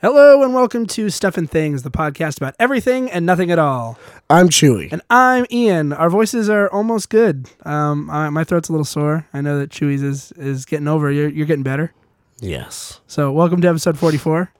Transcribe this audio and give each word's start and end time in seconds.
Hello 0.00 0.44
and 0.44 0.54
welcome 0.54 0.86
to 0.86 1.10
Stuff 1.10 1.36
and 1.36 1.50
Things, 1.50 1.82
the 1.82 1.90
podcast 1.90 2.36
about 2.36 2.54
everything 2.60 3.10
and 3.10 3.26
nothing 3.26 3.50
at 3.50 3.58
all. 3.58 3.98
I'm 4.30 4.48
Chewy. 4.48 4.92
And 4.92 5.02
I'm 5.10 5.44
Ian. 5.50 5.92
Our 5.92 6.08
voices 6.08 6.48
are 6.48 6.68
almost 6.70 7.10
good. 7.10 7.50
Um, 7.64 8.08
I, 8.08 8.30
my 8.30 8.44
throat's 8.44 8.68
a 8.68 8.72
little 8.72 8.84
sore. 8.84 9.26
I 9.34 9.40
know 9.40 9.58
that 9.58 9.70
Chewy's 9.70 10.02
is 10.02 10.30
is 10.32 10.64
getting 10.64 10.86
over. 10.86 11.10
You're 11.10 11.28
you're 11.28 11.46
getting 11.46 11.64
better. 11.64 11.92
yes. 12.40 13.00
So 13.08 13.32
welcome 13.32 13.60
to 13.62 13.68
episode 13.68 13.98
44. 13.98 14.52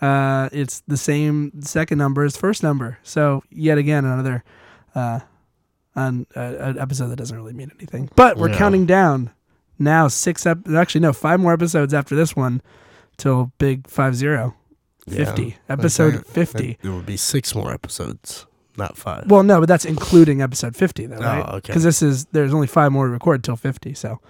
Uh, 0.00 0.48
it's 0.52 0.80
the 0.86 0.96
same 0.96 1.60
second 1.62 1.98
number 1.98 2.22
as 2.24 2.36
first 2.36 2.62
number. 2.62 2.98
So 3.02 3.42
yet 3.50 3.78
again 3.78 4.04
another 4.04 4.44
uh, 4.94 5.20
an, 5.96 6.26
uh, 6.36 6.40
an 6.40 6.78
episode 6.78 7.08
that 7.08 7.16
doesn't 7.16 7.36
really 7.36 7.52
mean 7.52 7.72
anything. 7.76 8.10
But 8.14 8.36
we're 8.36 8.48
No. 8.48 8.56
counting 8.58 8.86
down 8.86 9.30
now 9.76 10.06
six 10.06 10.46
ep- 10.46 10.68
actually 10.68 11.00
no 11.00 11.12
five 11.12 11.40
more 11.40 11.52
episodes 11.52 11.92
after 11.92 12.14
this 12.14 12.36
one 12.36 12.62
till 13.16 13.50
big 13.58 13.88
five 13.88 14.14
zero. 14.14 14.54
50 15.08 15.42
Yeah. 15.44 15.52
episode 15.68 16.14
Okay. 16.14 16.24
50 16.32 16.78
There 16.82 16.92
would 16.92 17.06
be 17.06 17.16
six 17.16 17.54
more 17.54 17.72
episodes, 17.72 18.46
not 18.76 18.96
five. 18.96 19.30
well 19.30 19.42
no 19.42 19.60
but 19.60 19.68
that's 19.68 19.84
including 19.84 20.42
episode 20.42 20.74
50 20.76 21.06
though 21.06 21.16
right? 21.18 21.44
Oh, 21.46 21.56
okay. 21.56 21.68
because 21.68 21.84
this 21.84 22.02
is 22.02 22.24
there's 22.32 22.52
only 22.54 22.66
five 22.66 22.90
more 22.92 23.06
to 23.06 23.12
record 23.12 23.44
till 23.44 23.56
50 23.56 23.94
so 23.94 24.20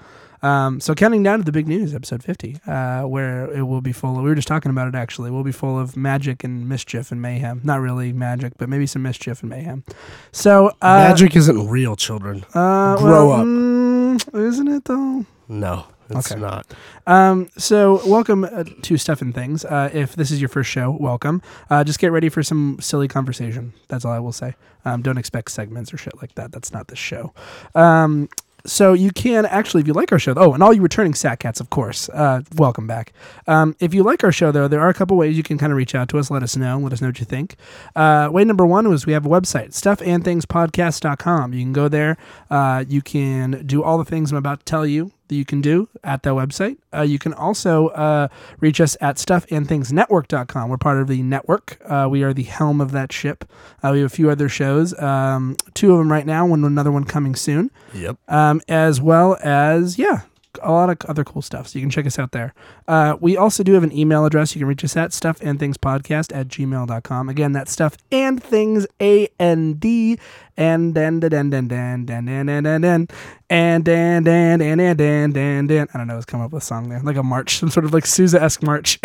um, 0.42 0.78
so 0.78 0.94
counting 0.94 1.22
down 1.22 1.38
to 1.38 1.44
the 1.46 1.52
big 1.52 1.66
news 1.66 1.94
episode 1.94 2.22
50 2.22 2.58
uh, 2.66 3.02
where 3.04 3.50
it 3.50 3.62
will 3.62 3.80
be 3.80 3.92
full 3.92 4.18
of 4.18 4.22
we 4.24 4.28
were 4.28 4.34
just 4.34 4.46
talking 4.48 4.68
about 4.70 4.86
it 4.88 4.94
actually 4.94 5.30
we'll 5.30 5.42
be 5.44 5.52
full 5.52 5.78
of 5.78 5.96
magic 5.96 6.44
and 6.44 6.68
mischief 6.68 7.10
and 7.10 7.22
mayhem 7.22 7.62
not 7.64 7.80
really 7.80 8.12
magic 8.12 8.52
but 8.58 8.68
maybe 8.68 8.86
some 8.86 9.00
mischief 9.00 9.40
and 9.40 9.48
mayhem 9.48 9.84
so 10.32 10.68
uh, 10.82 11.08
Magic 11.08 11.34
isn't 11.36 11.66
real, 11.68 11.96
children. 11.96 12.44
uh, 12.52 12.96
grow 12.98 13.28
well, 13.28 13.32
up. 13.40 13.46
mm, 13.46 14.38
isn't 14.38 14.68
it 14.68 14.84
though 14.84 15.24
No, 15.48 15.86
it's 16.10 16.30
Okay. 16.32 16.40
not. 16.40 16.66
Um, 17.06 17.48
so 17.56 18.00
welcome 18.06 18.44
uh, 18.44 18.64
to 18.82 18.96
Stuff 18.96 19.22
and 19.22 19.34
Things. 19.34 19.64
Uh, 19.64 19.90
if 19.92 20.14
this 20.16 20.30
is 20.30 20.40
your 20.40 20.48
first 20.48 20.70
show, 20.70 20.96
welcome. 21.00 21.42
Uh, 21.70 21.84
just 21.84 21.98
get 21.98 22.12
ready 22.12 22.28
for 22.28 22.42
some 22.42 22.78
silly 22.80 23.08
conversation. 23.08 23.72
That's 23.88 24.04
all 24.04 24.12
I 24.12 24.18
will 24.18 24.32
say. 24.32 24.54
Um, 24.84 25.02
don't 25.02 25.18
expect 25.18 25.50
segments 25.50 25.92
or 25.92 25.96
shit 25.96 26.20
like 26.20 26.34
that. 26.34 26.52
That's 26.52 26.72
not 26.72 26.88
the 26.88 26.96
show. 26.96 27.32
Um, 27.74 28.28
so 28.66 28.94
you 28.94 29.10
can 29.10 29.44
actually, 29.44 29.82
if 29.82 29.86
you 29.86 29.92
like 29.92 30.10
our 30.10 30.18
show, 30.18 30.32
oh, 30.38 30.54
and 30.54 30.62
all 30.62 30.72
you 30.72 30.80
returning 30.80 31.12
Sat 31.12 31.38
Cats, 31.38 31.60
of 31.60 31.68
course, 31.68 32.08
uh, 32.08 32.40
welcome 32.56 32.86
back. 32.86 33.12
Um, 33.46 33.76
if 33.78 33.92
you 33.92 34.02
like 34.02 34.24
our 34.24 34.32
show, 34.32 34.52
though, 34.52 34.68
there 34.68 34.80
are 34.80 34.88
a 34.88 34.94
couple 34.94 35.18
ways 35.18 35.36
you 35.36 35.42
can 35.42 35.58
kind 35.58 35.70
of 35.70 35.76
reach 35.76 35.94
out 35.94 36.08
to 36.10 36.18
us, 36.18 36.30
let 36.30 36.42
us 36.42 36.56
know, 36.56 36.78
let 36.78 36.90
us 36.94 37.02
know 37.02 37.08
what 37.08 37.18
you 37.20 37.26
think. 37.26 37.56
Uh, 37.94 38.30
way 38.32 38.42
number 38.42 38.64
one 38.64 38.88
was 38.88 39.04
we 39.04 39.12
have 39.12 39.26
a 39.26 39.28
website, 39.28 39.74
stuffandthingspodcast.com. 39.78 41.52
You 41.52 41.60
can 41.62 41.72
go 41.74 41.88
there. 41.88 42.16
Uh, 42.50 42.84
you 42.88 43.02
can 43.02 43.66
do 43.66 43.82
all 43.82 43.98
the 43.98 44.04
things 44.04 44.32
I'm 44.32 44.38
about 44.38 44.60
to 44.60 44.64
tell 44.64 44.86
you 44.86 45.12
that 45.28 45.34
you 45.34 45.44
can 45.44 45.60
do 45.60 45.88
at 46.02 46.22
that 46.22 46.30
website. 46.30 46.76
Uh, 46.94 47.02
you 47.02 47.18
can 47.18 47.32
also 47.32 47.88
uh, 47.88 48.28
reach 48.60 48.80
us 48.80 48.96
at 49.00 49.16
stuffandthingsnetwork.com. 49.16 50.68
We're 50.68 50.76
part 50.76 51.00
of 51.00 51.08
the 51.08 51.22
network. 51.22 51.78
Uh, 51.84 52.08
we 52.10 52.22
are 52.22 52.32
the 52.34 52.42
helm 52.44 52.80
of 52.80 52.92
that 52.92 53.12
ship. 53.12 53.44
Uh, 53.82 53.90
we 53.92 54.00
have 54.00 54.12
a 54.12 54.14
few 54.14 54.30
other 54.30 54.48
shows, 54.48 54.98
um, 55.00 55.56
two 55.74 55.92
of 55.92 55.98
them 55.98 56.10
right 56.10 56.26
now, 56.26 56.52
and 56.52 56.64
another 56.64 56.92
one 56.92 57.04
coming 57.04 57.34
soon 57.34 57.70
Yep. 57.94 58.16
um, 58.28 58.60
as 58.68 59.00
well 59.00 59.36
as 59.42 59.98
yeah 59.98 60.22
a 60.62 60.70
lot 60.70 60.90
of 60.90 60.96
other 61.10 61.24
cool 61.24 61.42
stuff 61.42 61.68
so 61.68 61.78
you 61.78 61.82
can 61.82 61.90
check 61.90 62.06
us 62.06 62.18
out 62.18 62.32
there 62.32 62.54
uh, 62.88 63.16
we 63.20 63.36
also 63.36 63.62
do 63.62 63.72
have 63.74 63.82
an 63.82 63.92
email 63.96 64.24
address 64.24 64.54
you 64.54 64.60
can 64.60 64.68
reach 64.68 64.84
us 64.84 64.96
at 64.96 65.12
stuff 65.12 65.38
and 65.40 65.58
things 65.58 65.76
podcast 65.76 66.34
at 66.34 66.48
gmail.com 66.48 67.28
again 67.28 67.52
that's 67.52 67.72
stuff 67.72 67.96
and 68.12 68.42
things 68.42 68.86
a-n-d 69.00 70.18
and 70.56 70.94
then 70.94 71.20
then 71.20 71.30
then 71.50 71.50
then 71.50 71.68
then 71.68 72.04
then 72.06 72.26
then 72.46 72.46
then 72.46 72.80
then 72.82 73.08
and 73.50 73.84
then 73.84 74.22
then 74.24 74.58
then 74.58 74.78
then 74.78 74.96
then 74.96 75.32
then 75.32 75.66
then 75.66 75.86
i 75.94 75.98
don't 75.98 76.06
know 76.06 76.16
it's 76.16 76.24
come 76.26 76.40
up 76.40 76.52
with 76.52 76.62
a 76.62 76.66
song 76.66 76.88
there 76.88 77.00
like 77.00 77.16
a 77.16 77.22
march 77.22 77.58
some 77.58 77.70
sort 77.70 77.84
of 77.84 77.92
like 77.92 78.06
sousa-esque 78.06 78.62
march 78.62 78.98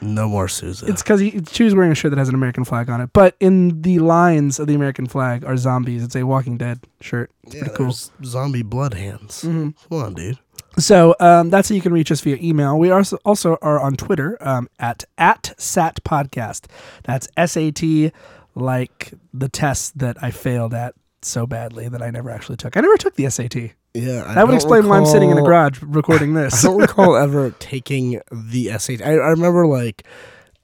No 0.00 0.28
more 0.28 0.46
Susan. 0.46 0.88
it's 0.90 1.02
because 1.02 1.18
he 1.18 1.40
she's 1.50 1.74
wearing 1.74 1.90
a 1.90 1.94
shirt 1.94 2.10
that 2.10 2.18
has 2.18 2.28
an 2.28 2.34
american 2.36 2.64
flag 2.64 2.88
on 2.88 3.00
it 3.00 3.10
but 3.12 3.34
in 3.40 3.82
the 3.82 3.98
lines 3.98 4.60
of 4.60 4.68
the 4.68 4.74
american 4.74 5.06
flag 5.06 5.44
are 5.44 5.56
zombies 5.56 6.04
it's 6.04 6.14
a 6.14 6.22
walking 6.24 6.56
dead 6.56 6.78
shirt 7.00 7.32
it's 7.42 7.56
yeah, 7.56 7.62
pretty 7.62 7.76
cool 7.76 7.92
zombie 8.24 8.62
blood 8.62 8.94
hands. 8.94 9.42
Mhm. 9.42 9.74
Come 9.88 9.98
on, 10.02 10.14
dude. 10.14 10.38
So 10.78 11.14
um, 11.20 11.50
that's 11.50 11.68
how 11.68 11.74
you 11.74 11.80
can 11.80 11.92
reach 11.92 12.10
us 12.12 12.20
via 12.20 12.36
email. 12.40 12.78
We 12.78 12.90
also 12.90 13.18
also 13.24 13.58
are 13.62 13.80
on 13.80 13.96
Twitter 13.96 14.36
um, 14.40 14.68
at 14.78 15.04
at 15.16 15.54
Sat 15.58 16.02
Podcast. 16.04 16.66
That's 17.04 17.28
S 17.36 17.56
A 17.56 17.70
T, 17.70 18.12
like 18.54 19.12
the 19.34 19.48
test 19.48 19.98
that 19.98 20.16
I 20.22 20.30
failed 20.30 20.74
at 20.74 20.94
so 21.22 21.46
badly 21.46 21.88
that 21.88 22.00
I 22.02 22.10
never 22.10 22.30
actually 22.30 22.56
took. 22.56 22.76
I 22.76 22.80
never 22.80 22.96
took 22.96 23.14
the 23.16 23.28
SAT. 23.28 23.56
Yeah, 23.94 24.24
I 24.26 24.34
That 24.34 24.46
would 24.46 24.54
explain 24.54 24.86
why 24.88 24.98
I'm 24.98 25.06
sitting 25.06 25.30
in 25.30 25.38
a 25.38 25.42
garage 25.42 25.82
recording 25.82 26.34
this. 26.34 26.64
I 26.64 26.68
don't 26.68 26.80
recall 26.80 27.16
ever 27.16 27.50
taking 27.58 28.20
the 28.30 28.70
SAT. 28.78 29.02
I, 29.02 29.12
I 29.12 29.30
remember 29.30 29.66
like 29.66 30.04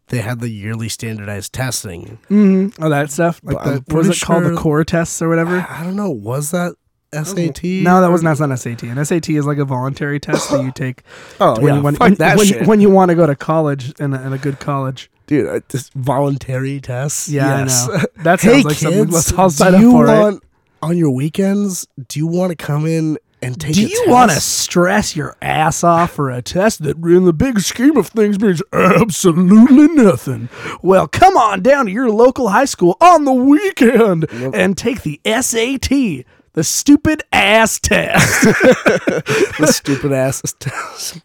they 0.08 0.18
had 0.18 0.40
the 0.40 0.50
yearly 0.50 0.88
standardized 0.88 1.52
testing. 1.52 2.18
hmm 2.28 2.68
Oh, 2.80 2.88
that 2.88 3.10
stuff. 3.10 3.40
Like 3.42 3.64
the, 3.64 3.94
was 3.94 4.06
it 4.08 4.10
pretty 4.10 4.20
called? 4.20 4.44
The 4.44 4.56
core 4.56 4.84
tests 4.84 5.20
or 5.20 5.28
whatever. 5.28 5.66
I 5.68 5.82
don't 5.82 5.96
know. 5.96 6.10
Was 6.10 6.50
that 6.52 6.74
SAT? 7.14 7.64
No, 7.64 8.00
that 8.00 8.10
wasn't. 8.10 8.36
That's 8.36 8.40
not 8.40 8.58
SAT. 8.58 8.82
An 8.84 9.04
SAT 9.04 9.30
is 9.30 9.46
like 9.46 9.58
a 9.58 9.64
voluntary 9.64 10.20
test 10.20 10.50
that 10.50 10.62
you 10.62 10.72
take 10.74 11.02
Oh 11.40 11.54
when 11.60 11.66
yeah, 11.66 11.76
you 11.76 11.82
when, 11.82 11.94
fuck 11.94 12.00
when, 12.00 12.14
that 12.16 12.36
when, 12.36 12.46
shit, 12.46 12.66
when 12.66 12.80
you 12.80 12.90
want 12.90 13.10
to 13.10 13.14
go 13.14 13.26
to 13.26 13.36
college 13.36 13.92
and 13.98 14.14
a, 14.14 14.20
and 14.20 14.34
a 14.34 14.38
good 14.38 14.58
college. 14.60 15.10
dude. 15.26 15.46
uh, 15.48 15.60
Just 15.68 15.92
voluntary 15.94 16.80
tests. 16.80 17.28
Yeah, 17.28 17.60
yes. 17.60 17.88
I 17.88 17.96
know. 17.96 18.04
That 18.24 18.40
sounds 18.40 18.56
hey 18.56 18.62
like 18.62 18.76
something 18.76 19.00
kids, 19.04 19.12
let's 19.12 19.32
all 19.32 19.50
sign 19.50 19.74
up 19.74 19.80
you 19.80 19.90
for, 19.92 20.06
want 20.06 20.42
on 20.82 20.96
your 20.98 21.10
weekends? 21.10 21.86
Do 22.08 22.18
you 22.18 22.26
want 22.26 22.50
to 22.50 22.56
come 22.56 22.86
in 22.86 23.18
and 23.42 23.60
take? 23.60 23.72
It? 23.72 23.74
Do 23.74 23.86
you 23.86 24.04
want 24.08 24.30
to 24.30 24.40
stress 24.40 25.14
your 25.16 25.36
ass 25.42 25.82
off 25.84 26.12
for 26.12 26.30
a 26.30 26.40
test 26.42 26.82
that, 26.84 26.96
in 26.98 27.24
the 27.24 27.32
big 27.32 27.60
scheme 27.60 27.96
of 27.96 28.08
things, 28.08 28.40
means 28.40 28.62
absolutely 28.72 29.88
nothing? 29.88 30.48
Well, 30.82 31.08
come 31.08 31.36
on 31.36 31.62
down 31.62 31.86
to 31.86 31.92
your 31.92 32.10
local 32.10 32.48
high 32.48 32.64
school 32.64 32.96
on 33.00 33.24
the 33.24 33.32
weekend 33.32 34.30
and 34.30 34.76
take 34.76 35.02
the 35.02 35.20
SAT, 35.24 36.24
the 36.54 36.64
stupid 36.64 37.22
ass 37.32 37.78
test. 37.78 38.42
the 38.44 39.70
stupid 39.72 40.12
ass 40.12 40.42
test? 40.58 41.20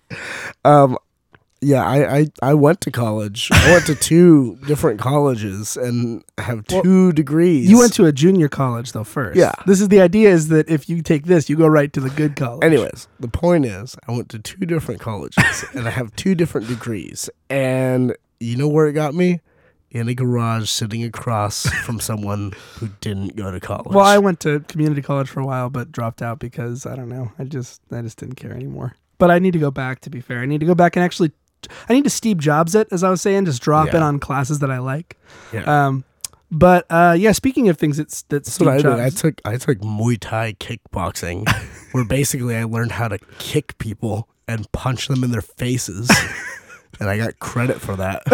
um, 0.66 0.98
yeah, 1.62 1.84
I, 1.84 2.18
I 2.18 2.28
I 2.42 2.54
went 2.54 2.80
to 2.82 2.92
college. 2.92 3.50
I 3.52 3.72
went 3.72 3.86
to 3.88 3.96
two 3.96 4.58
different 4.66 5.00
colleges 5.00 5.76
and 5.76 6.24
have 6.38 6.66
two 6.66 7.12
degrees. 7.12 7.70
you 7.70 7.78
went 7.78 7.94
to 7.94 8.06
a 8.06 8.12
junior 8.12 8.48
college 8.48 8.94
though 8.94 9.04
first. 9.04 9.38
Yeah. 9.38 9.52
This 9.66 9.82
is 9.82 9.90
the 9.90 10.00
idea: 10.00 10.30
is 10.30 10.48
that 10.50 10.70
if 10.70 10.88
you 10.88 11.02
take 11.02 11.26
this, 11.26 11.50
you 11.50 11.58
go 11.58 11.68
right 11.68 11.92
to 11.94 12.00
the 12.00 12.10
good 12.12 12.36
college. 12.36 12.64
Anyways, 12.64 13.08
the 13.20 13.28
point 13.28 13.66
is, 13.66 13.96
I 14.08 14.14
went 14.14 14.30
to 14.30 14.40
two 14.40 14.66
different 14.66 15.02
colleges 15.02 15.66
and 15.74 15.88
I 15.88 15.92
have 15.92 16.16
two 16.16 16.34
different 16.34 16.68
degrees. 16.68 17.30
And 17.50 18.16
you 18.40 18.56
know 18.56 18.70
where 18.70 18.88
it 18.88 18.94
got 18.94 19.14
me? 19.14 19.42
In 19.92 20.08
a 20.08 20.14
garage 20.14 20.70
sitting 20.70 21.04
across 21.04 21.68
from 21.86 22.00
someone 22.00 22.54
who 22.76 22.90
didn't 23.02 23.36
go 23.36 23.50
to 23.50 23.60
college. 23.60 23.88
Well, 23.94 24.06
I 24.06 24.20
went 24.20 24.40
to 24.42 24.60
community 24.62 25.02
college 25.02 25.28
for 25.30 25.40
a 25.40 25.46
while, 25.46 25.70
but 25.72 25.92
dropped 25.92 26.22
out 26.22 26.38
because 26.40 26.86
I 26.86 26.96
don't 26.96 27.10
know. 27.10 27.32
I 27.40 27.46
just 27.46 27.82
I 27.92 28.02
just 28.02 28.18
didn't 28.20 28.36
care 28.36 28.54
anymore. 28.54 28.96
But 29.18 29.32
I 29.32 29.40
need 29.40 29.54
to 29.54 29.60
go 29.60 29.72
back. 29.72 30.02
To 30.02 30.10
be 30.10 30.22
fair, 30.22 30.40
I 30.42 30.46
need 30.46 30.60
to 30.60 30.66
go 30.68 30.76
back 30.76 30.96
and 30.96 31.04
actually, 31.04 31.32
I 31.90 31.94
need 31.94 32.04
to 32.04 32.10
Steve 32.10 32.38
Jobs 32.38 32.76
it, 32.76 32.88
as 32.92 33.04
I 33.04 33.10
was 33.10 33.22
saying, 33.22 33.46
just 33.46 33.62
drop 33.62 33.94
in 33.94 34.02
on 34.04 34.20
classes 34.20 34.60
that 34.60 34.70
I 34.72 34.78
like. 34.78 35.18
yeah. 35.52 35.88
Um, 35.88 36.04
but 36.52 36.86
uh, 36.90 37.16
yeah, 37.18 37.32
speaking 37.32 37.70
of 37.70 37.78
things 37.78 37.98
that's 37.98 38.24
that's 38.24 38.58
That's 38.58 38.60
what 38.60 38.74
I 38.74 38.82
Jobs. 38.82 38.96
did. 38.96 39.06
I 39.06 39.10
took 39.10 39.42
I 39.46 39.58
took 39.58 39.80
Muay 39.80 40.18
Thai 40.20 40.54
kickboxing, 40.54 41.48
where 41.94 42.06
basically 42.06 42.56
I 42.56 42.64
learned 42.64 42.94
how 42.94 43.08
to 43.08 43.18
kick 43.40 43.78
people 43.78 44.30
and 44.48 44.72
punch 44.72 45.08
them 45.08 45.24
in 45.24 45.32
their 45.32 45.42
faces. 45.42 46.10
and 47.00 47.10
I 47.10 47.18
got 47.18 47.40
credit 47.40 47.80
for 47.82 47.96
that. 47.96 48.24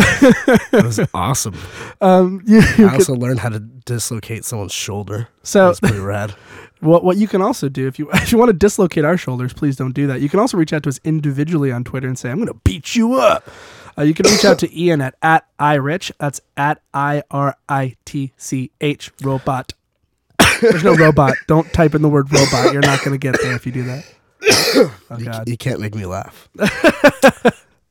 it 0.73 0.83
was 0.85 0.99
awesome. 1.13 1.55
um, 2.01 2.41
you, 2.47 2.57
you 2.57 2.63
I 2.63 2.73
could- 2.73 2.93
also 2.93 3.13
learned 3.15 3.39
how 3.39 3.49
to 3.49 3.59
dislocate 3.59 4.43
someone's 4.45 4.71
shoulder. 4.73 5.27
so 5.43 5.67
That's 5.67 5.79
pretty 5.79 5.99
rad. 5.99 6.35
What 6.81 7.05
what 7.05 7.15
you 7.17 7.27
can 7.27 7.41
also 7.41 7.69
do 7.69 7.87
if 7.87 7.97
you 7.97 8.11
if 8.11 8.31
you 8.33 8.37
want 8.37 8.49
to 8.49 8.53
dislocate 8.53 9.05
our 9.05 9.17
shoulders, 9.17 9.53
please 9.53 9.75
don't 9.77 9.93
do 9.93 10.07
that. 10.07 10.19
You 10.19 10.27
can 10.29 10.41
also 10.41 10.57
reach 10.57 10.73
out 10.73 10.83
to 10.83 10.89
us 10.89 10.99
individually 11.05 11.71
on 11.71 11.83
Twitter 11.85 12.05
and 12.07 12.19
say, 12.19 12.29
"I'm 12.29 12.35
going 12.35 12.49
to 12.49 12.59
beat 12.65 12.95
you 12.97 13.13
up." 13.15 13.47
Uh, 13.97 14.03
you 14.03 14.13
can 14.13 14.29
reach 14.29 14.43
out 14.43 14.59
to 14.59 14.77
Ian 14.79 14.99
at 15.01 15.15
at 15.21 15.45
irich. 15.57 16.11
That's 16.19 16.41
at 16.57 16.81
i 16.93 17.23
r 17.31 17.55
i 17.69 17.95
t 18.03 18.33
c 18.37 18.71
h 18.81 19.09
robot. 19.23 19.73
There's 20.61 20.83
no 20.83 20.95
robot. 20.95 21.33
Don't 21.47 21.71
type 21.73 21.95
in 21.95 22.01
the 22.01 22.09
word 22.09 22.31
robot. 22.31 22.73
You're 22.73 22.81
not 22.83 22.99
going 22.99 23.17
to 23.17 23.17
get 23.31 23.41
there 23.41 23.55
if 23.55 23.65
you 23.65 23.71
do 23.71 23.83
that. 23.83 24.05
Oh 25.09 25.17
You, 25.17 25.25
God. 25.25 25.47
you 25.49 25.57
can't 25.57 25.79
make 25.79 25.95
me 25.95 26.05
laugh. 26.05 26.49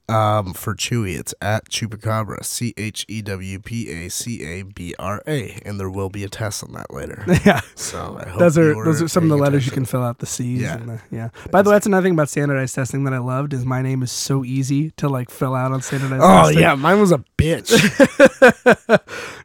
Um, 0.07 0.53
for 0.53 0.75
Chewy, 0.75 1.19
it's 1.19 1.35
at 1.41 1.71
Chewpacabra, 1.71 2.45
C 2.45 2.75
H 2.77 3.07
E 3.09 3.23
W 3.23 3.59
P 3.59 3.89
A 3.91 4.11
C 4.11 4.43
A 4.45 4.63
B 4.63 4.95
R 4.99 5.23
A, 5.27 5.59
and 5.65 5.81
there 5.81 5.89
will 5.89 6.11
be 6.11 6.25
a 6.25 6.29
test 6.29 6.63
on 6.63 6.73
that 6.73 6.93
later. 6.93 7.25
Yeah. 7.47 7.63
So 7.75 8.19
I 8.23 8.29
hope 8.29 8.39
Those 8.39 8.59
are 8.59 8.85
those 8.85 9.01
are 9.01 9.09
some 9.09 9.23
of 9.25 9.31
the 9.31 9.37
letters 9.37 9.65
you 9.65 9.73
can 9.73 9.87
fill 9.87 10.03
out 10.03 10.19
the 10.19 10.27
C's 10.27 10.61
Yeah. 10.61 10.75
and 10.77 10.89
the 10.91 11.01
yeah. 11.11 11.31
By 11.51 11.63
the 11.63 11.71
way, 11.71 11.77
that's 11.77 11.87
another 11.87 12.05
thing 12.05 12.13
about 12.13 12.29
standardized 12.29 12.75
testing 12.75 13.05
that 13.05 13.15
I 13.15 13.19
loved 13.19 13.55
is 13.55 13.65
my 13.65 13.81
name 13.81 14.03
is 14.03 14.13
so 14.13 14.45
easy 14.45 14.91
to 14.93 15.09
like 15.09 15.31
fill 15.31 15.55
out 15.55 15.73
on 15.73 15.81
standardized 15.81 16.23
Oh 16.23 16.43
testing. 16.43 16.59
yeah, 16.61 16.75
mine 16.75 17.01
was 17.01 17.11
a 17.13 17.25
bitch. 17.39 17.71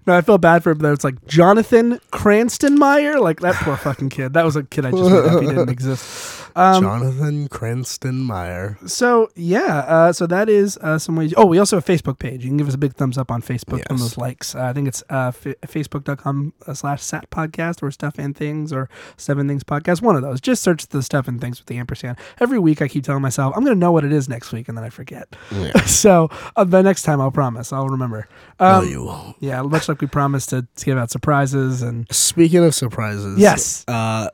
no, 0.07 0.13
I 0.17 0.21
feel 0.21 0.37
bad 0.37 0.61
for 0.63 0.71
him. 0.71 0.79
Though 0.79 0.91
it's 0.93 1.03
like 1.05 1.25
Jonathan 1.25 1.99
Cranston-Meyer, 2.11 3.19
like 3.19 3.39
that 3.41 3.55
poor 3.55 3.77
fucking 3.77 4.09
kid. 4.09 4.33
That 4.33 4.43
was 4.45 4.55
a 4.55 4.63
kid 4.63 4.85
I 4.85 4.91
just 4.91 5.03
made 5.09 5.25
up. 5.25 5.41
He 5.41 5.47
didn't 5.47 5.69
exist. 5.79 6.43
Um, 6.59 6.83
Jonathan 6.83 7.47
Cranston 7.47 8.19
Meyer. 8.23 8.77
so 8.85 9.29
yeah, 9.35 9.79
uh, 9.87 10.13
so 10.13 10.27
that 10.27 10.49
is 10.49 10.77
uh, 10.81 10.99
some 10.99 11.15
ways. 11.15 11.33
Oh, 11.37 11.45
we 11.45 11.57
also 11.57 11.77
have 11.77 11.87
a 11.87 11.91
Facebook 11.91 12.19
page. 12.19 12.43
You 12.43 12.49
can 12.49 12.57
give 12.57 12.67
us 12.67 12.73
a 12.73 12.77
big 12.77 12.93
thumbs 12.95 13.17
up 13.17 13.31
on 13.31 13.41
Facebook 13.41 13.77
Yes. 13.79 13.87
those 13.89 14.17
likes. 14.17 14.55
Uh, 14.55 14.63
I 14.63 14.73
think 14.73 14.87
it's 14.87 15.01
uh, 15.09 15.27
f- 15.33 15.55
facebook.com 15.67 16.53
uh, 16.67 16.73
slash 16.73 17.01
sat 17.01 17.29
podcast 17.29 17.81
or 17.81 17.91
stuff 17.91 18.15
and 18.17 18.35
things 18.35 18.73
or 18.73 18.89
seven 19.17 19.47
things 19.47 19.63
podcast. 19.63 20.01
One 20.01 20.15
of 20.15 20.21
those. 20.21 20.41
Just 20.41 20.61
search 20.63 20.87
the 20.87 21.01
stuff 21.01 21.27
and 21.27 21.39
things 21.39 21.59
with 21.59 21.67
the 21.67 21.77
ampersand. 21.77 22.17
Every 22.39 22.59
week 22.59 22.81
I 22.81 22.87
keep 22.87 23.03
telling 23.03 23.21
myself 23.21 23.53
I'm 23.55 23.63
going 23.63 23.75
to 23.75 23.79
know 23.79 23.91
what 23.91 24.03
it 24.03 24.11
is 24.11 24.27
next 24.27 24.51
week 24.51 24.67
and 24.67 24.77
then 24.77 24.83
I 24.83 24.89
forget. 24.89 25.35
Yeah. 25.51 25.79
so 25.85 26.29
uh, 26.55 26.65
by 26.65 26.81
next 26.81 27.03
time 27.03 27.21
I'll 27.21 27.31
promise 27.31 27.71
I'll 27.71 27.87
remember. 27.89 28.27
Um, 28.59 28.83
no, 28.85 28.89
you 28.91 29.03
won't. 29.05 29.35
yeah, 29.39 29.61
much 29.61 29.87
like 29.87 30.01
we 30.01 30.07
promised 30.07 30.49
to, 30.49 30.67
to 30.75 30.85
give 30.85 30.97
out 30.97 31.09
surprises 31.11 31.81
and 31.81 32.05
Speaking 32.13 32.63
of 32.65 32.75
surprises, 32.75 33.39
Yes. 33.39 33.85
uh, 33.87 34.29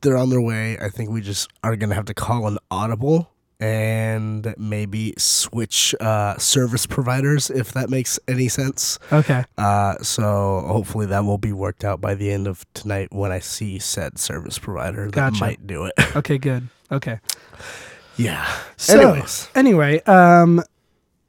they're 0.00 0.16
on 0.16 0.30
their 0.30 0.40
way. 0.40 0.78
I 0.78 0.88
think 0.88 1.10
we 1.10 1.20
just 1.20 1.48
are 1.62 1.76
gonna 1.76 1.94
have 1.94 2.06
to 2.06 2.14
call 2.14 2.46
an 2.46 2.58
audible 2.70 3.30
and 3.60 4.54
maybe 4.56 5.12
switch 5.18 5.92
uh, 6.00 6.38
service 6.38 6.86
providers 6.86 7.50
if 7.50 7.72
that 7.72 7.90
makes 7.90 8.18
any 8.28 8.46
sense. 8.48 9.00
okay. 9.12 9.44
Uh, 9.56 9.96
so 10.00 10.62
hopefully 10.68 11.06
that 11.06 11.24
will 11.24 11.38
be 11.38 11.52
worked 11.52 11.84
out 11.84 12.00
by 12.00 12.14
the 12.14 12.30
end 12.30 12.46
of 12.46 12.64
tonight 12.72 13.08
when 13.12 13.32
I 13.32 13.40
see 13.40 13.80
said 13.80 14.16
service 14.18 14.58
provider 14.60 15.06
that 15.06 15.12
Gotcha. 15.12 15.40
might 15.40 15.66
do 15.66 15.84
it. 15.86 15.94
Okay, 16.16 16.38
good. 16.38 16.68
Okay. 16.92 17.18
yeah. 18.16 18.46
So, 18.76 18.98
Anyways, 19.00 19.48
Anyway, 19.56 20.00
um, 20.04 20.62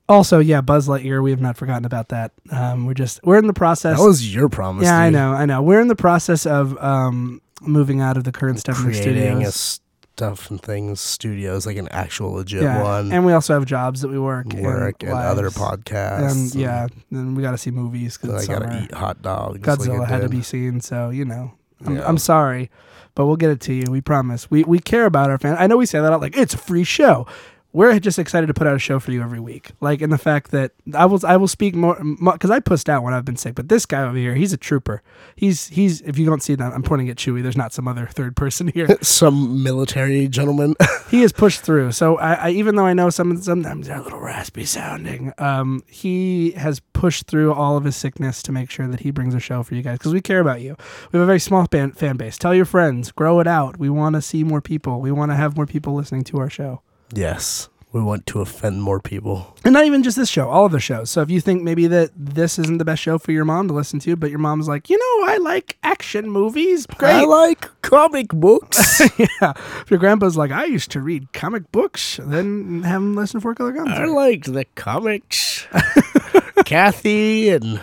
also, 0.07 0.39
yeah, 0.39 0.62
Buzz 0.62 0.88
Lightyear. 0.88 1.21
We 1.24 1.31
have 1.31 1.42
not 1.42 1.57
forgotten 1.57 1.86
about 1.86 2.10
that. 2.10 2.31
Um, 2.51 2.86
we're 2.86 2.94
just 2.95 3.19
we're 3.24 3.38
in 3.38 3.45
the 3.48 3.54
process. 3.54 3.98
that 4.00 4.04
was 4.06 4.33
your 4.33 4.50
promise. 4.50 4.86
yeah, 4.86 4.98
I 4.98 5.10
know, 5.10 5.31
I 5.33 5.45
know. 5.45 5.62
We're 5.62 5.81
in 5.81 5.88
the 5.88 5.95
process 5.95 6.45
of 6.48 6.77
um 6.83 7.42
moving 7.61 8.01
out 8.01 8.17
of 8.17 8.23
the 8.23 8.31
current 8.31 8.59
Stephen 8.59 8.83
Creating 8.83 9.44
a 9.44 9.51
stuff 9.51 10.51
and 10.51 10.61
things 10.61 11.00
studios 11.00 11.65
like 11.65 11.77
an 11.77 11.88
actual 11.89 12.33
legit 12.33 12.61
yeah, 12.61 12.83
one. 12.83 13.09
and 13.09 13.25
we 13.25 13.31
also 13.31 13.53
have 13.53 13.65
jobs 13.65 14.01
that 14.01 14.09
we 14.09 14.19
work, 14.19 14.51
work 14.53 15.01
and, 15.01 15.13
other 15.13 15.50
podcasts. 15.50 16.31
and 16.31 16.56
yeah, 16.56 16.88
then 17.09 17.35
we 17.35 17.41
got 17.41 17.51
to 17.51 17.57
see 17.57 17.71
movies 17.71 18.19
and 18.21 18.31
because 18.33 18.50
I 18.50 18.59
gotta 18.59 18.83
eat 18.83 18.94
hot 18.94 19.21
dogs. 19.21 19.59
Godzilla 19.59 20.00
like 20.00 20.09
had 20.09 20.21
to 20.21 20.29
be 20.29 20.41
seen. 20.41 20.81
So 20.81 21.09
you 21.09 21.23
know, 21.23 21.53
I'm, 21.85 21.95
Yeah. 21.95 22.07
I'm 22.07 22.17
sorry, 22.17 22.69
but 23.15 23.27
we'll 23.27 23.38
get 23.38 23.50
it 23.50 23.61
to 23.61 23.73
you. 23.73 23.85
We 23.89 24.01
promise. 24.01 24.51
We 24.51 24.63
we 24.65 24.79
care 24.79 25.06
about 25.06 25.29
our 25.29 25.38
fans. 25.38 25.57
I 25.57 25.67
know 25.67 25.77
we 25.77 25.85
say 25.85 26.01
that 26.01 26.11
out 26.11 26.19
like 26.19 26.35
it's 26.35 26.53
a 26.53 26.57
free 26.57 26.83
show. 26.83 27.25
We're 27.71 28.00
just 28.00 28.18
excited 28.18 28.48
to 28.48 28.54
put 28.56 28.66
out 28.66 28.75
a 28.75 28.80
show 28.80 29.00
for 29.00 29.12
you 29.12 29.21
every 29.21 29.39
week. 29.39 29.71
Like 29.80 30.01
in 30.01 30.10
the 30.10 30.18
fact 30.18 30.50
that 30.51 30.71
I 30.95 31.06
will 31.06 31.24
I 31.25 31.38
will 31.38 31.48
speak 31.48 31.75
more 31.75 32.01
because 32.33 32.50
I 32.50 32.60
pussed 32.60 32.89
out 32.89 33.04
when 33.04 33.13
I've 33.13 33.25
been 33.25 33.38
sick. 33.38 33.54
But 33.54 33.69
this 33.69 33.86
guy 33.86 34.01
over 34.01 34.18
here, 34.18 34.33
he's 34.33 34.54
a 34.54 34.57
trooper. 34.57 35.04
He's 35.36 35.68
he's 35.68 36.01
if 36.01 36.18
you 36.18 36.25
don't 36.25 36.42
see 36.42 36.56
that, 36.56 36.74
I'm 36.74 36.81
pointing 36.81 37.10
at 37.10 37.18
Chewy. 37.18 37.44
There's 37.44 37.57
not 37.57 37.71
some 37.71 37.88
other 37.88 38.07
third 38.07 38.36
person 38.36 38.69
here. 38.69 38.88
Some 39.01 39.62
military 39.63 40.27
gentleman. 40.27 40.75
he 41.10 41.21
has 41.21 41.31
pushed 41.31 41.62
through. 41.62 41.92
So 41.92 42.18
I, 42.18 42.33
I 42.33 42.50
even 42.51 42.75
though 42.75 42.86
I 42.86 42.94
know 42.94 43.10
some 43.10 43.39
sometimes 43.42 43.88
they're 43.88 43.98
a 43.98 44.01
little 44.01 44.19
raspy 44.19 44.66
sounding, 44.66 45.33
um, 45.38 45.83
he 45.88 46.51
has 46.51 46.80
pushed 46.94 47.27
through 47.27 47.54
all 47.54 47.77
of 47.77 47.83
his 47.83 47.95
sickness 47.95 48.42
to 48.44 48.51
make 48.51 48.71
sure 48.71 48.88
that 48.88 49.01
he 49.01 49.12
brings 49.12 49.36
a 49.36 49.39
show 49.39 49.62
for 49.62 49.75
you 49.75 49.81
guys 49.83 50.00
because 50.00 50.13
we 50.13 50.21
care 50.21 50.39
about 50.39 50.62
you. 50.62 50.75
We 51.12 51.18
have 51.18 51.24
a 51.24 51.27
very 51.27 51.39
small 51.39 51.68
fan, 51.71 51.92
fan 51.92 52.18
base. 52.18 52.38
Tell 52.38 52.56
your 52.56 52.66
friends, 52.66 53.12
grow 53.12 53.39
it 53.39 53.48
out. 53.48 53.77
We 53.77 53.89
want 53.89 54.16
to 54.16 54.21
see 54.21 54.44
more 54.44 54.62
people. 54.62 55.01
We 55.01 55.12
want 55.12 55.31
to 55.31 55.36
have 55.36 55.56
more 55.56 55.68
people 55.68 55.94
listening 55.94 56.24
to 56.25 56.39
our 56.39 56.50
show. 56.50 56.81
Yes, 57.13 57.69
we 57.91 58.01
want 58.01 58.25
to 58.27 58.41
offend 58.41 58.83
more 58.83 59.00
people. 59.00 59.56
And 59.65 59.73
not 59.73 59.85
even 59.85 60.03
just 60.03 60.15
this 60.15 60.29
show, 60.29 60.47
all 60.47 60.65
of 60.65 60.71
the 60.71 60.79
shows. 60.79 61.09
So 61.09 61.21
if 61.21 61.31
you 61.31 61.41
think 61.41 61.63
maybe 61.63 61.88
that 61.88 62.11
this 62.15 62.59
isn't 62.59 62.77
the 62.77 62.85
best 62.85 63.01
show 63.01 63.17
for 63.17 63.31
your 63.31 63.45
mom 63.45 63.67
to 63.67 63.73
listen 63.73 64.00
to, 64.01 64.15
but 64.15 64.29
your 64.29 64.39
mom's 64.39 64.67
like, 64.67 64.89
you 64.89 64.97
know, 64.97 65.33
I 65.33 65.38
like 65.38 65.77
action 65.81 66.29
movies. 66.29 66.85
Great. 66.85 67.11
I 67.13 67.25
like 67.25 67.81
comic 67.81 68.29
books. 68.29 69.00
yeah. 69.17 69.53
If 69.81 69.85
your 69.89 70.00
grandpa's 70.00 70.38
like, 70.38 70.51
I 70.51 70.65
used 70.65 70.91
to 70.91 71.01
read 71.01 71.33
comic 71.33 71.71
books, 71.71 72.19
then 72.23 72.83
have 72.83 73.01
him 73.01 73.15
listen 73.15 73.39
to 73.39 73.41
Four 73.41 73.56
Color 73.56 73.71
Guns. 73.71 73.89
I 73.89 74.06
liked 74.06 74.53
the 74.53 74.65
comics. 74.75 75.67
Cathy 76.65 77.50
and 77.50 77.79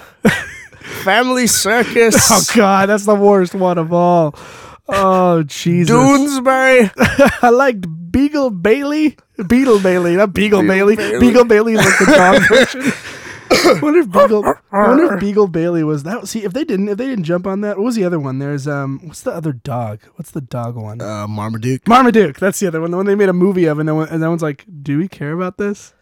Family 1.02 1.46
Circus. 1.48 2.16
Oh 2.30 2.42
God, 2.54 2.88
that's 2.88 3.06
the 3.06 3.14
worst 3.14 3.54
one 3.54 3.78
of 3.78 3.92
all. 3.92 4.34
Oh 4.88 5.42
Jesus! 5.42 5.90
Doonesbury. 5.94 6.92
I 7.42 7.48
liked 7.48 7.86
Beagle 8.16 8.48
Bailey, 8.50 9.16
Beetle 9.46 9.80
Bailey, 9.80 10.16
not 10.16 10.32
Beagle 10.32 10.62
Beagle 10.62 10.74
Bailey. 10.74 10.96
Bailey. 10.96 11.20
Beagle 11.20 11.44
Bailey 11.44 11.72
is 11.74 11.78
like 11.84 11.98
the 11.98 12.06
dog 12.06 12.48
version. 12.48 12.92
I 13.50 13.78
wonder 13.82 14.00
if 14.00 14.10
Beagle, 14.10 14.54
I 14.72 14.88
wonder 14.88 15.14
if 15.14 15.20
Beagle 15.20 15.48
Bailey 15.48 15.84
was 15.84 16.02
that. 16.04 16.26
See, 16.26 16.42
if 16.42 16.54
they 16.54 16.64
didn't, 16.64 16.88
if 16.88 16.96
they 16.96 17.06
didn't 17.06 17.24
jump 17.24 17.46
on 17.46 17.60
that, 17.60 17.76
what 17.76 17.84
was 17.84 17.94
the 17.94 18.04
other 18.04 18.18
one? 18.18 18.38
There's 18.38 18.66
um, 18.66 19.00
what's 19.04 19.20
the 19.20 19.32
other 19.32 19.52
dog? 19.52 20.00
What's 20.14 20.30
the 20.30 20.40
dog 20.40 20.76
one? 20.76 21.02
Uh, 21.02 21.26
Marmaduke. 21.28 21.86
Marmaduke. 21.86 22.38
That's 22.38 22.58
the 22.58 22.66
other 22.68 22.80
one. 22.80 22.90
The 22.90 22.96
one 22.96 23.04
they 23.04 23.14
made 23.14 23.28
a 23.28 23.34
movie 23.34 23.66
of, 23.66 23.78
and 23.78 23.94
one, 23.94 24.08
and 24.08 24.20
no 24.22 24.30
one's 24.30 24.42
like, 24.42 24.64
"Do 24.82 24.96
we 24.96 25.08
care 25.08 25.32
about 25.32 25.58
this?" 25.58 25.92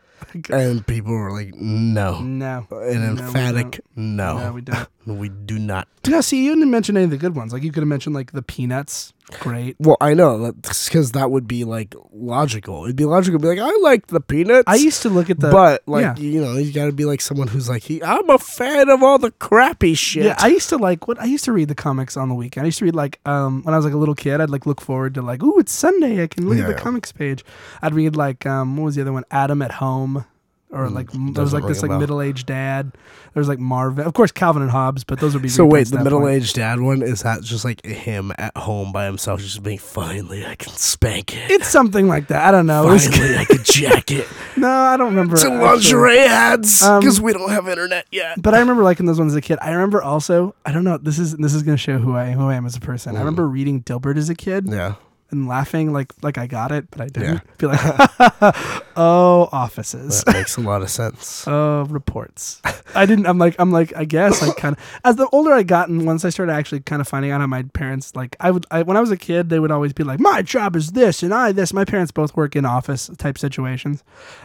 And 0.51 0.87
people 0.87 1.13
were 1.13 1.33
like, 1.33 1.55
no. 1.55 2.21
No, 2.21 2.67
An 2.71 3.17
No, 3.17 3.23
emphatic 3.25 3.81
no. 3.95 4.39
no, 4.39 4.53
we 4.53 4.61
don't. 4.63 4.89
we 5.07 5.29
do 5.29 5.59
not. 5.59 5.87
No, 6.07 6.21
see, 6.21 6.45
you 6.45 6.55
didn't 6.55 6.71
mention 6.71 6.97
any 6.97 7.05
of 7.05 7.11
the 7.11 7.17
good 7.19 7.35
ones. 7.37 7.53
Like 7.53 7.63
you 7.63 7.73
could 7.73 7.83
have 7.83 7.89
mentioned 7.89 8.15
like 8.15 8.33
the 8.33 8.43
Peanuts. 8.43 9.13
Great. 9.41 9.77
Well, 9.79 9.97
I 10.03 10.13
know 10.13 10.53
because 10.53 11.13
that 11.13 11.31
would 11.31 11.49
be 11.49 11.65
like 11.65 11.95
logical. 12.13 12.85
It'd 12.85 12.97
be 12.97 13.07
logical. 13.07 13.39
to 13.39 13.43
Be 13.43 13.49
like, 13.49 13.59
I 13.59 13.75
like 13.83 14.09
the 14.09 14.21
peanuts. 14.21 14.65
I 14.67 14.75
used 14.75 15.01
to 15.03 15.09
look 15.09 15.31
at 15.31 15.41
the 15.41 15.51
but 15.51 15.83
like 15.87 16.03
yeah. 16.03 16.17
you 16.17 16.41
know, 16.43 16.55
you 16.59 16.73
got 16.73 16.87
to 16.87 16.93
be 16.93 17.07
like 17.07 17.21
someone 17.23 17.49
who's 17.49 17.69
like, 17.69 17.83
he, 17.83 18.03
I'm 18.03 18.29
a 18.29 18.39
fan 18.39 18.91
of 18.91 19.03
all 19.03 19.19
the 19.19 19.31
crappy 19.31 19.95
shit. 19.95 20.25
Yeah, 20.25 20.37
I 20.39 20.49
used 20.49 20.69
to 20.69 20.77
like 20.77 21.09
what 21.09 21.19
I 21.21 21.25
used 21.25 21.45
to 21.47 21.53
read 21.53 21.69
the 21.69 21.75
comics 21.75 22.17
on 22.19 22.29
the 22.29 22.35
weekend. 22.35 22.65
I 22.65 22.67
used 22.67 22.79
to 22.81 22.85
read 22.85 22.95
like 22.95 23.19
um 23.27 23.63
when 23.63 23.73
I 23.73 23.79
was 23.79 23.87
like 23.87 23.95
a 23.95 23.99
little 23.99 24.15
kid, 24.15 24.41
I'd 24.43 24.51
like 24.51 24.67
look 24.67 24.81
forward 24.83 25.15
to 25.15 25.23
like, 25.23 25.43
ooh, 25.43 25.59
it's 25.59 25.73
Sunday, 25.73 26.23
I 26.23 26.27
can 26.27 26.47
look 26.47 26.59
Yeah, 26.59 26.65
at 26.65 26.67
the 26.69 26.75
yeah. 26.75 26.81
comics 26.81 27.11
page. 27.11 27.45
I'd 27.81 27.95
read 27.95 28.17
like 28.17 28.45
um 28.45 28.77
what 28.77 28.85
was 28.85 28.95
the 28.95 29.01
other 29.03 29.13
one? 29.13 29.25
Adam 29.31 29.63
at 29.63 29.73
Home. 29.73 30.27
Or 30.75 30.91
like 30.91 31.15
m- 31.15 31.33
there 31.33 31.43
was 31.45 31.53
Mm, 31.53 31.61
like 31.61 31.67
this 31.69 31.83
like 31.83 31.91
bell. 31.91 32.01
middle 32.01 32.21
aged 32.21 32.47
dad. 32.47 32.93
There 33.33 33.41
was 33.41 33.49
like 33.49 33.59
Marvin, 33.59 34.05
of 34.07 34.13
course 34.13 34.31
Calvin 34.33 34.63
and 34.63 34.71
Hobbes, 34.71 35.05
but 35.05 35.21
those 35.21 35.33
would 35.35 35.43
be. 35.43 35.49
so 35.49 35.65
wait, 35.65 35.87
the 35.89 35.99
at 35.99 36.05
that 36.05 36.11
point. 36.11 36.25
middle 36.25 36.29
aged 36.29 36.55
dad 36.57 36.81
one 36.81 37.03
is 37.03 37.23
that 37.23 37.43
just 37.43 37.65
like 37.65 37.85
him 37.85 38.33
at 38.39 38.57
home 38.57 38.93
by 38.93 39.07
himself, 39.07 39.41
just 39.41 39.63
being 39.63 39.79
finally 39.79 40.45
I 40.45 40.55
can 40.57 40.73
spank 40.73 41.35
it. 41.37 41.51
It's 41.51 41.69
something 41.69 42.09
like 42.09 42.29
that. 42.29 42.45
I 42.45 42.51
don't 42.51 42.67
know. 42.67 42.83
Finally, 42.99 43.37
I 43.39 43.45
can 43.45 43.63
jack 43.65 44.11
it. 44.11 44.27
no, 44.57 44.69
I 44.69 44.97
don't 44.97 45.11
remember. 45.11 45.37
Actually. 45.37 45.57
lingerie 45.59 46.19
ads 46.21 46.83
Um, 46.83 47.01
because 47.01 47.21
we 47.21 47.33
don't 47.33 47.51
have 47.51 47.69
internet 47.69 48.07
yet. 48.11 48.41
But 48.43 48.55
I 48.55 48.59
remember 48.61 48.83
liking 48.83 49.07
those 49.07 49.19
ones 49.19 49.33
as 49.33 49.37
a 49.37 49.41
kid. 49.41 49.59
I 49.63 49.71
remember 49.71 50.03
also, 50.03 50.55
I 50.67 50.73
don't 50.73 50.85
know, 50.85 50.99
this 50.99 51.19
is 51.19 51.37
this 51.37 51.55
is 51.55 51.63
gonna 51.63 51.77
show 51.77 51.99
who 51.99 52.17
I 52.17 52.33
who 52.33 52.49
I 52.49 52.55
am 52.55 52.67
as 52.67 52.77
a 52.77 52.81
person. 52.81 53.17
I 53.17 53.21
remember 53.21 53.49
reading 53.49 53.83
Dilbert 53.83 54.17
as 54.17 54.29
a 54.29 54.35
kid 54.35 54.67
Yeah, 54.69 54.95
and 55.31 55.49
laughing 55.49 55.93
like 55.93 56.13
like 56.23 56.39
I 56.39 56.47
got 56.47 56.71
it, 56.73 56.91
but 56.91 57.01
I 57.01 57.07
didn't. 57.07 57.35
Yeah. 57.35 57.41
Be 57.59 57.67
like, 57.67 57.81
oh, 58.97 59.49
offices. 59.53 60.23
that 60.25 60.33
makes 60.35 60.57
a 60.57 60.61
lot 60.61 60.83
of 60.83 60.91
sense. 60.91 61.47
Oh, 61.55 61.85
reports. 61.85 62.61
I 62.95 63.07
didn't. 63.07 63.27
I'm 63.27 63.39
like. 63.39 63.55
I'm 63.59 63.71
like. 63.71 63.95
I 63.97 64.05
guess. 64.05 64.43
I 64.43 64.53
kind 64.55 64.77
of. 64.77 65.01
As 65.05 65.17
the 65.17 65.29
older 65.31 65.53
I 65.53 65.63
gotten, 65.63 66.05
once 66.05 66.25
I 66.25 66.31
started 66.31 66.53
actually 66.53 66.81
kind 66.81 67.01
of 67.01 67.09
finding 67.09 67.31
out 67.31 67.41
how 67.41 67.47
my 67.47 67.63
parents 67.63 68.15
like. 68.17 68.35
I 68.41 68.51
would. 68.51 68.67
I, 68.71 68.83
when 68.83 68.97
I 68.97 69.01
was 69.01 69.11
a 69.11 69.17
kid, 69.17 69.51
they 69.51 69.61
would 69.61 69.71
always 69.71 69.93
be 69.93 70.05
like, 70.05 70.21
"My 70.21 70.43
job 70.43 70.75
is 70.77 70.93
this, 70.93 71.23
and 71.23 71.33
I 71.35 71.53
this." 71.53 71.73
My 71.73 71.85
parents 71.85 72.13
both 72.13 72.37
work 72.37 72.57
in 72.57 72.65
office 72.65 73.11
type 73.19 73.39
situations. 73.39 74.03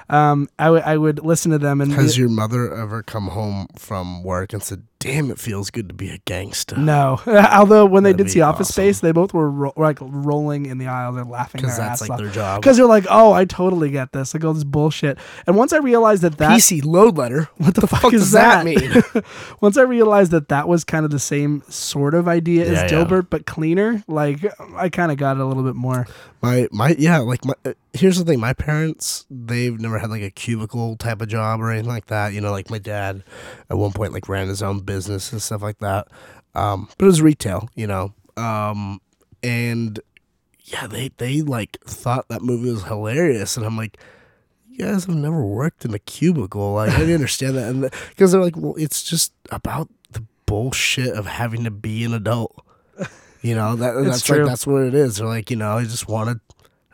Um, 0.09 0.49
I 0.59 0.69
would. 0.69 0.83
I 0.83 0.97
would 0.97 1.23
listen 1.23 1.51
to 1.51 1.57
them 1.57 1.81
and. 1.81 1.91
Has 1.93 2.17
your 2.17 2.29
mother 2.29 2.73
ever 2.73 3.01
come 3.03 3.27
home 3.27 3.67
from 3.75 4.23
work 4.23 4.53
and 4.53 4.61
said, 4.61 4.83
"Damn, 4.99 5.31
it 5.31 5.39
feels 5.39 5.69
good 5.71 5.87
to 5.89 5.95
be 5.95 6.09
a 6.09 6.17
gangster"? 6.19 6.77
no, 6.77 7.19
although 7.27 7.85
when 7.85 8.03
they 8.03 8.11
That'd 8.11 8.17
did 8.17 8.23
be 8.25 8.31
see 8.31 8.41
Office 8.41 8.69
awesome. 8.69 8.83
Space, 8.83 8.99
they 8.99 9.11
both 9.11 9.33
were 9.33 9.49
ro- 9.49 9.73
like 9.77 9.99
rolling 10.01 10.65
in 10.69 10.77
the 10.77 10.87
aisle, 10.87 11.13
they're 11.13 11.23
laughing 11.25 11.61
their 11.61 11.67
because 11.69 11.77
that's 11.77 12.01
ass 12.01 12.09
like 12.09 12.11
off. 12.11 12.19
their 12.19 12.29
job. 12.29 12.61
Because 12.61 12.77
they're 12.77 12.85
like, 12.85 13.05
oh, 13.09 13.33
I 13.33 13.45
totally 13.45 13.89
get 13.89 14.11
this. 14.13 14.33
Like 14.33 14.43
all 14.43 14.53
this 14.53 14.63
bullshit. 14.63 15.17
And 15.47 15.55
once 15.55 15.73
I 15.73 15.77
realized 15.77 16.21
that 16.23 16.37
that 16.37 16.51
PC 16.51 16.83
load 16.85 17.17
letter. 17.17 17.49
What 17.57 17.75
the, 17.79 17.87
fuck, 17.87 18.01
fuck 18.01 18.13
is 18.13 18.21
does 18.21 18.31
that 18.31 18.65
mean? 18.65 19.03
Once 19.61 19.77
I 19.77 19.81
realized 19.81 20.31
that 20.31 20.49
that 20.49 20.67
was 20.67 20.83
kind 20.83 21.03
of 21.05 21.11
the 21.11 21.19
same 21.19 21.63
sort 21.69 22.13
of 22.13 22.27
idea 22.27 22.65
Yeah, 22.65 22.83
as 22.83 22.91
yeah. 22.91 22.97
Dilbert, 23.03 23.27
but 23.29 23.45
cleaner, 23.45 24.03
like 24.07 24.39
I 24.75 24.89
kind 24.89 25.11
of 25.11 25.17
got 25.17 25.37
it 25.37 25.41
a 25.41 25.45
little 25.45 25.63
bit 25.63 25.75
more. 25.75 26.07
My 26.41 26.67
my 26.71 26.95
yeah, 26.97 27.17
like 27.19 27.43
my 27.43 27.53
uh, 27.65 27.73
here's 27.93 28.17
the 28.17 28.23
thing. 28.25 28.39
My 28.39 28.53
parents 28.53 29.25
they've 29.29 29.77
never 29.79 29.99
had 29.99 30.09
like 30.09 30.21
a 30.21 30.29
cubicle 30.31 30.95
type 30.95 31.21
of 31.21 31.27
job 31.27 31.61
or 31.61 31.71
anything 31.71 31.89
like 31.89 32.07
that. 32.07 32.33
You 32.33 32.39
know, 32.41 32.51
like 32.51 32.69
my 32.69 32.79
dad 32.79 33.23
at 33.69 33.77
one 33.77 33.91
point 33.91 34.13
like 34.13 34.29
ran 34.29 34.47
his 34.47 34.61
own 34.63 34.79
business 34.79 35.31
and 35.31 35.41
stuff 35.41 35.61
like 35.61 35.79
that. 35.79 36.07
Um, 36.55 36.87
but 36.97 37.05
it 37.05 37.07
was 37.07 37.21
retail. 37.21 37.69
You 37.75 37.87
know, 37.87 38.13
Um, 38.37 39.01
and 39.43 39.99
yeah, 40.71 40.87
they 40.87 41.09
they 41.17 41.41
like 41.41 41.77
thought 41.83 42.27
that 42.29 42.41
movie 42.41 42.71
was 42.71 42.83
hilarious, 42.83 43.57
and 43.57 43.65
I'm 43.65 43.75
like, 43.75 43.97
you 44.69 44.85
guys 44.85 45.05
have 45.05 45.15
never 45.15 45.43
worked 45.43 45.83
in 45.83 45.93
a 45.93 45.99
cubicle. 45.99 46.73
Like 46.73 46.91
I 46.91 46.99
didn't 46.99 47.15
understand 47.15 47.57
that, 47.57 47.69
and 47.69 47.91
because 48.09 48.31
they're 48.31 48.41
like, 48.41 48.55
well, 48.55 48.75
it's 48.77 49.03
just 49.03 49.33
about 49.51 49.89
the 50.11 50.23
bullshit 50.45 51.13
of 51.13 51.25
having 51.25 51.63
to 51.63 51.71
be 51.71 52.03
an 52.03 52.13
adult. 52.13 52.63
You 53.41 53.55
know 53.55 53.75
that 53.75 53.93
that's 54.03 54.21
true. 54.21 54.39
like 54.39 54.47
that's 54.47 54.67
what 54.67 54.83
it 54.83 54.93
is. 54.93 55.17
They're 55.17 55.27
like, 55.27 55.49
you 55.49 55.55
know, 55.57 55.77
I 55.77 55.83
just 55.83 56.07
wanted. 56.07 56.39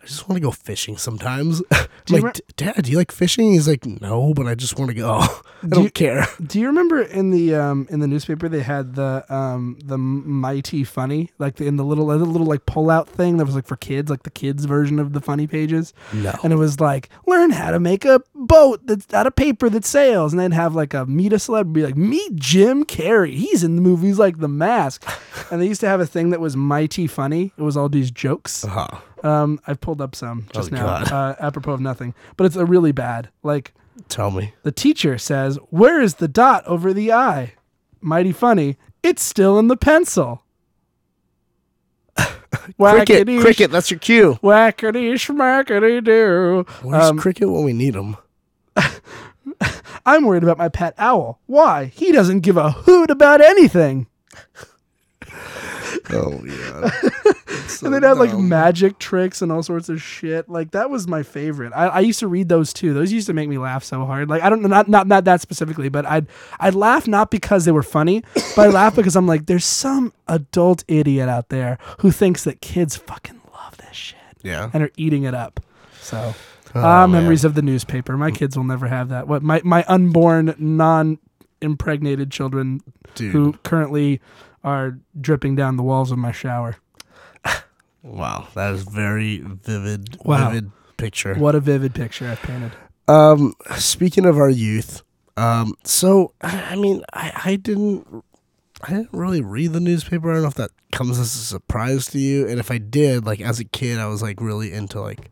I 0.06 0.08
just 0.08 0.30
want 0.30 0.38
to 0.38 0.40
go 0.40 0.52
fishing 0.52 0.98
sometimes. 0.98 1.64
I'm 1.72 1.88
like, 2.10 2.24
re- 2.24 2.32
Dad, 2.58 2.84
do 2.84 2.92
you 2.92 2.98
like 2.98 3.12
fishing? 3.12 3.54
He's 3.54 3.68
like, 3.68 3.88
No, 3.88 4.36
but 4.36 4.46
I 4.46 4.54
just 4.54 4.78
want 4.78 4.90
to 4.92 4.96
go. 4.96 5.14
I 5.20 5.28
Do 5.64 5.70
don't 5.70 5.84
you- 5.86 5.90
care. 5.90 6.28
Do 6.46 6.60
you 6.60 6.68
remember 6.68 7.02
in 7.02 7.32
the 7.32 7.56
um 7.56 7.88
in 7.90 8.02
the 8.02 8.08
newspaper 8.08 8.48
they 8.48 8.62
had 8.62 8.94
the 8.94 9.26
um 9.34 9.80
the 9.84 9.98
mighty 9.98 10.84
funny 10.84 11.32
like 11.40 11.56
the, 11.56 11.66
in 11.66 11.78
the 11.78 11.84
little 11.84 12.06
the 12.08 12.18
little 12.18 12.46
like 12.46 12.68
pull 12.68 12.92
out 12.92 13.10
thing 13.10 13.38
that 13.38 13.46
was 13.46 13.56
like 13.56 13.66
for 13.66 13.76
kids 13.78 14.12
like 14.12 14.22
the 14.24 14.30
kids 14.30 14.66
version 14.66 15.00
of 15.00 15.14
the 15.14 15.22
funny 15.22 15.48
pages 15.48 15.92
No. 16.14 16.34
and 16.44 16.54
it 16.54 16.58
was 16.58 16.80
like 16.80 17.10
learn 17.26 17.50
how 17.50 17.72
to 17.72 17.80
make 17.80 18.06
a 18.06 18.22
boat 18.36 18.82
that's 18.86 19.12
out 19.14 19.26
of 19.26 19.36
paper 19.36 19.70
that 19.70 19.86
sails 19.86 20.34
and 20.34 20.40
they'd 20.40 20.54
have 20.54 20.76
like 20.76 20.94
a 20.94 21.06
meet 21.08 21.34
a 21.34 21.40
celebrity 21.40 21.84
like 21.84 21.98
meet 21.98 22.36
Jim 22.36 22.86
Carrey 22.86 23.34
he's 23.34 23.64
in 23.64 23.76
the 23.76 23.82
movies 23.82 24.20
like 24.20 24.38
The 24.38 24.48
Mask 24.50 25.04
and 25.52 25.60
they 25.62 25.68
used 25.68 25.82
to 25.82 25.88
have 25.88 26.00
a 26.00 26.06
thing 26.06 26.30
that 26.30 26.40
was 26.40 26.56
mighty 26.56 27.08
funny 27.08 27.54
it 27.58 27.64
was 27.64 27.76
all 27.76 27.90
these 27.90 28.12
jokes 28.12 28.64
Uh-huh. 28.66 29.00
Um 29.25 29.60
I 29.67 29.74
pulled 29.74 30.01
up 30.01 30.15
some 30.15 30.48
just 30.53 30.72
Oh, 30.72 30.75
now 30.75 30.86
uh, 30.88 31.36
apropos 31.39 31.74
of 31.74 31.82
nothing 31.82 32.13
but 32.38 32.46
it's 32.46 32.55
a 32.55 32.65
really 32.65 32.91
bad 32.91 33.29
like 33.44 33.74
Tell 34.10 34.29
me. 34.29 34.53
the 34.63 34.72
teacher 34.74 35.17
says, 35.17 35.58
Where 35.70 36.01
is 36.01 36.15
the 36.15 36.27
dot 36.27 36.65
over 36.67 36.94
the 36.94 37.13
I? 37.13 37.53
Mighty 38.01 38.34
funny. 38.34 38.77
It's 39.03 39.24
still 39.24 39.58
in 39.58 39.67
the 39.70 39.77
pencil. 39.77 40.44
Cricket, 42.77 43.27
cricket, 43.41 43.72
that's 43.72 43.89
your 43.91 44.00
cue. 44.00 44.38
Whackity 44.44 45.13
schmackity 45.13 46.03
doo. 46.03 46.65
Where's 46.82 47.05
Um, 47.10 47.17
cricket 47.17 47.50
when 47.50 47.63
we 47.63 47.74
need 47.74 47.96
him? 47.96 48.17
I'm 50.05 50.25
worried 50.25 50.44
about 50.44 50.58
my 50.58 50.70
pet 50.70 50.94
owl. 50.98 51.39
Why? 51.46 51.86
He 51.86 52.12
doesn't 52.12 52.41
give 52.41 52.58
a 52.58 52.72
hoot 52.72 53.10
about 53.10 53.41
anything. 53.41 54.08
Oh 56.12 56.44
yeah. 56.46 56.92
and 57.84 57.94
they'd 57.94 58.04
have 58.04 58.18
like 58.18 58.38
magic 58.38 59.00
tricks 59.00 59.42
and 59.42 59.51
all 59.51 59.63
sorts 59.63 59.89
of 59.89 60.01
shit. 60.01 60.50
Like 60.50 60.72
that 60.72 60.89
was 60.89 61.08
my 61.08 61.24
favorite. 61.24 61.74
I, 61.75 61.88
I 61.88 62.00
used 62.01 62.20
to 62.20 62.27
read 62.27 62.50
those 62.50 62.74
too. 62.74 62.94
Those 62.94 63.12
used 63.12 63.27
to 63.27 63.34
make 63.34 63.50
me 63.50 63.58
laugh 63.58 63.84
so 63.84 64.06
hard. 64.06 64.30
Like 64.30 64.42
I 64.42 64.50
don't 64.50 64.62
know, 64.62 64.68
not 64.68 64.88
not 64.88 65.08
not 65.08 65.25
that 65.25 65.42
specifically, 65.42 65.89
but 65.89 66.06
I'd 66.06 66.27
I'd 66.60 66.75
laugh 66.75 67.08
not 67.08 67.32
because 67.32 67.65
they 67.65 67.72
were 67.72 67.84
funny, 67.84 68.24
but 68.56 68.68
I 68.68 68.70
laugh 68.70 68.96
because 68.96 69.15
I'm 69.15 69.27
like, 69.27 69.46
there's 69.46 69.65
some 69.65 70.13
adult 70.27 70.84
idiot 70.88 71.30
out 71.30 71.50
there 71.50 71.77
who 72.00 72.12
thinks 72.12 72.44
that 72.44 72.62
kids 72.62 72.96
fucking 72.96 73.42
love 73.54 73.77
this 73.77 73.96
shit 73.96 74.20
yeah. 74.44 74.70
and 74.74 74.84
are 74.84 74.92
eating 74.98 75.24
it 75.24 75.34
up. 75.34 75.60
So 76.01 76.36
Oh, 76.75 76.82
ah, 76.82 77.08
man. 77.08 77.22
memories 77.22 77.46
of 77.46 77.56
the 77.56 77.62
newspaper. 77.62 78.18
My 78.18 78.32
kids 78.32 78.58
will 78.58 78.65
never 78.65 78.88
have 78.88 79.08
that. 79.10 79.30
What 79.30 79.42
my 79.42 79.62
my 79.63 79.86
unborn 79.88 80.56
non 80.58 81.20
impregnated 81.62 82.32
children 82.32 82.82
Dude. 83.15 83.32
who 83.32 83.54
currently 83.63 84.20
are 84.65 84.98
dripping 85.22 85.55
down 85.55 85.77
the 85.77 85.84
walls 85.84 86.12
of 86.12 86.17
my 86.17 86.34
shower. 86.34 86.75
Wow, 88.01 88.48
that 88.53 88.74
is 88.74 88.84
very 88.84 89.39
vivid. 89.39 90.17
Wow. 90.24 90.50
Vivid 90.50 90.72
picture. 90.98 91.34
What 91.36 91.55
a 91.55 91.60
vivid 91.60 91.95
picture 91.95 92.27
I've 92.27 92.41
painted. 92.41 92.72
Um, 93.07 93.53
speaking 93.77 94.25
of 94.25 94.38
our 94.38 94.50
youth, 94.50 95.01
um, 95.38 95.75
so 95.84 96.34
I 96.41 96.75
mean, 96.75 97.03
I, 97.13 97.41
I 97.45 97.55
didn't, 97.55 98.24
I 98.81 98.91
didn't 98.91 99.10
really 99.12 99.41
read 99.41 99.74
the 99.74 99.79
newspaper. 99.79 100.29
I 100.29 100.36
don't 100.36 100.43
know 100.43 100.50
if 100.50 100.55
that 100.55 100.72
comes 100.91 101.17
as 101.19 101.36
a 101.36 101.39
surprise 101.39 102.05
to 102.07 102.19
you. 102.19 102.48
And 102.48 102.60
if 102.60 102.69
I 102.69 102.77
did, 102.77 103.25
like 103.25 103.41
as 103.41 103.60
a 103.60 103.65
kid, 103.65 104.00
I 104.00 104.07
was 104.07 104.22
like 104.22 104.39
really 104.39 104.72
into 104.72 105.01
like 105.01 105.31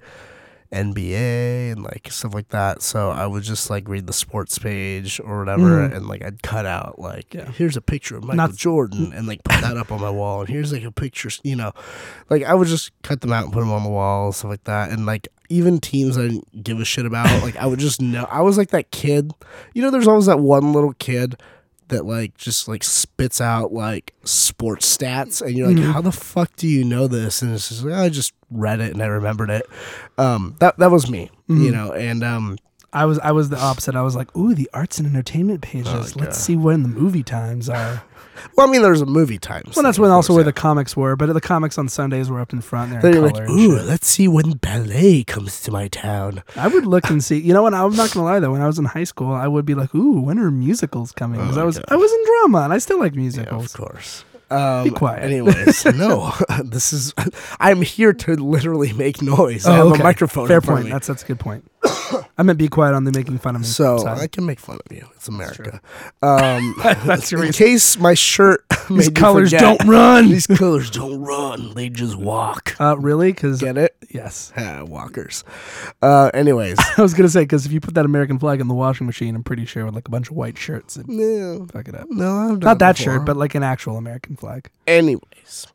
NBA 0.73 1.71
and 1.71 1.83
like 1.83 2.07
stuff 2.11 2.33
like 2.33 2.49
that. 2.49 2.81
So 2.81 3.09
I 3.11 3.25
would 3.27 3.43
just 3.43 3.69
like 3.69 3.87
read 3.87 4.07
the 4.07 4.13
sports 4.13 4.57
page 4.57 5.19
or 5.23 5.39
whatever, 5.39 5.87
Mhm. 5.87 5.95
and 5.95 6.07
like 6.07 6.23
I'd 6.23 6.41
cut 6.43 6.65
out 6.65 6.99
like 6.99 7.33
Yeah. 7.33 7.51
here's 7.51 7.77
a 7.77 7.81
picture 7.81 8.17
of 8.17 8.23
Michael 8.23 8.37
Not- 8.37 8.55
Jordan 8.55 9.13
and 9.15 9.27
like 9.27 9.43
put 9.43 9.61
that 9.61 9.77
up 9.77 9.91
on 9.91 10.01
my 10.01 10.09
wall, 10.09 10.41
and 10.41 10.49
here's 10.49 10.73
like 10.73 10.83
a 10.83 10.91
picture, 10.91 11.29
you 11.43 11.55
know, 11.55 11.71
like 12.29 12.43
I 12.43 12.53
would 12.53 12.67
just 12.67 12.91
cut 13.03 13.21
them 13.21 13.31
out 13.31 13.45
and 13.45 13.53
put 13.53 13.59
them 13.61 13.71
on 13.71 13.83
the 13.83 13.89
wall, 13.89 14.31
stuff 14.31 14.49
like 14.49 14.63
that, 14.65 14.89
and 14.91 15.05
like 15.05 15.27
even 15.49 15.79
teams 15.79 16.17
I 16.17 16.21
didn't 16.23 16.63
give 16.63 16.79
a 16.79 16.85
shit 16.85 17.05
about, 17.05 17.43
like 17.43 17.55
I 17.57 17.65
would 17.67 17.79
just 17.79 18.01
know. 18.01 18.27
I 18.31 18.41
was 18.41 18.57
like 18.57 18.69
that 18.71 18.89
kid, 18.91 19.31
you 19.73 19.81
know. 19.81 19.91
There's 19.91 20.07
always 20.07 20.25
that 20.25 20.39
one 20.39 20.73
little 20.73 20.93
kid 20.93 21.35
that 21.89 22.05
like 22.05 22.35
just 22.37 22.67
like 22.67 22.83
spits 22.83 23.39
out 23.41 23.73
like 23.73 24.13
sports 24.23 24.97
stats, 24.97 25.41
and 25.41 25.55
you're 25.57 25.67
like, 25.67 25.77
Mhm. 25.77 25.91
how 25.91 26.01
the 26.01 26.11
fuck 26.11 26.55
do 26.55 26.67
you 26.67 26.83
know 26.83 27.07
this? 27.07 27.41
And 27.41 27.53
it's 27.53 27.69
just 27.69 27.83
like 27.83 27.93
I 27.95 28.09
just 28.09 28.33
read 28.51 28.79
it 28.79 28.93
and 28.93 29.01
I 29.01 29.07
remembered 29.07 29.49
it. 29.49 29.65
Um, 30.17 30.55
that 30.59 30.77
that 30.79 30.91
was 30.91 31.09
me, 31.09 31.29
you 31.47 31.55
Mhm. 31.55 31.71
know, 31.73 31.91
and 31.93 32.23
um, 32.23 32.57
I 32.91 33.05
was 33.05 33.17
I 33.19 33.31
was 33.31 33.49
the 33.49 33.59
opposite. 33.59 33.95
I 33.95 34.01
was 34.03 34.15
like, 34.15 34.35
ooh, 34.37 34.53
the 34.53 34.69
arts 34.73 34.99
and 34.99 35.07
entertainment 35.07 35.61
pages. 35.61 36.13
Oh, 36.15 36.19
Let's 36.19 36.37
see 36.39 36.55
when 36.55 36.83
the 36.83 36.89
movie 36.89 37.23
times 37.23 37.69
are. 37.69 38.03
Well, 38.55 38.67
I 38.67 38.71
mean, 38.71 38.81
there's 38.81 39.01
a 39.01 39.05
movie 39.05 39.37
times. 39.39 39.75
Well, 39.75 39.83
that's 39.83 39.99
when 39.99 40.11
also 40.11 40.33
where 40.33 40.41
yeah. 40.41 40.45
the 40.45 40.53
comics 40.53 40.95
were, 40.95 41.15
but 41.15 41.31
the 41.33 41.41
comics 41.41 41.77
on 41.77 41.87
Sundays 41.89 42.29
were 42.29 42.39
up 42.39 42.53
in 42.53 42.61
front 42.61 42.91
there. 42.91 43.01
Then 43.01 43.13
in 43.15 43.21
you're 43.21 43.29
color 43.31 43.41
like, 43.45 43.49
and 43.49 43.59
ooh, 43.59 43.79
let's 43.81 44.07
see 44.07 44.27
when 44.27 44.51
ballet 44.53 45.23
comes 45.23 45.61
to 45.61 45.71
my 45.71 45.87
town. 45.87 46.43
I 46.55 46.67
would 46.67 46.85
look 46.85 47.09
and 47.09 47.23
see. 47.29 47.39
You 47.39 47.53
know 47.53 47.63
what? 47.63 47.73
I'm 47.73 47.95
not 47.95 48.11
gonna 48.11 48.25
lie 48.25 48.39
though. 48.39 48.51
When 48.51 48.61
I 48.61 48.67
was 48.67 48.79
in 48.79 48.85
high 48.85 49.03
school, 49.05 49.31
I 49.33 49.47
would 49.47 49.65
be 49.65 49.75
like, 49.75 49.93
"Ooh, 49.95 50.21
when 50.21 50.39
are 50.39 50.51
musicals 50.51 51.11
coming?" 51.11 51.39
Because 51.39 51.57
Oh, 51.57 51.61
I 51.61 51.63
was 51.65 51.77
okay. 51.77 51.85
I 51.89 51.95
was 51.95 52.11
in 52.11 52.25
drama 52.25 52.59
and 52.63 52.73
I 52.73 52.77
still 52.77 52.99
like 52.99 53.13
Yeah, 53.13 53.19
musicals. 53.21 53.73
of 53.73 53.79
course. 53.79 54.25
Um, 54.51 54.83
Be 54.83 54.89
quiet. 54.91 55.23
Anyways, 55.23 55.85
no, 55.95 56.31
this 56.63 56.93
is. 56.93 57.13
I'm 57.59 57.81
here 57.81 58.13
to 58.13 58.35
literally 58.35 58.93
make 58.93 59.19
noise. 59.21 59.65
I 59.65 59.71
Oh, 59.79 59.85
have 59.85 59.93
okay. 59.93 60.01
a 60.01 60.03
microphone. 60.03 60.47
Fair 60.47 60.57
in 60.57 60.61
front 60.61 60.79
of 60.79 60.83
point. 60.85 60.93
That's 60.93 61.07
that's 61.07 61.23
a 61.23 61.25
good 61.25 61.39
point. 61.39 61.65
I 62.37 62.43
meant 62.43 62.57
be 62.57 62.67
quiet 62.67 62.93
on 62.95 63.03
the 63.03 63.11
making 63.11 63.37
fun 63.39 63.55
of 63.55 63.61
me. 63.61 63.67
So 63.67 63.97
side. 63.97 64.17
I 64.19 64.27
can 64.27 64.45
make 64.45 64.59
fun 64.59 64.79
of 64.85 64.91
you. 64.95 65.05
It's 65.15 65.27
America. 65.27 65.81
Um, 66.21 66.75
That's 66.83 67.31
your 67.31 67.41
in 67.41 67.47
reason. 67.47 67.65
case 67.65 67.97
my 67.97 68.13
shirt 68.13 68.63
These 68.89 69.09
colors 69.09 69.49
forget, 69.51 69.77
don't 69.79 69.87
run. 69.89 70.29
These 70.29 70.47
colors 70.47 70.89
don't 70.89 71.21
run. 71.21 71.73
They 71.73 71.89
just 71.89 72.15
walk. 72.15 72.75
uh, 72.79 72.97
really? 72.97 73.31
Because 73.33 73.59
Get 73.61 73.77
it? 73.77 73.95
yes, 74.09 74.51
walkers. 74.87 75.43
Uh, 76.01 76.31
anyways, 76.33 76.77
I 76.97 77.01
was 77.01 77.13
gonna 77.13 77.29
say 77.29 77.41
because 77.41 77.65
if 77.65 77.71
you 77.71 77.79
put 77.81 77.93
that 77.95 78.05
American 78.05 78.39
flag 78.39 78.61
in 78.61 78.67
the 78.67 78.73
washing 78.73 79.05
machine, 79.07 79.35
I'm 79.35 79.43
pretty 79.43 79.65
sure 79.65 79.85
with 79.85 79.95
like 79.95 80.07
a 80.07 80.11
bunch 80.11 80.29
of 80.29 80.35
white 80.35 80.57
shirts, 80.57 80.97
it'd 80.97 81.09
no, 81.09 81.65
fuck 81.71 81.87
it 81.87 81.95
up. 81.95 82.07
no, 82.09 82.35
I've 82.53 82.59
Not 82.61 82.79
that 82.79 82.97
before. 82.97 83.13
shirt, 83.15 83.25
but 83.25 83.37
like 83.37 83.55
an 83.55 83.63
actual 83.63 83.97
American 83.97 84.35
flag. 84.35 84.69
anyways, 84.87 85.67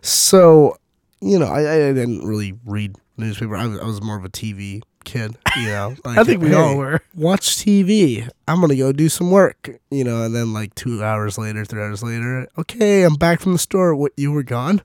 so 0.00 0.76
you 1.20 1.38
know, 1.38 1.46
I, 1.46 1.60
I 1.88 1.92
didn't 1.92 2.26
really 2.26 2.54
read 2.66 2.96
newspaper. 3.16 3.56
I 3.56 3.66
was, 3.66 3.80
I 3.80 3.84
was 3.84 4.02
more 4.02 4.16
of 4.18 4.24
a 4.24 4.28
TV 4.28 4.82
kid. 5.04 5.36
You 5.54 5.68
know, 5.68 5.94
like, 6.04 6.18
I 6.18 6.24
think 6.24 6.42
we 6.42 6.52
all 6.54 6.76
were. 6.76 7.00
watch 7.14 7.56
TV. 7.56 8.28
I'm 8.48 8.60
gonna 8.60 8.76
go 8.76 8.92
do 8.92 9.08
some 9.08 9.30
work, 9.30 9.70
you 9.90 10.02
know, 10.04 10.24
and 10.24 10.34
then 10.34 10.52
like 10.52 10.74
two 10.74 11.02
hours 11.04 11.38
later, 11.38 11.64
three 11.64 11.80
hours 11.82 12.02
later, 12.02 12.48
okay, 12.58 13.02
I'm 13.04 13.14
back 13.14 13.40
from 13.40 13.52
the 13.52 13.58
store. 13.58 13.94
What 13.94 14.12
you 14.16 14.32
were 14.32 14.42
gone? 14.42 14.82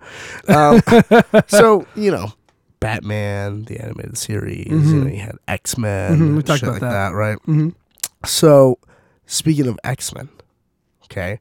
Um, 0.47 0.81
so 1.47 1.88
you 1.95 2.11
know, 2.11 2.33
Batman, 2.79 3.63
the 3.65 3.79
animated 3.79 4.17
series. 4.17 4.67
You 4.67 4.99
Mhm. 4.99 5.03
know, 5.03 5.09
you 5.09 5.19
had 5.21 5.35
X 5.47 5.77
Men, 5.77 6.19
Mhm, 6.19 6.35
we 6.38 6.43
talked 6.43 6.61
about 6.63 6.73
like 6.73 6.81
that. 6.81 6.91
that, 6.91 7.09
right? 7.15 7.38
hmm 7.45 7.69
So 8.25 8.77
speaking 9.25 9.67
of 9.67 9.79
X 9.83 10.13
Men, 10.13 10.29
okay, 11.05 11.39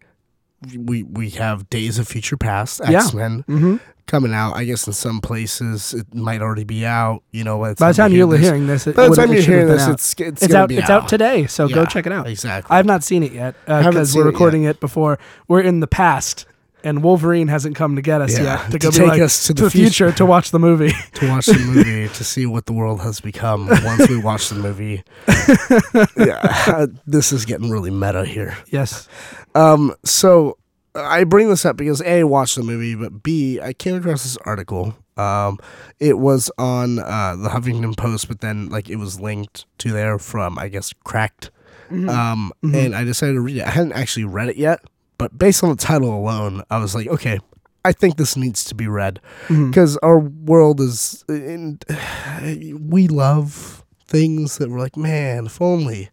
we 0.77 1.03
we 1.03 1.31
have 1.31 1.69
Days 1.71 1.99
of 1.99 2.09
Future 2.09 2.37
Past 2.37 2.81
X 2.83 3.13
Men 3.13 3.43
hmm 3.47 3.77
coming 4.09 4.35
out. 4.35 4.55
I 4.57 4.65
guess 4.65 4.87
in 4.89 4.93
some 4.93 5.21
places 5.21 5.95
it 5.95 6.13
might 6.13 6.43
already 6.43 6.65
be 6.65 6.85
out. 6.85 7.23
You 7.31 7.45
know, 7.45 7.59
by 7.61 7.69
the 7.75 7.75
the 7.87 7.93
time 7.93 8.11
you 8.13 8.19
you're 8.19 8.27
this- 8.29 8.41
hearing 8.41 8.67
this, 8.67 8.87
it 8.89 8.97
by 8.97 9.09
the 9.09 9.15
time 9.15 9.33
you're 9.33 9.43
hearing 9.43 9.69
this, 9.69 9.87
it's 9.87 10.15
it's, 10.19 10.43
it's 10.43 10.55
out. 10.55 10.69
be 10.69 10.79
It's 10.79 10.91
out 10.91 11.07
today, 11.09 11.47
so 11.47 11.69
go 11.69 11.85
check 11.85 12.07
it 12.07 12.13
out. 12.13 12.27
Exactly. 12.27 12.75
I've 12.77 12.87
not 12.87 13.05
seen 13.05 13.23
it 13.23 13.33
yet 13.33 13.55
because 13.67 14.11
seen 14.13 14.21
we're 14.21 14.27
recording 14.27 14.65
it 14.65 14.81
before 14.81 15.19
we're 15.47 15.61
in 15.61 15.79
the 15.81 15.87
past, 15.87 16.47
and 16.85 17.03
Wolverine 17.03 17.49
hasn't 17.49 17.77
come 17.77 17.97
to 17.97 18.03
get 18.03 18.21
us 18.21 18.37
Yeah, 18.37 18.63
yet 18.63 18.71
to 18.73 18.79
to 18.79 18.91
take 18.91 19.09
like, 19.09 19.21
us 19.21 19.47
to 19.47 19.55
to 19.55 19.63
the 19.63 19.67
the 19.67 19.71
future 19.71 20.11
to 20.13 20.27
watch 20.27 20.51
the 20.51 20.59
movie. 20.59 20.93
to 21.15 21.29
watch 21.29 21.47
the 21.47 21.59
movie 21.59 22.09
to 22.09 22.25
see 22.25 22.47
what 22.47 22.67
the 22.67 22.73
world 22.73 23.01
has 23.03 23.21
become 23.21 23.69
once 23.69 24.09
we 24.09 24.19
watch 24.19 24.49
the 24.49 24.57
movie. 24.57 25.03
yeah, 26.17 26.87
this 27.07 27.33
is 27.33 27.45
getting 27.45 27.71
really 27.71 27.91
meta 27.91 28.25
here. 28.25 28.57
yes. 28.71 29.09
Um, 29.55 29.95
so 30.05 30.58
I 31.03 31.25
bring 31.25 31.49
this 31.49 31.65
up 31.65 31.77
because 31.77 32.01
a 32.03 32.21
I 32.21 32.25
watched 32.25 32.57
the 32.57 32.63
movie, 32.63 32.95
but 32.95 33.23
b 33.23 33.61
I 33.61 33.73
came 33.73 33.97
across 33.97 34.23
this 34.23 34.37
article. 34.45 34.95
Um, 35.17 35.59
it 35.99 36.19
was 36.19 36.51
on 36.59 36.99
uh, 37.01 37.35
the 37.37 37.49
Huffington 37.49 37.97
Post, 37.97 38.29
but 38.29 38.41
then 38.41 38.69
like 38.69 38.89
it 38.89 38.97
was 38.97 39.21
linked 39.21 39.67
to 39.79 39.91
there 39.93 40.19
from 40.19 40.59
I 40.59 40.69
guess 40.69 40.93
Cracked. 41.05 41.51
Mm-hmm. 41.91 42.09
Um, 42.09 42.53
Mhm. 42.63 42.75
and 42.87 42.95
I 42.95 43.05
decided 43.05 43.33
to 43.35 43.41
read 43.41 43.57
it. 43.57 43.67
I 43.67 43.71
hadn't 43.71 43.93
actually 43.95 44.25
read 44.25 44.49
it 44.51 44.57
yet, 44.57 44.81
but 45.17 45.37
based 45.39 45.65
on 45.65 45.71
the 45.71 45.77
title 45.77 46.15
alone, 46.15 46.63
I 46.71 46.79
was 46.79 46.95
like, 46.95 47.07
okay, 47.09 47.39
I 47.85 47.93
think 47.93 48.17
this 48.19 48.37
needs 48.37 48.65
to 48.65 48.75
be 48.75 48.87
read 48.87 49.21
because 49.49 49.97
our 49.99 50.19
world 50.19 50.81
is 50.81 51.25
in, 51.29 51.79
we 52.91 53.09
love 53.09 53.85
things 54.07 54.59
that 54.59 54.69
we're 54.71 54.79
like 54.79 54.97
man 54.97 55.47
if 55.47 55.61
only 55.61 56.09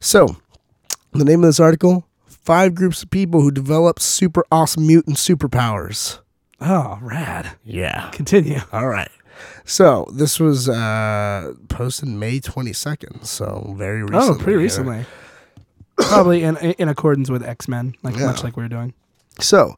so 0.00 0.26
the 1.12 1.24
name 1.24 1.42
of 1.44 1.48
this 1.48 1.60
article 1.60 2.04
five 2.46 2.74
groups 2.74 3.02
of 3.02 3.10
people 3.10 3.42
who 3.42 3.50
develop 3.50 4.00
super 4.00 4.44
awesome 4.50 4.86
mutant 4.86 5.16
superpowers 5.18 6.20
Oh, 6.58 6.98
rad. 7.02 7.50
Yeah. 7.64 8.08
Continue. 8.12 8.60
All 8.72 8.88
right. 8.88 9.10
So 9.66 10.08
this 10.14 10.40
was 10.40 10.70
uh, 10.70 11.52
posted 11.68 12.08
May 12.08 12.40
22nd. 12.40 13.26
So 13.26 13.74
very 13.76 14.02
recently. 14.02 14.28
Oh, 14.28 14.38
pretty 14.42 14.56
recently. 14.56 15.04
Probably 15.98 16.42
in 16.44 16.56
in 16.56 16.88
accordance 16.88 17.28
with 17.28 17.42
X 17.42 17.68
Men, 17.68 17.94
like 18.02 18.16
Yeah. 18.16 18.26
much 18.26 18.42
like 18.42 18.56
we're 18.56 18.68
doing. 18.68 18.94
So, 19.40 19.76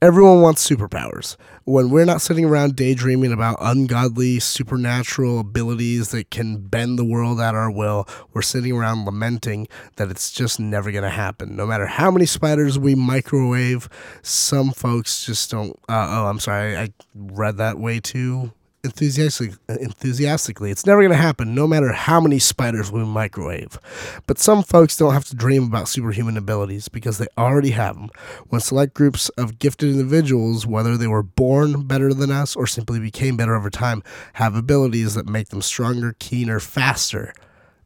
everyone 0.00 0.40
wants 0.40 0.68
superpowers. 0.68 1.36
When 1.64 1.90
we're 1.90 2.04
not 2.04 2.22
sitting 2.22 2.44
around 2.44 2.76
daydreaming 2.76 3.32
about 3.32 3.58
ungodly 3.60 4.38
supernatural 4.38 5.40
abilities 5.40 6.10
that 6.10 6.30
can 6.30 6.58
bend 6.58 6.98
the 6.98 7.04
world 7.04 7.40
at 7.40 7.54
our 7.54 7.70
will, 7.70 8.08
we're 8.32 8.42
sitting 8.42 8.72
around 8.72 9.04
lamenting 9.04 9.66
that 9.96 10.10
it's 10.10 10.30
just 10.30 10.60
never 10.60 10.92
going 10.92 11.04
to 11.04 11.10
happen. 11.10 11.56
No 11.56 11.66
matter 11.66 11.86
how 11.86 12.10
many 12.10 12.24
spiders 12.26 12.78
we 12.78 12.94
microwave, 12.94 13.88
some 14.22 14.70
folks 14.70 15.26
just 15.26 15.50
don't. 15.50 15.76
Uh, 15.88 16.06
oh, 16.08 16.26
I'm 16.26 16.40
sorry. 16.40 16.76
I 16.76 16.90
read 17.14 17.56
that 17.56 17.78
way 17.78 18.00
too 18.00 18.52
enthusiastically. 18.84 19.58
Enthusiastically, 19.68 20.70
it's 20.70 20.86
never 20.86 21.00
going 21.00 21.10
to 21.10 21.16
happen. 21.16 21.54
No 21.54 21.66
matter 21.66 21.92
how 21.92 22.20
many 22.20 22.38
spiders 22.38 22.90
we 22.90 23.04
microwave. 23.04 23.78
But 24.26 24.38
some 24.38 24.62
folks 24.62 24.96
don't 24.96 25.12
have 25.12 25.24
to 25.26 25.36
dream 25.36 25.64
about 25.64 25.88
superhuman 25.88 26.36
abilities 26.36 26.88
because 26.88 27.18
they 27.18 27.26
already 27.36 27.70
have 27.70 27.96
them. 27.96 28.10
When 28.48 28.60
select 28.60 28.94
groups 28.94 29.28
of 29.30 29.58
gifted 29.58 29.90
individuals, 29.90 30.66
whether 30.66 30.96
they 30.96 31.06
were 31.06 31.22
born 31.22 31.82
better 31.86 32.14
than 32.14 32.30
us 32.30 32.56
or 32.56 32.66
simply 32.66 33.00
became 33.00 33.36
better 33.36 33.54
over 33.54 33.70
time, 33.70 34.02
have 34.34 34.54
abilities 34.54 35.14
that 35.14 35.26
make 35.26 35.48
them 35.48 35.62
stronger, 35.62 36.14
keener, 36.18 36.60
faster, 36.60 37.34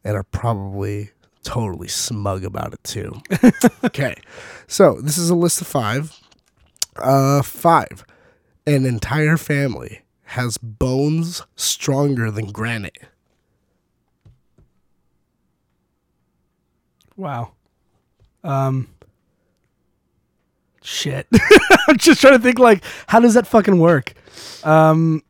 and 0.03 0.15
are 0.15 0.23
probably 0.23 1.11
totally 1.43 1.87
smug 1.87 2.43
about 2.43 2.73
it 2.73 2.83
too. 2.83 3.21
okay, 3.83 4.15
so 4.67 4.99
this 5.01 5.17
is 5.17 5.29
a 5.29 5.35
list 5.35 5.61
of 5.61 5.67
five. 5.67 6.19
Uh, 6.95 7.41
five. 7.41 8.05
An 8.67 8.85
entire 8.85 9.37
family 9.37 10.04
has 10.25 10.57
bones 10.57 11.43
stronger 11.55 12.31
than 12.31 12.51
granite. 12.51 12.97
Wow. 17.15 17.51
Um. 18.43 18.89
Shit. 20.83 21.27
I'm 21.87 21.97
just 21.97 22.21
trying 22.21 22.33
to 22.33 22.39
think 22.39 22.59
like, 22.59 22.83
how 23.07 23.19
does 23.19 23.33
that 23.35 23.47
fucking 23.47 23.79
work? 23.79 24.13
Um. 24.63 25.23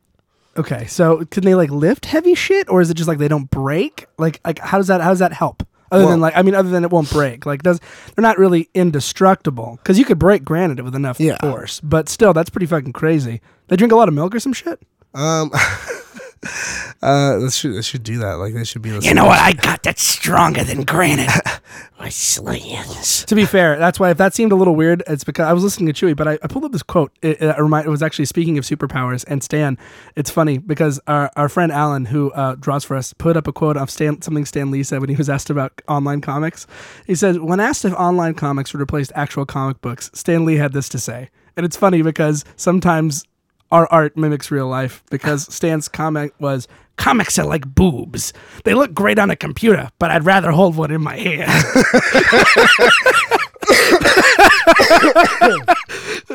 Okay, 0.56 0.86
so 0.86 1.24
can 1.26 1.44
they 1.44 1.54
like 1.54 1.70
lift 1.70 2.06
heavy 2.06 2.34
shit, 2.34 2.68
or 2.70 2.80
is 2.80 2.90
it 2.90 2.94
just 2.94 3.08
like 3.08 3.18
they 3.18 3.28
don't 3.28 3.50
break? 3.50 4.06
Like, 4.18 4.40
like 4.44 4.58
how 4.58 4.78
does 4.78 4.86
that 4.86 5.00
how 5.00 5.10
does 5.10 5.18
that 5.18 5.32
help? 5.34 5.62
Other 5.92 6.04
Well- 6.04 6.10
than 6.12 6.20
like, 6.20 6.36
I 6.36 6.42
mean, 6.42 6.54
other 6.54 6.68
than 6.70 6.84
it 6.84 6.90
won't 6.90 7.10
break. 7.10 7.46
Like, 7.46 7.62
does 7.62 7.80
they're 8.14 8.22
not 8.22 8.38
really 8.38 8.68
indestructible 8.74 9.78
because 9.82 9.98
you 9.98 10.04
could 10.04 10.18
break 10.18 10.44
granite 10.44 10.82
with 10.84 10.94
enough 10.94 11.20
Yeah. 11.20 11.36
force, 11.40 11.80
but 11.80 12.08
still, 12.08 12.32
that's 12.32 12.50
pretty 12.50 12.66
fucking 12.66 12.92
crazy. 12.92 13.40
They 13.68 13.76
drink 13.76 13.92
a 13.92 13.96
lot 13.96 14.08
of 14.08 14.14
milk 14.14 14.34
or 14.34 14.40
some 14.40 14.52
shit. 14.52 14.80
Um, 15.14 15.50
uh, 17.02 17.38
they 17.38 17.50
should 17.50 17.74
they 17.74 17.82
should 17.82 18.02
do 18.02 18.18
that. 18.18 18.34
Like 18.34 18.54
they 18.54 18.64
should 18.64 18.82
be. 18.82 18.90
You 18.90 19.14
know 19.14 19.26
what 19.26 19.38
I 19.38 19.52
got 19.52 19.82
that 19.82 19.98
stronger 19.98 20.64
than 20.64 20.82
granite. 20.82 21.30
My 21.98 22.10
slayings. 22.10 23.24
to 23.24 23.34
be 23.34 23.46
fair, 23.46 23.78
that's 23.78 23.98
why 23.98 24.10
if 24.10 24.18
that 24.18 24.34
seemed 24.34 24.52
a 24.52 24.54
little 24.54 24.76
weird, 24.76 25.02
it's 25.06 25.24
because 25.24 25.46
I 25.46 25.54
was 25.54 25.64
listening 25.64 25.92
to 25.92 26.06
Chewy, 26.06 26.14
but 26.14 26.28
I, 26.28 26.32
I 26.42 26.46
pulled 26.46 26.64
up 26.66 26.72
this 26.72 26.82
quote. 26.82 27.10
It, 27.22 27.40
it, 27.40 27.58
remind, 27.58 27.86
it 27.86 27.90
was 27.90 28.02
actually 28.02 28.26
speaking 28.26 28.58
of 28.58 28.64
superpowers 28.64 29.24
and 29.28 29.42
Stan. 29.42 29.78
It's 30.14 30.30
funny 30.30 30.58
because 30.58 31.00
our, 31.06 31.30
our 31.36 31.48
friend 31.48 31.72
Alan, 31.72 32.04
who 32.04 32.30
uh, 32.32 32.56
draws 32.56 32.84
for 32.84 32.96
us, 32.96 33.14
put 33.14 33.34
up 33.34 33.46
a 33.46 33.52
quote 33.52 33.78
of 33.78 33.90
Stan 33.90 34.20
something 34.20 34.44
Stan 34.44 34.70
Lee 34.70 34.82
said 34.82 35.00
when 35.00 35.08
he 35.08 35.16
was 35.16 35.30
asked 35.30 35.48
about 35.48 35.80
online 35.88 36.20
comics. 36.20 36.66
He 37.06 37.14
said, 37.14 37.38
"When 37.38 37.60
asked 37.60 37.84
if 37.86 37.94
online 37.94 38.34
comics 38.34 38.74
would 38.74 38.82
replace 38.82 39.10
actual 39.14 39.46
comic 39.46 39.80
books, 39.80 40.10
Stan 40.12 40.44
Lee 40.44 40.56
had 40.56 40.74
this 40.74 40.90
to 40.90 40.98
say." 40.98 41.30
And 41.56 41.64
it's 41.64 41.76
funny 41.76 42.02
because 42.02 42.44
sometimes 42.56 43.24
our 43.70 43.86
art 43.90 44.16
mimics 44.16 44.50
real 44.50 44.68
life 44.68 45.02
because 45.10 45.52
Stan's 45.54 45.88
comment 45.88 46.32
was 46.38 46.68
comics 46.96 47.38
are 47.38 47.46
like 47.46 47.66
boobs. 47.74 48.32
They 48.64 48.74
look 48.74 48.94
great 48.94 49.18
on 49.18 49.30
a 49.30 49.36
computer, 49.36 49.90
but 49.98 50.10
I'd 50.10 50.24
rather 50.24 50.50
hold 50.50 50.76
one 50.76 50.90
in 50.90 51.02
my 51.02 51.16
hand. 51.16 51.50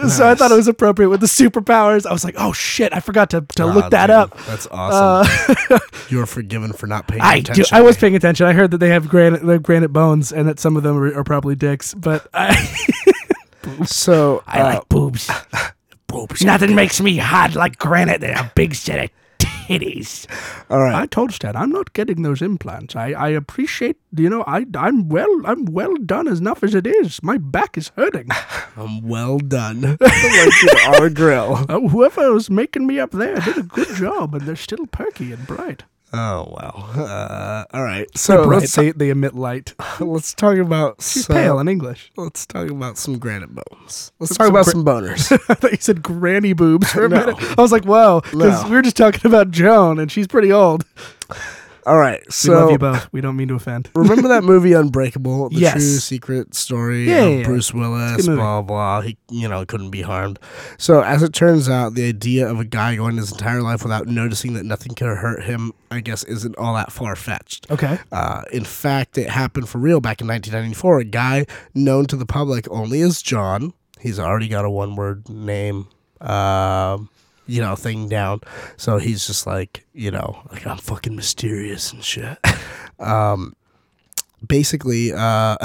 so 0.10 0.30
I 0.30 0.36
thought 0.36 0.52
it 0.52 0.56
was 0.56 0.67
appropriate 0.67 1.10
with 1.10 1.21
the 1.21 1.28
superpowers. 1.28 2.06
I 2.06 2.13
was 2.13 2.24
like, 2.24 2.36
oh 2.38 2.54
shit, 2.54 2.93
I 2.93 3.00
forgot 3.00 3.30
to, 3.32 3.41
to 3.41 3.63
Ah, 3.63 3.74
look 3.74 3.91
that 3.91 4.08
dude, 4.08 4.15
up. 4.15 4.38
That's 4.45 4.67
awesome. 4.71 5.80
You're 6.10 6.26
forgiven 6.26 6.74
for 6.74 6.88
not 6.88 7.08
paying 7.08 7.21
I 7.21 7.39
do. 7.39 7.52
attention. 7.52 7.78
I 7.78 7.82
was 7.82 7.97
paying 7.97 8.15
attention. 8.15 8.47
I 8.47 8.54
heard 8.54 8.71
that 8.71 8.78
they 8.80 8.89
have 8.89 9.08
granite, 9.10 9.45
they 9.45 9.54
have 9.54 9.63
granite 9.63 9.93
bones, 9.93 10.32
and 10.32 10.47
that 10.47 10.60
some 10.60 10.78
of 10.78 10.84
them 10.84 10.97
are, 10.97 11.19
are 11.19 11.24
probably 11.24 11.56
dicks. 11.56 11.93
But 11.93 12.28
I, 12.34 12.56
so. 13.86 14.43
I 14.47 14.62
uh, 14.62 14.65
like 14.76 14.89
boobs. 14.89 15.30
boobs. 16.08 16.43
Nothing 16.43 16.76
makes 16.76 17.02
me 17.02 17.17
hot 17.17 17.56
like 17.56 17.78
granite 17.78 18.24
and 18.24 18.38
a 18.38 18.52
big 18.56 18.76
set 18.76 19.06
of 19.06 19.10
titties. 19.72 20.28
All 20.70 20.82
right. 20.82 20.96
I 20.96 21.06
told 21.06 21.32
Stan, 21.32 21.56
I'm 21.56 21.72
not 21.72 21.94
getting 21.94 22.22
those 22.22 22.42
implants. 22.42 22.96
I, 22.96 23.12
I 23.12 23.30
appreciate, 23.30 23.98
you 24.16 24.30
know, 24.30 24.44
I 24.48 24.66
I'm 24.76 25.10
well 25.10 25.30
I'm 25.46 25.66
well 25.66 25.96
done 25.98 26.28
enough 26.28 26.64
as 26.64 26.76
it 26.76 26.88
is. 26.88 27.22
My 27.24 27.38
back 27.38 27.78
is 27.78 27.92
hurting. 27.96 28.30
I'm 28.78 29.08
well 29.08 29.38
done. 29.40 29.98
are 30.88 31.10
grill. 31.10 31.66
Uh, 31.70 31.80
whoever 31.90 32.34
was 32.34 32.50
making 32.50 32.88
me 32.88 33.00
up 33.00 33.12
there 33.12 33.40
did 33.40 33.58
a 33.58 33.64
good 33.64 33.96
job, 33.96 34.34
and 34.36 34.46
they're 34.46 34.56
still 34.56 34.86
perky 34.88 35.32
and 35.32 35.46
bright. 35.46 35.84
Oh 36.13 36.43
wow. 36.50 36.89
Uh, 36.93 37.63
all 37.74 37.84
right. 37.84 38.06
So 38.17 38.43
bright. 38.43 38.60
let's 38.62 38.76
They, 38.76 38.91
they 38.91 39.10
emit 39.12 39.34
light. 39.34 39.74
let's 40.02 40.34
talk 40.34 40.58
about 40.58 41.02
She's 41.02 41.26
some, 41.26 41.36
pale 41.38 41.58
in 41.60 41.67
English. 41.69 42.12
Let's 42.17 42.45
talk 42.45 42.69
about 42.69 42.97
some 42.97 43.17
granite 43.17 43.56
bones. 43.56 44.12
Let's 44.19 44.36
talk 44.36 44.47
some 44.47 44.54
about 44.56 44.65
gra- 44.65 44.71
some 44.74 44.86
boners. 44.86 45.32
I 45.50 45.54
thought 45.54 45.71
you 45.71 45.78
said 45.80 46.02
granny 46.04 46.52
boobs 46.54 46.91
for 46.91 47.06
a 47.06 47.10
No. 47.10 47.26
minute. 47.26 47.58
I 47.58 47.62
was 47.62 47.71
like, 47.71 47.86
whoa, 47.86 48.21
because 48.21 48.63
No. 48.63 48.69
we 48.69 48.76
were 48.76 48.82
just 48.82 48.97
talking 48.97 49.21
about 49.26 49.52
Joan, 49.52 50.00
and 50.00 50.12
she's 50.12 50.28
pretty 50.28 50.52
old. 50.52 50.84
All 51.86 51.98
right. 51.98 52.22
We 52.26 52.32
So 52.32 52.54
love 52.54 52.72
you 52.72 52.78
both. 52.78 53.08
We 53.12 53.22
don't 53.22 53.36
mean 53.36 53.48
to 53.50 53.56
offend. 53.56 53.89
remember 53.96 54.28
that 54.30 54.44
movie 54.44 54.74
Unbreakable? 54.82 55.50
The 55.50 55.60
Yes. 55.60 55.74
true 55.74 55.82
secret 55.82 56.54
story 56.56 57.10
Yeah, 57.10 57.24
of 57.26 57.39
yeah. 57.39 57.46
Bruce 57.46 57.74
Willis, 57.74 58.26
blah 58.28 58.62
blah. 58.62 59.02
He 59.02 59.17
you 59.30 59.48
know 59.48 59.65
couldn't 59.65 59.89
be 59.91 60.02
harmed. 60.02 60.39
So 60.78 61.02
as 61.02 61.24
it 61.24 61.34
turns 61.34 61.67
out, 61.70 61.94
the 61.96 62.08
idea 62.08 62.48
of 62.50 62.60
a 62.60 62.65
guy 62.65 62.96
going 62.96 63.17
his 63.17 63.32
entire 63.32 63.62
life 63.62 63.84
without 63.84 64.08
noticing 64.08 64.54
that 64.54 64.63
nothing 64.65 64.94
could 64.96 65.08
hurt 65.17 65.44
him, 65.44 65.72
I 65.89 66.00
guess, 66.02 66.24
isn't 66.26 66.58
all 66.58 66.76
that 66.76 66.91
far 66.91 67.15
fetched. 67.15 67.70
Okay. 67.72 68.00
Uh, 68.12 68.44
in 68.52 68.63
fact, 68.63 69.17
it 69.17 69.30
happened 69.30 69.70
for 69.70 69.78
real 69.80 70.00
back 70.02 70.22
in 70.22 70.28
1994. 70.28 71.00
A 71.00 71.04
guy 71.06 71.46
known 71.74 72.06
to 72.06 72.15
the 72.15 72.26
public 72.26 72.70
only 72.70 73.02
as 73.02 73.22
John. 73.22 73.74
He's 74.00 74.20
already 74.20 74.48
got 74.48 74.65
a 74.65 74.70
one-word 74.70 75.30
name. 75.30 75.88
Um, 76.20 77.10
you 77.52 77.62
know, 77.62 77.76
thing 77.76 78.08
down. 78.08 78.42
So 78.78 78.98
he's 78.98 79.28
just 79.28 79.46
like, 79.46 79.86
you 79.94 80.10
know, 80.10 80.42
like 80.52 80.66
I'm 80.66 80.78
fucking 80.78 81.16
mysterious 81.16 81.92
and 81.92 82.04
shit. 82.04 82.38
um, 83.00 83.54
basically, 84.46 85.12
uh, 85.14 85.58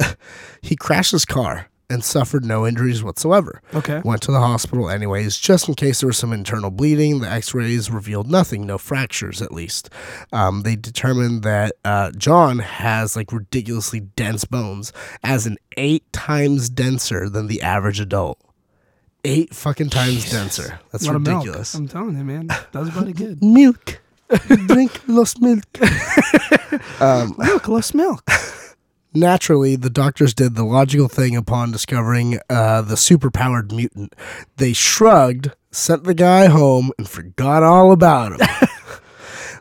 he 0.62 0.76
crashed 0.76 1.10
his 1.12 1.24
car 1.24 1.68
and 1.90 2.02
suffered 2.02 2.44
no 2.44 2.66
injuries 2.66 3.02
whatsoever. 3.02 3.60
Okay. 3.74 4.00
Went 4.04 4.22
to 4.22 4.32
the 4.32 4.40
hospital 4.40 4.88
anyways, 4.88 5.36
just 5.36 5.68
in 5.68 5.74
case 5.74 6.00
there 6.00 6.06
was 6.06 6.16
some 6.16 6.32
internal 6.32 6.70
bleeding. 6.70 7.20
The 7.20 7.28
x 7.28 7.52
rays 7.52 7.90
revealed 7.90 8.30
nothing, 8.30 8.64
no 8.64 8.78
fractures 8.78 9.42
at 9.42 9.52
least. 9.52 9.90
Um, 10.32 10.62
they 10.62 10.76
determined 10.76 11.42
that 11.42 11.74
uh, 11.84 12.12
John 12.12 12.60
has 12.60 13.16
like 13.16 13.32
ridiculously 13.32 14.00
dense 14.00 14.44
bones, 14.44 14.92
as 15.22 15.46
in 15.46 15.58
eight 15.76 16.10
times 16.12 16.70
denser 16.70 17.28
than 17.28 17.48
the 17.48 17.60
average 17.60 18.00
adult. 18.00 18.40
Eight 19.26 19.54
fucking 19.54 19.88
times 19.90 20.30
denser. 20.30 20.80
That's 20.92 21.04
A 21.04 21.06
lot 21.08 21.16
of 21.16 21.22
milk. 21.22 21.38
ridiculous. 21.44 21.74
I'm 21.74 21.88
telling 21.88 22.16
you, 22.16 22.24
man. 22.24 22.48
Does 22.72 22.90
body 22.90 23.12
good. 23.12 23.42
Milk. 23.42 24.00
Drink 24.66 25.00
los 25.06 25.38
milk. 25.38 25.64
um, 27.00 27.34
milk, 27.38 27.68
less 27.68 27.94
milk. 27.94 28.28
Naturally, 29.14 29.76
the 29.76 29.90
doctors 29.90 30.34
did 30.34 30.56
the 30.56 30.64
logical 30.64 31.08
thing 31.08 31.36
upon 31.36 31.70
discovering 31.70 32.38
uh, 32.50 32.82
the 32.82 32.96
superpowered 32.96 33.70
mutant. 33.72 34.14
They 34.56 34.72
shrugged, 34.72 35.52
sent 35.70 36.04
the 36.04 36.14
guy 36.14 36.46
home, 36.46 36.90
and 36.98 37.08
forgot 37.08 37.62
all 37.62 37.92
about 37.92 38.32
him. 38.40 38.68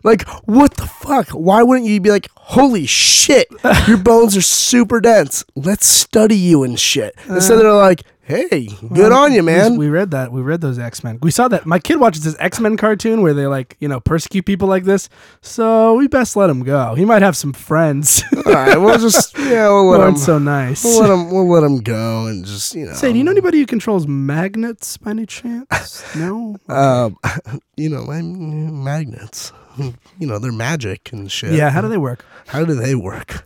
like, 0.03 0.27
what 0.45 0.75
the 0.75 0.87
fuck? 0.87 1.29
Why 1.29 1.61
wouldn't 1.61 1.87
you 1.87 1.99
be 2.01 2.09
like, 2.09 2.29
holy 2.35 2.87
shit, 2.87 3.47
your 3.87 3.97
bones 3.97 4.35
are 4.35 4.41
super 4.41 4.99
dense. 4.99 5.45
Let's 5.55 5.85
study 5.85 6.35
you 6.35 6.63
and 6.63 6.79
shit. 6.79 7.15
Instead, 7.29 7.59
they're 7.59 7.71
like, 7.73 8.01
hey, 8.23 8.67
good 8.93 9.11
on 9.11 9.33
you, 9.33 9.43
man. 9.43 9.75
We 9.77 9.89
read 9.89 10.11
that. 10.11 10.31
We 10.31 10.41
read 10.41 10.61
those 10.61 10.79
X 10.79 11.03
Men. 11.03 11.19
We 11.21 11.29
saw 11.31 11.47
that. 11.49 11.65
My 11.65 11.79
kid 11.79 11.99
watches 11.99 12.23
this 12.23 12.35
X 12.39 12.59
Men 12.59 12.77
cartoon 12.77 13.21
where 13.21 13.33
they 13.33 13.47
like, 13.47 13.75
you 13.79 13.87
know, 13.87 13.99
persecute 13.99 14.45
people 14.45 14.67
like 14.67 14.83
this. 14.85 15.09
So 15.41 15.95
we 15.95 16.07
best 16.07 16.35
let 16.35 16.49
him 16.49 16.63
go. 16.63 16.95
He 16.95 17.05
might 17.05 17.21
have 17.21 17.35
some 17.35 17.53
friends. 17.53 18.23
all 18.45 18.53
right, 18.53 18.77
we'll 18.77 18.97
just, 18.97 19.37
yeah, 19.37 19.67
we'll 19.69 19.91
no 19.91 19.97
let 19.99 20.09
him. 20.09 20.17
so 20.17 20.39
nice. 20.39 20.83
We'll 20.83 21.01
let 21.01 21.09
him. 21.09 21.29
We'll 21.31 21.49
let 21.49 21.63
him 21.63 21.79
go 21.79 22.27
and 22.27 22.45
just 22.45 22.73
you 22.75 22.85
know. 22.85 22.93
Say, 22.93 23.11
do 23.11 23.17
you 23.17 23.23
know 23.23 23.31
anybody 23.31 23.59
who 23.59 23.65
controls 23.65 24.07
magnets 24.07 24.97
by 24.97 25.11
any 25.11 25.25
chance? 25.25 26.03
No. 26.15 26.57
Um, 26.69 27.17
you 27.77 27.89
know, 27.89 28.05
I'm 28.11 28.83
magnets. 28.83 29.51
You 29.77 30.27
know, 30.27 30.37
they're 30.37 30.51
magic 30.51 31.11
and 31.11 31.31
shit. 31.31 31.53
yeah. 31.53 31.71
How 31.71 31.81
do 31.81 31.87
they 31.87 31.97
work? 31.97 32.23
How 32.47 32.63
do 32.63 32.75
they 32.75 32.93
work? 32.93 33.43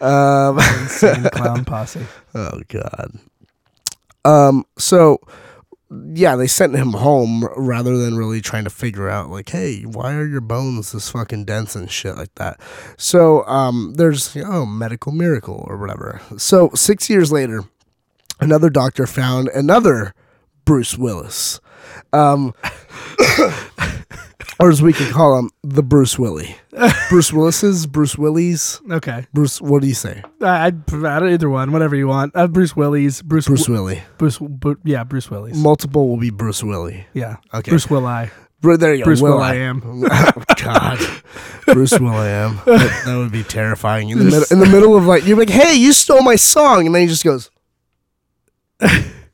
um, 0.00 0.58
Insane 0.58 1.22
clown 1.32 1.64
posse. 1.64 2.04
oh 2.34 2.60
god. 2.68 3.12
Um, 4.24 4.64
so 4.78 5.20
yeah, 6.12 6.36
they 6.36 6.46
sent 6.46 6.74
him 6.74 6.92
home 6.92 7.44
rather 7.56 7.96
than 7.96 8.16
really 8.16 8.40
trying 8.40 8.64
to 8.64 8.70
figure 8.70 9.08
out 9.08 9.30
like, 9.30 9.48
hey, 9.50 9.82
why 9.82 10.14
are 10.14 10.26
your 10.26 10.40
bones 10.40 10.92
this 10.92 11.10
fucking 11.10 11.44
dense 11.44 11.76
and 11.76 11.90
shit 11.90 12.16
like 12.16 12.34
that. 12.36 12.60
So 12.96 13.44
um, 13.46 13.94
there's 13.96 14.34
you 14.34 14.44
know, 14.44 14.66
medical 14.66 15.12
miracle 15.12 15.64
or 15.68 15.76
whatever. 15.76 16.20
So 16.36 16.70
six 16.74 17.08
years 17.10 17.30
later, 17.30 17.64
another 18.40 18.70
doctor 18.70 19.06
found 19.06 19.48
another 19.48 20.14
Bruce 20.64 20.96
Willis, 20.96 21.60
um, 22.12 22.54
or 24.60 24.70
as 24.70 24.80
we 24.82 24.92
could 24.92 25.10
call 25.12 25.38
him, 25.38 25.50
the 25.62 25.82
Bruce 25.82 26.18
Willie. 26.18 26.56
Bruce 27.10 27.32
Willis's, 27.32 27.86
Bruce 27.86 28.16
Willie's, 28.18 28.80
Okay. 28.90 29.26
Bruce. 29.32 29.60
What 29.60 29.82
do 29.82 29.88
you 29.88 29.94
say? 29.94 30.22
I, 30.40 30.66
I'd 30.66 30.92
I 30.94 31.20
don't 31.20 31.30
either 31.32 31.48
one, 31.50 31.72
whatever 31.72 31.94
you 31.96 32.08
want. 32.08 32.32
Uh, 32.34 32.46
Bruce 32.48 32.74
Willis, 32.76 33.22
Bruce, 33.22 33.46
Bruce 33.46 33.66
Bruce, 33.66 33.68
Willie. 33.68 34.02
Bruce, 34.18 34.38
Bu- 34.38 34.76
yeah, 34.84 35.04
Bruce 35.04 35.30
Willis. 35.30 35.56
Multiple 35.56 36.08
will 36.08 36.16
be 36.18 36.30
Bruce 36.30 36.62
Willie. 36.64 37.06
yeah. 37.14 37.36
Okay. 37.52 37.70
Bruce 37.70 37.88
Will 37.90 38.06
I. 38.06 38.30
Bru- 38.60 38.76
there 38.78 38.94
you 38.94 39.00
go. 39.00 39.04
Bruce 39.04 39.20
Will 39.20 39.32
Will 39.36 39.42
I 39.42 39.50
I 39.52 39.54
am. 39.56 39.82
oh, 39.84 40.42
God, 40.62 40.98
Bruce 41.66 41.98
Will 41.98 42.08
I 42.08 42.28
am. 42.28 42.56
That, 42.64 43.02
that 43.06 43.16
would 43.18 43.30
be 43.32 43.42
terrifying. 43.42 44.08
In 44.10 44.18
the, 44.18 44.24
mid- 44.24 44.50
in 44.50 44.58
the 44.58 44.66
middle 44.66 44.96
of 44.96 45.04
like, 45.04 45.26
you're 45.26 45.36
like, 45.36 45.50
hey, 45.50 45.74
you 45.74 45.92
stole 45.92 46.22
my 46.22 46.36
song, 46.36 46.86
and 46.86 46.94
then 46.94 47.02
he 47.02 47.08
just 47.08 47.24
goes. 47.24 47.50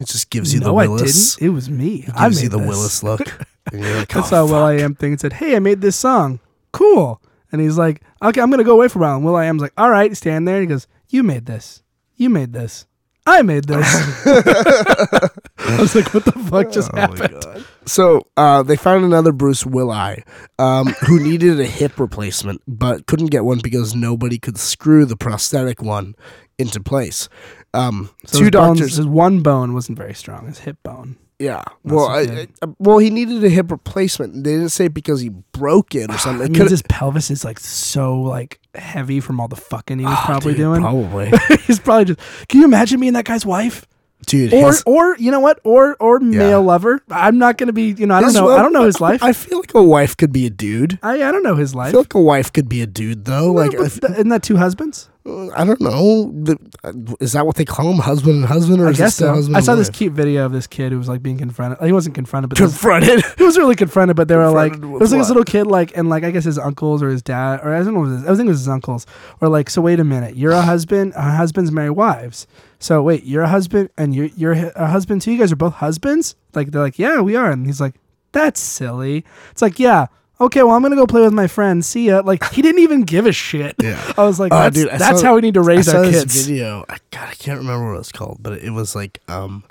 It 0.01 0.09
just 0.09 0.31
gives 0.31 0.55
you 0.55 0.61
the 0.61 0.67
no, 0.67 0.79
I 0.79 0.87
Willis. 0.87 1.37
didn't. 1.37 1.47
It 1.47 1.51
was 1.51 1.69
me. 1.69 2.05
It 2.09 2.17
gives 2.17 2.43
you 2.43 2.49
the 2.49 2.59
this. 2.59 2.69
Willis 2.69 3.03
look. 3.03 3.21
Like, 3.73 4.09
That's 4.09 4.33
oh, 4.33 4.37
how 4.37 4.47
Will 4.47 4.65
I. 4.65 4.79
Am 4.79 4.97
thing. 4.97 5.17
Said, 5.17 5.35
"Hey, 5.35 5.55
I 5.55 5.61
made 5.61 5.81
this 5.81 5.95
song. 5.95 6.41
Cool." 6.73 7.23
And 7.53 7.61
he's 7.61 7.79
like, 7.79 8.03
"Okay, 8.21 8.41
I'm 8.41 8.51
gonna 8.51 8.65
go 8.65 8.73
away 8.73 8.89
for 8.89 8.99
a 8.99 9.03
while." 9.03 9.17
And 9.17 9.25
Will 9.25 9.37
I 9.37 9.45
Am's 9.45 9.63
like, 9.63 9.75
"All 9.77 9.91
right, 9.91 10.17
stand 10.17 10.49
there." 10.49 10.57
And 10.57 10.63
he 10.63 10.67
goes, 10.67 10.89
"You 11.09 11.23
made 11.23 11.47
this. 11.47 11.83
You 12.17 12.31
made 12.31 12.53
this. 12.53 12.87
I 13.27 13.43
made 13.43 13.65
this." 13.65 13.87
I 14.27 15.77
was 15.79 15.95
like, 15.95 16.13
"What 16.15 16.25
the 16.25 16.33
fuck 16.33 16.73
just 16.73 16.91
Oh 16.95 16.97
happened?" 16.97 17.37
God. 17.43 17.65
So 17.87 18.27
uh, 18.37 18.63
they 18.65 18.77
found 18.77 19.05
another 19.05 19.31
Bruce 19.31 19.65
Willi 19.65 20.25
um, 20.59 20.87
who 21.07 21.21
needed 21.23 21.61
a 21.61 21.67
hip 21.67 22.01
replacement, 22.01 22.63
but 22.67 23.07
couldn't 23.07 23.27
get 23.27 23.45
one 23.45 23.61
because 23.63 23.95
nobody 23.95 24.39
could 24.39 24.59
screw 24.59 25.05
the 25.05 25.17
prosthetic 25.17 25.81
one 25.81 26.15
into 26.59 26.81
place. 26.81 27.29
Um, 27.73 28.11
So 28.27 28.39
two 28.39 28.45
his 28.45 28.51
bones- 28.51 28.79
doctors. 28.79 28.97
his 28.97 29.07
one 29.07 29.41
bone 29.41 29.75
wasn't 29.75 29.99
very 29.99 30.15
strong. 30.15 30.47
His 30.47 30.61
hip 30.61 30.77
bone. 30.83 31.17
Yeah. 31.39 31.63
Well, 31.85 32.07
I. 32.09 32.49
I- 32.63 32.67
well, 32.79 32.99
he 32.99 33.09
needed 33.09 33.43
a 33.45 33.49
hip 33.49 33.71
replacement. 33.71 34.45
They 34.45 34.53
didn't 34.53 34.69
say 34.71 34.89
because 34.89 35.21
he 35.23 35.31
broke 35.53 35.95
it 35.95 36.11
or 36.11 36.19
something. 36.19 36.55
It 36.55 36.59
mean, 36.59 36.69
his 36.69 36.83
pelvis 36.83 37.31
is 37.31 37.45
like 37.45 37.59
so 37.59 38.21
like 38.21 38.61
heavy 38.75 39.21
from 39.21 39.41
all 39.41 39.49
the 39.49 39.57
fucking 39.57 40.01
he 40.01 40.05
was 40.05 40.15
Oh, 40.21 40.23
probably 40.27 40.53
dude, 40.53 40.59
doing. 40.59 40.81
Probably, 40.83 41.33
He's 41.67 41.79
probably 41.79 42.15
just. 42.15 42.49
Can 42.49 42.61
you 42.61 42.67
imagine 42.67 43.01
being 43.01 43.15
that 43.15 43.25
guy's 43.25 43.47
wife? 43.47 43.87
dude. 44.27 44.53
Or, 44.53 44.67
his- 44.67 44.83
or 44.85 45.17
you 45.17 45.31
know 45.31 45.41
what? 45.41 45.61
Or, 45.65 45.97
or 45.99 46.21
male 46.21 46.63
lover. 46.63 47.01
I'm 47.11 47.39
not 47.39 47.57
gonna 47.57 47.73
be. 47.73 47.95
You 47.97 48.07
know, 48.07 48.17
I 48.17 48.21
don't 48.21 48.35
know. 48.35 48.51
I 48.51 48.61
don't 48.61 48.75
know 48.75 48.85
his 48.85 49.01
life. 49.01 49.23
I 49.23 49.33
feel 49.33 49.61
like 49.61 49.73
a 49.75 49.83
wife 49.83 50.15
could 50.19 50.31
be 50.33 50.45
a 50.45 50.51
dude. 50.51 50.99
I, 51.03 51.15
I 51.23 51.33
don't 51.33 51.43
know 51.43 51.57
his 51.57 51.75
life. 51.75 51.89
I 51.89 51.93
feel 51.93 52.01
like 52.01 52.15
a 52.15 52.21
wife 52.21 52.53
could 52.53 52.69
be 52.69 52.83
a 52.83 52.87
dude 52.87 53.25
though. 53.25 53.51
Like, 53.51 53.73
if, 53.73 53.99
th- 53.99 54.13
isn't 54.13 54.29
that 54.29 54.43
two 54.43 54.59
husbands? 54.59 55.09
I 55.57 55.65
don't 55.65 55.81
know. 55.81 56.33
The, 56.43 56.59
uh, 56.85 56.93
is 57.21 57.33
that 57.33 57.47
what 57.47 57.57
they 57.57 57.65
call 57.65 57.91
him, 57.91 57.99
husband 57.99 58.37
and 58.37 58.45
husband, 58.45 58.81
or 58.81 58.87
I 58.87 58.91
is 58.91 58.99
guess 58.99 59.17
so. 59.17 59.33
husband 59.33 59.57
I 59.57 59.61
saw 59.61 59.75
this 59.75 59.89
wife? 59.89 59.97
cute 59.97 60.13
video 60.13 60.47
of 60.47 60.53
this 60.53 60.67
kid 60.67 60.93
who 60.93 60.99
was 60.99 61.09
like 61.09 61.23
being 61.23 61.39
confronted. 61.39 61.85
He 61.85 61.93
wasn't 61.93 62.15
confronted, 62.15 62.51
but 62.51 62.59
this- 62.59 62.71
confronted. 62.73 63.25
he 63.39 63.45
was 63.45 63.57
really 63.59 63.77
confronted. 63.77 64.17
But 64.17 64.29
they 64.29 64.37
were 64.37 64.51
like, 64.51 64.75
it 64.75 64.81
was 64.81 65.13
like 65.13 65.21
this 65.21 65.29
little 65.29 65.45
kid, 65.45 65.67
like, 65.67 65.97
and 65.97 66.09
like 66.09 66.25
I 66.25 66.31
guess 66.31 66.45
his 66.45 66.59
uncles 66.59 67.03
or 67.03 67.09
his 67.11 67.23
dad, 67.23 67.61
or 67.63 67.75
I 67.75 67.83
don't 67.83 67.95
know, 67.95 68.01
what 68.01 68.09
it 68.09 68.13
was, 68.13 68.25
I 68.25 68.35
think 68.35 68.47
it 68.47 68.51
was 68.51 68.61
his 68.61 68.69
uncles, 68.69 69.07
were 69.41 69.49
like, 69.49 69.71
so 69.71 69.81
wait 69.83 70.01
a 70.01 70.05
minute, 70.05 70.37
you're 70.37 70.53
a 70.53 70.63
husband. 70.63 71.13
Uh, 71.15 71.37
husbands 71.37 71.71
marry 71.73 71.91
wives. 71.91 72.47
So 72.79 73.03
wait, 73.03 73.25
you're 73.25 73.43
a 73.43 73.49
husband, 73.49 73.91
and 73.99 74.15
you're 74.15 74.27
you're 74.37 74.53
a 74.53 74.87
husband 74.87 75.23
too. 75.23 75.33
You 75.33 75.39
guys 75.39 75.53
are 75.53 75.57
both 75.57 75.75
husbands. 75.75 76.35
Like 76.55 76.71
they're 76.71 76.83
like, 76.83 76.99
yeah, 76.99 77.21
we 77.21 77.37
are. 77.37 77.51
And 77.51 77.67
he's 77.67 77.81
like, 77.81 77.95
that's 78.33 78.61
silly. 78.61 79.25
It's 79.51 79.63
like, 79.63 79.79
yeah. 79.79 80.07
Okay, 80.41 80.63
well, 80.63 80.75
I'm 80.75 80.83
gonna 80.83 80.97
go 80.97 81.07
play 81.07 81.21
with 81.21 81.33
my 81.35 81.47
friends. 81.47 81.87
See 81.87 82.07
ya. 82.07 82.23
Like 82.25 82.43
he 82.53 82.63
didn't 82.63 82.81
even 82.81 83.03
give 83.03 83.27
a 83.27 83.33
shit. 83.33 83.75
Yeah. 83.83 84.13
I 84.17 84.25
was 84.25 84.41
like, 84.41 84.53
Oh, 84.53 84.59
that's, 84.59 84.75
dude, 84.75 84.89
that's 84.91 85.21
saw- 85.21 85.27
how 85.27 85.35
we 85.35 85.43
need 85.43 85.55
to 85.55 85.61
raise 85.61 85.89
I 85.89 85.93
saw 85.93 85.99
our 85.99 86.07
this 86.07 86.21
kids. 86.23 86.47
video. 86.47 86.85
I, 86.89 86.97
God, 87.11 87.29
I 87.31 87.35
can't 87.35 87.59
remember 87.59 87.89
what 87.89 87.95
it 87.97 87.99
was 87.99 88.13
called, 88.13 88.39
but 88.41 88.55
it 88.55 88.71
was 88.71 88.95
like, 88.97 89.21
um, 89.29 89.65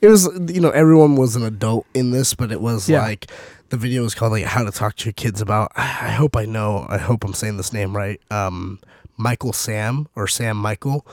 it 0.00 0.08
was 0.08 0.28
you 0.52 0.60
know 0.60 0.70
everyone 0.70 1.16
was 1.16 1.34
an 1.34 1.42
adult 1.42 1.86
in 1.94 2.10
this, 2.12 2.34
but 2.34 2.52
it 2.52 2.60
was 2.60 2.88
Yeah. 2.88 3.00
like 3.02 3.26
the 3.70 3.76
video 3.76 4.02
was 4.02 4.14
called 4.14 4.32
like 4.32 4.44
how 4.44 4.62
to 4.62 4.70
talk 4.70 4.94
to 4.96 5.06
your 5.06 5.14
kids 5.14 5.40
about. 5.40 5.72
I, 5.74 5.82
I 5.82 6.10
hope 6.10 6.36
I 6.36 6.44
know. 6.44 6.86
I 6.88 6.98
hope 6.98 7.24
I'm 7.24 7.32
saying 7.34 7.56
this 7.56 7.72
name 7.72 7.96
right. 7.96 8.20
Um, 8.30 8.78
Michael 9.16 9.52
Sam 9.52 10.06
or 10.14 10.28
Sam 10.28 10.56
Michael. 10.56 11.06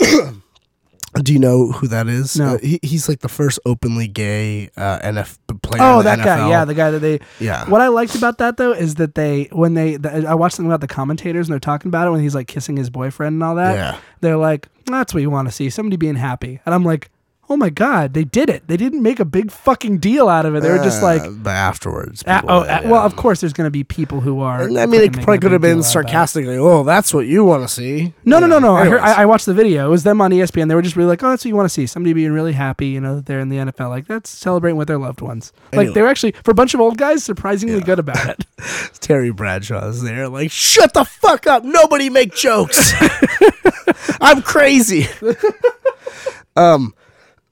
Do 1.14 1.32
you 1.32 1.40
know 1.40 1.72
who 1.72 1.88
that 1.88 2.06
is? 2.06 2.38
No. 2.38 2.54
Uh, 2.54 2.58
he, 2.58 2.78
he's 2.82 3.08
like 3.08 3.18
the 3.20 3.28
first 3.28 3.58
openly 3.66 4.06
gay 4.06 4.70
uh, 4.76 5.00
NF 5.00 5.38
player. 5.60 5.82
Oh, 5.82 5.92
in 5.98 5.98
the 5.98 6.02
that 6.04 6.24
guy. 6.24 6.48
Yeah, 6.48 6.64
the 6.64 6.74
guy 6.74 6.92
that 6.92 7.00
they. 7.00 7.20
yeah. 7.40 7.68
What 7.68 7.80
I 7.80 7.88
liked 7.88 8.14
about 8.14 8.38
that 8.38 8.56
though 8.56 8.72
is 8.72 8.94
that 8.96 9.16
they 9.16 9.48
when 9.50 9.74
they 9.74 9.96
the, 9.96 10.24
I 10.28 10.34
watched 10.34 10.56
something 10.56 10.70
about 10.70 10.80
the 10.80 10.86
commentators 10.86 11.48
and 11.48 11.52
they're 11.52 11.58
talking 11.60 11.88
about 11.88 12.06
it 12.06 12.10
when 12.10 12.20
he's 12.20 12.34
like 12.34 12.46
kissing 12.46 12.76
his 12.76 12.90
boyfriend 12.90 13.34
and 13.34 13.42
all 13.42 13.56
that. 13.56 13.74
Yeah. 13.74 13.98
They're 14.20 14.36
like, 14.36 14.68
that's 14.86 15.12
what 15.12 15.20
you 15.20 15.30
want 15.30 15.48
to 15.48 15.52
see, 15.52 15.68
somebody 15.68 15.96
being 15.96 16.14
happy. 16.14 16.60
And 16.64 16.74
I'm 16.74 16.84
like, 16.84 17.10
oh 17.52 17.56
my 17.56 17.68
god, 17.68 18.14
they 18.14 18.22
did 18.24 18.48
it. 18.48 18.62
They 18.68 18.76
didn't 18.76 19.02
make 19.02 19.18
a 19.18 19.24
big 19.24 19.50
fucking 19.50 19.98
deal 19.98 20.28
out 20.28 20.46
of 20.46 20.54
it. 20.54 20.60
They 20.62 20.70
were 20.70 20.78
just 20.78 21.02
Uh, 21.02 21.06
like. 21.06 21.22
but 21.42 21.50
afterwards. 21.50 22.22
"Ah, 22.26 22.40
oh, 22.46 22.60
ah, 22.60 22.64
yeah. 22.82 22.88
well, 22.88 23.02
of 23.04 23.16
course, 23.16 23.40
there's 23.40 23.52
going 23.52 23.66
to 23.66 23.70
be 23.72 23.82
people 23.82 24.20
who 24.20 24.40
are. 24.40 24.62
And 24.62 24.78
I 24.78 24.86
mean, 24.86 25.00
it 25.00 25.12
probably 25.12 25.38
could 25.38 25.50
have 25.50 25.60
been 25.60 25.70
deal 25.70 25.78
out 25.78 25.86
of 25.86 25.92
sarcastically. 25.92 26.56
Oh, 26.56 26.84
that's 26.84 27.12
what 27.12 27.26
you 27.26 27.44
want 27.44 27.62
to 27.64 27.68
see. 27.68 28.14
No, 28.24 28.38
You 28.38 28.46
no, 28.46 28.46
no, 28.46 28.58
no. 28.60 28.76
I, 28.76 28.84
heard. 28.88 29.00
I, 29.00 29.22
I 29.22 29.26
watched 29.26 29.46
the 29.46 29.54
video. 29.54 29.86
It 29.86 29.90
was 29.90 30.04
them 30.04 30.20
on 30.20 30.30
ESPN. 30.30 30.68
They 30.68 30.74
were 30.76 30.82
just 30.82 30.94
really 30.94 31.08
like, 31.08 31.22
oh, 31.24 31.30
that's 31.30 31.44
what 31.44 31.48
you 31.48 31.56
want 31.56 31.66
to 31.66 31.74
see. 31.74 31.86
Somebody 31.86 32.12
being 32.12 32.32
really 32.32 32.52
happy, 32.52 32.86
you 32.86 33.00
know, 33.00 33.16
that 33.16 33.26
they're 33.26 33.40
in 33.40 33.48
the 33.48 33.56
NFL. 33.56 33.88
Like, 33.88 34.06
that's 34.06 34.30
celebrating 34.30 34.76
with 34.76 34.86
their 34.86 34.98
loved 34.98 35.20
ones. 35.20 35.52
Like, 35.72 35.78
Anyway. 35.80 35.94
they 35.94 36.02
were 36.02 36.08
actually, 36.08 36.32
for 36.44 36.52
a 36.52 36.54
bunch 36.54 36.72
of 36.74 36.80
old 36.80 36.98
guys, 36.98 37.24
surprisingly 37.24 37.78
Yeah. 37.78 37.84
good 37.84 37.98
about 37.98 38.28
it. 38.28 38.46
Terry 39.00 39.30
Bradshaw's 39.32 40.02
there, 40.02 40.28
like, 40.28 40.52
shut 40.52 40.94
the 40.94 41.04
fuck 41.04 41.48
up. 41.48 41.64
Nobody 41.64 42.10
make 42.10 42.32
jokes. 42.34 42.92
I'm 44.20 44.40
crazy. 44.42 45.08
um, 46.56 46.94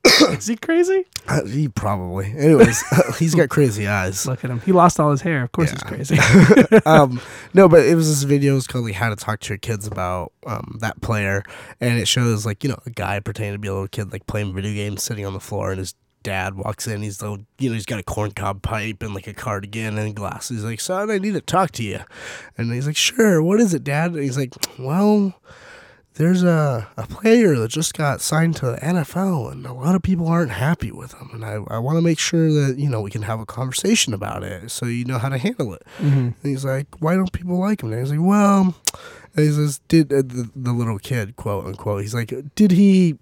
Is 0.30 0.46
he 0.46 0.56
crazy? 0.56 1.04
uh, 1.26 1.44
he 1.44 1.68
probably. 1.68 2.26
Anyways, 2.36 2.82
he's 3.18 3.34
got 3.34 3.48
crazy 3.48 3.86
eyes. 3.86 4.26
Look 4.26 4.44
at 4.44 4.50
him. 4.50 4.60
He 4.60 4.72
lost 4.72 4.98
all 5.00 5.10
his 5.10 5.20
hair. 5.22 5.42
Of 5.42 5.52
course, 5.52 5.70
Yeah. 5.72 5.96
he's 5.96 6.16
crazy. 6.16 6.78
um, 6.86 7.20
no, 7.54 7.68
but 7.68 7.84
it 7.86 7.94
was 7.94 8.08
this 8.08 8.22
video. 8.22 8.56
It's 8.56 8.66
called 8.66 8.84
like 8.84 8.94
"How 8.94 9.10
to 9.10 9.16
Talk 9.16 9.40
to 9.40 9.48
Your 9.50 9.58
Kids 9.58 9.86
About 9.86 10.32
um, 10.46 10.78
That 10.80 11.00
Player," 11.00 11.42
and 11.80 11.98
it 11.98 12.06
shows 12.08 12.46
like 12.46 12.62
you 12.64 12.70
know 12.70 12.78
a 12.86 12.90
guy 12.90 13.20
pretending 13.20 13.54
to 13.54 13.58
be 13.58 13.68
a 13.68 13.72
little 13.72 13.88
kid, 13.88 14.12
like 14.12 14.26
playing 14.26 14.54
video 14.54 14.72
games, 14.72 15.02
sitting 15.02 15.26
on 15.26 15.32
the 15.34 15.40
floor, 15.40 15.70
and 15.70 15.78
his 15.80 15.94
dad 16.22 16.54
walks 16.54 16.86
in. 16.86 17.02
He's 17.02 17.18
the 17.18 17.44
you 17.58 17.68
know 17.70 17.74
he's 17.74 17.86
got 17.86 18.00
a 18.00 18.04
corncob 18.04 18.62
pipe 18.62 19.02
and 19.02 19.14
like 19.14 19.26
a 19.26 19.34
cardigan 19.34 19.98
and 19.98 20.14
glasses. 20.14 20.58
He's 20.58 20.64
like, 20.64 20.80
"Son, 20.80 21.10
I 21.10 21.18
need 21.18 21.34
to 21.34 21.40
talk 21.40 21.72
to 21.72 21.82
you," 21.82 22.00
and 22.56 22.72
he's 22.72 22.86
like, 22.86 22.96
"Sure, 22.96 23.42
what 23.42 23.60
is 23.60 23.74
it, 23.74 23.84
Dad?" 23.84 24.12
And 24.12 24.22
he's 24.22 24.38
like, 24.38 24.54
"Well." 24.78 25.34
There's 26.18 26.42
a, 26.42 26.88
a 26.96 27.06
player 27.06 27.54
that 27.56 27.68
just 27.70 27.94
got 27.94 28.20
signed 28.20 28.56
to 28.56 28.66
the 28.72 28.76
NFL, 28.78 29.52
and 29.52 29.64
a 29.64 29.72
lot 29.72 29.94
of 29.94 30.02
people 30.02 30.26
aren't 30.26 30.50
happy 30.50 30.90
with 30.90 31.14
him. 31.14 31.30
And 31.32 31.44
I, 31.44 31.60
I 31.68 31.78
want 31.78 31.96
to 31.96 32.02
make 32.02 32.18
sure 32.18 32.50
that, 32.52 32.76
you 32.76 32.90
know, 32.90 33.00
we 33.00 33.10
can 33.10 33.22
have 33.22 33.38
a 33.38 33.46
conversation 33.46 34.12
about 34.12 34.42
it 34.42 34.70
so 34.72 34.86
you 34.86 35.04
know 35.04 35.18
how 35.18 35.28
to 35.28 35.38
handle 35.38 35.72
it. 35.74 35.82
Mhm. 35.98 36.12
And 36.18 36.34
he's 36.42 36.64
like, 36.64 36.88
"Why 36.98 37.14
don't 37.14 37.32
people 37.32 37.56
like 37.58 37.82
him?" 37.84 37.92
And 37.92 38.00
he's 38.00 38.10
like, 38.10 38.20
"Well," 38.20 38.74
and 39.36 39.46
he 39.46 39.52
says, 39.52 39.80
"Did 39.86 40.12
uh, 40.12 40.22
the, 40.26 40.50
the 40.56 40.72
little 40.72 40.98
kid, 40.98 41.36
quote 41.36 41.66
unquote?" 41.66 42.02
He's 42.02 42.14
like, 42.14 42.34
"Did 42.56 42.72
he?" 42.72 43.16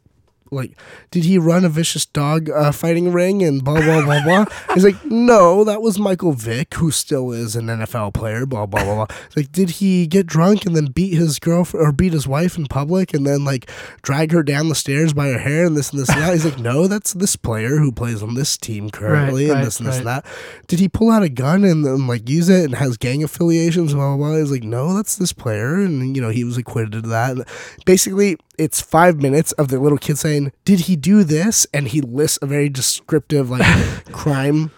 Like, 0.51 0.79
did 1.11 1.25
he 1.25 1.39
run 1.39 1.65
a 1.65 1.69
vicious 1.69 2.07
dog 2.07 2.51
uh, 2.51 2.73
fighting 2.73 3.13
ring 3.13 3.43
and 3.43 3.65
blah 3.65 3.81
blah 3.81 4.03
blah 4.03 4.23
blah? 4.23 4.45
He's 4.75 4.85
like, 4.85 5.05
no, 5.05 5.65
that 5.65 5.83
was 5.83 5.99
Michael 5.99 6.33
Vick, 6.33 6.75
who 6.75 6.91
still 6.91 7.33
is 7.33 7.57
an 7.57 7.67
NFL 7.67 8.15
player. 8.15 8.47
Blah 8.47 8.67
blah 8.67 8.85
blah 8.85 9.07
blah. 9.07 9.17
He's 9.29 9.37
like, 9.37 9.53
did 9.53 9.71
he 9.71 10.07
get 10.07 10.27
drunk 10.27 10.65
and 10.67 10.77
then 10.77 10.87
beat 10.87 11.15
his 11.15 11.39
girlfriend 11.39 11.87
or 11.87 11.93
beat 11.93 12.13
his 12.13 12.27
wife 12.27 12.57
in 12.57 12.67
public 12.67 13.15
and 13.15 13.27
then 13.27 13.45
like 13.45 13.71
drag 14.03 14.33
her 14.33 14.43
down 14.43 14.69
the 14.69 14.75
stairs 14.75 15.13
by 15.13 15.29
her 15.29 15.39
hair 15.39 15.67
and 15.67 15.77
this 15.77 15.91
and 15.91 16.01
this 16.01 16.09
and 16.09 16.23
that? 16.23 16.33
He's 16.33 16.45
like, 16.45 16.59
no, 16.59 16.87
that's 16.87 17.13
this 17.13 17.37
player 17.37 17.79
who 17.79 17.93
plays 17.93 18.23
on 18.23 18.35
this 18.35 18.57
team 18.57 18.91
currently 18.91 19.45
and 19.47 19.55
right, 19.55 19.65
this 19.65 19.79
and 19.79 19.89
this 19.89 19.99
and 19.99 20.07
that 20.07 20.25
did 20.67 20.79
he 20.79 20.89
pull 20.89 21.11
out 21.11 21.23
a 21.23 21.29
gun 21.29 21.65
and 21.65 21.85
then 21.85 22.07
like 22.07 22.29
use 22.29 22.49
it 22.49 22.65
and 22.65 22.75
has 22.75 22.97
gang 22.97 23.23
affiliations 23.23 23.95
blah 23.95 24.17
blah 24.17 24.29
blah 24.29 24.39
he's 24.39 24.51
like 24.51 24.63
no 24.63 24.95
that's 24.95 25.17
this 25.17 25.33
player 25.33 25.77
and 25.77 26.17
you 26.17 26.23
know 26.23 26.31
he 26.31 26.45
was 26.45 26.57
acquitted 26.57 26.95
of 26.95 27.07
that 27.07 27.33
and 27.33 27.45
basically 27.85 28.37
it's 28.59 28.81
five 28.81 29.21
minutes 29.21 29.53
of 29.53 29.69
the 29.69 29.79
little 29.79 29.99
kid 29.99 30.19
saying 30.19 30.53
did 30.65 30.81
he 30.81 30.97
do 30.97 31.25
this 31.25 31.67
and 31.75 31.89
he 31.89 32.01
lists 32.01 32.39
a 32.43 32.47
very 32.47 32.69
descriptive 32.69 33.51
like 33.51 33.63
crime 34.13 34.71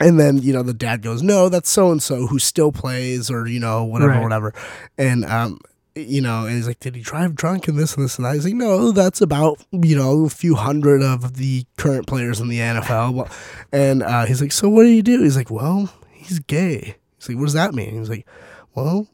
and 0.00 0.18
then 0.20 0.38
you 0.38 0.52
know 0.52 0.62
the 0.62 0.74
dad 0.74 1.02
goes 1.02 1.22
no 1.22 1.48
that's 1.48 1.70
so 1.70 1.90
and 1.90 2.02
so 2.02 2.26
who 2.26 2.38
still 2.38 2.70
plays 2.72 3.30
or 3.30 3.46
you 3.46 3.58
know 3.60 3.84
whatever 3.84 4.12
Right. 4.12 4.22
whatever 4.22 4.54
and 4.96 5.24
um 5.24 5.58
you 5.94 6.20
know, 6.20 6.46
and 6.46 6.54
he's 6.54 6.68
like, 6.68 6.78
"Did 6.78 6.94
he 6.94 7.02
drive 7.02 7.34
drunk 7.34 7.66
and 7.66 7.76
this 7.76 7.96
and 7.96 8.04
this 8.04 8.18
and 8.18 8.24
that?" 8.24 8.34
He's 8.34 8.44
like, 8.44 8.54
"No, 8.54 8.92
that's 8.92 9.20
about 9.20 9.58
you 9.72 9.96
know 9.96 10.26
a 10.26 10.28
few 10.30 10.54
hundred 10.54 11.02
of 11.02 11.34
the 11.34 11.64
current 11.76 12.06
players 12.06 12.38
in 12.38 12.46
the 12.46 12.60
NFL." 12.60 13.28
And 13.72 14.04
uh, 14.04 14.24
he's 14.26 14.40
like, 14.40 14.52
"So 14.52 14.68
what 14.68 14.84
do 14.84 14.90
you 14.90 15.02
do?" 15.02 15.24
He's 15.24 15.34
like, 15.36 15.50
"Well, 15.50 15.92
he's 16.12 16.38
gay." 16.38 16.94
He's 17.18 17.28
like, 17.28 17.36
"What 17.38 17.46
does 17.46 17.54
that 17.54 17.74
mean?" 17.74 17.98
He's 17.98 18.08
like, 18.10 18.28
"Well, 18.76 19.08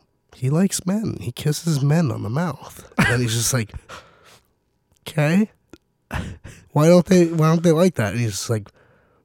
he 0.44 0.50
likes 0.50 0.84
men. 0.84 1.16
He 1.20 1.32
kisses 1.32 1.82
men 1.82 2.10
on 2.10 2.22
the 2.22 2.30
mouth." 2.30 2.92
And 2.98 3.22
he's 3.22 3.34
just 3.34 3.54
like, 3.54 3.72
"Okay, 5.00 5.50
why 6.72 6.86
don't 6.86 7.06
they? 7.06 7.26
Why 7.26 7.48
don't 7.48 7.62
they 7.62 7.72
like 7.72 7.94
that?" 7.94 8.12
And 8.12 8.20
he's 8.20 8.32
just 8.32 8.50
like, 8.50 8.68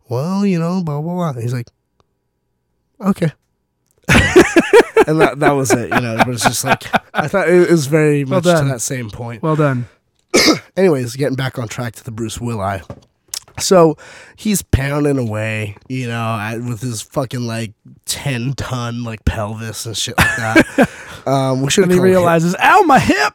well, 0.09 0.45
you 0.45 0.59
know, 0.59 0.83
blah 0.83 0.99
blah 1.01 1.31
blah. 1.31 1.41
He's 1.41 1.53
like, 1.53 1.67
okay. 2.99 3.31
and 5.07 5.21
that 5.21 5.35
that 5.37 5.51
was 5.51 5.71
it, 5.71 5.93
you 5.93 6.01
know. 6.01 6.17
But 6.17 6.29
it's 6.29 6.43
just 6.43 6.65
like 6.65 6.83
I 7.13 7.27
thought 7.27 7.47
it 7.47 7.69
was 7.69 7.85
very 7.85 8.25
Well 8.25 8.41
much 8.41 8.59
to 8.59 8.65
that 8.65 8.81
same 8.81 9.09
point. 9.11 9.43
Well 9.43 9.55
done. 9.55 9.87
Anyways, 10.77 11.15
getting 11.15 11.35
back 11.35 11.59
on 11.59 11.67
track 11.67 11.93
to 11.95 12.03
the 12.03 12.11
Bruce 12.11 12.41
Willis. 12.41 12.83
So 13.59 13.97
he's 14.35 14.61
pounding 14.61 15.17
away, 15.17 15.77
you 15.87 16.07
know, 16.07 16.37
at, 16.39 16.57
with 16.61 16.81
his 16.81 17.01
fucking 17.01 17.41
like 17.41 17.73
ten 18.05 18.53
ton 18.53 19.03
like 19.03 19.23
pelvis 19.25 19.85
and 19.85 19.95
shit 19.97 20.17
like 20.17 20.35
that. 20.37 20.89
um, 21.27 21.61
we 21.61 21.69
should 21.69 21.85
he 21.85 21.89
called 21.97 21.97
him, 21.99 22.03
realizes, 22.03 22.55
ow, 22.59 22.81
my 22.81 22.99
hip. 22.99 23.33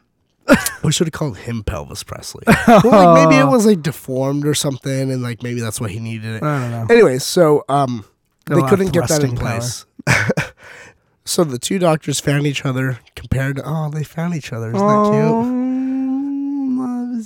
we 0.82 0.92
should 0.92 1.06
have 1.06 1.12
called 1.12 1.38
him 1.38 1.62
Pelvis 1.62 2.02
Presley. 2.02 2.42
well, 2.68 3.14
like 3.14 3.28
maybe 3.28 3.40
it 3.40 3.46
was 3.46 3.64
like 3.64 3.80
deformed 3.80 4.46
or 4.46 4.54
something, 4.54 5.10
and 5.10 5.22
like 5.22 5.42
maybe 5.42 5.60
that's 5.60 5.80
why 5.80 5.88
he 5.88 6.00
needed 6.00 6.37
it. 6.37 6.42
I 6.42 6.58
don't 6.60 6.70
know. 6.70 6.87
Anyways, 6.94 7.24
so 7.24 7.64
um, 7.70 8.04
they 8.46 8.60
couldn't 8.62 8.92
get 8.92 9.08
that 9.08 9.24
in 9.24 9.37
place. 9.37 9.87
so 11.24 11.44
the 11.44 11.58
two 11.58 11.78
doctors 11.78 12.20
found 12.20 12.46
each 12.46 12.64
other. 12.66 12.98
Compared 13.16 13.56
to 13.56 13.62
oh, 13.64 13.88
they 13.88 14.04
found 14.04 14.34
each 14.34 14.52
other. 14.52 14.68
Isn't 14.68 14.80
Oh, 14.82 15.42
that 15.44 15.58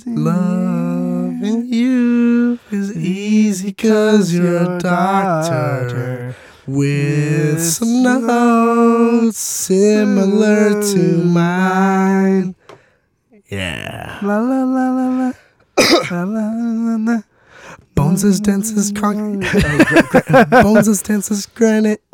cute? 0.05 0.15
Loving 0.17 1.73
you 1.73 1.78
is 2.71 2.95
easy 2.97 3.73
cause 3.73 4.33
you're 4.33 4.57
a 4.57 4.77
doctor 4.79 6.35
with 6.65 7.61
some 7.61 8.03
notes 8.03 9.37
similar 9.37 10.81
to 10.93 11.23
mine. 11.23 12.55
Yeah. 13.49 14.19
La 14.21 14.37
la 14.39 14.63
la 14.63 14.89
la 14.91 15.07
la. 15.09 15.31
la, 16.11 16.23
la, 16.23 16.51
la, 16.51 16.95
la. 17.13 17.21
Bones 17.95 18.23
as 18.23 18.39
dense 18.39 18.71
as 18.77 18.91
concrete. 18.91 19.43
uh, 19.65 20.45
gra- 20.45 20.45
bones 20.63 20.87
as 20.87 21.01
dense 21.01 21.31
as 21.31 21.45
granite. 21.47 22.01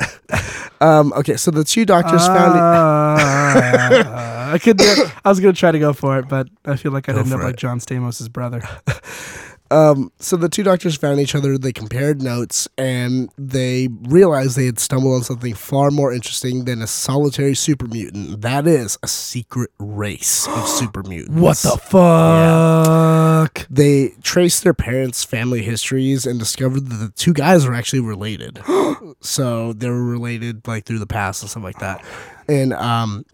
Um, 0.78 1.12
okay, 1.14 1.38
so 1.38 1.50
the 1.50 1.64
two 1.64 1.86
doctors 1.86 2.26
found 2.26 2.54
it. 2.54 2.60
I 4.06 4.58
could. 4.62 4.76
Do, 4.76 4.84
I 5.24 5.28
was 5.30 5.40
gonna 5.40 5.54
try 5.54 5.72
to 5.72 5.78
go 5.78 5.94
for 5.94 6.18
it, 6.18 6.28
but 6.28 6.48
I 6.66 6.76
feel 6.76 6.92
like 6.92 7.08
I'd 7.08 7.14
Go 7.14 7.20
end 7.22 7.32
up 7.32 7.40
for 7.40 7.46
like. 7.46 7.56
John 7.56 7.78
Stamos' 7.80 8.30
brother. 8.30 8.60
Um, 9.70 10.12
so 10.18 10.36
the 10.36 10.48
two 10.48 10.62
doctors 10.62 10.96
found 10.96 11.20
each 11.20 11.34
other. 11.34 11.58
They 11.58 11.72
compared 11.72 12.22
notes, 12.22 12.68
and 12.78 13.30
they 13.36 13.88
realized 14.02 14.56
they 14.56 14.66
had 14.66 14.78
stumbled 14.78 15.14
on 15.14 15.22
something 15.22 15.54
far 15.54 15.90
more 15.90 16.12
interesting 16.12 16.64
than 16.64 16.82
a 16.82 16.86
solitary 16.86 17.54
super 17.54 17.86
mutant. 17.86 18.42
That 18.42 18.66
is 18.66 18.98
a 19.02 19.08
secret 19.08 19.70
race 19.78 20.46
of 20.48 20.68
super 20.68 21.02
mutants. 21.02 21.34
What 21.40 21.56
the 21.58 21.78
fuck? 21.78 23.66
They 23.68 24.14
traced 24.22 24.62
their 24.64 24.74
parents' 24.74 25.24
family 25.24 25.62
histories 25.62 26.26
and 26.26 26.38
discovered 26.38 26.88
that 26.88 26.96
the 26.96 27.12
two 27.16 27.32
guys 27.32 27.66
were 27.66 27.74
actually 27.74 28.00
related. 28.00 28.60
so 29.20 29.72
they 29.72 29.88
were 29.88 30.04
related 30.04 30.66
like 30.66 30.84
through 30.84 30.98
the 30.98 31.06
past 31.06 31.42
and 31.42 31.50
stuff 31.50 31.62
like 31.62 31.78
that. 31.80 32.04
And 32.48 32.72
um, 32.74 33.24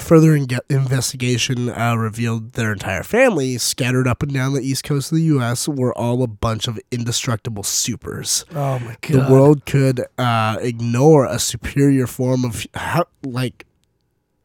further 0.00 0.34
in- 0.34 0.46
investigation 0.68 1.68
uh, 1.70 1.94
revealed 1.96 2.52
their 2.52 2.72
entire 2.72 3.02
family, 3.02 3.58
scattered 3.58 4.06
up 4.08 4.22
and 4.22 4.32
down 4.32 4.52
the 4.52 4.62
east 4.62 4.84
coast 4.84 5.12
of 5.12 5.18
the 5.18 5.24
U.S., 5.24 5.68
were 5.68 5.96
all 5.96 6.22
a 6.22 6.26
bunch 6.26 6.68
of 6.68 6.78
indestructible 6.90 7.62
supers. 7.62 8.44
Oh 8.54 8.78
my 8.80 8.96
god. 9.00 9.12
The 9.12 9.32
world 9.32 9.66
could 9.66 10.04
uh, 10.18 10.58
ignore 10.60 11.26
a 11.26 11.38
superior 11.38 12.06
form 12.06 12.44
of 12.44 12.66
how, 12.74 13.04
like. 13.24 13.66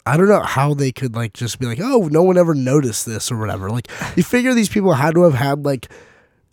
I 0.08 0.18
don't 0.18 0.28
know 0.28 0.44
how 0.44 0.76
they 0.76 0.92
could 0.92 1.16
like 1.16 1.34
just 1.34 1.58
be 1.58 1.66
like, 1.66 1.80
oh, 1.82 2.10
no 2.12 2.22
one 2.22 2.38
ever 2.38 2.54
noticed 2.54 3.08
this 3.08 3.32
or 3.32 3.40
whatever. 3.40 3.72
Like, 3.72 3.90
you 4.16 4.22
figure 4.22 4.54
these 4.54 4.70
people 4.70 4.94
had 4.94 5.16
to 5.16 5.24
have 5.24 5.34
had 5.34 5.66
like 5.66 5.92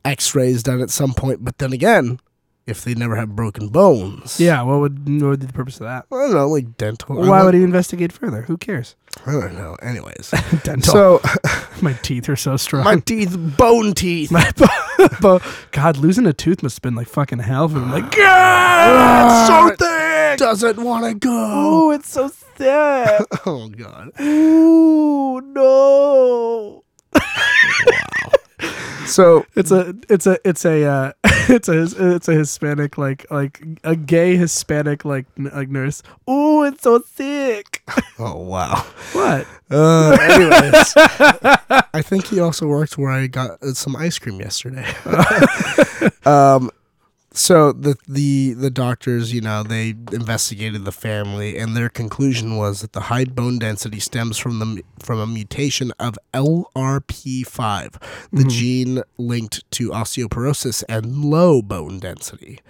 X-rays 0.07 0.62
done 0.62 0.81
at 0.81 0.88
some 0.88 1.12
point, 1.12 1.45
but 1.45 1.59
then 1.59 1.75
again, 1.75 2.19
if 2.66 2.85
they 2.85 2.94
never 2.94 3.16
had 3.16 3.35
broken 3.35 3.68
bones, 3.68 4.38
Yeah. 4.40 4.62
What 4.62 4.79
would 4.81 4.98
what 5.20 5.29
would 5.31 5.40
be 5.40 5.46
the 5.46 5.53
purpose 5.53 5.77
of 5.81 5.87
that? 5.87 6.07
I 6.12 6.16
don't 6.16 6.33
know, 6.35 6.48
like 6.48 6.77
dental. 6.77 7.16
Why 7.16 7.38
don't- 7.38 7.46
would 7.46 7.55
he 7.55 7.62
investigate 7.64 8.12
further? 8.12 8.42
Who 8.42 8.57
cares? 8.57 8.94
I 9.27 9.33
don't 9.33 9.55
know. 9.55 9.75
Anyways, 9.83 10.33
Dental. 10.64 10.92
so 10.92 11.20
my 11.83 11.92
teeth 12.03 12.29
are 12.31 12.37
so 12.37 12.57
strong. 12.57 12.85
my 12.85 12.96
teeth, 12.96 13.37
bone 13.59 13.92
teeth. 13.94 14.31
My 14.31 14.51
bo- 15.20 15.40
God, 15.70 15.96
losing 15.98 16.27
a 16.27 16.33
tooth 16.33 16.62
must 16.62 16.77
have 16.77 16.83
been 16.83 16.94
like 16.94 17.09
fucking 17.09 17.40
hell 17.40 17.68
for 17.68 17.77
him. 17.79 17.90
Like, 17.90 18.11
God, 18.16 19.70
it's 19.70 19.79
so 19.79 19.87
thick. 19.87 20.38
doesn't 20.38 20.83
want 20.83 21.05
to 21.05 21.14
go. 21.14 21.31
Oh, 21.31 21.90
it's 21.90 22.09
so 22.09 22.29
thick. 22.29 23.20
Oh 23.44 23.68
god. 23.77 24.12
Ooh, 24.20 25.40
no. 25.42 26.85
wow. 27.14 28.31
So 29.07 29.44
It's 29.55 29.70
a, 29.70 29.94
it's 30.09 30.27
a, 30.27 30.38
it's 30.48 30.64
a, 30.64 30.85
uh, 30.85 31.12
it's 31.49 31.68
a, 31.68 32.14
it's 32.14 32.29
a 32.29 32.35
Hispanic 32.35 32.99
like, 32.99 33.27
like 33.31 33.62
a 33.85 33.97
gay 33.97 34.37
Hispanic 34.37 35.05
like, 35.05 35.27
n- 35.38 35.51
like 35.55 35.68
nurse. 35.68 36.03
Oh, 36.27 36.62
it's 36.64 36.83
so 36.83 36.99
thick. 36.99 37.83
oh 38.18 38.38
wow. 38.38 38.85
What? 39.12 39.47
Uh, 39.71 40.16
anyways, 40.21 40.92
I 41.95 42.03
think 42.03 42.27
he 42.27 42.40
also 42.40 42.66
worked 42.66 42.99
where 42.99 43.11
I 43.11 43.27
got 43.27 43.62
uh, 43.62 43.73
some 43.75 43.97
ice 43.97 44.18
cream 44.18 44.40
yesterday. 44.40 44.87
um, 46.25 46.71
so 47.33 47.73
the 47.73 47.97
the 48.07 48.53
the 48.53 48.71
doctors, 48.71 49.33
you 49.33 49.40
know, 49.40 49.62
they 49.62 49.95
investigated 50.12 50.85
the 50.85 50.92
family, 50.92 51.57
and 51.57 51.77
their 51.77 51.88
conclusion 51.88 52.57
was 52.57 52.83
that 52.83 52.92
the 52.92 53.01
high 53.01 53.25
bone 53.25 53.59
density 53.59 54.01
stems 54.01 54.38
from 54.38 54.59
the 54.59 54.83
from 54.99 55.18
a 55.18 55.27
mutation 55.27 55.92
of 55.99 56.18
LRP5, 56.35 57.92
the 57.95 57.99
mm-hmm. 57.99 58.49
gene 58.49 59.03
linked 59.16 59.71
to 59.73 59.90
osteoporosis 59.90 60.85
and 60.88 61.25
low 61.25 61.62
bone 61.62 62.01
density. 62.01 62.61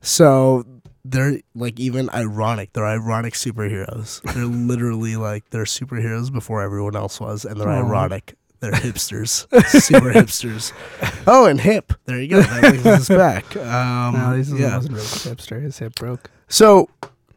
So 0.00 0.64
they're 1.04 1.40
like 1.54 1.78
even 1.78 2.10
ironic. 2.10 2.72
They're 2.72 2.86
ironic 2.86 3.34
superheroes. 3.34 4.20
They're 4.34 4.44
literally 4.46 5.16
like 5.16 5.50
they're 5.50 5.64
superheroes 5.64 6.32
before 6.32 6.62
everyone 6.62 6.96
else 6.96 7.20
was, 7.20 7.44
and 7.44 7.60
they're 7.60 7.68
ironic. 7.68 8.34
They're 8.60 8.72
hipsters, 8.72 9.46
super 9.80 10.12
hipsters. 10.12 10.72
Oh, 11.26 11.46
and 11.46 11.60
hip. 11.60 11.92
There 12.06 12.20
you 12.20 12.28
go. 12.28 12.42
That 12.42 12.60
brings 12.60 12.86
us 12.86 13.08
back. 13.08 13.56
Um, 13.56 14.14
no, 14.14 14.36
this 14.36 14.50
yeah. 14.50 14.76
wasn't 14.76 14.94
really 14.94 15.06
hipster. 15.06 15.62
His 15.62 15.78
hip 15.78 15.94
broke. 15.94 16.30
So, 16.48 16.88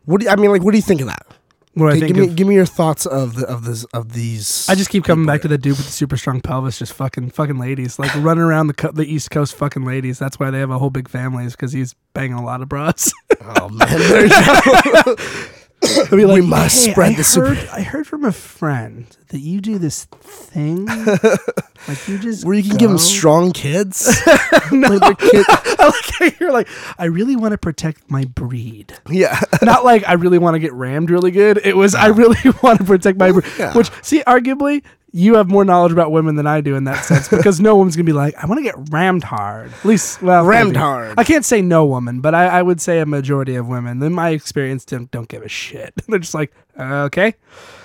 what 0.06 0.20
do 0.20 0.26
you, 0.26 0.32
I 0.32 0.36
mean? 0.36 0.52
Like, 0.52 0.64
what 0.64 0.72
do 0.72 0.78
you 0.78 0.84
think 0.84 1.02
of 1.02 1.08
that? 1.08 1.26
What 1.74 1.94
I 1.94 2.00
think 2.00 2.08
give 2.08 2.18
me, 2.18 2.28
of? 2.28 2.36
give 2.36 2.48
me 2.48 2.56
your 2.56 2.66
thoughts 2.66 3.06
of 3.06 3.36
the 3.36 3.46
of 3.48 3.64
this 3.64 3.86
of 3.94 4.12
these. 4.12 4.68
I 4.68 4.76
just 4.76 4.90
keep 4.90 5.06
coming 5.06 5.26
back 5.26 5.42
to 5.44 5.48
the 5.48 5.58
dude 5.58 5.78
with 5.78 5.86
the 5.86 5.92
super 5.92 6.18
strong 6.18 6.42
pelvis, 6.42 6.80
just 6.80 6.92
fucking 6.94 7.30
fucking 7.30 7.60
ladies, 7.60 7.98
like 7.98 8.14
running 8.16 8.44
around 8.44 8.68
the 8.68 8.74
co- 8.74 8.92
the 8.92 9.06
East 9.06 9.32
Coast 9.32 9.56
fucking 9.56 9.86
ladies. 9.86 10.20
That's 10.20 10.38
why 10.38 10.52
they 10.52 10.60
have 10.60 10.70
a 10.70 10.78
whole 10.80 10.90
big 10.90 11.08
families 11.08 11.54
because 11.54 11.72
he's 11.72 11.96
banging 12.14 12.34
a 12.34 12.44
lot 12.44 12.62
of 12.62 12.68
bras. 12.68 13.14
Oh 13.42 13.70
man, 13.70 13.88
you 15.84 16.06
go. 16.06 16.18
He'll 16.18 16.34
We 16.34 16.42
must 16.42 16.86
"Hey, 16.86 16.92
spread 16.92 17.14
I 17.14 17.16
the 17.16 17.24
super- 17.24 17.58
I 17.74 17.82
heard 17.82 18.08
from 18.08 18.24
a 18.26 18.32
friend 18.32 19.06
that 19.30 19.40
you 19.40 19.62
do 19.62 19.78
this 19.78 20.06
thing, 20.06 20.86
like 21.88 22.08
you 22.08 22.18
just 22.20 22.46
Where 22.46 22.54
you 22.56 22.64
can 22.64 22.78
give 22.78 22.90
them 22.90 22.98
strong 22.98 23.52
kids. 23.52 24.06
no, 24.72 25.00
kid- 25.16 25.46
I 25.50 25.92
like 26.20 26.40
you're 26.40 26.52
like, 26.52 26.68
I 26.98 27.06
really 27.06 27.36
want 27.36 27.54
to 27.54 27.58
protect 27.58 28.10
my 28.12 28.26
breed. 28.26 28.94
yeah. 29.10 29.40
Not 29.62 29.84
like 29.86 30.08
I 30.08 30.14
really 30.14 30.38
want 30.38 30.56
to 30.56 30.60
get 30.60 30.74
rammed 30.74 31.10
really 31.10 31.32
good. 31.32 31.60
It 31.64 31.76
was 31.78 31.96
I 31.96 32.08
really 32.08 32.38
want 32.62 32.80
to 32.80 32.86
protect 32.86 33.18
my 33.18 33.32
breed. 33.32 33.46
yeah. 33.58 33.74
Which, 33.74 33.90
see, 34.04 34.22
arguably, 34.24 34.84
you 35.14 35.36
have 35.36 35.50
more 35.50 35.66
knowledge 35.66 35.92
about 35.92 36.12
women 36.12 36.36
than 36.36 36.48
I 36.48 36.62
do 36.62 36.76
in 36.76 36.86
that 36.86 37.04
sense 37.04 37.28
because 37.30 37.60
no 37.60 37.76
woman's 37.76 37.96
gonna 37.96 38.06
be 38.06 38.14
like, 38.14 38.36
I 38.42 38.46
want 38.46 38.60
to 38.60 38.64
get 38.64 38.76
rammed 38.90 39.24
hard. 39.24 39.72
At 39.74 39.86
least, 39.86 40.22
well, 40.22 40.46
Rammed 40.46 40.70
maybe. 40.70 40.80
hard. 40.80 41.16
I 41.18 41.24
can't 41.24 41.46
say 41.46 41.62
no 41.62 41.86
woman, 41.86 42.22
but 42.22 42.34
I, 42.34 42.48
I 42.48 42.62
would 42.62 42.80
say 42.80 43.00
a 43.00 43.06
majority 43.06 43.56
of 43.56 43.68
women, 43.68 44.02
in 44.02 44.14
my 44.14 44.30
experience, 44.30 44.86
don't, 44.86 45.12
don't 45.12 45.28
give 45.28 45.44
a 45.44 45.50
shit. 45.50 45.94
They're 46.08 46.20
just 46.20 46.34
like, 46.34 46.54
uh, 46.80 47.04
okay. 47.06 47.36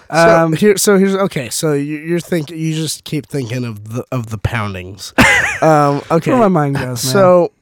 So 0.09 0.45
Um, 0.45 0.53
here, 0.53 0.77
so 0.77 0.99
here's 0.99 1.17
okay. 1.17 1.49
So 1.49 1.73
you, 1.73 1.99
you're 1.99 2.21
thinking, 2.21 2.57
you 2.57 2.75
just 2.75 3.03
keep 3.03 3.27
thinking 3.27 3.65
of 3.65 3.93
the 3.93 4.05
of 4.13 4.31
the 4.31 4.39
poundings. 4.39 5.13
um, 5.63 6.01
okay. 6.13 6.31
where 6.31 6.39
my 6.39 6.49
mind 6.49 6.77
goes, 6.77 6.85
man. 6.85 6.97
So, 6.97 7.53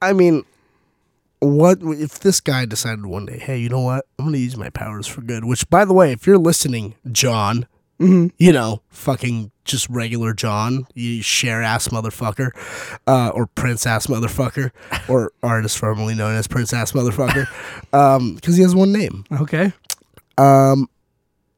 I 0.00 0.14
mean, 0.14 0.44
what 1.40 1.78
if 1.82 2.20
this 2.20 2.40
guy 2.40 2.64
decided 2.64 3.04
one 3.04 3.26
day, 3.26 3.38
hey, 3.38 3.58
you 3.58 3.68
know 3.68 3.80
what? 3.80 4.06
I'm 4.18 4.24
going 4.24 4.32
to 4.34 4.40
use 4.40 4.56
my 4.56 4.70
powers 4.70 5.06
for 5.06 5.20
good. 5.20 5.44
Which, 5.44 5.68
by 5.68 5.84
the 5.84 5.92
way, 5.92 6.12
if 6.12 6.26
you're 6.26 6.38
listening, 6.38 6.94
John, 7.12 7.66
Mhm. 8.00 8.32
you 8.38 8.52
know, 8.52 8.80
fucking 8.88 9.50
just 9.64 9.88
regular 9.90 10.32
John, 10.32 10.86
you 10.94 11.22
Cher 11.22 11.62
ass 11.62 11.88
motherfucker, 11.88 12.50
uh, 13.06 13.28
or 13.34 13.46
prince 13.46 13.86
ass 13.86 14.06
motherfucker, 14.06 14.70
or 15.08 15.32
artist 15.42 15.78
formerly 15.78 16.14
known 16.14 16.34
as 16.34 16.46
prince 16.48 16.72
ass 16.72 16.92
motherfucker, 16.92 17.46
um, 17.92 18.34
because 18.36 18.56
he 18.56 18.62
has 18.62 18.74
one 18.74 18.90
name. 18.92 19.24
okay. 19.40 19.72
Um, 20.38 20.88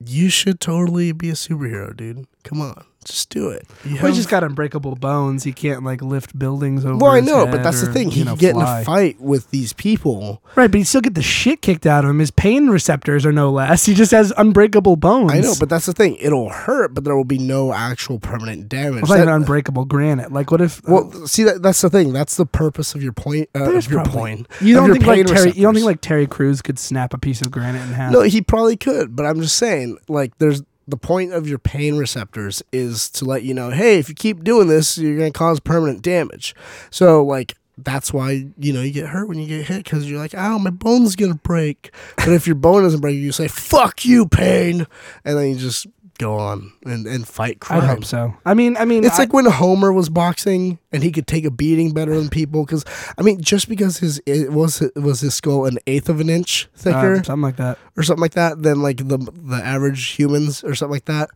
you 0.05 0.29
should 0.31 0.59
totally 0.59 1.13
be 1.13 1.31
a 1.31 1.35
superhero, 1.35 1.97
dude. 1.97 2.27
Come 2.43 2.61
on, 2.61 2.85
Just 3.05 3.31
do 3.31 3.49
it. 3.49 3.67
You 3.85 3.97
Well, 3.97 4.07
he's 4.07 4.17
just 4.17 4.29
got 4.29 4.45
unbreakable 4.45 4.95
bones. 4.97 5.45
He 5.45 5.53
can't 5.53 5.83
like 5.85 6.03
lift 6.03 6.39
buildings 6.39 6.85
over. 6.85 6.97
well, 6.97 7.11
I 7.11 7.21
know, 7.21 7.47
but 7.47 7.63
that's 7.63 7.81
the 7.81 7.93
thing. 7.93 8.11
He 8.11 8.21
you 8.21 8.25
know, 8.25 8.33
can 8.33 8.39
get 8.39 8.55
in 8.57 8.63
a 8.63 8.85
fight 8.85 9.21
with 9.21 9.51
these 9.51 9.73
people. 9.73 10.43
Right, 10.55 10.71
but 10.71 10.79
he 10.79 10.85
still 10.85 11.01
get 11.01 11.15
the 11.15 11.23
shit 11.23 11.63
kicked 11.63 11.87
out 11.87 12.05
of 12.05 12.11
him. 12.11 12.19
His 12.19 12.31
pain 12.31 12.69
receptors 12.69 13.25
are 13.27 13.33
no 13.33 13.51
less. 13.51 13.87
He 13.87 13.95
just 13.95 14.11
has 14.13 14.33
unbreakable 14.37 14.97
bones. 14.97 15.33
I 15.33 15.41
know, 15.41 15.55
but 15.59 15.69
that's 15.69 15.87
the 15.87 15.93
thing. 15.93 16.17
It'll 16.21 16.51
hurt, 16.51 16.95
but 16.95 17.05
there 17.05 17.17
will 17.17 17.25
be 17.25 17.39
no 17.39 17.73
actual 17.73 18.19
permanent 18.19 18.69
damage. 18.69 19.03
it's 19.03 19.11
like 19.11 19.19
That- 19.19 19.29
an 19.29 19.35
unbreakable 19.35 19.85
granite. 19.87 20.33
Like, 20.33 20.51
what 20.51 20.61
if? 20.61 20.79
uh, 20.89 20.93
well, 20.93 21.27
see 21.27 21.43
that 21.45 21.63
that's 21.63 21.81
the 21.81 21.91
thing. 21.91 22.13
That's 22.13 22.37
the 22.37 22.47
purpose 22.47 22.95
of 22.95 23.03
your 23.03 23.13
point. 23.13 23.49
Uh, 23.55 23.73
of 23.73 23.91
your 23.91 24.03
probably- 24.03 24.13
point. 24.21 24.49
You 24.61 24.75
don't 24.75 24.93
think 24.93 25.07
like 25.07 25.27
Terry? 25.27 25.53
You 25.53 25.63
don't 25.63 25.75
think 25.75 25.87
like 25.87 26.01
Terry 26.01 26.27
Crews 26.27 26.63
could 26.63 26.79
snap 26.79 27.15
a 27.15 27.19
piece 27.19 27.41
of 27.41 27.51
granite 27.51 27.83
in 27.83 27.89
half? 27.95 28.13
No, 28.13 28.21
he 28.23 28.41
probably 28.43 28.77
could, 28.77 29.17
but 29.17 29.27
I'm 29.27 29.41
just 29.41 29.57
saying, 29.57 29.99
like, 30.09 30.37
there's 30.39 30.63
the 30.89 30.97
point 30.97 31.33
of 31.33 31.49
your 31.49 31.59
pain 31.59 31.97
receptors 31.97 32.63
is 32.73 33.09
to 33.11 33.25
let 33.25 33.43
you 33.43 33.55
know, 33.55 33.71
hey, 33.71 33.99
if 33.99 34.09
you 34.09 34.15
keep 34.15 34.43
doing 34.43 34.69
this, 34.69 34.99
you're 34.99 35.17
gonna 35.17 35.31
cause 35.31 35.61
permanent 35.61 36.03
damage. 36.03 36.55
So, 36.91 37.25
like, 37.25 37.57
that's 37.79 38.13
why 38.13 38.47
you 38.59 38.73
know 38.73 38.83
you 38.83 38.93
get 38.93 39.09
hurt 39.09 39.29
when 39.29 39.39
you 39.39 39.47
get 39.47 39.67
hit 39.67 39.85
because 39.85 40.09
you're 40.09 40.19
like, 40.19 40.35
ow, 40.35 40.59
my 40.59 40.71
bone's 40.71 41.17
gonna 41.17 41.35
break. 41.35 41.91
But 42.17 42.31
if 42.31 42.47
your 42.47 42.57
bone 42.57 42.83
doesn't 42.83 43.01
break, 43.01 43.17
you 43.17 43.33
say, 43.33 43.49
fuck 43.49 44.05
you, 44.05 44.27
pain, 44.27 44.87
and 45.25 45.39
then 45.39 45.51
you 45.51 45.57
just 45.57 45.87
go 46.19 46.35
on 46.37 46.73
and, 46.85 47.07
and 47.07 47.27
fight 47.27 47.59
I 47.63 47.67
crime. 47.67 47.83
hope 47.83 48.05
so. 48.05 48.35
I 48.45 48.55
mean, 48.55 48.77
I 48.77 48.85
mean, 48.85 49.05
It's 49.05 49.17
I- 49.19 49.23
like 49.23 49.33
when 49.33 49.47
Homer 49.47 49.93
was 49.93 50.09
boxing 50.09 50.79
and 50.93 51.03
he 51.03 51.11
could 51.11 51.27
take 51.27 51.45
a 51.45 51.51
beating 51.51 51.93
better 51.93 52.15
than 52.19 52.29
people. 52.29 52.65
Because 52.65 52.85
I 53.19 53.23
mean, 53.23 53.41
just 53.41 53.69
because 53.69 53.99
his 53.99 54.21
it 54.27 54.53
was 54.53 54.83
was 54.97 55.21
his 55.21 55.35
skull 55.35 55.65
an 55.67 55.79
eighth 55.87 56.09
of 56.09 56.21
an 56.21 56.29
inch 56.31 56.69
thicker 56.77 57.15
uh, 57.15 57.23
something 57.23 57.43
like 57.43 57.57
that. 57.57 57.79
or 57.97 58.03
something 58.03 58.23
like 58.23 58.35
that 58.35 58.63
than 58.63 58.83
like 58.83 58.99
the 58.99 59.19
the 59.19 59.57
average 59.65 60.11
humans 60.11 60.63
or 60.63 60.75
something 60.75 60.95
like 60.95 61.07
that. 61.07 61.31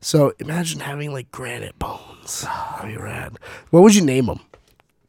So 0.00 0.32
imagine 0.40 0.80
having 0.80 1.12
like 1.12 1.30
granite 1.30 1.78
bones. 1.78 2.42
That'd 2.42 2.90
be 2.90 2.96
rad. 3.00 3.38
What 3.70 3.82
would 3.84 3.94
you 3.94 4.02
name 4.04 4.26
them? 4.26 4.40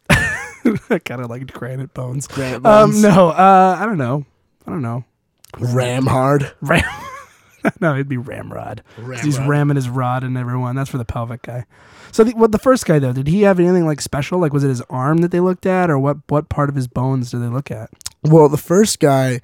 I 0.10 1.00
kind 1.06 1.22
of 1.22 1.30
like 1.30 1.52
granite 1.52 1.94
bones. 1.94 2.28
Granite 2.28 2.66
Um, 2.66 3.02
no, 3.02 3.30
uh, 3.30 3.78
I 3.80 3.86
don't 3.86 3.98
know. 3.98 4.26
I 4.68 4.72
don't 4.72 4.82
know. 4.82 5.04
Ram 5.60 6.06
hard. 6.06 6.52
Ram. 6.62 6.84
no, 7.82 7.94
it'd 7.94 8.08
be 8.10 8.18
ramrod. 8.18 8.84
He's 9.22 9.40
ramming 9.40 9.76
his 9.76 9.90
rod 9.90 10.24
and 10.24 10.38
everyone. 10.38 10.76
That's 10.76 10.90
for 10.90 10.98
the 10.98 11.06
pelvic 11.06 11.42
guy. 11.44 11.66
So, 12.12 12.24
the, 12.24 12.32
what 12.34 12.52
the 12.52 12.60
first 12.60 12.86
guy 12.86 13.00
though? 13.00 13.14
Did 13.14 13.28
he 13.28 13.42
have 13.42 13.60
anything 13.60 13.86
like 13.86 14.02
special? 14.02 14.40
Like, 14.40 14.54
was 14.54 14.64
it 14.64 14.70
his 14.70 14.82
arm 14.90 15.18
that 15.20 15.32
they 15.32 15.40
looked 15.40 15.66
at, 15.66 15.90
or 15.90 15.98
what? 15.98 16.18
What 16.28 16.50
part 16.50 16.70
of 16.70 16.76
his 16.76 16.88
bones 16.88 17.32
did 17.32 17.42
they 17.42 17.48
look 17.48 17.72
at? 17.72 17.90
Well, 18.26 18.48
the 18.48 18.58
first 18.58 19.00
guy, 19.02 19.42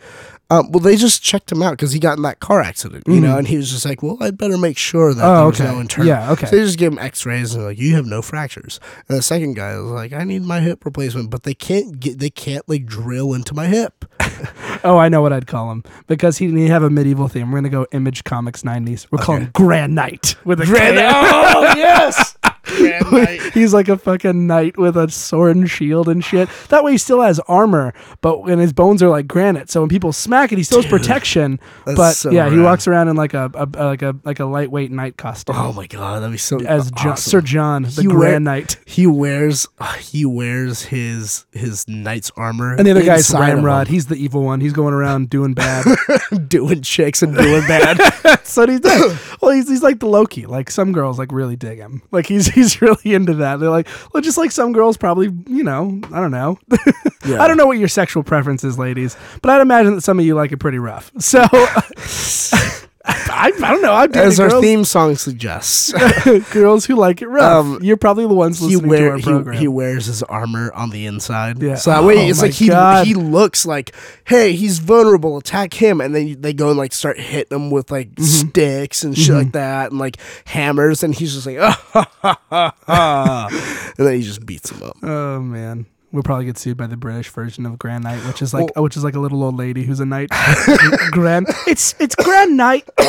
um, 0.49 0.71
well, 0.71 0.79
they 0.79 0.95
just 0.95 1.21
checked 1.21 1.51
him 1.51 1.61
out 1.61 1.71
because 1.71 1.91
he 1.91 1.99
got 1.99 2.15
in 2.15 2.23
that 2.23 2.39
car 2.39 2.61
accident, 2.61 3.03
you 3.07 3.19
know, 3.19 3.35
Mhm. 3.35 3.39
and 3.39 3.47
he 3.49 3.57
was 3.57 3.69
just 3.71 3.83
like, 3.85 4.01
"Well, 4.01 4.17
I'd 4.21 4.37
better 4.37 4.57
make 4.57 4.77
sure 4.77 5.13
that 5.13 5.21
Oh, 5.21 5.35
there 5.35 5.45
was 5.47 5.59
okay. 5.61 5.69
no 5.71 5.79
internal." 5.81 6.07
Yeah, 6.07 6.31
okay. 6.31 6.45
So 6.45 6.55
they 6.55 6.61
just 6.63 6.77
give 6.77 6.93
him 6.93 6.99
X-rays 6.99 7.53
and 7.55 7.65
like, 7.65 7.77
"You 7.77 7.95
have 7.95 8.05
no 8.05 8.21
fractures." 8.21 8.79
And 9.09 9.17
the 9.17 9.21
second 9.21 9.55
guy 9.55 9.75
was 9.77 9.91
like, 9.91 10.13
"I 10.13 10.23
need 10.23 10.43
my 10.43 10.61
hip 10.61 10.85
replacement, 10.85 11.29
but 11.29 11.43
they 11.43 11.53
can't 11.53 11.99
get, 11.99 12.19
they 12.19 12.29
can't 12.29 12.63
like 12.69 12.85
drill 12.85 13.33
into 13.33 13.53
my 13.53 13.65
hip." 13.67 14.05
Oh, 14.83 14.97
I 14.97 15.09
know 15.09 15.21
what 15.21 15.33
I'd 15.33 15.47
call 15.47 15.71
him 15.71 15.83
because 16.07 16.37
he 16.37 16.47
didn't 16.47 16.67
have 16.67 16.83
a 16.83 16.89
medieval 16.89 17.27
theme. 17.27 17.51
We're 17.51 17.59
gonna 17.59 17.69
go 17.69 17.85
Image 17.91 18.23
Comics 18.23 18.63
'90s. 18.63 19.07
We're 19.11 19.19
calling 19.19 19.43
him 19.43 19.51
Grand 19.53 19.95
Knight 19.95 20.35
with 20.45 20.61
a 20.61 20.65
K. 20.65 20.71
oh 21.13 21.73
yes. 21.75 22.37
He's 23.53 23.73
like 23.73 23.87
a 23.89 23.97
fucking 23.97 24.47
knight 24.47 24.77
with 24.77 24.95
a 24.97 25.09
sword 25.09 25.55
and 25.55 25.69
shield 25.69 26.07
and 26.07 26.23
shit. 26.23 26.49
That 26.69 26.83
way 26.83 26.93
he 26.93 26.97
still 26.97 27.21
has 27.21 27.39
armor, 27.41 27.93
but 28.21 28.43
when 28.43 28.59
his 28.59 28.73
bones 28.73 29.01
are 29.03 29.09
like 29.09 29.27
granite, 29.27 29.69
so 29.69 29.81
when 29.81 29.89
people 29.89 30.13
smack 30.13 30.51
it, 30.51 30.57
he 30.57 30.63
still 30.63 30.81
has 30.81 30.89
protection. 30.89 31.59
But 31.85 32.13
so 32.13 32.31
yeah, 32.31 32.49
he 32.49 32.59
walks 32.59 32.87
around 32.87 33.07
in 33.07 33.15
like 33.15 33.33
a, 33.33 33.51
a, 33.53 33.67
a- 33.73 33.85
like 33.89 34.01
a 34.01 34.15
like 34.23 34.39
a 34.39 34.45
lightweight 34.45 34.91
knight 34.91 35.17
costume 35.17 35.55
Oh 35.57 35.73
my 35.73 35.87
god, 35.87 36.21
that'd 36.21 36.31
be 36.31 36.37
so 36.37 36.59
as 36.61 36.91
awesome. 36.97 37.15
Sir 37.17 37.41
John, 37.41 37.83
the 37.83 37.89
He 38.01 38.07
Grand 38.07 38.19
wear- 38.19 38.39
Knight, 38.39 38.77
He 38.85 39.07
wears 39.07 39.67
uh, 39.79 39.93
he 39.93 40.25
wears 40.25 40.83
his 40.83 41.45
his 41.51 41.87
knight's 41.87 42.31
armor, 42.37 42.75
and 42.75 42.85
the 42.85 42.91
other 42.91 43.03
guy's 43.03 43.33
Ramrod. 43.33 43.87
He's 43.87 44.05
the 44.07 44.15
evil 44.15 44.43
one. 44.43 44.61
He's 44.61 44.73
going 44.73 44.93
around 44.93 45.29
doing 45.29 45.53
bad. 45.53 45.85
doing 46.47 46.81
chicks 46.81 47.21
and 47.23 47.35
doing 47.35 47.61
bad. 47.67 47.97
That's 48.23 48.55
what 48.57 48.69
he 48.69 48.79
does. 48.79 49.19
Well, 49.41 49.51
he's, 49.51 49.67
he's 49.69 49.81
like 49.83 49.99
the 49.99 50.07
Loki. 50.07 50.45
Like 50.45 50.69
some 50.71 50.91
girls 50.91 51.17
like 51.19 51.31
really 51.31 51.55
dig 51.55 51.77
him. 51.79 52.01
Like 52.11 52.25
he's 52.27 52.47
he's 52.59 52.81
really 52.81 53.13
into 53.13 53.33
that. 53.35 53.59
They're 53.59 53.69
like, 53.69 53.87
well, 54.13 54.21
just 54.21 54.37
like 54.37 54.51
some 54.51 54.73
girls 54.73 54.97
probably, 54.97 55.29
you 55.47 55.63
know, 55.63 55.99
I 56.13 56.19
don't 56.19 56.31
know. 56.31 56.59
Yeah. 57.25 57.43
I 57.43 57.49
don't 57.49 57.57
know 57.57 57.67
what 57.67 57.77
your 57.77 57.89
sexual 57.89 58.23
preference 58.23 58.63
is, 58.63 58.79
ladies, 58.79 59.17
but 59.41 59.51
I'd 59.51 59.59
imagine 59.61 59.95
that 59.95 60.01
some 60.01 60.19
of 60.19 60.25
you 60.25 60.35
like 60.35 60.53
it 60.53 60.57
pretty 60.57 60.79
rough. 60.79 61.11
So 61.19 61.41
I, 63.05 63.51
I 63.63 63.71
don't 63.71 63.81
know. 63.81 63.93
I'm 63.93 64.13
As 64.13 64.39
our 64.39 64.49
girls, 64.49 64.61
theme 64.63 64.83
song 64.83 65.15
suggests, 65.15 65.93
girls 66.51 66.85
who 66.85 66.95
like 66.95 67.21
it 67.21 67.27
rough. 67.27 67.65
Um, 67.65 67.79
You're 67.81 67.95
probably 67.97 68.27
the 68.27 68.33
ones 68.33 68.59
he 68.59 68.67
listening 68.75 68.89
wear 68.89 68.99
to 69.05 69.09
our 69.11 69.17
he, 69.17 69.23
program. 69.23 69.57
he 69.57 69.67
wears 69.69 70.05
his 70.07 70.21
armor 70.23 70.71
on 70.73 70.89
the 70.89 71.05
inside. 71.05 71.61
Yeah. 71.61 71.75
So 71.75 71.91
that 71.91 72.03
way 72.03 72.17
Oh 72.25 72.29
it's 72.29 72.41
like 72.41 72.51
he 72.51 72.67
God. 72.67 73.07
he 73.07 73.13
looks 73.13 73.65
like, 73.65 73.95
hey, 74.25 74.53
he's 74.53 74.79
vulnerable. 74.79 75.37
Attack 75.37 75.73
him, 75.75 76.01
and 76.01 76.13
then 76.13 76.41
they 76.41 76.51
go 76.53 76.69
and 76.69 76.77
like 76.77 76.91
start 76.93 77.17
hitting 77.19 77.55
him 77.55 77.71
with 77.71 77.89
like 77.89 78.09
Mm-hmm. 78.15 78.49
sticks 78.49 79.03
and 79.03 79.17
shit 79.17 79.33
like 79.35 79.51
that, 79.53 79.91
and 79.91 79.99
like 79.99 80.17
hammers, 80.45 81.01
and 81.01 81.15
he's 81.15 81.33
just 81.33 81.45
like, 81.47 81.57
ha, 81.59 81.81
ha, 82.21 82.41
ha, 82.49 82.75
ha. 82.85 83.93
and 83.97 84.07
then 84.07 84.15
he 84.15 84.21
just 84.23 84.45
beats 84.45 84.71
him 84.71 84.83
up. 84.83 84.97
oh 85.03 85.39
man. 85.39 85.85
We'll 86.11 86.23
probably 86.23 86.45
get 86.45 86.57
sued 86.57 86.75
by 86.77 86.87
the 86.87 86.97
British 86.97 87.29
version 87.29 87.65
of 87.67 87.77
Grand 87.77 88.03
Knight, 88.03 88.25
which 88.25 88.41
is 88.41 88.53
like, 88.53 88.75
which 88.75 88.97
is 88.97 89.03
like 89.03 89.13
a 89.15 89.19
little 89.19 89.43
old 89.43 89.55
lady 89.55 89.83
who's 89.83 89.99
a 89.99 90.05
knight. 90.05 90.29
Grand, 91.11 91.45
it's 91.67 91.93
it's 91.99 92.15
Grand 92.15 92.57
Knight. 92.57 92.89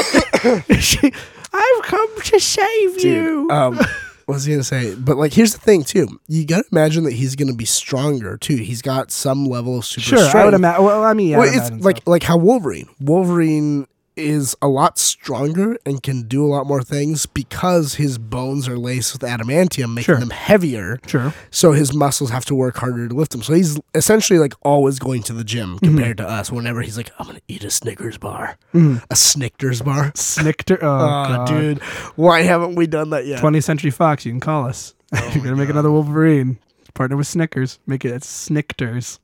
She- 0.78 1.12
I've 1.52 1.82
come 1.82 2.20
to 2.22 2.40
save 2.40 3.00
you. 3.04 3.48
Dude, 3.48 3.50
um, 3.50 3.76
what 3.76 4.34
was 4.34 4.44
he 4.44 4.52
gonna 4.52 4.62
say? 4.62 4.94
But 4.94 5.16
like, 5.16 5.32
here's 5.32 5.52
the 5.52 5.58
thing 5.58 5.82
too. 5.82 6.20
You 6.28 6.46
gotta 6.46 6.64
imagine 6.70 7.04
that 7.04 7.12
he's 7.12 7.34
gonna 7.36 7.54
be 7.54 7.64
stronger 7.64 8.36
too. 8.36 8.56
He's 8.56 8.82
got 8.82 9.10
some 9.10 9.46
level 9.46 9.78
of 9.78 9.84
super 9.84 10.02
sure, 10.02 10.18
strength. 10.18 10.34
I 10.36 10.44
would 10.44 10.54
imagine. 10.54 10.84
Well, 10.84 11.02
I 11.02 11.12
mean, 11.14 11.28
yeah, 11.30 11.38
well, 11.38 11.52
would 11.52 11.56
it's 11.58 11.84
like 11.84 11.96
so. 11.98 12.10
like 12.10 12.22
how 12.22 12.36
Wolverine. 12.36 12.88
Wolverine 13.00 13.86
is 14.20 14.56
a 14.62 14.68
lot 14.68 14.98
stronger 14.98 15.76
and 15.84 16.02
can 16.02 16.22
do 16.28 16.44
a 16.44 16.48
lot 16.48 16.66
more 16.66 16.82
things 16.82 17.26
because 17.26 17.94
his 17.94 18.18
bones 18.18 18.68
are 18.68 18.78
laced 18.78 19.12
with 19.12 19.22
adamantium, 19.22 19.90
making 19.94 20.04
Sure. 20.04 20.16
them 20.20 20.30
heavier. 20.30 20.98
sure. 21.06 21.34
So 21.50 21.72
his 21.72 21.92
muscles 21.94 22.30
have 22.30 22.44
to 22.46 22.54
work 22.54 22.76
harder 22.76 23.08
to 23.08 23.14
lift 23.14 23.32
them. 23.32 23.42
So 23.42 23.54
he's 23.54 23.78
essentially 23.94 24.38
like 24.38 24.54
always 24.62 24.98
going 24.98 25.22
to 25.24 25.32
the 25.32 25.44
gym 25.44 25.76
Mm-hmm. 25.76 25.86
compared 25.86 26.16
to 26.18 26.28
us. 26.28 26.52
Whenever 26.52 26.82
he's 26.82 26.96
like, 26.96 27.10
I'm 27.18 27.26
gonna 27.26 27.40
eat 27.48 27.64
a 27.64 27.70
Snickers 27.70 28.18
bar, 28.18 28.56
a 28.74 29.16
Snickers 29.16 29.82
bar. 29.82 30.12
Snickter. 30.12 30.78
Oh, 30.82 30.86
Oh, 30.86 31.28
God. 31.36 31.48
dude, 31.48 31.78
why 32.16 32.42
haven't 32.42 32.74
we 32.76 32.86
done 32.86 33.10
that 33.10 33.26
yet? 33.26 33.40
20th 33.40 33.64
Century 33.64 33.90
Fox, 33.90 34.24
you 34.24 34.32
can 34.32 34.40
call 34.40 34.66
us. 34.66 34.94
Oh 35.14 35.30
You're 35.34 35.42
gonna 35.44 35.56
make 35.56 35.68
another 35.68 35.90
Wolverine. 35.90 36.58
Partner 36.94 37.16
with 37.16 37.26
Snickers. 37.26 37.78
Make 37.86 38.04
it 38.04 38.22
Snickers. 38.24 39.20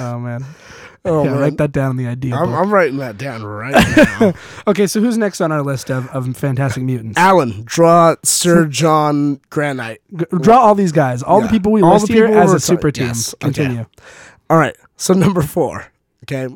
Oh 0.00 0.18
man. 0.18 0.44
Oh, 1.04 1.22
yeah, 1.24 1.30
man. 1.32 1.40
write 1.40 1.56
that 1.58 1.72
down 1.72 1.90
in 1.92 1.96
the 1.98 2.06
idea 2.06 2.34
I'm, 2.34 2.46
book. 2.50 2.58
I'm 2.58 2.72
writing 2.72 2.96
that 2.98 3.18
down 3.18 3.42
right 3.44 3.72
now. 3.96 4.32
Okay, 4.66 4.86
so 4.86 5.00
who's 5.00 5.18
next 5.18 5.40
on 5.42 5.52
our 5.52 5.62
list 5.62 5.90
of, 5.90 6.08
of 6.08 6.34
Fantastic 6.36 6.82
Mutants? 6.82 7.18
Alan, 7.18 7.62
draw 7.64 8.14
Sir 8.24 8.64
John 8.66 9.40
Granite. 9.50 10.00
G- 10.16 10.24
Draw 10.40 10.58
all 10.58 10.74
these 10.74 10.92
guys, 10.92 11.22
all 11.22 11.40
the 11.42 11.48
people 11.48 11.70
we 11.72 11.82
All 11.82 11.94
list 11.94 12.06
the 12.06 12.14
here 12.14 12.26
as 12.26 12.52
a 12.54 12.58
super 12.60 12.90
team. 12.90 13.08
yes, 13.08 13.34
okay. 13.34 13.52
Continue. 13.52 13.84
All 14.48 14.56
right, 14.56 14.74
so 14.96 15.12
number 15.14 15.42
four. 15.42 15.86
Okay, 16.24 16.48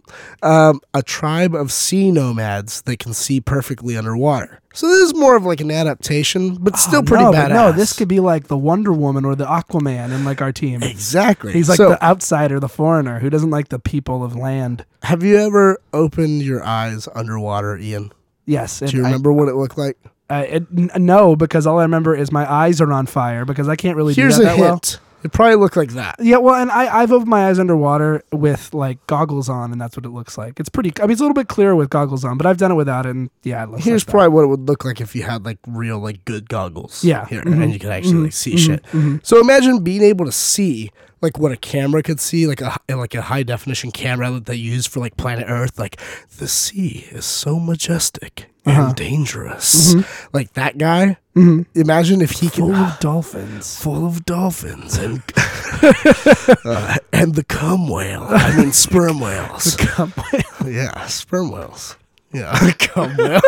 um, 0.42 0.80
a 0.94 1.02
tribe 1.02 1.54
of 1.54 1.70
sea 1.70 2.10
nomads 2.10 2.82
that 2.82 2.98
can 2.98 3.12
see 3.14 3.40
perfectly 3.40 3.96
underwater. 3.96 4.60
So 4.72 4.86
this 4.88 5.00
is 5.10 5.14
more 5.14 5.36
of 5.36 5.44
like 5.44 5.60
an 5.60 5.70
adaptation, 5.70 6.54
but 6.54 6.76
still 6.78 7.00
Oh, 7.00 7.02
pretty 7.02 7.24
no, 7.24 7.32
badass. 7.32 7.48
no, 7.50 7.72
this 7.72 7.92
could 7.92 8.08
be 8.08 8.20
like 8.20 8.46
the 8.46 8.56
Wonder 8.56 8.92
Woman 8.92 9.24
or 9.24 9.34
the 9.34 9.44
Aquaman 9.46 10.12
in 10.12 10.24
like 10.24 10.40
our 10.40 10.52
team. 10.52 10.82
exactly. 10.82 11.52
He's 11.52 11.68
like 11.68 11.76
so, 11.76 11.90
the 11.90 12.02
outsider, 12.04 12.60
the 12.60 12.68
foreigner 12.68 13.18
who 13.18 13.28
doesn't 13.30 13.50
like 13.50 13.68
the 13.68 13.78
people 13.78 14.22
of 14.24 14.36
land. 14.36 14.84
have 15.02 15.22
you 15.22 15.36
ever 15.38 15.78
opened 15.92 16.42
your 16.42 16.62
eyes 16.64 17.08
underwater, 17.14 17.76
Ian? 17.76 18.12
Yes. 18.46 18.78
Do 18.80 18.86
you 18.96 19.02
I- 19.02 19.06
remember 19.06 19.32
what 19.32 19.48
it 19.48 19.54
looked 19.56 19.76
like? 19.78 19.98
Uh, 20.30 20.44
it, 20.46 20.66
n- 20.76 20.90
no, 20.96 21.34
because 21.36 21.66
all 21.66 21.78
I 21.78 21.82
remember 21.82 22.14
is 22.14 22.30
my 22.30 22.50
eyes 22.50 22.80
are 22.82 22.92
on 22.92 23.06
fire 23.06 23.44
because 23.46 23.66
I 23.68 23.76
can't 23.76 23.96
really 23.96 24.12
Here's 24.14 24.36
do 24.36 24.42
a 24.42 24.44
that, 24.44 24.56
that 24.56 24.60
well. 24.60 24.72
hint. 24.74 25.00
It 25.24 25.32
probably 25.32 25.56
looked 25.56 25.76
like 25.76 25.90
that. 25.94 26.16
Yeah, 26.20 26.36
well, 26.36 26.54
and 26.54 26.70
I 26.70 27.00
I've 27.00 27.10
opened 27.10 27.28
my 27.28 27.48
eyes 27.48 27.58
underwater 27.58 28.22
with 28.32 28.72
like 28.72 29.04
goggles 29.08 29.48
on, 29.48 29.72
and 29.72 29.80
that's 29.80 29.96
what 29.96 30.06
it 30.06 30.10
looks 30.10 30.38
like. 30.38 30.60
It's 30.60 30.68
pretty. 30.68 30.92
I 31.00 31.02
mean, 31.02 31.10
it's 31.12 31.20
a 31.20 31.24
little 31.24 31.34
bit 31.34 31.48
clearer 31.48 31.74
with 31.74 31.90
goggles 31.90 32.24
on, 32.24 32.38
but 32.38 32.46
I've 32.46 32.56
done 32.58 32.70
it 32.70 32.76
without, 32.76 33.04
it, 33.04 33.10
and 33.16 33.30
yeah, 33.42 33.64
it 33.64 33.70
looks 33.70 33.84
Here's 33.84 34.06
like 34.06 34.12
probably 34.12 34.28
what 34.28 34.44
it 34.44 34.46
would 34.46 34.68
look 34.68 34.84
like 34.84 35.00
if 35.00 35.16
you 35.16 35.24
had 35.24 35.44
like 35.44 35.58
real 35.66 35.98
like 35.98 36.24
good 36.24 36.48
goggles. 36.48 37.02
Yeah. 37.02 37.26
Here, 37.26 37.42
Mhm. 37.42 37.62
and 37.64 37.72
you 37.72 37.78
could 37.80 37.90
actually 37.90 38.24
like 38.24 38.32
see 38.32 38.54
Mhm. 38.54 38.58
shit. 38.58 38.82
Mhm. 38.92 39.20
So 39.26 39.40
imagine 39.40 39.80
being 39.82 40.02
able 40.02 40.24
to 40.24 40.32
see 40.32 40.90
like 41.20 41.38
what 41.38 41.52
a 41.52 41.56
camera 41.56 42.02
could 42.02 42.20
see, 42.20 42.46
like 42.46 42.60
a 42.60 42.78
like 42.88 43.14
a 43.14 43.22
high 43.22 43.42
definition 43.42 43.90
camera 43.90 44.30
that 44.30 44.46
they 44.46 44.54
use 44.56 44.86
for 44.86 45.00
like 45.00 45.16
planet 45.16 45.46
Earth. 45.48 45.78
Like 45.78 46.00
the 46.38 46.48
sea 46.48 47.06
is 47.10 47.24
so 47.24 47.58
majestic 47.58 48.46
Uh-huh. 48.66 48.82
and 48.86 48.94
dangerous. 48.96 49.94
Like 50.32 50.52
that 50.54 50.78
guy. 50.78 51.16
Mhm. 51.36 51.66
Imagine 51.74 52.20
if 52.20 52.30
he 52.32 52.48
Full 52.48 52.72
can 52.72 52.84
of 52.84 52.98
dolphins. 53.00 53.78
full 53.78 54.06
of 54.06 54.24
dolphins 54.24 54.98
and 54.98 55.22
uh, 56.64 56.96
and 57.12 57.34
the 57.34 57.44
cum 57.48 57.88
whale. 57.88 58.26
I 58.28 58.56
mean 58.56 58.72
sperm 58.84 59.20
whales. 59.20 59.76
The 59.76 59.86
cum 59.86 60.12
whale. 60.16 60.72
Yeah, 60.72 61.06
sperm 61.06 61.50
whales. 61.50 61.96
Yeah, 62.32 62.52
the 62.58 62.74
cum 62.78 63.16
whale. 63.16 63.40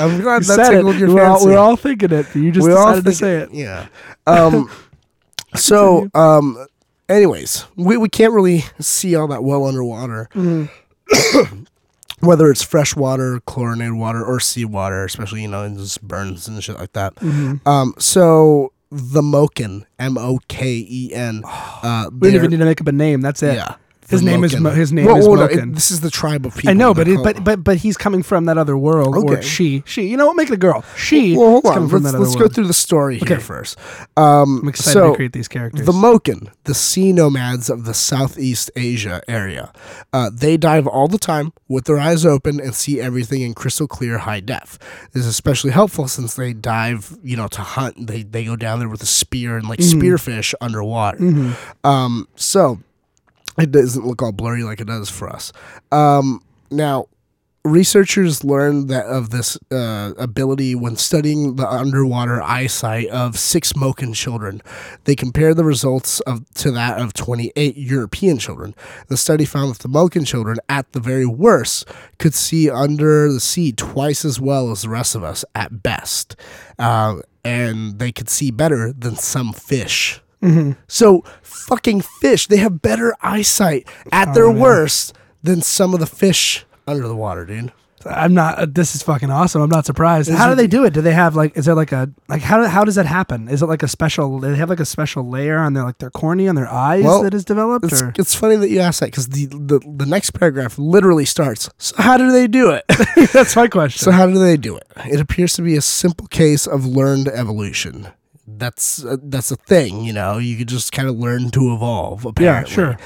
I'm 0.00 0.20
glad 0.20 0.42
that 0.42 0.56
said 0.56 0.74
it. 0.74 0.96
your 0.96 1.14
we're, 1.14 1.24
all, 1.24 1.44
we're 1.44 1.58
all 1.58 1.76
thinking 1.76 2.12
it, 2.12 2.26
but 2.32 2.36
you 2.36 2.50
just 2.50 2.66
We 2.66 2.72
all 2.74 2.94
decided 2.94 3.04
to 3.04 3.12
say 3.12 3.36
it. 3.38 3.52
Yeah. 3.52 3.86
Um, 4.26 4.70
so, 5.56 6.08
um, 6.14 6.66
anyways, 7.08 7.66
we, 7.76 7.96
we 7.96 8.08
can't 8.08 8.32
really 8.32 8.64
see 8.78 9.14
all 9.14 9.28
that 9.28 9.42
well 9.44 9.64
underwater. 9.64 10.28
Mm-hmm. 10.34 11.62
Whether 12.26 12.50
it's 12.50 12.62
fresh 12.62 12.94
water, 12.94 13.40
chlorinated 13.46 13.94
water, 13.94 14.22
or 14.22 14.40
seawater, 14.40 15.04
especially, 15.06 15.40
you 15.42 15.48
know, 15.48 15.64
in 15.64 15.78
just 15.78 16.02
burns 16.02 16.48
and 16.48 16.62
shit 16.62 16.78
like 16.78 16.92
that. 16.92 17.14
Mm-hmm. 17.16 17.66
Um, 17.66 17.94
so, 17.98 18.72
the 18.90 19.22
Moken, 19.22 19.86
M 19.98 20.18
O 20.18 20.38
K 20.48 20.86
E 20.88 21.12
N. 21.14 21.42
Uh, 21.82 22.10
We 22.12 22.28
don't 22.28 22.34
even 22.34 22.50
need 22.50 22.58
to 22.58 22.66
make 22.66 22.80
up 22.82 22.86
a 22.88 22.92
name. 22.92 23.22
That's 23.22 23.42
it. 23.42 23.54
Yeah. 23.54 23.76
His 24.10 24.22
name 24.22 24.44
is 24.44 24.58
Mo- 24.58 24.70
his 24.70 24.92
name 24.92 25.06
Well, 25.06 25.16
is 25.16 25.26
well, 25.28 25.36
no, 25.38 25.44
it- 25.44 25.74
this 25.74 25.90
is 25.90 26.00
the 26.00 26.10
tribe 26.10 26.44
of 26.44 26.54
people. 26.54 26.70
I 26.70 26.74
know, 26.74 26.92
but 26.92 27.06
They're 27.06 27.22
but 27.22 27.42
but 27.44 27.64
but 27.64 27.76
he's 27.78 27.96
coming 27.96 28.22
from 28.22 28.44
that 28.46 28.58
other 28.58 28.76
world, 28.76 29.14
or 29.16 29.32
Okay. 29.34 29.42
she. 29.42 29.82
She. 29.86 30.02
You 30.08 30.16
know 30.16 30.26
what? 30.26 30.36
Make 30.36 30.48
it 30.48 30.54
a 30.54 30.56
girl. 30.56 30.84
She. 30.96 31.36
Well, 31.36 31.50
hold 31.50 31.66
on. 31.66 31.74
coming 31.74 31.88
from 31.88 32.02
Let's, 32.02 32.12
that 32.12 32.18
other 32.18 32.26
let's 32.26 32.36
go 32.36 32.48
through 32.48 32.66
the 32.66 32.74
story 32.74 33.18
here 33.18 33.32
Okay. 33.36 33.40
first. 33.42 33.78
Um, 34.16 34.60
I'm 34.62 34.68
excited 34.68 34.92
so, 34.92 35.10
to 35.10 35.16
create 35.16 35.32
these 35.32 35.48
characters. 35.48 35.86
The 35.86 35.92
Moken, 35.92 36.48
the 36.64 36.74
sea 36.74 37.12
nomads 37.12 37.70
of 37.70 37.84
the 37.84 37.94
Southeast 37.94 38.70
Asia 38.76 39.22
area, 39.28 39.72
uh, 40.12 40.30
they 40.32 40.56
dive 40.56 40.86
all 40.86 41.06
the 41.08 41.18
time 41.18 41.52
with 41.68 41.84
their 41.84 41.98
eyes 41.98 42.26
open 42.26 42.60
and 42.60 42.74
see 42.74 43.00
everything 43.00 43.42
in 43.42 43.54
crystal 43.54 43.86
clear 43.86 44.18
high 44.18 44.40
def. 44.40 44.78
This 45.12 45.22
is 45.22 45.28
especially 45.28 45.70
helpful 45.70 46.08
since 46.08 46.34
they 46.34 46.52
dive, 46.52 47.16
you 47.22 47.36
know, 47.36 47.48
to 47.48 47.60
hunt. 47.62 48.06
They 48.08 48.22
they 48.24 48.44
go 48.44 48.56
down 48.56 48.80
there 48.80 48.88
with 48.88 49.02
a 49.02 49.06
spear 49.06 49.56
and 49.56 49.68
like 49.68 49.78
Mm-hmm. 49.78 50.00
spearfish 50.00 50.52
underwater. 50.60 51.54
Um, 51.84 52.28
so 52.36 52.80
it 53.58 53.70
doesn't 53.70 54.06
look 54.06 54.22
all 54.22 54.32
blurry 54.32 54.62
like 54.62 54.80
it 54.80 54.86
does 54.86 55.10
for 55.10 55.28
us. 55.28 55.52
Um, 55.92 56.42
now, 56.70 57.06
researchers 57.64 58.42
learned 58.42 58.88
that 58.88 59.06
of 59.06 59.30
this 59.30 59.58
uh, 59.70 60.12
ability 60.16 60.74
when 60.74 60.96
studying 60.96 61.56
the 61.56 61.68
underwater 61.68 62.40
eyesight 62.42 63.06
of 63.08 63.38
six 63.38 63.72
Moken 63.74 64.14
children. 64.14 64.62
They 65.04 65.14
compared 65.14 65.56
the 65.56 65.64
results 65.64 66.20
of 66.20 66.48
to 66.54 66.70
that 66.72 66.98
of 66.98 67.12
28 67.12 67.76
European 67.76 68.38
children. 68.38 68.74
The 69.08 69.16
study 69.16 69.44
found 69.44 69.74
that 69.74 69.80
the 69.80 69.88
Moken 69.88 70.26
children, 70.26 70.58
at 70.68 70.90
the 70.92 71.00
very 71.00 71.26
worst, 71.26 71.86
could 72.18 72.34
see 72.34 72.70
under 72.70 73.30
the 73.32 73.40
sea 73.40 73.72
twice 73.72 74.24
as 74.24 74.40
well 74.40 74.70
as 74.70 74.82
the 74.82 74.88
rest 74.88 75.14
of 75.14 75.22
us 75.22 75.44
at 75.54 75.82
best, 75.82 76.36
uh, 76.78 77.16
and 77.44 77.98
they 77.98 78.12
could 78.12 78.28
see 78.28 78.50
better 78.50 78.92
than 78.92 79.16
some 79.16 79.52
fish. 79.52 80.20
So 80.88 81.22
fucking 81.42 82.00
fish, 82.02 82.46
they 82.46 82.56
have 82.58 82.82
better 82.82 83.14
eyesight 83.22 83.86
at 84.12 84.34
their 84.34 84.46
Oh, 84.46 84.52
worst 84.52 85.14
than 85.42 85.62
some 85.62 85.94
of 85.94 86.00
the 86.00 86.06
fish 86.06 86.64
under 86.86 87.06
the 87.06 87.16
water, 87.16 87.44
dude. 87.44 87.72
I'm 88.06 88.32
not. 88.32 88.58
Uh, 88.58 88.66
this 88.66 88.94
is 88.94 89.02
fucking 89.02 89.30
awesome. 89.30 89.60
I'm 89.60 89.68
not 89.68 89.84
surprised. 89.84 90.30
Is 90.30 90.38
how 90.38 90.48
do 90.48 90.54
they 90.54 90.66
do 90.66 90.84
it? 90.86 90.94
Do 90.94 91.02
they 91.02 91.12
have 91.12 91.36
like? 91.36 91.54
Is 91.54 91.66
there 91.66 91.74
like 91.74 91.92
a 91.92 92.10
like? 92.28 92.40
How 92.40 92.66
how 92.66 92.82
does 92.82 92.94
that 92.94 93.04
happen? 93.04 93.46
Is 93.46 93.60
it 93.60 93.66
like 93.66 93.82
a 93.82 93.88
special? 93.88 94.38
They 94.38 94.56
have 94.56 94.70
like 94.70 94.80
a 94.80 94.86
special 94.86 95.28
layer 95.28 95.58
on 95.58 95.74
their 95.74 95.84
like 95.84 95.98
their 95.98 96.08
cornea 96.08 96.48
on 96.48 96.54
their 96.54 96.66
eyes 96.66 97.04
Well, 97.04 97.22
that 97.24 97.34
is 97.34 97.44
developed? 97.44 97.84
It's, 97.84 98.00
Or? 98.00 98.14
it's 98.18 98.34
funny 98.34 98.56
that 98.56 98.70
you 98.70 98.80
asked 98.80 99.00
that 99.00 99.06
because 99.10 99.28
the, 99.28 99.44
the 99.48 99.80
the 99.86 100.06
next 100.06 100.30
paragraph 100.30 100.78
literally 100.78 101.26
starts. 101.26 101.68
So 101.76 101.94
how 101.98 102.16
do 102.16 102.32
they 102.32 102.46
do 102.46 102.70
it? 102.70 102.84
That's 103.34 103.54
my 103.54 103.68
question. 103.68 104.02
so 104.02 104.12
how 104.12 104.24
do 104.26 104.38
they 104.38 104.56
do 104.56 104.76
it? 104.78 104.86
It 105.04 105.20
appears 105.20 105.52
to 105.56 105.62
be 105.62 105.76
a 105.76 105.82
simple 105.82 106.26
case 106.28 106.66
of 106.66 106.86
learned 106.86 107.28
evolution. 107.28 108.08
That's 108.56 109.04
uh, 109.04 109.16
that's 109.22 109.50
a 109.50 109.56
thing, 109.56 110.02
you 110.02 110.12
know. 110.12 110.38
You 110.38 110.56
could 110.56 110.68
just 110.68 110.92
kind 110.92 111.08
of 111.08 111.16
learn 111.16 111.50
to 111.50 111.72
evolve. 111.74 112.24
Apparently. 112.26 112.70
Yeah, 112.70 112.74
sure. 112.74 112.96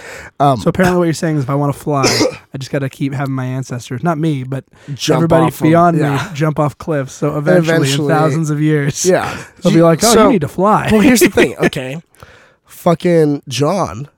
Um, 0.40 0.58
So 0.58 0.68
apparently, 0.68 0.98
what 0.98 1.04
you're 1.04 1.14
saying 1.14 1.36
is, 1.36 1.44
if 1.44 1.50
I 1.50 1.54
want 1.54 1.72
to 1.72 1.78
fly, 1.78 2.04
I 2.54 2.58
just 2.58 2.70
got 2.72 2.80
to 2.80 2.88
keep 2.88 3.12
having 3.12 3.34
my 3.34 3.44
ancestors, 3.46 4.02
not 4.02 4.18
me, 4.18 4.42
but 4.44 4.64
everybody 5.10 5.54
beyond 5.62 5.98
Yeah. 5.98 6.28
me, 6.28 6.34
jump 6.34 6.58
off 6.58 6.76
cliffs. 6.78 7.12
So 7.12 7.36
eventually, 7.38 7.76
Eventually- 7.76 8.12
in 8.12 8.18
thousands 8.18 8.50
of 8.50 8.60
years, 8.60 9.04
yeah, 9.06 9.44
they'll 9.62 9.72
be 9.72 9.82
like, 9.82 10.02
"Oh, 10.02 10.12
So- 10.14 10.26
you 10.26 10.32
need 10.32 10.40
to 10.42 10.48
fly." 10.48 10.88
well, 10.90 11.00
here's 11.00 11.20
the 11.20 11.28
thing. 11.30 11.54
Okay, 11.60 12.00
fucking 12.64 13.42
John. 13.48 14.08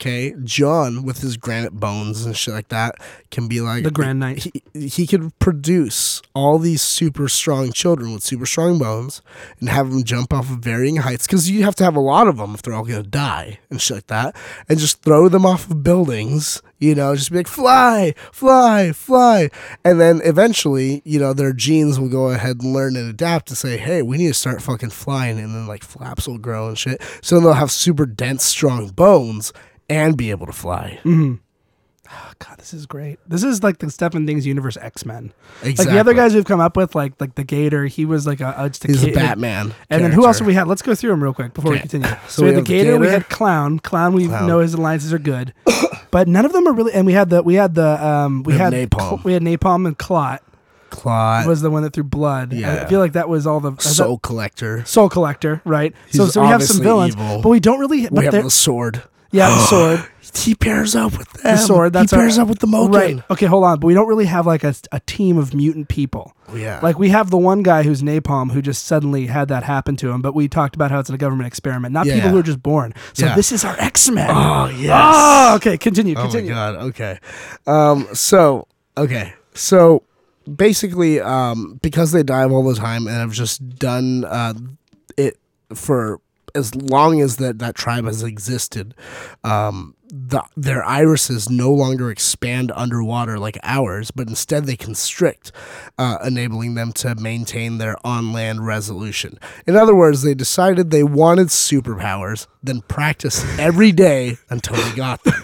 Okay, 0.00 0.32
John 0.44 1.02
with 1.02 1.22
his 1.22 1.36
granite 1.36 1.72
bones 1.72 2.24
and 2.24 2.36
shit 2.36 2.54
like 2.54 2.68
that 2.68 2.94
can 3.32 3.48
be 3.48 3.60
like 3.60 3.82
The 3.82 3.90
granite. 3.90 4.38
He, 4.72 4.86
he 4.86 5.08
could 5.08 5.36
produce 5.40 6.22
all 6.34 6.60
these 6.60 6.82
super 6.82 7.28
strong 7.28 7.72
children 7.72 8.12
with 8.12 8.22
super 8.22 8.46
strong 8.46 8.78
bones 8.78 9.22
and 9.58 9.68
have 9.68 9.90
them 9.90 10.04
jump 10.04 10.32
off 10.32 10.52
of 10.52 10.58
varying 10.58 10.98
heights 10.98 11.26
because 11.26 11.50
you 11.50 11.64
have 11.64 11.74
to 11.76 11.84
have 11.84 11.96
a 11.96 12.00
lot 12.00 12.28
of 12.28 12.36
them 12.36 12.54
if 12.54 12.62
they're 12.62 12.74
all 12.74 12.84
gonna 12.84 13.02
die 13.02 13.58
and 13.70 13.82
shit 13.82 13.96
like 13.96 14.06
that, 14.06 14.36
and 14.68 14.78
just 14.78 15.02
throw 15.02 15.28
them 15.28 15.44
off 15.44 15.68
of 15.68 15.82
buildings. 15.82 16.62
You 16.78 16.94
know, 16.94 17.16
just 17.16 17.32
be 17.32 17.38
like 17.38 17.48
fly, 17.48 18.14
fly, 18.30 18.92
fly, 18.92 19.50
and 19.84 20.00
then 20.00 20.20
eventually, 20.22 21.02
you 21.04 21.18
know, 21.18 21.32
their 21.32 21.52
genes 21.52 21.98
will 21.98 22.08
go 22.08 22.28
ahead 22.28 22.62
and 22.62 22.72
learn 22.72 22.94
and 22.94 23.10
adapt 23.10 23.48
to 23.48 23.56
say, 23.56 23.78
hey, 23.78 24.00
we 24.00 24.16
need 24.16 24.28
to 24.28 24.34
start 24.34 24.62
fucking 24.62 24.90
flying, 24.90 25.40
and 25.40 25.52
then 25.56 25.66
like 25.66 25.82
flaps 25.82 26.28
will 26.28 26.38
grow 26.38 26.68
and 26.68 26.78
shit. 26.78 27.02
So 27.20 27.40
they'll 27.40 27.54
have 27.54 27.72
super 27.72 28.06
dense, 28.06 28.44
strong 28.44 28.90
bones 28.90 29.52
and 29.88 30.16
be 30.16 30.30
able 30.30 30.46
to 30.46 30.52
fly. 30.52 30.98
Mm-hmm. 31.04 31.34
Oh, 32.10 32.32
God, 32.38 32.56
this 32.58 32.72
is 32.72 32.86
great. 32.86 33.18
This 33.28 33.42
is 33.44 33.62
like 33.62 33.78
the 33.80 33.90
Stephen 33.90 34.26
Things 34.26 34.46
universe 34.46 34.78
X 34.78 35.04
Men. 35.04 35.30
Exactly. 35.62 35.84
Like 35.84 35.92
the 35.92 36.00
other 36.00 36.14
guys 36.14 36.34
we've 36.34 36.46
come 36.46 36.58
up 36.60 36.74
with, 36.74 36.94
like 36.94 37.12
like 37.20 37.34
the 37.34 37.44
Gator, 37.44 37.84
he 37.84 38.06
was 38.06 38.26
like 38.26 38.40
a, 38.40 38.54
a 38.56 38.70
just 38.70 38.84
a 38.86 38.88
He's 38.88 39.04
a. 39.04 39.12
Batman. 39.12 39.74
And 39.90 40.02
then 40.02 40.12
who 40.12 40.24
else 40.24 40.38
character. 40.38 40.44
have 40.44 40.46
we 40.46 40.54
had? 40.54 40.68
Let's 40.68 40.80
go 40.80 40.94
through 40.94 41.10
them 41.10 41.22
real 41.22 41.34
quick 41.34 41.52
before 41.52 41.72
we 41.72 41.78
continue. 41.80 42.08
So 42.08 42.16
So, 42.28 42.42
we 42.44 42.48
we 42.50 42.54
had 42.54 42.64
the 42.64 42.66
the 42.66 42.66
Gator, 42.66 42.98
we 42.98 43.08
had 43.08 43.28
Clown. 43.28 43.78
Clown, 43.80 44.14
we 44.14 44.26
Clown. 44.26 44.46
know 44.46 44.60
his 44.60 44.72
alliances 44.72 45.12
are 45.12 45.18
good, 45.18 45.52
but 46.10 46.28
none 46.28 46.46
of 46.46 46.54
them 46.54 46.66
are 46.66 46.72
really. 46.72 46.94
And 46.94 47.06
we 47.06 47.12
had 47.12 47.28
the 47.28 47.42
we 47.42 47.56
had 47.56 47.74
the 47.74 48.02
um 48.02 48.42
we, 48.42 48.54
We 48.54 48.58
had 48.58 48.72
Napalm. 48.72 49.22
we 49.24 49.34
had 49.34 49.42
Napalm 49.42 49.86
and 49.86 49.98
Clot 49.98 50.42
Clot, 50.88 51.46
was 51.46 51.60
the 51.60 51.68
one 51.70 51.82
that 51.82 51.92
threw 51.92 52.04
blood. 52.04 52.54
Yeah, 52.54 52.84
I 52.84 52.88
feel 52.88 53.00
like 53.00 53.12
that 53.12 53.28
was 53.28 53.46
all 53.46 53.60
the 53.60 53.72
is 53.72 53.84
that- 53.84 53.90
Soul 53.90 54.16
Collector. 54.18 54.82
Soul 54.86 55.10
Collector, 55.10 55.60
right? 55.66 55.94
so 56.10 56.24
He's 56.24 56.32
so 56.32 56.40
we 56.40 56.46
have 56.46 56.62
some 56.62 56.82
villains, 56.82 57.14
evil. 57.14 57.42
but 57.42 57.50
we 57.50 57.60
don't 57.60 57.80
really. 57.80 58.08
We 58.10 58.24
have 58.24 58.32
the 58.32 58.48
sword. 58.50 59.02
Yeah, 59.30 59.48
the 59.50 59.58
sword. 59.66 60.08
He 60.34 60.54
pairs 60.54 60.94
up 60.94 61.16
with 61.16 61.28
them. 61.32 61.42
The 61.42 61.56
sword. 61.56 61.92
That's 61.94 62.10
he 62.10 62.16
pairs 62.16 62.36
our- 62.38 62.42
up 62.42 62.48
with 62.48 62.58
the 62.58 62.66
Moken. 62.66 62.94
Right. 62.94 63.22
Okay, 63.30 63.46
hold 63.46 63.64
on. 63.64 63.80
But 63.80 63.86
we 63.86 63.94
don't 63.94 64.06
really 64.08 64.26
have 64.26 64.46
like 64.46 64.62
a, 64.62 64.74
a 64.92 65.00
team 65.00 65.38
of 65.38 65.54
mutant 65.54 65.88
people. 65.88 66.34
Yeah. 66.54 66.80
Like 66.82 66.98
we 66.98 67.08
have 67.08 67.30
the 67.30 67.38
one 67.38 67.62
guy 67.62 67.82
who's 67.82 68.02
napalm 68.02 68.52
who 68.52 68.60
just 68.62 68.84
suddenly 68.84 69.26
had 69.26 69.48
that 69.48 69.64
happen 69.64 69.96
to 69.96 70.10
him, 70.10 70.20
but 70.22 70.34
we 70.34 70.46
talked 70.46 70.74
about 70.76 70.90
how 70.90 70.98
it's 71.00 71.08
a 71.10 71.16
government 71.16 71.46
experiment, 71.46 71.92
not 71.94 72.06
people 72.06 72.28
who 72.30 72.38
are 72.38 72.42
just 72.42 72.62
born. 72.62 72.92
So 73.14 73.26
Yeah. 73.26 73.34
this 73.34 73.52
is 73.52 73.64
our 73.64 73.74
X 73.80 74.10
Men. 74.10 74.28
oh 74.30 74.66
yes. 74.68 75.00
Oh, 75.02 75.56
okay. 75.56 75.78
Continue. 75.78 76.14
Oh 76.14 76.18
my 76.18 76.24
Continue. 76.26 76.52
god. 76.52 76.74
Okay. 76.76 77.18
Um. 77.66 78.06
So 78.12 78.68
okay. 78.98 79.32
So 79.54 80.02
basically, 80.56 81.20
um, 81.20 81.78
because 81.82 82.12
they 82.12 82.22
dive 82.22 82.52
all 82.52 82.64
the 82.68 82.74
time 82.78 83.06
and 83.06 83.16
have 83.16 83.32
just 83.32 83.66
done 83.78 84.24
uh 84.24 84.54
it 85.16 85.36
for 85.74 86.20
as 86.54 86.74
long 86.74 87.20
as 87.20 87.36
that 87.36 87.58
that 87.58 87.74
tribe 87.74 88.04
has 88.04 88.22
existed, 88.22 88.94
um, 89.44 89.94
the, 90.10 90.42
their 90.56 90.82
irises 90.84 91.50
no 91.50 91.72
longer 91.72 92.10
expand 92.10 92.72
underwater 92.74 93.38
like 93.38 93.58
ours, 93.62 94.10
but 94.10 94.28
instead 94.28 94.64
they 94.64 94.76
constrict, 94.76 95.52
uh, 95.98 96.18
enabling 96.24 96.74
them 96.74 96.92
to 96.92 97.14
maintain 97.14 97.78
their 97.78 97.96
on 98.04 98.32
land 98.32 98.66
resolution. 98.66 99.38
In 99.66 99.76
other 99.76 99.94
words, 99.94 100.22
they 100.22 100.34
decided 100.34 100.90
they 100.90 101.02
wanted 101.02 101.48
superpowers, 101.48 102.46
then 102.62 102.80
practiced 102.82 103.44
every 103.58 103.92
day 103.92 104.38
until 104.48 104.76
they 104.76 104.96
got 104.96 105.22
them. 105.24 105.42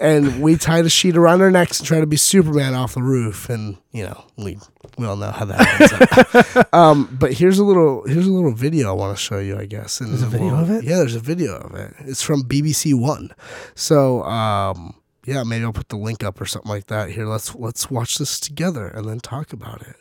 And 0.00 0.42
we 0.42 0.56
tied 0.56 0.84
a 0.84 0.90
sheet 0.90 1.16
around 1.16 1.40
our 1.40 1.50
necks 1.50 1.78
and 1.80 1.86
tried 1.86 2.00
to 2.00 2.06
be 2.06 2.16
Superman 2.16 2.74
off 2.74 2.94
the 2.94 3.02
roof, 3.02 3.48
and 3.48 3.78
you 3.92 4.04
know 4.04 4.24
we 4.36 4.58
we 4.98 5.06
all 5.06 5.16
know 5.16 5.30
how 5.30 5.44
that 5.46 5.80
ends 5.80 6.56
up. 6.56 6.74
um, 6.74 7.16
but 7.20 7.32
here's 7.32 7.58
a 7.58 7.64
little 7.64 8.04
here's 8.06 8.26
a 8.26 8.32
little 8.32 8.52
video 8.52 8.90
I 8.90 8.92
want 8.92 9.16
to 9.16 9.22
show 9.22 9.38
you. 9.38 9.58
I 9.58 9.66
guess 9.66 10.00
and 10.00 10.10
There's 10.10 10.22
a 10.22 10.26
video 10.26 10.52
we'll- 10.52 10.60
of 10.62 10.70
it? 10.70 10.84
Yeah, 10.84 10.96
there's 10.96 11.14
a 11.16 11.20
video 11.20 11.56
of 11.56 11.74
it. 11.74 11.94
It's 12.00 12.22
from 12.22 12.42
BBC 12.44 12.94
One. 12.98 13.30
So 13.74 14.22
um, 14.24 14.94
yeah, 15.26 15.42
maybe 15.42 15.64
I'll 15.64 15.72
put 15.72 15.88
the 15.88 15.96
link 15.96 16.22
up 16.22 16.40
or 16.40 16.46
something 16.46 16.70
like 16.70 16.86
that. 16.86 17.10
Here, 17.10 17.26
let's 17.26 17.54
let's 17.54 17.90
watch 17.90 18.18
this 18.18 18.38
together 18.38 18.86
and 18.88 19.08
then 19.08 19.20
talk 19.20 19.52
about 19.52 19.82
it. 19.82 19.96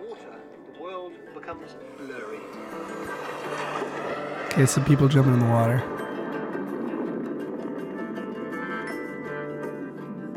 water, 0.00 0.40
the 0.74 0.80
world 0.82 1.12
becomes 1.34 1.76
blurry. 1.98 2.38
Okay, 4.52 4.66
some 4.66 4.84
people 4.84 5.08
jumping 5.08 5.34
in 5.34 5.40
the 5.40 5.46
water. 5.46 5.82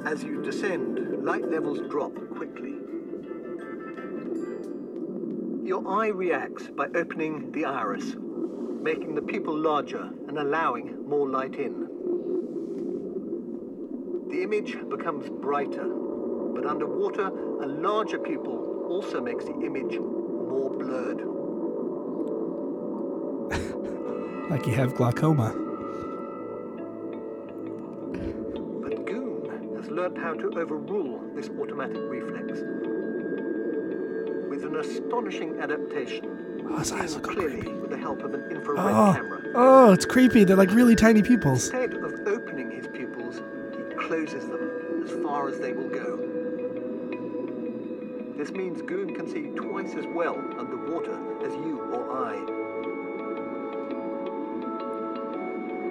As 0.05 0.23
you 0.23 0.41
descend, 0.41 1.23
light 1.25 1.47
levels 1.49 1.79
drop 1.89 2.13
Your 5.67 5.85
eye 5.85 6.07
reacts 6.07 6.69
by 6.69 6.87
opening 6.95 7.51
the 7.51 7.65
iris, 7.65 8.15
making 8.81 9.15
the 9.15 9.21
pupil 9.21 9.53
larger 9.53 10.09
and 10.29 10.37
allowing 10.39 11.05
more 11.05 11.27
light 11.27 11.55
in. 11.55 11.89
The 14.29 14.43
image 14.43 14.77
becomes 14.87 15.29
brighter, 15.29 15.83
but 15.83 16.65
underwater, 16.65 17.27
a 17.27 17.67
larger 17.67 18.17
pupil 18.17 18.85
also 18.87 19.19
makes 19.19 19.43
the 19.43 19.59
image 19.59 19.99
more 19.99 20.69
blurred. 20.69 21.21
Like 24.49 24.65
you 24.65 24.73
have 24.75 24.95
glaucoma. 24.95 25.49
But 28.81 29.05
Goon 29.05 29.75
has 29.75 29.89
learned 29.89 30.17
how 30.17 30.33
to 30.35 30.47
overrule 30.57 31.21
this 31.35 31.49
automatic 31.49 31.97
reflex. 32.07 32.61
An 34.63 34.75
astonishing 34.77 35.59
adaptation. 35.59 36.63
Oh, 36.69 36.77
his 36.79 36.91
eyes 36.91 37.15
look 37.15 37.23
clearly 37.23 37.61
creepy. 37.61 37.73
with 37.73 37.89
the 37.91 37.97
help 37.97 38.21
of 38.23 38.33
an 38.33 38.43
infrared 38.51 38.79
Oh, 38.79 39.13
camera. 39.15 39.41
oh, 39.55 39.91
it's 39.93 40.05
creepy. 40.05 40.43
They're 40.43 40.55
like 40.57 40.71
really 40.71 40.95
tiny 40.95 41.21
pupils. 41.21 41.65
Instead 41.69 41.93
of 41.93 42.13
opening 42.27 42.71
his 42.71 42.87
pupils, 42.87 43.41
he 43.75 43.95
closes 43.95 44.47
them 44.47 45.03
as 45.05 45.11
far 45.23 45.47
as 45.47 45.59
they 45.59 45.73
will 45.73 45.89
go. 45.89 46.17
This 48.37 48.51
means 48.51 48.81
Goon 48.81 49.15
can 49.15 49.27
see 49.27 49.47
twice 49.55 49.95
as 49.95 50.05
well 50.07 50.37
underwater 50.59 51.17
as 51.45 51.53
you 51.53 51.79
or 51.91 52.27
I. 52.27 52.35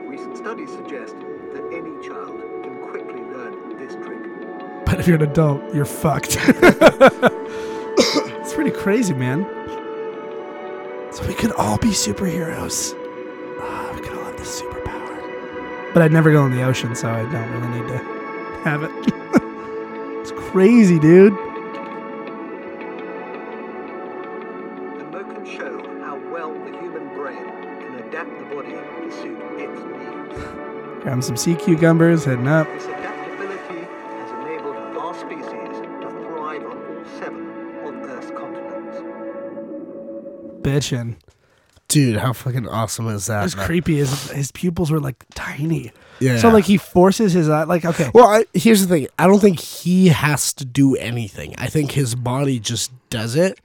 Recent 0.09 0.37
studies 0.37 0.71
suggest 0.71 1.17
that 1.17 1.65
any 1.73 2.07
child 2.07 2.41
can 2.63 2.79
quickly 2.89 3.21
learn 3.23 3.77
this 3.79 3.95
trick. 3.95 4.23
But 4.87 5.01
if 5.01 5.07
you're 5.09 5.17
an 5.17 5.23
adult, 5.23 5.75
you're 5.75 5.85
fucked. 5.85 6.37
it's 8.57 8.63
pretty 8.63 8.83
crazy, 8.83 9.13
man. 9.13 9.45
So 11.13 11.27
we 11.27 11.35
could 11.35 11.53
all 11.53 11.77
be 11.77 11.89
superheroes. 11.89 12.95
Ah, 13.61 13.93
we 13.95 14.01
could 14.01 14.17
all 14.17 14.25
have 14.25 14.39
this 14.39 14.63
superpower. 14.63 15.93
But 15.93 16.03
I'd 16.03 16.13
never 16.13 16.33
go 16.33 16.47
in 16.47 16.53
the 16.53 16.63
ocean, 16.63 16.95
so 16.95 17.11
I 17.11 17.31
don't 17.31 17.51
really 17.53 17.81
need 17.81 17.89
to 17.89 17.99
have 18.65 18.83
it. 18.83 18.91
it's 20.23 20.33
crazy, 20.51 20.99
dude. 20.99 21.35
The 24.95 25.05
Moken 25.13 25.47
show 25.47 26.01
how 26.01 26.19
well 26.33 26.55
the 26.55 26.79
human 26.79 27.09
brain 27.15 27.45
can 27.45 27.95
adapt 28.09 28.39
the 28.39 28.45
body 28.55 28.71
to 28.71 29.11
suit 29.21 29.39
its 29.59 29.81
needs. 29.85 31.03
Grab 31.03 31.23
some 31.23 31.37
sea 31.37 31.57
cucumbers, 31.57 32.25
heading 32.25 32.49
up. 32.49 32.67
Bitchin'. 40.77 41.17
Dude, 41.89 42.17
how 42.17 42.33
fucking 42.33 42.67
awesome 42.67 43.07
is 43.09 43.27
that? 43.27 43.45
It's 43.45 43.57
man? 43.57 43.65
creepy. 43.67 43.97
His, 43.97 44.31
his 44.31 44.51
pupils 44.51 44.91
were 44.91 44.99
like 44.99 45.25
tiny. 45.35 45.93
Yeah. 46.19 46.39
So 46.39 46.49
like 46.49 46.65
he 46.65 46.79
forces 46.79 47.33
his 47.33 47.49
eye. 47.49 47.63
Like 47.63 47.85
okay, 47.85 48.11
Well, 48.13 48.27
I, 48.27 48.45
here's 48.55 48.85
the 48.85 48.89
thing. 48.93 49.07
I 49.19 49.27
don't 49.27 49.39
think 49.39 49.61
he 49.61 50.09
has 50.09 50.53
to 50.55 50.65
do 50.65 50.97
anything. 50.97 51.55
I 51.59 51.69
think 51.69 51.93
his 51.93 52.15
body 52.17 52.59
just 52.59 52.91
does 53.09 53.37
it, 53.37 53.61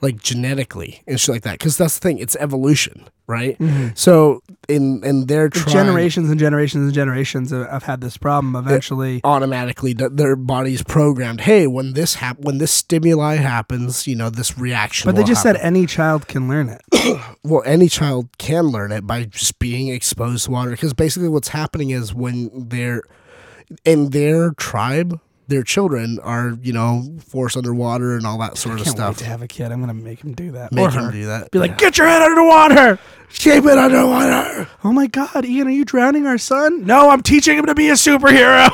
like 0.00 0.22
genetically 0.22 1.02
and 1.08 1.20
shit 1.20 1.32
like 1.34 1.42
that. 1.42 1.58
Because 1.58 1.76
that's 1.76 1.98
the 1.98 2.00
thing. 2.00 2.18
It's 2.18 2.36
evolution, 2.36 3.08
right? 3.26 3.58
Mm-hmm. 3.58 3.88
So 3.94 4.42
in 4.68 5.02
in 5.04 5.26
their 5.26 5.48
tribe, 5.48 5.72
generations 5.72 6.30
and 6.30 6.38
generations 6.38 6.84
and 6.84 6.94
generations 6.94 7.50
have, 7.50 7.68
have 7.68 7.82
had 7.82 8.00
this 8.00 8.16
problem. 8.16 8.56
Eventually, 8.56 9.20
automatically 9.24 9.92
their 9.94 10.36
body's 10.36 10.82
programmed. 10.82 11.42
Hey, 11.42 11.66
when 11.66 11.94
this 11.94 12.14
hap- 12.16 12.40
when 12.40 12.58
this 12.58 12.72
stimuli 12.72 13.36
happens, 13.36 14.06
you 14.06 14.16
know 14.16 14.30
this 14.30 14.58
reaction. 14.58 15.08
but 15.08 15.16
they 15.16 15.24
just 15.24 15.42
said 15.42 15.56
any 15.56 15.86
child 15.86 16.28
can 16.28 16.48
learn 16.48 16.68
it. 16.68 16.82
well, 17.42 17.62
any 17.64 17.88
child 17.88 18.28
can 18.38 18.66
learn 18.66 18.92
it 18.92 19.06
by 19.06 19.24
just 19.24 19.58
being 19.58 19.88
exposed 19.88 20.46
to 20.46 20.50
water. 20.50 20.70
Because 20.70 20.94
basically, 20.94 21.28
what's 21.28 21.48
happening 21.48 21.90
is 21.90 22.14
when 22.14 22.50
they're 22.68 23.02
in 23.84 24.10
their 24.10 24.52
tribe, 24.52 25.20
their 25.48 25.62
children 25.62 26.18
are 26.22 26.56
you 26.62 26.72
know 26.72 27.02
forced 27.26 27.56
underwater 27.56 28.16
and 28.16 28.26
all 28.26 28.38
that 28.38 28.56
sort 28.56 28.78
of 28.78 28.84
Can't 28.84 28.96
wait 28.96 29.02
stuff. 29.02 29.16
to 29.18 29.24
have 29.24 29.42
a 29.42 29.48
kid. 29.48 29.70
I'm 29.72 29.80
gonna 29.80 29.94
make 29.94 30.22
him 30.22 30.32
do 30.34 30.52
that. 30.52 30.72
Make 30.72 30.86
or 30.86 30.90
him 30.90 31.04
her. 31.04 31.10
do 31.12 31.26
that. 31.26 31.50
Be 31.50 31.58
like, 31.58 31.78
get 31.78 31.98
your 31.98 32.06
head 32.06 32.22
underwater. 32.22 32.98
Shape 33.28 33.64
it 33.64 33.78
underwater. 33.78 34.68
Oh 34.84 34.92
my 34.92 35.06
God, 35.08 35.44
Ian, 35.44 35.66
are 35.66 35.70
you 35.70 35.84
drowning 35.84 36.26
our 36.26 36.38
son? 36.38 36.84
No, 36.86 37.10
I'm 37.10 37.22
teaching 37.22 37.58
him 37.58 37.66
to 37.66 37.74
be 37.74 37.88
a 37.90 37.94
superhero. 37.94 38.70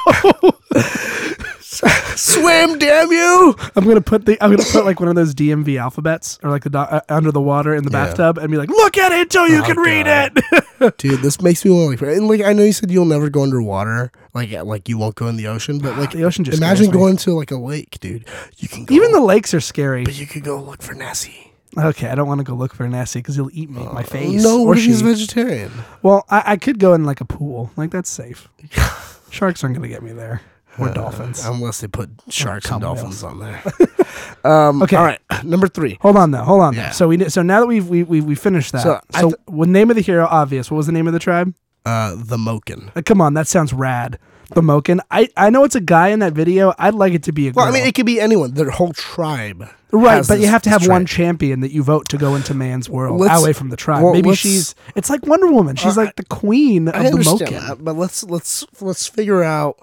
Swim, 1.73 2.79
damn 2.79 3.13
you! 3.13 3.55
I'm 3.77 3.85
gonna 3.87 4.01
put 4.01 4.27
the 4.27 4.37
I'm 4.43 4.51
gonna 4.51 4.69
put 4.73 4.85
like 4.85 4.99
one 4.99 5.09
of 5.09 5.15
those 5.15 5.35
DMV 5.35 5.79
alphabets 5.81 6.39
or 6.43 6.51
like 6.51 6.65
the 6.65 6.71
do- 6.71 6.79
uh, 6.79 7.01
under 7.09 7.31
the 7.31 7.41
water 7.41 7.75
in 7.75 7.85
the 7.85 7.91
Yeah. 7.93 8.07
bathtub 8.07 8.39
and 8.39 8.51
be 8.51 8.57
like, 8.57 8.69
look 8.69 8.99
at 8.99 9.13
it 9.13 9.21
until 9.23 9.47
you 9.49 9.61
Oh, 9.63 9.67
can 9.67 9.77
read 9.79 10.07
God. 10.07 10.33
it. 10.81 10.97
Dude, 10.99 11.21
this 11.21 11.41
makes 11.41 11.65
me 11.65 11.71
want 11.71 11.97
to 11.97 12.05
like. 12.07 12.17
And 12.17 12.27
like, 12.27 12.41
I 12.43 12.53
know 12.53 12.65
you 12.65 12.73
said 12.73 12.91
you'll 12.91 13.05
never 13.05 13.31
go 13.31 13.43
underwater, 13.45 14.11
like 14.35 14.51
like 14.51 14.89
you 14.89 14.99
won't 14.99 15.15
go 15.15 15.29
in 15.29 15.37
the 15.37 15.47
ocean, 15.47 15.79
but 15.79 15.97
like 15.97 16.11
The 16.11 16.25
ocean 16.25 16.45
just 16.45 16.59
imagine 16.59 16.87
scares 16.87 16.95
me. 16.95 17.01
going 17.01 17.17
to 17.19 17.35
like 17.35 17.51
a 17.53 17.57
lake, 17.57 18.01
dude. 18.01 18.25
You 18.59 18.67
can 18.69 18.85
go, 18.87 18.95
Even 18.95 19.13
the 19.13 19.21
lakes 19.21 19.55
are 19.55 19.61
scary. 19.61 20.03
but 20.05 20.19
you 20.19 20.27
could 20.27 20.43
go 20.43 20.61
look 20.61 20.83
for 20.83 20.95
Nessie. 20.95 21.53
Okay, 21.79 22.09
I 22.09 22.17
don't 22.17 22.27
want 22.27 22.41
to 22.41 22.45
go 22.45 22.55
look 22.55 22.75
for 22.75 22.89
Nessie 22.89 23.21
because 23.21 23.37
he'll 23.37 23.51
eat 23.53 23.71
me, 23.71 23.87
my 23.93 24.03
face. 24.03 24.45
Uh, 24.45 24.49
No, 24.49 24.63
or 24.63 24.67
what 24.69 24.79
if 24.79 24.85
he's 24.85 24.99
she. 24.99 25.05
vegetarian? 25.05 25.71
Well, 26.03 26.25
I, 26.29 26.43
I 26.47 26.57
could 26.57 26.81
go 26.81 26.95
in 26.95 27.05
like 27.05 27.21
a 27.21 27.25
pool. 27.25 27.71
Like 27.77 27.93
that's 27.93 28.11
safe. 28.11 28.49
Sharks 29.31 29.63
aren't 29.63 29.77
gonna 29.77 29.87
get 29.87 30.03
me 30.03 30.11
there. 30.11 30.41
Or 30.79 30.89
dolphins. 30.91 31.45
Unless 31.45 31.81
they 31.81 31.89
put 31.89 32.11
sharks 32.29 32.71
and 32.71 32.81
dolphins 32.81 33.23
on 33.23 33.39
there. 33.41 33.63
um, 34.45 34.83
Okay. 34.83 34.97
All 34.97 35.05
right. 35.05 35.19
Number 35.45 35.69
three. 35.69 35.99
Hold 36.01 36.17
on 36.17 36.31
though. 36.31 36.43
Hold 36.45 36.63
on. 36.63 36.75
though. 36.75 36.81
Yeah. 36.83 36.91
So 36.91 37.09
we 37.09 37.29
so 37.29 37.43
now 37.43 37.61
that 37.61 37.67
we've 37.67 37.89
we 37.89 38.03
we, 38.03 38.21
we 38.21 38.35
finished 38.35 38.73
that. 38.73 38.83
So 38.83 39.01
So, 39.15 39.21
th- 39.31 39.35
what 39.47 39.69
name 39.69 39.91
of 39.91 39.97
the 39.97 40.03
hero 40.03 40.27
obvious? 40.31 40.71
What 40.71 40.79
was 40.79 40.87
the 40.87 40.93
name 40.93 41.07
of 41.07 41.13
the 41.13 41.19
tribe? 41.19 41.55
Uh, 41.85 42.15
the 42.17 42.37
Moken. 42.37 42.91
Uh, 42.97 43.03
come 43.03 43.21
on, 43.21 43.35
that 43.35 43.47
sounds 43.49 43.73
rad. 43.73 44.19
The 44.55 44.61
Moken. 44.63 45.01
I 45.11 45.29
I 45.37 45.51
know 45.51 45.65
it's 45.65 45.75
a 45.77 45.81
guy 45.81 46.09
in 46.09 46.19
that 46.21 46.33
video. 46.33 46.75
I'd 46.79 46.95
like 46.95 47.13
it 47.15 47.23
to 47.25 47.33
be 47.33 47.49
a 47.49 47.53
girl. 47.53 47.65
Well, 47.65 47.73
I 47.73 47.77
mean, 47.77 47.87
it 47.87 47.95
could 47.95 48.07
be 48.07 48.21
anyone. 48.21 48.55
Their 48.55 48.71
whole 48.71 48.93
tribe. 48.93 49.69
right, 49.93 50.25
but 50.27 50.41
you 50.41 50.47
have 50.49 50.63
to 50.63 50.71
have 50.71 50.87
one 50.89 51.07
champion 51.07 51.61
that 51.61 51.71
you 51.73 51.83
vote 51.83 52.09
to 52.11 52.19
go 52.19 52.35
into 52.37 52.53
man's 52.55 52.89
world, 52.89 53.21
Let's- 53.21 53.41
away 53.41 53.53
from 53.53 53.71
the 53.71 53.77
tribe. 53.77 54.03
well, 54.03 54.13
Maybe 54.13 54.35
she's. 54.35 54.75
It's 54.97 55.09
like 55.11 55.25
Wonder 55.27 55.49
Woman. 55.53 55.77
She's 55.77 55.97
Uh, 55.97 56.03
like 56.05 56.17
the 56.17 56.25
queen 56.25 56.89
of 56.89 56.95
the 57.03 57.11
Moken. 57.19 57.51
that, 57.67 57.85
but 57.85 57.97
let's 57.97 58.25
let's 58.25 58.65
let's 58.81 59.07
figure 59.07 59.43
out. 59.43 59.79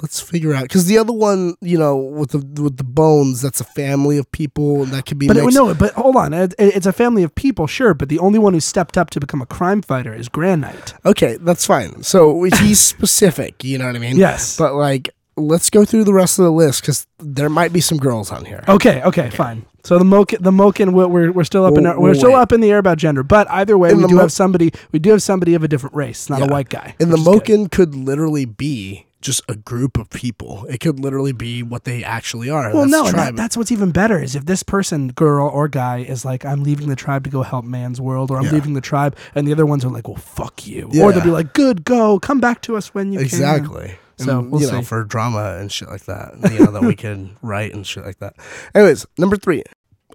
Let's 0.00 0.20
figure 0.20 0.54
out 0.54 0.62
because 0.62 0.86
the 0.86 0.98
other 0.98 1.12
one, 1.12 1.56
you 1.60 1.78
know, 1.78 1.96
with 1.96 2.30
the 2.30 2.62
with 2.62 2.76
the 2.76 2.84
bones, 2.84 3.42
that's 3.42 3.60
a 3.60 3.64
family 3.64 4.16
of 4.18 4.30
people, 4.30 4.82
and 4.84 4.92
that 4.92 5.06
could 5.06 5.18
be. 5.18 5.26
But 5.26 5.36
mixed. 5.36 5.56
no, 5.56 5.74
but 5.74 5.92
hold 5.94 6.16
on. 6.16 6.32
It, 6.32 6.54
it- 6.58 6.76
it's 6.76 6.86
a 6.86 6.92
family 6.92 7.22
of 7.24 7.34
people, 7.34 7.66
sure, 7.66 7.94
but 7.94 8.08
the 8.08 8.18
only 8.20 8.38
one 8.38 8.52
who 8.54 8.60
stepped 8.60 8.96
up 8.96 9.10
to 9.10 9.20
become 9.20 9.42
a 9.42 9.46
crime 9.46 9.82
fighter 9.82 10.14
is 10.14 10.28
Grand 10.28 10.60
Knight. 10.60 10.94
Okay, 11.04 11.36
that's 11.40 11.66
fine. 11.66 12.02
So 12.02 12.44
he's 12.44 12.80
specific. 12.94 13.64
You 13.64 13.78
know 13.78 13.86
what 13.86 13.96
I 13.96 13.98
mean? 13.98 14.16
Yes. 14.16 14.56
But 14.56 14.74
like, 14.74 15.10
let's 15.36 15.70
go 15.70 15.84
through 15.84 16.04
the 16.04 16.12
rest 16.14 16.38
of 16.38 16.44
the 16.44 16.52
list 16.52 16.82
because 16.82 17.06
there 17.18 17.48
might 17.48 17.72
be 17.72 17.80
some 17.80 17.98
girls 17.98 18.30
on 18.30 18.44
here. 18.44 18.64
Okay, 18.68 19.02
okay, 19.02 19.30
fine. 19.30 19.64
So 19.84 19.98
the 19.98 20.04
Moken, 20.04 20.42
the 20.42 20.50
Moken, 20.50 20.92
we're, 20.92 21.06
we're, 21.08 21.32
we're 21.32 21.44
still 21.44 21.64
up 21.64 21.78
in 21.78 21.86
our, 21.86 21.98
we're 21.98 22.14
still 22.14 22.32
oh, 22.32 22.36
up 22.40 22.52
in 22.52 22.60
the 22.60 22.70
air 22.70 22.78
about 22.78 22.98
gender. 22.98 23.22
But 23.22 23.50
either 23.50 23.78
way, 23.78 23.90
In 23.90 23.98
we 23.98 24.06
do 24.06 24.16
Mo- 24.16 24.20
have 24.22 24.32
somebody. 24.32 24.72
We 24.92 24.98
do 24.98 25.10
have 25.10 25.22
somebody 25.22 25.54
of 25.54 25.64
a 25.64 25.68
different 25.68 25.96
race, 25.96 26.28
not 26.28 26.42
a 26.42 26.46
white 26.46 26.68
guy. 26.68 26.94
And 27.00 27.10
the. 27.10 27.16
Moken 27.16 27.70
could 27.70 27.94
literally 27.94 28.44
be 28.44 29.06
just 29.20 29.42
a 29.48 29.56
group 29.56 29.98
of 29.98 30.10
people. 30.10 30.64
It 30.66 30.78
could 30.78 31.00
literally 31.00 31.32
be 31.32 31.62
what 31.62 31.84
they 31.84 32.04
actually 32.04 32.48
are. 32.50 32.72
Well, 32.72 32.82
That's 32.88 32.92
no, 32.92 33.10
that, 33.12 33.34
that's 33.36 33.56
what's 33.56 33.72
even 33.72 33.90
better 33.90 34.18
is 34.22 34.36
if 34.36 34.44
this 34.46 34.62
person, 34.62 35.08
girl 35.08 35.48
or 35.48 35.66
guy, 35.68 35.98
is 35.98 36.24
like, 36.24 36.44
I'm 36.44 36.62
leaving 36.62 36.88
the 36.88 36.94
tribe 36.96 37.24
to 37.24 37.30
go 37.30 37.42
help 37.42 37.64
man's 37.64 38.00
world, 38.00 38.30
or 38.30 38.38
I'm 38.38 38.44
Yeah. 38.44 38.52
leaving 38.52 38.74
the 38.74 38.80
tribe, 38.80 39.16
and 39.34 39.46
the 39.46 39.52
other 39.52 39.66
ones 39.66 39.84
are 39.84 39.88
like, 39.90 40.06
well, 40.06 40.16
fuck 40.18 40.66
you, 40.66 40.84
or 41.00 41.12
they'll 41.12 41.24
be 41.24 41.30
like, 41.30 41.52
good, 41.52 41.84
go, 41.84 42.20
come 42.20 42.38
back 42.40 42.62
to 42.62 42.76
us 42.76 42.94
when 42.94 43.12
you 43.12 43.18
can. 43.18 43.24
exactly. 43.26 43.98
So, 44.18 44.40
And, 44.40 44.50
we'll 44.52 44.60
you 44.62 44.70
know, 44.70 44.82
for 44.82 45.04
drama 45.04 45.58
and 45.60 45.70
shit 45.70 45.88
like 45.88 46.04
that, 46.04 46.34
you 46.52 46.58
know, 46.64 46.70
that 46.72 46.82
we 46.82 46.94
can 46.96 47.36
write 47.42 47.72
and 47.74 47.86
shit 47.86 48.04
like 48.04 48.18
that. 48.18 48.34
Anyways, 48.74 49.06
number 49.16 49.36
three, 49.36 49.62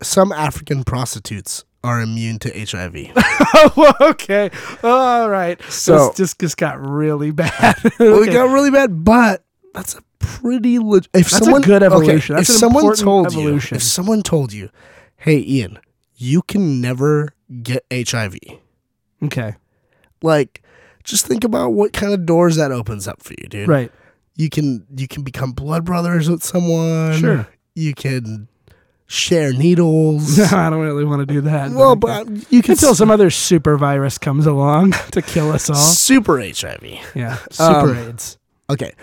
some 0.01 0.31
African 0.31 0.83
prostitutes 0.83 1.63
are 1.83 2.01
immune 2.01 2.39
to 2.39 2.49
HIV. 2.65 3.11
oh, 3.15 3.93
okay, 4.01 4.49
all 4.83 5.29
right. 5.29 5.61
So- 5.63 6.07
this 6.09 6.15
just 6.17 6.39
just 6.39 6.57
got 6.57 6.79
really 6.79 7.31
bad. 7.31 7.75
Well, 7.99 8.23
it 8.23 8.31
got 8.31 8.51
really 8.51 8.71
bad, 8.71 9.03
but 9.03 9.43
that's 9.73 9.95
a 9.95 10.01
pretty 10.19 10.79
leg- 10.79 11.05
if 11.13 11.29
That's 11.29 11.33
a 11.33 11.43
someone 11.45 11.61
good 11.61 11.83
okay, 11.83 11.93
evolution. 11.93 12.35
That's 12.35 12.49
if 12.49 12.55
an 12.55 12.59
someone 12.59 12.95
told 12.95 13.27
evolution. 13.27 13.75
you, 13.75 13.77
if 13.77 13.83
someone 13.83 14.21
told 14.23 14.53
you, 14.53 14.69
"Hey, 15.17 15.39
Ian, 15.45 15.79
you 16.15 16.41
can 16.43 16.79
never 16.81 17.33
get 17.61 17.85
HIV," 17.91 18.37
okay, 19.23 19.55
like, 20.21 20.61
just 21.03 21.25
think 21.25 21.43
about 21.43 21.73
what 21.73 21.91
kind 21.93 22.13
of 22.13 22.25
doors 22.25 22.55
that 22.55 22.71
opens 22.71 23.07
up 23.07 23.21
for 23.21 23.33
you, 23.41 23.47
dude. 23.49 23.67
right. 23.67 23.91
You 24.35 24.49
can 24.49 24.85
you 24.95 25.07
can 25.07 25.23
become 25.23 25.51
blood 25.51 25.85
brothers 25.85 26.29
with 26.29 26.43
someone. 26.43 27.17
Sure. 27.19 27.47
You 27.75 27.93
can 27.93 28.47
share 29.13 29.53
needles. 29.53 30.37
No, 30.37 30.45
I 30.51 30.69
don't 30.69 30.81
really 30.81 31.05
want 31.05 31.19
to 31.19 31.25
do 31.31 31.41
that. 31.41 31.71
well, 31.71 31.95
but 31.95 32.27
you 32.51 32.61
can 32.61 32.71
until 32.71 32.89
s- 32.91 32.97
some 32.97 33.11
other 33.11 33.29
super 33.29 33.77
virus 33.77 34.17
comes 34.17 34.45
along 34.45 34.91
to 35.11 35.21
kill 35.21 35.51
us 35.51 35.69
all. 35.69 35.75
super 35.75 36.39
HIV. 36.39 36.83
Yeah, 37.15 37.37
super 37.51 37.91
Um, 37.91 37.97
AIDS. 37.97 38.37
Okay, 38.69 38.93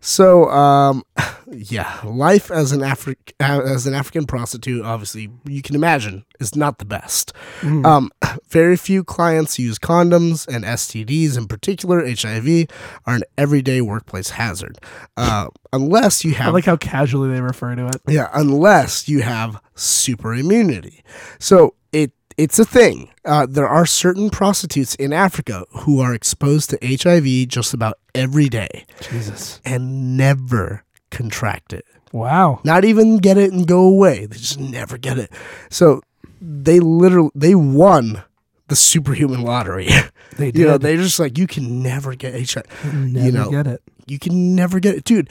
so 0.00 0.48
um, 0.50 1.02
yeah, 1.50 2.00
life 2.04 2.50
as 2.50 2.72
an 2.72 2.80
Afri- 2.80 3.16
as 3.40 3.86
an 3.86 3.94
African 3.94 4.26
prostitute, 4.26 4.84
obviously 4.84 5.30
you 5.44 5.62
can 5.62 5.74
imagine, 5.74 6.24
is 6.40 6.54
not 6.54 6.78
the 6.78 6.84
best. 6.84 7.32
Mm. 7.60 7.84
Um, 7.86 8.10
very 8.48 8.76
few 8.76 9.04
clients 9.04 9.58
use 9.58 9.78
condoms, 9.78 10.46
and 10.46 10.64
STDs, 10.64 11.36
in 11.36 11.46
particular 11.46 12.06
HIV, 12.06 12.66
are 13.06 13.16
an 13.16 13.22
everyday 13.36 13.80
workplace 13.80 14.30
hazard. 14.30 14.78
Uh, 15.16 15.48
unless 15.72 16.24
you 16.24 16.32
have, 16.32 16.40
I 16.40 16.44
have 16.44 16.54
like 16.54 16.64
how 16.64 16.76
casually 16.76 17.30
they 17.30 17.40
refer 17.40 17.74
to 17.74 17.86
it. 17.88 17.96
yeah, 18.06 18.30
unless 18.34 19.08
you 19.08 19.22
have 19.22 19.60
super 19.74 20.34
immunity. 20.34 21.02
So 21.38 21.74
it 21.92 22.12
it's 22.38 22.58
a 22.58 22.64
thing. 22.64 23.10
Uh, 23.24 23.46
there 23.46 23.68
are 23.68 23.84
certain 23.84 24.30
prostitutes 24.30 24.94
in 24.94 25.12
Africa 25.12 25.64
who 25.80 26.00
are 26.00 26.14
exposed 26.14 26.70
to 26.70 26.78
HIV 26.80 27.48
just 27.48 27.74
about 27.74 27.98
every 28.14 28.48
day 28.48 28.86
Jesus. 29.02 29.60
and 29.64 30.16
never 30.16 30.84
contract 31.10 31.72
it. 31.72 31.84
Wow. 32.12 32.60
Not 32.64 32.84
even 32.84 33.18
get 33.18 33.36
it 33.36 33.52
and 33.52 33.66
go 33.66 33.80
away. 33.80 34.26
They 34.26 34.36
just 34.38 34.58
never 34.58 34.96
get 34.96 35.18
it. 35.18 35.30
So 35.68 36.00
they 36.40 36.80
literally 36.80 37.30
they 37.34 37.54
won 37.54 38.22
the 38.68 38.76
superhuman 38.76 39.42
lottery. 39.42 39.88
They 40.36 40.52
you 40.54 40.66
know, 40.66 40.72
did. 40.74 40.82
they're 40.82 40.96
just 40.98 41.18
like 41.18 41.36
you 41.36 41.48
can 41.48 41.82
never 41.82 42.14
get 42.14 42.34
HIV. 42.34 42.64
Never 42.94 43.26
you 43.26 43.32
know, 43.32 43.50
get 43.50 43.66
it. 43.66 43.82
you 44.06 44.20
can 44.20 44.54
never 44.54 44.78
get 44.78 44.94
it, 44.94 45.02
dude. 45.02 45.30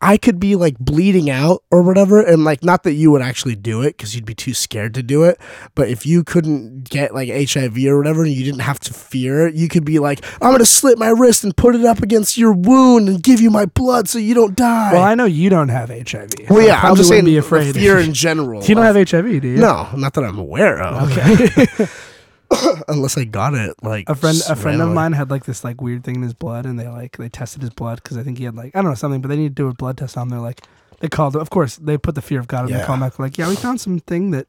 I 0.00 0.16
could 0.16 0.38
be 0.38 0.54
like 0.54 0.78
bleeding 0.78 1.28
out 1.28 1.64
or 1.72 1.82
whatever, 1.82 2.20
and 2.22 2.44
like 2.44 2.62
not 2.62 2.84
that 2.84 2.92
you 2.92 3.10
would 3.10 3.22
actually 3.22 3.56
do 3.56 3.82
it 3.82 3.96
because 3.96 4.14
you'd 4.14 4.24
be 4.24 4.34
too 4.34 4.54
scared 4.54 4.94
to 4.94 5.02
do 5.02 5.24
it. 5.24 5.40
But 5.74 5.88
if 5.88 6.06
you 6.06 6.22
couldn't 6.22 6.88
get 6.88 7.12
like 7.14 7.28
HIV 7.28 7.76
or 7.86 7.96
whatever, 7.98 8.22
and 8.22 8.32
you 8.32 8.44
didn't 8.44 8.60
have 8.60 8.78
to 8.80 8.94
fear 8.94 9.48
it, 9.48 9.54
you 9.56 9.68
could 9.68 9.84
be 9.84 9.98
like, 9.98 10.24
I'm 10.40 10.52
gonna 10.52 10.64
slit 10.66 10.98
my 10.98 11.08
wrist 11.08 11.42
and 11.42 11.56
put 11.56 11.74
it 11.74 11.84
up 11.84 12.00
against 12.00 12.38
your 12.38 12.52
wound 12.52 13.08
and 13.08 13.22
give 13.22 13.40
you 13.40 13.50
my 13.50 13.66
blood 13.66 14.08
so 14.08 14.18
you 14.20 14.34
don't 14.34 14.54
die. 14.54 14.92
Well, 14.92 15.02
I 15.02 15.14
know 15.16 15.24
you 15.24 15.50
don't 15.50 15.68
have 15.68 15.88
HIV. 15.88 16.30
well, 16.48 16.62
yeah, 16.64 16.80
I'm 16.80 16.94
just 16.94 17.08
saying 17.08 17.24
be 17.24 17.36
afraid. 17.36 17.74
fear 17.74 17.98
in 17.98 18.12
general. 18.26 18.62
you 18.62 18.74
don't 18.76 18.84
have 18.84 18.94
HIV, 18.96 19.42
do 19.42 19.48
you? 19.48 19.56
no, 19.56 19.88
not 19.96 20.14
that 20.14 20.22
I'm 20.24 20.38
aware 20.38 20.80
of. 20.80 21.10
Okay. 21.10 21.86
Unless 22.88 23.18
I 23.18 23.24
got 23.24 23.54
it 23.54 23.74
like 23.82 24.08
a 24.08 24.14
friend 24.14 24.38
a 24.48 24.56
friend 24.56 24.80
of 24.80 24.88
mine 24.90 25.12
had 25.12 25.30
like 25.30 25.44
this 25.44 25.64
like 25.64 25.80
weird 25.80 26.02
thing 26.04 26.16
in 26.16 26.22
his 26.22 26.32
blood 26.34 26.64
and 26.66 26.78
they 26.78 26.88
like 26.88 27.16
they 27.18 27.28
tested 27.28 27.60
his 27.62 27.70
blood 27.70 28.02
because 28.02 28.16
i 28.16 28.22
think 28.22 28.38
he 28.38 28.44
had 28.44 28.54
like 28.56 28.74
i 28.74 28.80
don't 28.80 28.90
know 28.90 28.94
something 28.94 29.20
but 29.20 29.28
they 29.28 29.36
need 29.36 29.54
to 29.54 29.62
do 29.62 29.68
a 29.68 29.74
blood 29.74 29.98
test 29.98 30.16
on 30.16 30.28
there 30.28 30.40
like 30.40 30.62
they 31.00 31.08
called 31.08 31.36
of 31.36 31.50
course 31.50 31.76
they 31.76 31.98
put 31.98 32.14
the 32.14 32.22
fear 32.22 32.40
of 32.40 32.48
god 32.48 32.64
in 32.64 32.70
Yeah. 32.70 32.78
the 32.78 32.84
call 32.86 32.96
back 32.98 33.18
like 33.18 33.36
yeah 33.36 33.48
we 33.48 33.54
found 33.56 33.80
something 33.80 34.30
that 34.30 34.46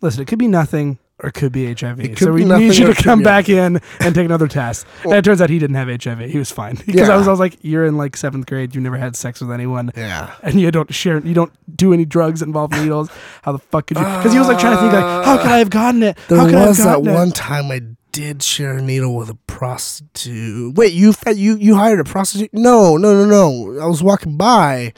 listen 0.00 0.22
it 0.22 0.26
could 0.28 0.38
be 0.40 0.48
nothing 0.48 0.98
or 1.24 1.28
it 1.28 1.32
could 1.34 1.50
be 1.52 1.66
hiv 1.72 1.98
It 2.00 2.18
so 2.18 2.32
we 2.32 2.44
need 2.44 2.76
you 2.76 2.86
to 2.86 2.94
could 2.94 3.04
come 3.04 3.22
back 3.22 3.48
in 3.48 3.80
and 4.00 4.14
take 4.14 4.26
another 4.26 4.46
test 4.46 4.86
and 5.04 5.14
it 5.14 5.24
turns 5.24 5.40
out 5.40 5.48
he 5.50 5.58
didn't 5.58 5.76
have 5.76 5.88
hiv 5.88 6.18
he 6.30 6.38
was 6.38 6.50
fine 6.50 6.76
because 6.86 7.08
i 7.08 7.16
was 7.16 7.26
i 7.26 7.30
was 7.30 7.40
like 7.40 7.56
you're 7.62 7.86
in 7.86 7.96
like 7.96 8.16
seventh 8.16 8.46
grade 8.46 8.74
you 8.74 8.80
never 8.80 8.96
had 8.98 9.16
sex 9.16 9.40
with 9.40 9.50
anyone 9.50 9.90
Yeah. 9.96 10.34
and 10.42 10.60
you 10.60 10.70
don't 10.70 10.92
share 10.94 11.18
you 11.20 11.34
don't 11.34 11.52
do 11.76 11.92
any 11.92 12.04
drugs 12.04 12.40
that 12.40 12.46
involve 12.46 12.70
needles 12.82 13.08
how 13.42 13.52
the 13.52 13.58
fuck 13.58 13.86
could 13.86 13.96
you 13.96 14.04
because 14.04 14.32
he 14.32 14.38
was 14.38 14.48
like 14.48 14.58
trying 14.58 14.76
to 14.76 14.80
think 14.82 14.92
like 14.92 15.02
uh, 15.02 15.22
how 15.24 15.36
could 15.38 15.46
i 15.50 15.58
have 15.58 15.70
gotten 15.70 16.02
it 16.02 16.18
There 16.28 16.38
how 16.38 16.46
could 16.46 16.54
I 16.54 16.66
was 16.68 16.78
have 16.78 16.86
that 16.86 16.92
gotten 16.96 17.08
it? 17.08 17.14
one 17.14 17.30
time 17.32 17.70
I 17.70 17.80
did 18.12 18.42
share 18.44 18.76
a 18.78 18.82
needle 18.82 19.16
with 19.16 19.28
a 19.28 19.34
prostitute. 19.48 20.76
Wait, 20.76 20.92
you 20.92 21.12
you 21.34 21.56
you 21.56 21.74
hired 21.74 21.98
a 21.98 22.04
prostitute? 22.04 22.50
No, 22.52 22.96
no, 22.96 23.12
no, 23.12 23.26
no. 23.26 23.80
I 23.80 23.86
was 23.86 24.02
walking 24.04 24.36
by. 24.36 24.92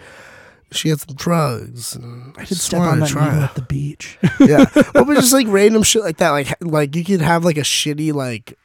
She 0.72 0.88
had 0.88 1.00
some 1.00 1.14
drugs. 1.14 1.94
And 1.94 2.34
I 2.36 2.44
just 2.44 2.62
step 2.62 2.80
on 2.80 3.00
that 3.00 3.06
to 3.06 3.12
try. 3.12 3.26
needle 3.26 3.42
at 3.44 3.54
the 3.54 3.62
beach. 3.62 4.18
yeah, 4.40 4.64
well, 4.94 5.04
but 5.04 5.14
just 5.14 5.32
like 5.32 5.46
random 5.48 5.82
shit 5.82 6.02
like 6.02 6.16
that. 6.18 6.30
Like 6.30 6.54
like 6.62 6.96
you 6.96 7.04
could 7.04 7.20
have 7.20 7.44
like 7.44 7.56
a 7.56 7.60
shitty 7.62 8.12
like 8.12 8.58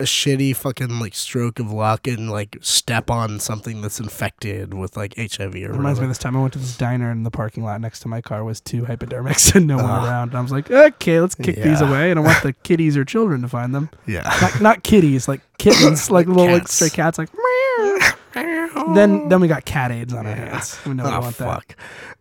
a 0.00 0.04
shitty 0.04 0.56
fucking 0.56 0.98
like 0.98 1.14
stroke 1.14 1.60
of 1.60 1.70
luck 1.70 2.08
and 2.08 2.28
like 2.28 2.56
step 2.60 3.08
on 3.08 3.38
something 3.38 3.82
that's 3.82 4.00
infected 4.00 4.74
with 4.74 4.96
like 4.96 5.14
HIV 5.16 5.54
or 5.54 5.58
It 5.58 5.70
reminds 5.70 6.00
me 6.00 6.06
of 6.06 6.10
this 6.10 6.18
time 6.18 6.36
I 6.36 6.40
went 6.40 6.54
to 6.54 6.58
this 6.58 6.76
diner 6.76 7.08
and 7.10 7.24
the 7.24 7.30
parking 7.30 7.62
lot 7.62 7.80
next 7.80 8.00
to 8.00 8.08
my 8.08 8.20
car 8.20 8.42
was 8.42 8.60
two 8.60 8.84
hypodermics 8.84 9.50
and 9.54 9.68
no 9.68 9.76
one 9.76 9.84
around. 9.84 10.30
And 10.30 10.38
I 10.38 10.40
was 10.40 10.50
like, 10.50 10.68
okay, 10.70 11.20
let's 11.20 11.36
kick 11.36 11.54
these 11.56 11.80
Yeah. 11.80 11.88
away. 11.88 12.10
And 12.10 12.18
I 12.18 12.22
want 12.24 12.42
the 12.42 12.52
kitties 12.52 12.96
or 12.96 13.04
children 13.04 13.42
to 13.42 13.48
find 13.48 13.72
them. 13.72 13.90
Yeah. 14.06 14.22
Not, 14.40 14.60
not 14.60 14.82
kitties, 14.82 15.28
like 15.28 15.40
kittens, 15.58 16.10
like 16.10 16.26
little 16.26 16.46
like 16.46 16.62
Cats. 16.62 16.74
stray 16.74 16.90
cats, 16.90 17.18
like. 17.18 17.28
meow. 17.32 17.98
Then 18.34 19.28
then 19.28 19.40
we 19.40 19.48
got 19.48 19.64
cat 19.64 19.90
aids 19.90 20.12
on 20.14 20.26
our 20.26 20.34
hands. 20.34 20.78
We 20.86 20.94
know 20.94 21.04
we 21.04 21.10
oh 21.10 21.20
want 21.20 21.36
that. 21.38 21.74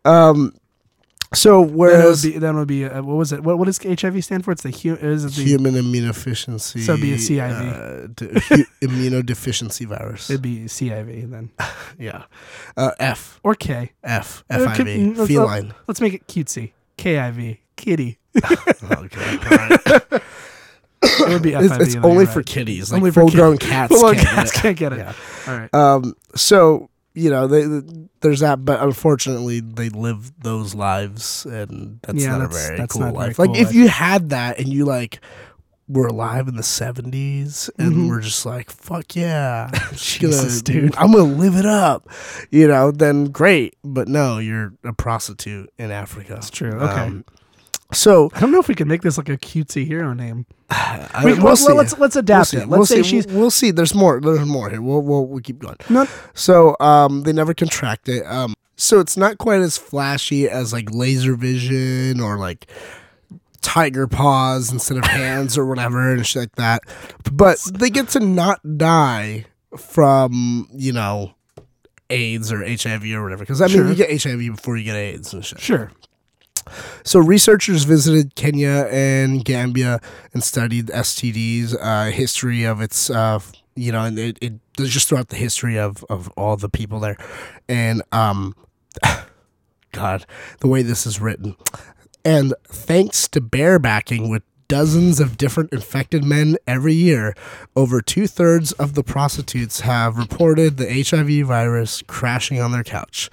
Um. 0.05 0.53
So 1.34 1.64
Then 1.64 1.78
it 2.01 2.05
would 2.05 2.22
be 2.22 2.38
then 2.39 2.55
it 2.55 2.59
would 2.59 2.68
be 2.68 2.84
uh, 2.86 3.01
what 3.03 3.16
was 3.16 3.32
it? 3.32 3.41
What 3.41 3.57
what 3.57 3.66
does 3.66 3.78
HIV 3.82 4.22
stand 4.26 4.43
for? 4.43 4.51
It's 4.51 4.64
the 4.64 4.72
hu- 4.72 4.95
is 4.95 5.24
it 5.24 5.32
the 5.32 5.43
human 5.43 5.76
immunodeficiency. 5.76 6.82
So 6.82 6.93
it'd 6.95 7.01
be 7.01 7.14
a 7.14 7.16
CIV. 7.16 8.03
Uh, 8.03 8.07
d- 8.14 8.39
hu- 8.49 8.66
immunodeficiency 8.88 9.86
virus. 9.88 10.30
it'd 10.30 10.41
be 10.41 10.66
CIV 10.66 11.32
then 11.32 11.51
yeah. 11.97 12.24
Uh, 12.76 12.91
F. 12.99 13.39
or 13.43 13.55
K. 13.55 13.93
F. 14.03 14.43
Could- 14.49 14.68
FIV. 14.88 15.18
let's- 15.18 15.28
Feline. 15.30 15.74
Let's 15.88 16.01
make 16.01 16.14
it 16.16 16.28
cutesy. 16.28 16.74
KIV 16.97 17.59
kitty. 17.78 18.20
okay. 18.84 19.38
Right. 19.49 20.22
It 21.04 21.30
would 21.30 21.41
be 21.41 21.52
FIV. 21.52 21.80
it's 21.82 21.95
it's 21.95 22.06
only 22.06 22.26
right. 22.26 22.34
for 22.34 22.43
kitties. 22.43 22.91
Only 22.93 23.06
Like 23.10 23.14
for 23.16 23.22
full 23.22 23.30
grown 23.32 23.58
cats. 23.58 23.93
Full-on 23.95 24.16
can't 24.16 24.28
cats 24.28 24.52
get 24.52 24.58
it. 24.60 24.62
can't 24.62 24.78
get 24.78 24.93
it. 24.93 24.97
Yeah. 25.47 25.52
All 25.54 25.58
right. 25.60 25.74
Um. 25.74 26.16
So 26.36 26.89
you 27.14 27.30
know, 27.30 27.45
they, 27.45 27.66
there's 28.22 28.39
that, 28.39 28.64
but 28.64 28.82
unfortunately, 28.82 29.60
they 29.60 29.89
live 29.89 30.32
those 30.39 30.74
lives, 30.74 31.45
and 31.45 31.99
that's 32.04 32.24
Yeah, 32.24 32.38
not 32.38 32.52
that's- 32.52 32.66
a 32.66 32.76
very 32.78 32.88
cool 32.88 33.02
very 33.02 33.12
life. 33.14 33.39
Like 33.39 33.47
cool 33.49 33.58
if 33.58 33.66
life. 33.68 33.76
you 33.76 33.88
had 33.89 34.30
that 34.30 34.60
and 34.60 34.70
you 34.70 34.86
like 34.86 35.20
were 35.89 36.08
alive 36.08 36.47
in 36.47 36.56
the 36.56 36.62
70s 36.62 37.70
and 37.78 37.91
Mhm. 37.93 38.08
we're 38.10 38.22
just 38.22 38.45
like 38.45 38.70
fuck 38.72 39.14
yeah 39.14 39.70
Jesus, 39.93 40.62
gonna, 40.62 40.80
dude. 40.84 40.95
i'm 40.95 41.12
gonna 41.12 41.24
live 41.26 41.58
it 41.58 41.66
up 41.66 42.08
you 42.49 42.66
know 42.66 42.91
then 42.91 43.26
great 43.26 43.76
but 43.84 44.08
no 44.08 44.38
you're 44.38 44.72
a 44.86 44.93
prostitute 44.93 45.70
in 45.78 45.91
africa 45.91 46.36
That's 46.36 46.49
true. 46.49 46.72
Okay. 46.72 46.93
Um, 47.02 47.26
so 47.94 48.30
I 48.34 48.39
don't 48.39 48.52
know 48.52 48.60
if 48.60 48.68
we 48.68 48.76
can 48.76 48.88
make 48.88 49.02
this 49.02 49.18
like 49.18 49.30
a 49.30 49.38
cutesy 49.38 49.86
hero 49.86 50.14
name. 50.14 50.46
I, 50.70 51.22
Wait, 51.26 51.36
we'll 51.38 51.46
well, 51.46 51.56
see. 51.56 51.74
let's 51.74 51.98
let's 52.00 52.16
adapt 52.16 52.54
We'll 52.54 52.62
it. 52.64 52.68
Let's 52.70 52.78
we'll 52.78 52.86
say 52.86 52.96
see. 53.04 53.10
she's 53.10 53.28
We'll 53.28 53.52
see. 53.52 53.72
There's 53.72 53.94
more. 53.94 54.20
There's 54.22 54.46
more 54.48 54.70
here. 54.70 54.82
We'll 54.82 55.02
we'll, 55.02 55.26
we'll 55.28 55.42
keep 55.42 55.60
going. 55.60 55.76
not. 55.89 56.10
So 56.34 56.76
um, 56.80 57.24
they 57.24 57.34
never 57.34 57.54
contract 57.54 58.08
it. 58.10 58.26
Um, 58.26 58.54
so 58.78 59.00
it's 59.00 59.16
not 59.18 59.38
quite 59.38 59.62
as 59.62 59.78
flashy 59.78 60.50
as 60.50 60.74
like 60.74 60.89
laser 60.94 61.36
vision 61.36 62.20
or 62.20 62.38
like 62.38 62.68
tiger 63.62 64.08
paws 64.08 64.72
instead 64.72 64.98
of 64.98 65.04
hands 65.06 65.56
or 65.58 65.66
whatever 65.68 66.12
and 66.14 66.26
shit 66.26 66.39
like 66.42 66.56
that. 66.56 66.82
But 67.32 67.60
they 67.74 67.89
get 67.92 68.10
to 68.10 68.20
not 68.20 68.60
die 68.78 69.46
from 69.78 70.68
you 70.74 70.94
know 70.94 71.34
AIDS 72.10 72.52
or 72.52 72.66
HIV 72.66 73.06
or 73.14 73.22
whatever. 73.24 73.44
Because 73.44 73.62
I 73.62 73.68
mean, 73.68 73.76
Sure. 73.76 73.88
you 73.89 73.96
get 73.96 74.22
HIV 74.24 74.39
before 74.56 74.78
you 74.78 74.84
get 74.84 74.96
AIDS 74.96 75.34
and 75.34 75.46
shit. 75.46 75.60
Sure. 75.60 75.92
So 77.03 77.20
researchers 77.20 77.84
visited 77.84 78.36
Kenya 78.36 78.88
and 78.91 79.43
Gambia 79.43 79.99
and 80.34 80.43
studied 80.43 80.88
STDs, 80.88 81.76
uh, 81.80 82.12
history 82.12 82.64
of 82.64 82.82
its, 82.82 83.09
uh, 83.09 83.39
you 83.76 83.91
know, 83.91 84.03
and 84.05 84.18
it, 84.20 84.38
it 84.41 84.53
just 84.78 85.09
throughout 85.09 85.30
the 85.30 85.36
history 85.36 85.78
of 85.78 86.03
of 86.09 86.30
all 86.38 86.57
the 86.57 86.70
people 86.70 86.99
there, 86.99 87.18
and 87.68 88.01
um, 88.12 88.55
God, 89.91 90.26
the 90.59 90.68
way 90.68 90.82
this 90.82 91.05
is 91.05 91.20
written, 91.20 91.55
and 92.24 92.53
thanks 92.68 93.28
to 93.30 93.41
barebacking 93.41 94.30
with 94.30 94.43
dozens 94.72 95.20
of 95.20 95.36
different 95.36 95.74
infected 95.74 96.24
men 96.24 96.55
every 96.66 96.93
year, 96.93 97.36
over 97.76 98.01
two 98.01 98.26
thirds 98.26 98.72
of 98.74 98.93
the 98.93 99.03
prostitutes 99.03 99.82
have 99.82 100.18
reported 100.18 100.78
the 100.78 101.03
HIV 101.03 101.45
virus 101.45 102.01
crashing 102.07 102.62
on 102.62 102.72
their 102.72 102.84
couch. 102.84 103.30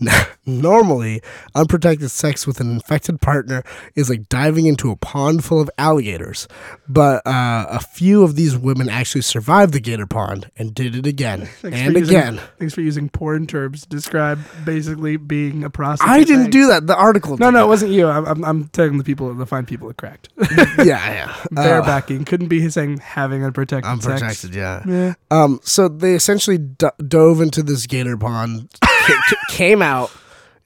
Normally, 0.48 1.22
unprotected 1.56 2.10
sex 2.10 2.46
with 2.46 2.60
an 2.60 2.70
infected 2.70 3.20
partner 3.20 3.64
is 3.96 4.08
like 4.08 4.28
diving 4.28 4.66
into 4.66 4.90
a 4.92 4.96
pond 4.96 5.44
full 5.44 5.60
of 5.60 5.68
alligators, 5.76 6.46
but 6.88 7.26
uh, 7.26 7.66
a 7.68 7.80
few 7.80 8.22
of 8.22 8.36
these 8.36 8.56
women 8.56 8.88
actually 8.88 9.22
survived 9.22 9.72
the 9.72 9.80
gator 9.80 10.06
pond 10.06 10.50
and 10.56 10.72
did 10.72 10.94
it 10.94 11.04
again 11.06 11.46
Thanks 11.62 11.76
and 11.78 11.94
using- 11.96 12.16
again. 12.16 12.40
Thanks 12.58 12.74
for 12.74 12.80
using 12.80 13.08
porn 13.08 13.46
terms 13.48 13.82
to 13.82 13.88
describe 13.88 14.38
basically 14.64 15.16
being 15.16 15.64
a 15.64 15.70
prostitute. 15.70 16.12
I 16.14 16.22
didn't 16.22 16.50
do 16.50 16.68
that. 16.68 16.86
The 16.86 16.94
article. 16.96 17.36
No, 17.38 17.50
no, 17.50 17.64
it 17.64 17.68
wasn't 17.68 17.90
you. 17.92 18.06
I'm, 18.06 18.24
I'm, 18.26 18.44
I'm 18.44 18.68
telling 18.68 18.98
the 18.98 19.04
people, 19.04 19.34
the 19.34 19.46
fine 19.46 19.66
people, 19.66 19.90
it 19.90 19.96
cracked. 19.96 20.28
yeah, 20.38 20.84
yeah. 20.84 21.34
Uh, 21.56 21.62
Barebacking 21.82 22.24
couldn't 22.26 22.48
be 22.48 22.68
saying 22.70 22.98
having 22.98 23.42
unprotected 23.44 23.90
I'm 23.90 24.00
sex. 24.00 24.20
protected. 24.20 24.54
Yeah. 24.54 24.82
Yeah. 24.86 25.14
Um, 25.32 25.58
so 25.64 25.88
they 25.88 26.14
essentially 26.14 26.58
d- 26.58 26.86
dove 27.08 27.40
into 27.40 27.62
this 27.64 27.86
gator 27.86 28.16
pond, 28.16 28.68
ca- 29.06 29.22
ca- 29.28 29.36
came 29.48 29.82
out, 29.82 30.10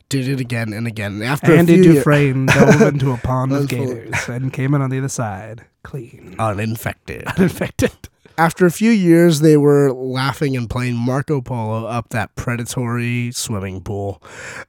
did 0.09 0.28
it 0.28 0.41
again 0.41 0.72
and 0.72 0.86
again. 0.86 1.14
And 1.14 1.24
after 1.24 1.55
Andy 1.55 1.74
a 1.80 1.82
few 1.82 1.93
Dufresne 1.95 2.47
dove 2.47 2.82
into 2.82 3.12
a 3.12 3.16
pond 3.18 3.53
of 3.53 3.68
That's 3.68 3.72
full- 3.74 3.86
gators 3.95 4.28
and 4.28 4.53
came 4.53 4.74
in 4.74 4.82
on 4.82 4.91
the 4.91 4.99
other 4.99 5.09
side, 5.09 5.64
clean, 5.82 6.36
uninfected. 6.38 7.24
uninfected. 7.36 7.93
After 8.38 8.64
a 8.64 8.70
few 8.70 8.91
years, 8.91 9.41
they 9.41 9.59
were 9.59 9.93
laughing 9.93 10.57
and 10.57 10.70
playing 10.70 10.95
Marco 10.97 11.43
Polo 11.43 11.84
up 11.86 12.09
that 12.09 12.34
predatory 12.36 13.32
swimming 13.32 13.82
pool. 13.82 14.22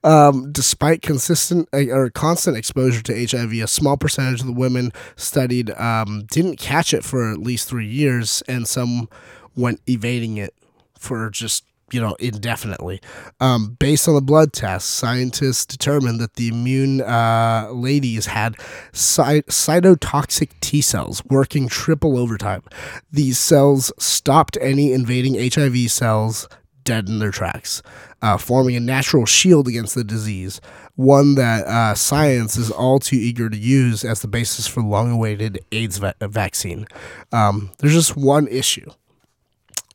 Um, 0.03 0.51
despite 0.51 1.01
consistent 1.01 1.69
uh, 1.71 1.85
or 1.89 2.09
constant 2.09 2.57
exposure 2.57 3.01
to 3.03 3.13
HIV, 3.25 3.53
a 3.53 3.67
small 3.67 3.95
percentage 3.95 4.41
of 4.41 4.47
the 4.47 4.51
women 4.53 4.91
studied 5.15 5.69
um, 5.79 6.25
didn't 6.31 6.57
catch 6.57 6.93
it 6.93 7.05
for 7.05 7.31
at 7.31 7.37
least 7.37 7.69
three 7.69 7.87
years, 7.87 8.43
and 8.45 8.67
some 8.67 9.07
went 9.55 9.79
evading 9.87 10.35
it 10.35 10.53
for 10.97 11.29
just 11.29 11.63
you 11.91 12.01
know 12.01 12.15
indefinitely. 12.19 13.01
Um, 13.39 13.75
based 13.79 14.07
on 14.07 14.15
the 14.15 14.21
blood 14.21 14.53
tests, 14.53 14.89
scientists 14.89 15.65
determined 15.65 16.19
that 16.19 16.35
the 16.35 16.47
immune 16.47 17.01
uh, 17.01 17.69
ladies 17.71 18.27
had 18.27 18.55
cy- 18.91 19.41
cytotoxic 19.41 20.49
T 20.61 20.81
cells 20.81 21.23
working 21.25 21.67
triple 21.67 22.17
overtime. 22.17 22.63
These 23.11 23.37
cells 23.37 23.91
stopped 23.97 24.57
any 24.61 24.93
invading 24.93 25.35
HIV 25.35 25.91
cells 25.91 26.47
dead 26.83 27.07
in 27.07 27.19
their 27.19 27.31
tracks, 27.31 27.81
uh, 28.21 28.37
forming 28.37 28.75
a 28.75 28.79
natural 28.79 29.25
shield 29.25 29.67
against 29.67 29.95
the 29.95 30.03
disease. 30.03 30.59
One 30.95 31.35
that 31.35 31.65
uh, 31.65 31.95
science 31.95 32.57
is 32.57 32.71
all 32.71 32.99
too 32.99 33.15
eager 33.15 33.49
to 33.49 33.57
use 33.57 34.03
as 34.03 34.21
the 34.21 34.27
basis 34.27 34.67
for 34.67 34.81
long-awaited 34.81 35.59
AIDS 35.71 35.97
va- 35.97 36.15
vaccine. 36.21 36.87
Um, 37.31 37.71
there's 37.79 37.93
just 37.93 38.17
one 38.17 38.47
issue 38.47 38.89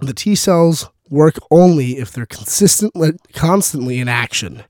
the 0.00 0.12
T 0.12 0.34
cells 0.34 0.90
work 1.10 1.36
only 1.50 1.98
if 1.98 2.12
they're 2.12 2.26
consistently 2.26 3.12
constantly 3.32 3.98
in 3.98 4.08
action. 4.08 4.64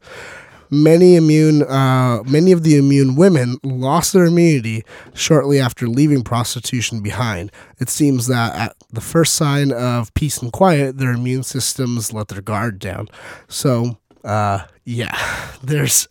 Many 0.68 1.14
immune, 1.14 1.62
uh, 1.62 2.24
many 2.24 2.50
of 2.50 2.64
the 2.64 2.76
immune 2.76 3.14
women 3.14 3.58
lost 3.62 4.12
their 4.12 4.24
immunity 4.24 4.84
shortly 5.14 5.60
after 5.60 5.86
leaving 5.86 6.24
prostitution 6.24 7.00
behind. 7.02 7.52
It 7.78 7.88
seems 7.88 8.26
that 8.26 8.52
at 8.56 8.76
the 8.92 9.00
first 9.00 9.34
sign 9.34 9.70
of 9.70 10.12
peace 10.14 10.38
and 10.42 10.52
quiet, 10.52 10.98
their 10.98 11.12
immune 11.12 11.44
systems 11.44 12.12
let 12.12 12.28
their 12.28 12.42
guard 12.42 12.80
down. 12.80 13.06
So, 13.46 13.98
uh, 14.24 14.64
yeah, 14.84 15.16
there's 15.62 16.08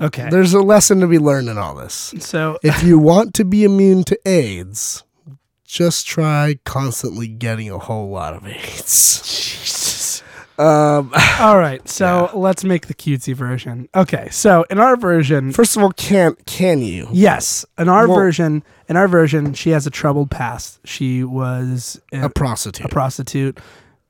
Okay. 0.00 0.28
there's 0.30 0.54
a 0.54 0.60
lesson 0.60 1.00
to 1.00 1.06
be 1.06 1.18
learned 1.18 1.48
in 1.48 1.58
all 1.58 1.74
this. 1.74 2.14
so 2.18 2.58
If 2.62 2.82
you 2.84 2.98
want 2.98 3.34
to 3.34 3.44
be 3.44 3.64
immune 3.64 4.04
to 4.04 4.18
AIDS, 4.28 5.02
just 5.66 6.06
try 6.06 6.58
constantly 6.64 7.26
getting 7.28 7.70
a 7.70 7.78
whole 7.78 8.08
lot 8.08 8.34
of 8.34 8.46
AIDS. 8.46 10.22
Um, 10.58 11.12
all 11.38 11.58
right. 11.58 11.86
So 11.88 12.30
let's 12.34 12.64
make 12.64 12.86
the 12.86 12.94
cutesy 12.94 13.34
version. 13.34 13.88
Okay. 13.94 14.28
So 14.30 14.64
in 14.70 14.78
our 14.78 14.96
version, 14.96 15.52
first 15.52 15.76
of 15.76 15.82
all, 15.82 15.92
can 15.92 16.34
can 16.46 16.80
you? 16.80 17.08
yes, 17.12 17.66
in 17.76 17.88
our 17.88 18.08
Well- 18.08 18.16
version, 18.16 18.62
in 18.88 18.96
our 18.96 19.08
version, 19.08 19.52
she 19.52 19.70
has 19.70 19.86
a 19.86 19.90
troubled 19.90 20.30
past. 20.30 20.78
She 20.84 21.24
was 21.24 22.00
a, 22.12 22.22
A 22.26 22.28
prostitute. 22.30 22.86
a 22.86 22.88
prostitute, 22.88 23.58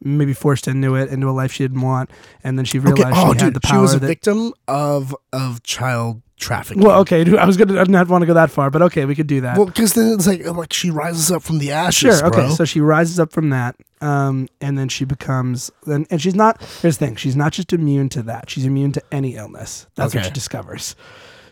maybe 0.00 0.32
forced 0.34 0.68
into 0.68 0.94
it, 0.94 1.08
into 1.08 1.28
a 1.28 1.32
life 1.32 1.50
she 1.50 1.64
didn't 1.64 1.80
want, 1.80 2.10
and 2.44 2.56
then 2.58 2.64
she 2.64 2.78
Okay. 2.78 2.92
realized 2.92 3.16
Oh, 3.18 3.28
she 3.32 3.38
dude, 3.38 3.42
had 3.42 3.54
the 3.54 3.60
power 3.60 3.78
she 3.78 3.80
was 3.82 3.94
a 3.94 3.98
that. 3.98 4.06
victim 4.06 4.52
of 4.68 5.16
of 5.32 5.62
child 5.64 6.22
trafficking. 6.38 6.82
well, 6.82 7.00
okay. 7.00 7.24
I 7.38 7.44
was 7.44 7.56
gonna 7.56 7.80
I 7.80 7.84
didn't 7.84 8.08
want 8.08 8.22
to 8.22 8.26
go 8.26 8.34
that 8.34 8.50
far, 8.50 8.70
but 8.70 8.82
okay, 8.82 9.04
we 9.04 9.14
could 9.14 9.26
do 9.26 9.40
that. 9.42 9.56
Well, 9.56 9.66
because 9.66 9.94
then 9.94 10.12
it's 10.12 10.26
like 10.26 10.44
like 10.46 10.72
she 10.72 10.90
rises 10.90 11.30
up 11.30 11.42
from 11.42 11.58
the 11.58 11.72
ashes, 11.72 12.18
Sure. 12.18 12.26
Okay. 12.28 12.40
bro. 12.46 12.50
So 12.50 12.64
she 12.64 12.80
rises 12.80 13.18
up 13.20 13.32
from 13.32 13.50
that, 13.50 13.76
um, 14.00 14.48
and 14.60 14.78
then 14.78 14.88
she 14.88 15.04
becomes, 15.04 15.70
and, 15.86 16.06
and 16.10 16.20
she's 16.20 16.34
not. 16.34 16.60
Here's 16.82 16.98
the 16.98 17.06
thing: 17.06 17.16
she's 17.16 17.36
not 17.36 17.52
just 17.52 17.72
immune 17.72 18.08
to 18.10 18.22
that; 18.24 18.50
she's 18.50 18.64
immune 18.64 18.92
to 18.92 19.02
any 19.12 19.36
illness. 19.36 19.86
That's 19.96 20.14
what 20.14 20.24
she 20.24 20.30
discovers. 20.30 20.94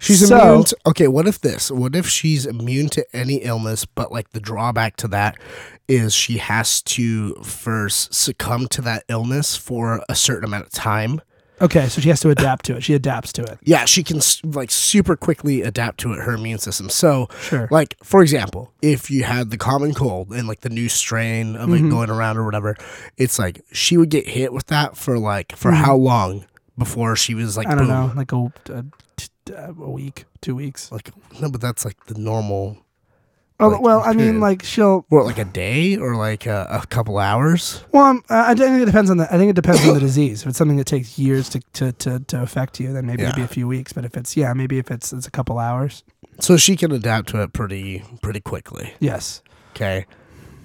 She's 0.01 0.26
So- 0.28 0.37
immune. 0.39 0.64
To, 0.64 0.76
okay, 0.89 1.09
what 1.09 1.26
if 1.26 1.41
this? 1.41 1.70
What 1.70 1.97
if 1.97 2.07
she's 2.09 2.45
immune 2.45 2.89
to 2.91 3.07
any 3.16 3.37
illness, 3.37 3.87
but 3.87 4.12
like 4.12 4.30
the 4.32 4.41
drawback 4.41 4.97
to 4.97 5.09
that 5.09 5.37
is 5.89 6.14
she 6.14 6.39
has 6.39 6.82
to 6.82 7.35
first 7.43 8.12
succumb 8.12 8.66
to 8.68 8.82
that 8.82 9.05
illness 9.09 9.57
for 9.57 10.03
a 10.09 10.14
certain 10.14 10.45
amount 10.45 10.66
of 10.66 10.72
time. 10.72 11.20
Okay, 11.63 11.87
so 11.89 12.01
she 12.01 12.09
has 12.09 12.21
to 12.21 12.31
adapt 12.31 12.65
to 12.67 12.77
it. 12.77 12.83
She 12.83 12.95
adapts 12.95 13.33
to 13.35 13.43
it. 13.43 13.59
Yeah, 13.63 13.85
she 13.85 14.03
can 14.03 14.21
like 14.45 14.71
super 14.71 15.17
quickly 15.17 15.63
adapt 15.63 15.99
to 16.01 16.13
it. 16.13 16.19
Her 16.21 16.35
immune 16.35 16.59
system. 16.59 16.89
So, 16.89 17.29
Sure. 17.43 17.69
like 17.71 17.97
for 18.03 18.23
example, 18.23 18.73
if 18.83 19.11
you 19.11 19.23
had 19.25 19.51
the 19.51 19.57
common 19.57 19.95
cold 19.95 20.33
and 20.33 20.49
like 20.49 20.61
the 20.63 20.69
new 20.71 20.89
strain 20.89 21.55
of 21.57 21.69
Mm-hmm. 21.69 21.87
it 21.87 21.91
going 21.91 22.11
around 22.11 22.39
or 22.39 22.45
whatever, 22.45 22.77
it's 23.17 23.39
like 23.39 23.63
she 23.73 23.97
would 23.97 24.11
get 24.11 24.27
hit 24.29 24.53
with 24.53 24.67
that 24.67 24.97
for 24.97 25.19
like 25.19 25.55
for 25.57 25.71
Mhm. 25.71 25.77
how 25.77 25.95
long 25.97 26.45
before 26.77 27.15
she 27.15 27.35
was 27.35 27.57
like 27.57 27.69
I 27.69 27.77
don't 27.77 27.87
boom. 27.87 28.09
know, 28.09 28.13
like 28.17 28.33
a 28.33 28.85
a 29.57 29.91
week, 29.91 30.25
two 30.41 30.57
weeks. 30.57 30.91
Like 30.91 31.11
no, 31.41 31.51
but 31.51 31.61
that's 31.61 31.85
like 31.85 32.05
the 32.07 32.19
normal. 32.19 32.79
Oh 33.61 33.69
like, 33.69 33.81
well, 33.83 34.03
I 34.05 34.13
mean, 34.15 34.41
like 34.41 34.65
she'll. 34.65 35.07
What 35.11 35.27
like 35.27 35.39
a 35.39 35.45
day 35.45 35.97
or 35.97 36.17
like 36.17 36.45
a, 36.47 36.67
a 36.71 36.87
couple 36.87 37.19
hours? 37.19 37.85
Well, 37.93 38.05
um, 38.05 38.25
I 38.29 38.51
I 38.51 38.55
think 38.55 38.83
it 38.83 38.87
depends 38.87 39.11
on 39.11 39.19
the. 39.19 39.33
I 39.33 39.39
think 39.39 39.51
it 39.51 39.55
depends 39.57 39.87
on 39.87 39.95
the 39.95 40.01
disease. 40.01 40.43
If 40.43 40.49
it's 40.49 40.59
something 40.59 40.77
that 40.79 40.87
takes 40.87 41.19
years 41.19 41.49
to 41.51 41.61
to, 41.75 41.93
to, 41.93 42.19
to 42.21 42.43
affect 42.43 42.81
you, 42.81 42.93
then 42.93 43.07
maybe 43.07 43.23
it'd 43.23 43.37
be 43.37 43.43
a 43.43 43.47
few 43.49 43.69
weeks. 43.69 43.93
But 43.93 44.05
if 44.05 44.17
it's 44.17 44.37
yeah, 44.37 44.53
maybe 44.55 44.79
if 44.79 44.91
it's 44.91 45.13
it's 45.13 45.27
a 45.29 45.31
couple 45.31 45.59
hours. 45.59 46.03
So 46.41 46.57
she 46.57 46.75
can 46.75 46.91
adapt 46.91 47.29
to 47.29 47.43
it 47.43 47.53
pretty 47.53 48.03
pretty 48.23 48.41
quickly. 48.41 48.95
Yes. 48.99 49.41
Okay. 49.71 50.07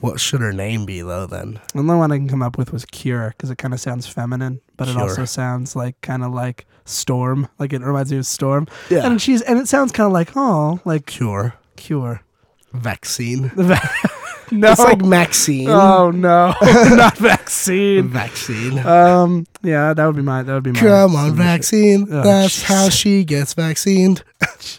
What 0.02 0.20
should 0.20 0.42
her 0.42 0.54
name 0.54 0.86
be 0.86 1.02
though? 1.02 1.28
Then 1.28 1.60
The 1.74 1.80
only 1.80 1.96
one 1.96 2.12
I 2.12 2.18
can 2.18 2.28
come 2.30 2.42
up 2.42 2.58
with 2.58 2.72
was 2.74 2.86
cure 2.86 3.36
because 3.38 3.52
it 3.52 3.58
kind 3.58 3.74
of 3.74 3.80
sounds 3.80 4.08
feminine, 4.08 4.62
but 4.78 4.88
it 4.88 4.94
Cure. 4.94 5.04
also 5.04 5.26
sounds 5.26 5.76
like 5.76 6.00
kind 6.02 6.24
of 6.24 6.34
like 6.34 6.66
storm. 6.86 7.50
Like 7.60 7.72
it 7.74 7.82
reminds 7.82 8.12
me 8.12 8.18
of 8.18 8.26
storm. 8.26 8.68
yeah, 8.90 9.06
And 9.06 9.22
she's 9.22 9.42
and 9.44 9.60
it 9.60 9.68
sounds 9.68 9.92
kind 9.92 10.08
of 10.08 10.14
like 10.14 10.32
oh, 10.36 10.80
like 10.86 11.06
cure 11.06 11.54
cure. 11.76 12.22
Vaccine. 12.74 13.51
No. 14.51 14.72
It's 14.72 14.80
like 14.80 15.05
Maxine. 15.05 15.70
oh 15.70 16.09
no, 16.09 16.55
not 16.63 17.15
vaccine. 17.20 18.07
vaccine. 18.07 18.80
Um. 18.80 19.45
Yeah, 19.61 19.93
that 19.93 20.03
would 20.03 20.15
be 20.15 20.24
my. 20.24 20.41
That 20.41 20.53
would 20.55 20.63
be 20.63 20.72
my. 20.72 20.80
Come 20.80 21.15
on, 21.15 21.28
submission. 21.28 21.36
vaccine. 21.38 22.07
Oh, 22.09 22.24
That's 22.24 22.63
how 22.63 22.89
she 22.89 23.24
gets 23.26 23.53
vaccinated. 23.53 24.24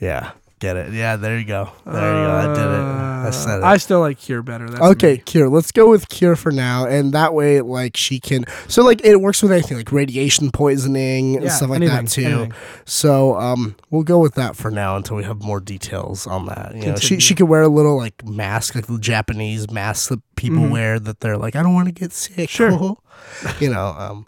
Yeah, 0.00 0.30
get 0.58 0.76
it. 0.76 0.92
Yeah, 0.92 1.16
there 1.16 1.38
you 1.38 1.44
go. 1.44 1.70
There 1.84 1.94
you 1.94 2.26
go. 2.26 2.32
I 2.32 2.46
did 2.54 2.64
it. 2.64 3.26
I 3.26 3.30
said 3.30 3.58
it. 3.58 3.62
Uh, 3.64 3.66
I 3.66 3.76
still 3.76 4.00
like 4.00 4.18
cure 4.18 4.42
better. 4.42 4.68
That's 4.68 4.80
okay, 4.82 5.12
me. 5.14 5.18
Cure. 5.18 5.48
Let's 5.48 5.72
go 5.72 5.90
with 5.90 6.08
Cure 6.08 6.36
for 6.36 6.52
now, 6.52 6.86
and 6.86 7.12
that 7.12 7.34
way, 7.34 7.60
like 7.60 7.96
she 7.96 8.20
can. 8.20 8.44
So, 8.68 8.82
like, 8.84 9.04
it 9.04 9.20
works 9.20 9.42
with 9.42 9.52
anything, 9.52 9.76
like 9.76 9.90
radiation 9.92 10.50
poisoning 10.50 11.36
and 11.36 11.44
Yeah, 11.44 11.50
stuff 11.50 11.70
like 11.70 11.76
anything, 11.82 12.04
that 12.04 12.10
too. 12.10 12.24
anything. 12.24 12.52
So, 12.84 13.36
um, 13.36 13.76
we'll 13.90 14.02
go 14.04 14.18
with 14.18 14.34
that 14.34 14.56
for 14.56 14.70
now 14.70 14.96
until 14.96 15.16
we 15.16 15.24
have 15.24 15.42
more 15.42 15.60
details 15.60 16.26
on 16.26 16.46
that. 16.46 16.74
You 16.76 16.86
know, 16.92 16.96
she 16.96 17.18
she 17.20 17.34
could 17.34 17.48
wear 17.48 17.62
a 17.62 17.68
little 17.68 17.96
like 17.96 18.24
mask, 18.26 18.74
like 18.74 18.86
the 18.86 18.98
Japanese 18.98 19.70
masks 19.70 20.08
that 20.08 20.20
people 20.36 20.58
Mhm. 20.58 20.70
wear 20.70 20.98
that 21.00 21.20
they're 21.20 21.36
like, 21.38 21.56
I 21.56 21.62
don't 21.62 21.74
want 21.74 21.88
to 21.88 21.92
get 21.92 22.12
sick. 22.12 22.48
Sure. 22.50 22.70
you 23.60 23.70
know, 23.70 23.94
um, 23.98 24.26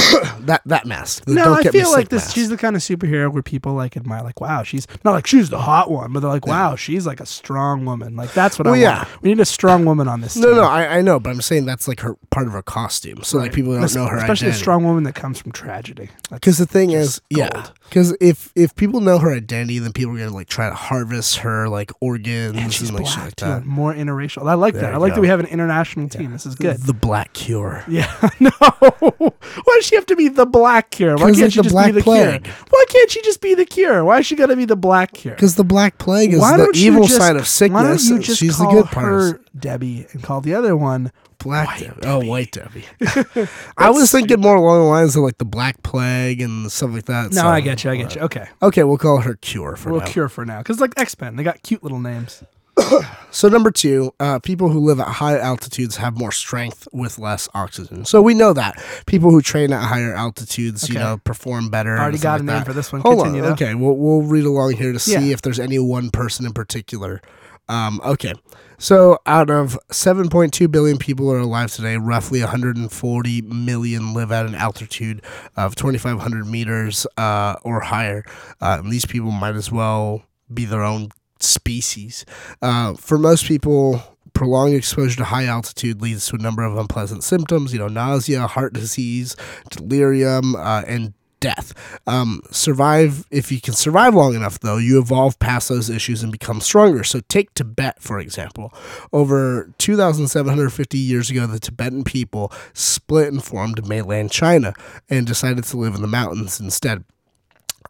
that 0.46 0.62
that 0.66 0.86
mask. 0.86 1.24
the 1.24 1.34
No, 1.34 1.54
I 1.54 1.62
feel 1.62 1.90
like 1.90 2.08
this. 2.08 2.24
mask. 2.24 2.34
She's 2.34 2.48
the 2.48 2.56
kind 2.56 2.76
of 2.76 2.82
superhero 2.82 3.32
where 3.32 3.42
people 3.42 3.74
like 3.74 3.96
admire. 3.96 4.22
Like, 4.22 4.40
wow, 4.40 4.62
she's 4.62 4.86
not 5.04 5.12
like 5.12 5.26
she's 5.26 5.50
the 5.50 5.58
hot 5.60 5.90
one, 5.90 6.12
but 6.12 6.20
they're 6.20 6.30
like, 6.30 6.46
wow, 6.46 6.76
she's 6.76 7.06
like 7.06 7.20
a 7.20 7.26
strong 7.26 7.84
woman. 7.84 8.16
Like 8.16 8.32
that's 8.32 8.58
what 8.58 8.66
I 8.66 8.70
Well, 8.72 8.96
want. 8.98 9.22
We 9.22 9.30
need 9.30 9.40
a 9.40 9.44
strong 9.44 9.84
woman 9.84 10.08
on 10.08 10.20
this. 10.20 10.36
No, 10.36 10.48
team. 10.48 10.56
no, 10.56 10.62
I, 10.64 10.98
I 10.98 11.00
know, 11.02 11.20
but 11.20 11.30
I'm 11.30 11.40
saying 11.40 11.66
that's 11.66 11.86
like 11.88 12.00
her 12.00 12.14
part 12.30 12.46
of 12.46 12.52
her 12.52 12.62
costume. 12.62 13.22
So 13.22 13.38
like 13.38 13.52
people 13.52 13.72
don't 13.78 13.94
know 13.94 14.06
her 14.06 14.16
especially 14.16 14.46
identity. 14.46 14.50
a 14.50 14.62
strong 14.62 14.84
woman 14.84 15.04
that 15.04 15.14
comes 15.14 15.38
from 15.38 15.52
tragedy. 15.52 16.08
Because 16.30 16.58
the 16.58 16.66
thing 16.66 16.90
is, 16.90 17.20
yeah, 17.30 17.48
gold. 17.52 17.72
Because 17.90 18.16
if 18.20 18.52
if 18.56 18.74
people 18.76 19.00
know 19.00 19.18
her 19.18 19.34
identity, 19.34 19.78
then 19.80 19.92
people 19.92 20.14
are 20.14 20.18
gonna 20.18 20.30
like 20.34 20.48
try 20.48 20.68
to 20.68 20.74
harvest 20.74 21.38
her 21.38 21.68
like 21.68 21.90
organs 22.00 22.56
and 22.56 22.72
she's 22.72 22.88
and 22.88 22.96
like 22.98 23.04
black 23.06 23.18
like 23.24 23.36
too, 23.36 23.44
that. 23.44 23.64
more 23.66 23.92
interracial. 23.92 24.48
I 24.48 24.54
like 24.54 24.74
There 24.74 24.82
that. 24.84 24.94
I 24.94 24.96
like 24.96 25.10
go. 25.12 25.16
that 25.16 25.20
we 25.20 25.28
have 25.28 25.40
an 25.40 25.46
international 25.46 26.08
team. 26.08 26.30
This 26.32 26.46
is 26.46 26.54
good. 26.54 26.78
The 26.78 26.94
Black 26.94 27.32
Cure. 27.34 27.84
Yeah, 27.88 28.10
no. 28.40 28.50
Why 28.60 29.74
does 29.76 29.86
she 29.86 29.96
have 29.96 30.06
to 30.06 30.16
be 30.16 30.28
the 30.28 30.46
black 30.46 30.90
cure? 30.90 31.16
Why 31.16 31.32
can't 31.32 31.38
it's 31.40 31.52
she 31.54 31.58
the 31.58 31.62
just 31.64 31.72
Black 31.74 31.86
be 31.86 31.92
the 31.92 32.02
Plague. 32.02 32.44
cure? 32.44 32.54
Why 32.70 32.84
can't 32.88 33.10
she 33.10 33.20
just 33.22 33.40
be 33.40 33.54
the 33.54 33.64
cure? 33.66 34.04
Why 34.04 34.20
is 34.20 34.26
she 34.26 34.36
gotta 34.36 34.56
be 34.56 34.64
the 34.64 34.76
black 34.76 35.12
cure? 35.12 35.34
Because 35.34 35.56
the 35.56 35.64
Black 35.64 35.98
Plague 35.98 36.32
is 36.32 36.40
Why 36.40 36.56
the 36.56 36.72
evil 36.76 37.04
just- 37.04 37.16
side 37.16 37.36
of 37.36 37.46
sickness. 37.48 37.82
Why 37.82 37.88
don't 37.88 38.02
you 38.04 38.18
just 38.20 38.38
she's 38.38 38.58
the 38.58 38.64
call 38.64 38.74
good 38.74 38.86
part. 38.86 39.44
Debbie 39.60 40.06
and 40.12 40.22
call 40.22 40.40
the 40.40 40.54
other 40.54 40.76
one 40.76 41.12
Black 41.38 41.66
White 41.68 41.80
Debbie. 41.80 42.00
Oh, 42.04 42.24
White 42.24 42.52
Debbie. 42.52 42.84
I 43.76 43.90
was 43.90 44.10
thinking 44.10 44.40
more 44.40 44.56
along 44.56 44.80
the 44.80 44.86
lines 44.88 45.16
of 45.16 45.22
like 45.22 45.38
the 45.38 45.44
Black 45.44 45.82
Plague 45.82 46.40
and 46.40 46.70
stuff 46.70 46.90
like 46.92 47.06
that. 47.06 47.32
No, 47.32 47.42
so- 47.42 47.48
I 47.48 47.60
get 47.60 47.84
you. 47.84 47.90
I 47.90 47.96
get 47.96 48.14
you. 48.14 48.22
Okay, 48.22 48.46
Okay, 48.62 48.84
we'll 48.84 48.98
call 48.98 49.20
her 49.20 49.34
Cure 49.36 49.76
for 49.76 49.88
now. 49.88 49.92
we'll 49.92 50.00
now. 50.02 50.06
cure 50.06 50.28
for 50.28 50.44
now 50.44 50.58
because 50.58 50.80
like 50.80 50.92
X 50.96 51.18
Men, 51.20 51.36
they 51.36 51.42
got 51.42 51.62
cute 51.62 51.82
little 51.82 52.00
names. 52.00 52.42
So 53.32 53.48
number 53.48 53.70
two, 53.70 54.12
uh, 54.18 54.40
people 54.40 54.70
who 54.70 54.80
live 54.80 54.98
at 54.98 55.06
high 55.06 55.38
altitudes 55.38 55.96
have 55.98 56.18
more 56.18 56.32
strength 56.32 56.88
with 56.92 57.16
less 57.16 57.48
oxygen. 57.54 58.04
So 58.04 58.20
we 58.20 58.34
know 58.34 58.52
that 58.54 58.82
people 59.06 59.30
who 59.30 59.40
train 59.40 59.72
at 59.72 59.84
higher 59.84 60.12
altitudes, 60.12 60.88
you 60.88 60.96
know, 60.96 61.18
perform 61.22 61.68
better. 61.70 61.92
and 61.92 62.00
Already 62.00 62.18
got 62.18 62.40
a 62.40 62.42
like 62.42 62.46
name 62.46 62.56
that. 62.56 62.66
for 62.66 62.72
this 62.72 62.92
one. 62.92 63.02
Hold 63.02 63.18
Continue 63.18 63.42
on. 63.42 63.46
though. 63.50 63.52
Okay, 63.52 63.74
we'll 63.76 63.96
we'll 63.96 64.22
read 64.22 64.44
along 64.44 64.72
here 64.72 64.92
to 64.92 64.98
see 64.98 65.12
Yeah. 65.28 65.32
if 65.34 65.42
there's 65.42 65.60
any 65.60 65.78
one 65.78 66.10
person 66.10 66.44
in 66.44 66.52
particular. 66.52 67.22
Um, 67.70 68.00
okay, 68.04 68.32
so 68.78 69.18
out 69.26 69.48
of 69.48 69.78
7.2 69.90 70.70
billion 70.72 70.98
people 70.98 71.28
that 71.28 71.36
are 71.36 71.38
alive 71.38 71.70
today, 71.70 71.96
roughly 71.96 72.40
140 72.40 73.42
million 73.42 74.12
live 74.12 74.32
at 74.32 74.44
an 74.44 74.56
altitude 74.56 75.22
of 75.56 75.76
2,500 75.76 76.48
meters 76.48 77.06
uh, 77.16 77.54
or 77.62 77.78
higher. 77.80 78.24
Uh, 78.60 78.78
and 78.80 78.90
these 78.90 79.06
people 79.06 79.30
might 79.30 79.54
as 79.54 79.70
well 79.70 80.24
be 80.52 80.64
their 80.64 80.82
own 80.82 81.10
species. 81.38 82.26
Uh, 82.60 82.94
for 82.94 83.18
most 83.18 83.44
people, 83.44 84.02
prolonged 84.32 84.74
exposure 84.74 85.18
to 85.18 85.24
high 85.24 85.46
altitude 85.46 86.02
leads 86.02 86.26
to 86.26 86.34
a 86.34 86.40
number 86.40 86.64
of 86.64 86.76
unpleasant 86.76 87.22
symptoms, 87.22 87.72
you 87.72 87.78
know, 87.78 87.86
nausea, 87.86 88.48
heart 88.48 88.72
disease, 88.72 89.36
delirium, 89.70 90.56
uh, 90.56 90.82
and 90.88 91.14
death. 91.40 91.74
Um, 92.06 92.40
survive, 92.50 93.26
if 93.30 93.50
you 93.50 93.60
can 93.60 93.74
survive 93.74 94.14
long 94.14 94.34
enough, 94.34 94.60
though, 94.60 94.76
you 94.76 95.00
evolve 95.00 95.38
past 95.38 95.68
those 95.68 95.90
issues 95.90 96.22
and 96.22 96.30
become 96.30 96.60
stronger. 96.60 97.02
So, 97.02 97.20
take 97.28 97.52
Tibet, 97.54 98.00
for 98.00 98.18
example. 98.18 98.72
Over 99.12 99.72
2,750 99.78 100.98
years 100.98 101.30
ago, 101.30 101.46
the 101.46 101.58
Tibetan 101.58 102.04
people 102.04 102.52
split 102.72 103.32
and 103.32 103.42
formed 103.42 103.86
mainland 103.88 104.30
China 104.30 104.74
and 105.08 105.26
decided 105.26 105.64
to 105.64 105.76
live 105.76 105.94
in 105.94 106.02
the 106.02 106.08
mountains 106.08 106.60
instead. 106.60 107.04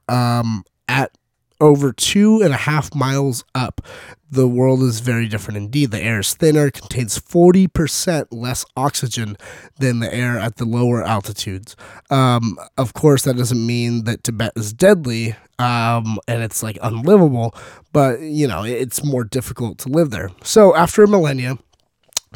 Um, 0.09 0.65
at 0.89 1.17
over 1.61 1.93
two 1.93 2.41
and 2.43 2.53
a 2.53 2.57
half 2.57 2.95
miles 2.95 3.45
up, 3.55 3.81
the 4.31 4.47
world 4.47 4.83
is 4.83 5.01
very 5.01 5.27
different 5.27 5.57
indeed. 5.57 5.91
The 5.91 6.01
air 6.01 6.21
is 6.21 6.35
thinner, 6.35 6.71
contains 6.71 7.19
40% 7.19 8.29
less 8.31 8.65
oxygen 8.77 9.37
than 9.79 9.99
the 9.99 10.13
air 10.15 10.39
at 10.39 10.57
the 10.57 10.65
lower 10.65 11.03
altitudes. 11.03 11.75
Um, 12.11 12.57
of 12.79 12.95
course, 12.95 13.23
that 13.23 13.37
doesn't 13.37 13.67
mean 13.67 14.05
that 14.05 14.23
Tibet 14.23 14.53
is 14.55 14.73
deadly 14.73 15.35
um, 15.59 16.19
and 16.29 16.43
it's 16.43 16.63
like 16.63 16.79
unlivable, 16.83 17.55
but 17.93 18.21
you 18.21 18.47
know, 18.47 18.63
it's 18.65 19.05
more 19.05 19.25
difficult 19.25 19.79
to 19.79 19.89
live 19.89 20.11
there. 20.11 20.31
So, 20.43 20.75
after 20.75 21.03
a 21.03 21.09
millennia, 21.09 21.59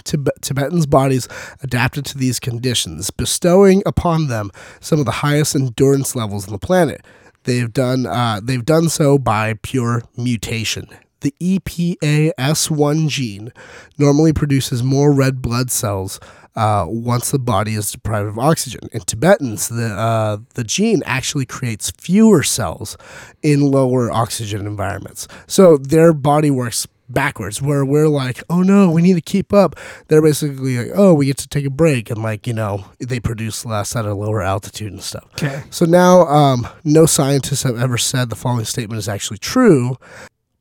Tib- 0.03 0.29
Tibetans' 0.41 0.87
bodies 0.87 1.29
adapted 1.63 2.05
to 2.07 2.19
these 2.19 2.41
conditions, 2.41 3.11
bestowing 3.11 3.83
upon 3.87 4.27
them 4.27 4.51
some 4.81 4.99
of 4.99 5.05
the 5.07 5.13
highest 5.13 5.55
endurance 5.55 6.17
levels 6.17 6.47
on 6.47 6.53
the 6.53 6.59
planet. 6.59 7.03
They've 7.45 7.73
done 7.73 8.07
uh, 8.07 8.41
they've 8.43 8.65
done 8.65 8.89
so 8.89 9.19
by 9.19 9.55
pure 9.63 10.03
mutation. 10.17 10.89
The 11.25 11.35
E 11.41 11.59
EPAS1 11.59 13.09
gene 13.09 13.53
normally 13.99 14.33
produces 14.33 14.83
more 14.83 15.13
red 15.13 15.41
blood 15.41 15.71
cells 15.71 16.21
uh, 16.55 16.85
once 16.87 17.31
the 17.31 17.39
body 17.39 17.75
is 17.75 17.91
deprived 17.91 18.29
of 18.29 18.39
oxygen. 18.39 18.89
In 18.93 19.01
Tibetans, 19.01 19.69
the 19.69 19.87
uh, 19.87 20.37
the 20.55 20.65
gene 20.65 21.03
actually 21.07 21.47
creates 21.47 21.91
fewer 21.99 22.43
cells 22.43 22.97
in 23.43 23.71
lower 23.71 24.11
oxygen 24.11 24.67
environments. 24.67 25.27
So 25.47 25.79
their 25.79 26.13
body 26.13 26.51
works 26.51 26.87
backwards 27.07 27.61
where 27.61 27.85
we're 27.85 28.09
like 28.09 28.43
oh 28.49 28.63
no 28.63 28.91
we 28.91 29.03
need 29.03 29.13
to 29.13 29.21
keep 29.21 29.53
up 29.53 29.77
they're 30.09 30.23
basically 30.23 30.79
like 30.79 30.91
oh 30.95 31.13
we 31.13 31.27
get 31.27 31.37
to 31.37 31.47
take 31.47 31.67
a 31.67 31.71
break 31.71 32.11
and 32.11 32.23
like 32.23 32.47
you 32.47 32.55
know 32.55 32.83
they 32.99 33.21
produce 33.21 33.67
less 33.67 33.95
at 33.95 34.07
a 34.07 34.15
lower 34.15 34.41
altitude 34.41 34.91
and 34.91 35.03
stuff 35.03 35.25
Okay. 35.35 35.63
so 35.69 35.85
now, 35.85 36.23
um, 36.29 36.67
no 36.83 37.05
scientists 37.05 37.63
have 37.65 37.79
ever 37.79 37.99
said 37.99 38.31
the 38.31 38.37
following 38.37 38.65
statement 38.65 38.99
is 38.99 39.07
actually 39.07 39.37
true, 39.37 39.99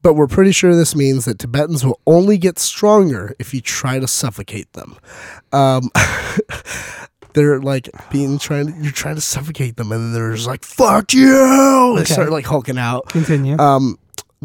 but 0.04 0.14
we're 0.14 0.28
pretty 0.28 0.51
sure 0.51 0.76
this 0.76 0.95
means 0.95 1.26
that 1.26 1.39
Tibetans 1.39 1.84
will 1.84 1.99
only 2.06 2.38
get 2.38 2.60
stronger 2.60 3.34
if 3.39 3.54
you 3.54 3.62
try 3.62 3.97
to 3.99 4.08
suffocate 4.08 4.72
them. 4.74 4.95
Um, 5.51 5.89
they're 7.34 7.60
like 7.60 7.89
being 8.12 8.38
trying. 8.38 8.68
To, 8.68 8.80
you're 8.84 8.91
trying 8.91 9.16
to 9.16 9.22
suffocate 9.22 9.78
them, 9.78 9.91
and 9.91 10.14
they're 10.14 10.34
just 10.36 10.47
like 10.47 10.64
"fuck 10.64 11.14
you." 11.14 11.26
They 11.95 12.01
Okay. 12.01 12.14
start 12.14 12.30
like 12.32 12.45
hulking 12.45 12.78
out. 12.78 13.10
Continue. 13.10 13.58
Um, 13.58 13.97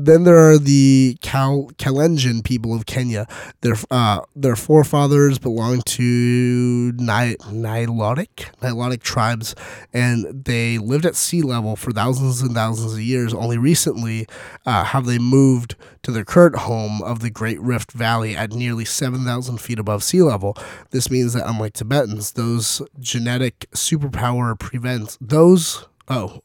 then 0.05 0.25
there 0.25 0.39
are 0.39 0.59
the 0.59 1.17
Kal- 1.21 1.71
Kalenjin 1.79 2.45
people 2.45 2.75
of 2.75 2.87
Kenya. 2.87 3.27
Their 3.61 3.75
uh, 3.91 4.21
their 4.35 4.57
forefathers 4.57 5.39
belonged 5.39 5.87
to 5.87 6.93
Ni- 6.97 7.37
Nilotic 7.37 8.51
Nilotic 8.61 9.03
tribes, 9.03 9.55
and 9.93 10.45
they 10.45 10.79
lived 10.79 11.07
at 11.07 11.17
sea 11.17 11.43
level 11.43 11.77
for 11.77 11.93
thousands 11.93 12.43
and 12.43 12.55
thousands 12.55 12.95
of 12.95 13.01
years. 13.01 13.35
Only 13.35 13.59
recently 13.59 14.27
uh, 14.67 14.85
have 14.85 15.07
they 15.07 15.19
moved 15.19 15.77
to 16.03 16.11
their 16.11 16.25
current 16.25 16.57
home 16.57 17.03
of 17.03 17.21
the 17.21 17.31
Great 17.31 17.61
Rift 17.61 17.93
Valley 17.93 18.37
at 18.37 18.53
nearly 18.53 18.85
seven 18.85 19.25
thousand 19.25 19.61
feet 19.61 19.79
above 19.79 20.03
sea 20.03 20.23
level. 20.23 20.57
This 20.91 21.11
means 21.11 21.33
that 21.35 21.49
unlike 21.49 21.75
Tibetans, 21.75 22.33
those 22.33 22.83
genetic 22.99 23.67
superpower 23.73 24.59
prevents 24.59 25.19
those. 25.21 25.87
Oh, 26.11 26.41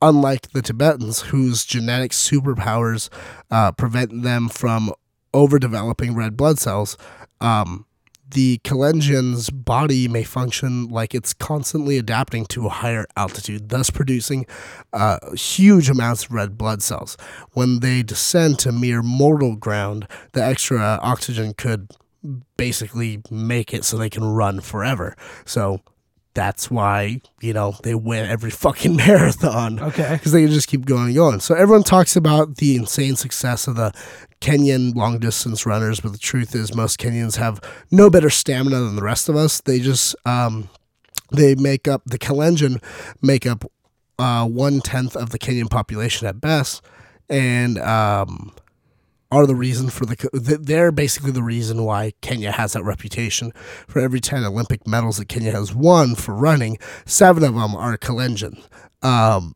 unlike 0.00 0.50
the 0.52 0.62
Tibetans, 0.62 1.22
whose 1.22 1.64
genetic 1.64 2.12
superpowers 2.12 3.08
uh, 3.50 3.72
prevent 3.72 4.22
them 4.22 4.48
from 4.48 4.92
overdeveloping 5.32 6.14
red 6.14 6.36
blood 6.36 6.58
cells, 6.58 6.96
um, 7.40 7.86
the 8.28 8.58
Kalenjin's 8.64 9.50
body 9.50 10.08
may 10.08 10.24
function 10.24 10.88
like 10.88 11.14
it's 11.14 11.32
constantly 11.32 11.96
adapting 11.96 12.44
to 12.46 12.66
a 12.66 12.70
higher 12.70 13.06
altitude, 13.16 13.68
thus 13.68 13.90
producing 13.90 14.46
uh, 14.92 15.18
huge 15.34 15.88
amounts 15.88 16.24
of 16.24 16.32
red 16.32 16.58
blood 16.58 16.82
cells. 16.82 17.16
When 17.52 17.80
they 17.80 18.02
descend 18.02 18.58
to 18.60 18.72
mere 18.72 19.02
mortal 19.02 19.54
ground, 19.54 20.08
the 20.32 20.42
extra 20.42 20.98
oxygen 21.02 21.54
could 21.54 21.92
basically 22.56 23.22
make 23.30 23.72
it 23.72 23.84
so 23.84 23.96
they 23.96 24.10
can 24.10 24.24
run 24.24 24.60
forever. 24.60 25.16
So 25.44 25.80
that's 26.36 26.70
why, 26.70 27.22
you 27.40 27.54
know, 27.54 27.74
they 27.82 27.94
win 27.94 28.26
every 28.26 28.50
fucking 28.50 28.94
marathon 29.06 29.80
okay. 29.80 30.12
because 30.12 30.32
they 30.32 30.42
can 30.42 30.52
just 30.52 30.68
keep 30.68 30.84
going 30.84 31.06
and 31.06 31.14
going. 31.14 31.40
So 31.40 31.54
everyone 31.54 31.82
talks 31.82 32.14
about 32.14 32.56
the 32.56 32.76
insane 32.76 33.16
success 33.16 33.66
of 33.66 33.76
the 33.76 33.92
Kenyan 34.42 34.94
long 34.94 35.18
distance 35.18 35.64
runners, 35.64 35.98
but 35.98 36.12
the 36.12 36.18
truth 36.18 36.54
is 36.54 36.74
most 36.74 37.00
Kenyans 37.00 37.36
have 37.36 37.58
no 37.90 38.10
better 38.10 38.28
stamina 38.28 38.76
than 38.76 38.96
the 38.96 39.02
rest 39.02 39.30
of 39.30 39.34
us. 39.34 39.62
They 39.62 39.80
just 39.80 40.14
um, 40.26 40.68
they 41.32 41.54
make 41.54 41.88
up 41.88 42.02
the 42.04 42.18
Kalenjin 42.18 42.82
make 43.22 43.46
up 43.46 43.64
uh, 44.18 44.46
one 44.46 44.80
tenth 44.80 45.16
of 45.16 45.30
the 45.30 45.38
Kenyan 45.38 45.70
population 45.70 46.28
at 46.28 46.38
best, 46.38 46.82
and 47.30 47.78
um, 47.78 48.52
are 49.30 49.46
the 49.46 49.54
reason 49.54 49.90
for 49.90 50.06
the 50.06 50.28
they're 50.32 50.92
basically 50.92 51.32
the 51.32 51.42
reason 51.42 51.84
why 51.84 52.12
Kenya 52.20 52.52
has 52.52 52.74
that 52.74 52.84
reputation. 52.84 53.52
For 53.88 54.00
every 54.00 54.20
ten 54.20 54.44
Olympic 54.44 54.86
medals 54.86 55.16
that 55.18 55.28
Kenya 55.28 55.52
has 55.52 55.74
won 55.74 56.14
for 56.14 56.34
running, 56.34 56.78
seven 57.04 57.44
of 57.44 57.54
them 57.54 57.74
are 57.74 57.96
Kalenjin. 57.96 58.62
Um, 59.02 59.54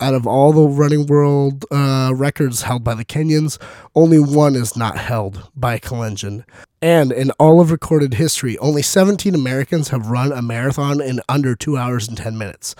out 0.00 0.14
of 0.14 0.26
all 0.26 0.52
the 0.52 0.62
running 0.68 1.06
world 1.06 1.64
uh, 1.70 2.12
records 2.14 2.62
held 2.62 2.84
by 2.84 2.94
the 2.94 3.04
Kenyans, 3.04 3.60
only 3.94 4.18
one 4.18 4.54
is 4.54 4.76
not 4.76 4.96
held 4.96 5.50
by 5.56 5.78
Kalenjin. 5.78 6.44
And 6.80 7.10
in 7.10 7.32
all 7.32 7.60
of 7.60 7.72
recorded 7.72 8.14
history, 8.14 8.56
only 8.58 8.82
17 8.82 9.34
Americans 9.34 9.88
have 9.88 10.06
run 10.08 10.30
a 10.30 10.40
marathon 10.40 11.00
in 11.00 11.20
under 11.28 11.56
two 11.56 11.76
hours 11.76 12.06
and 12.06 12.16
10 12.16 12.38
minutes. 12.38 12.76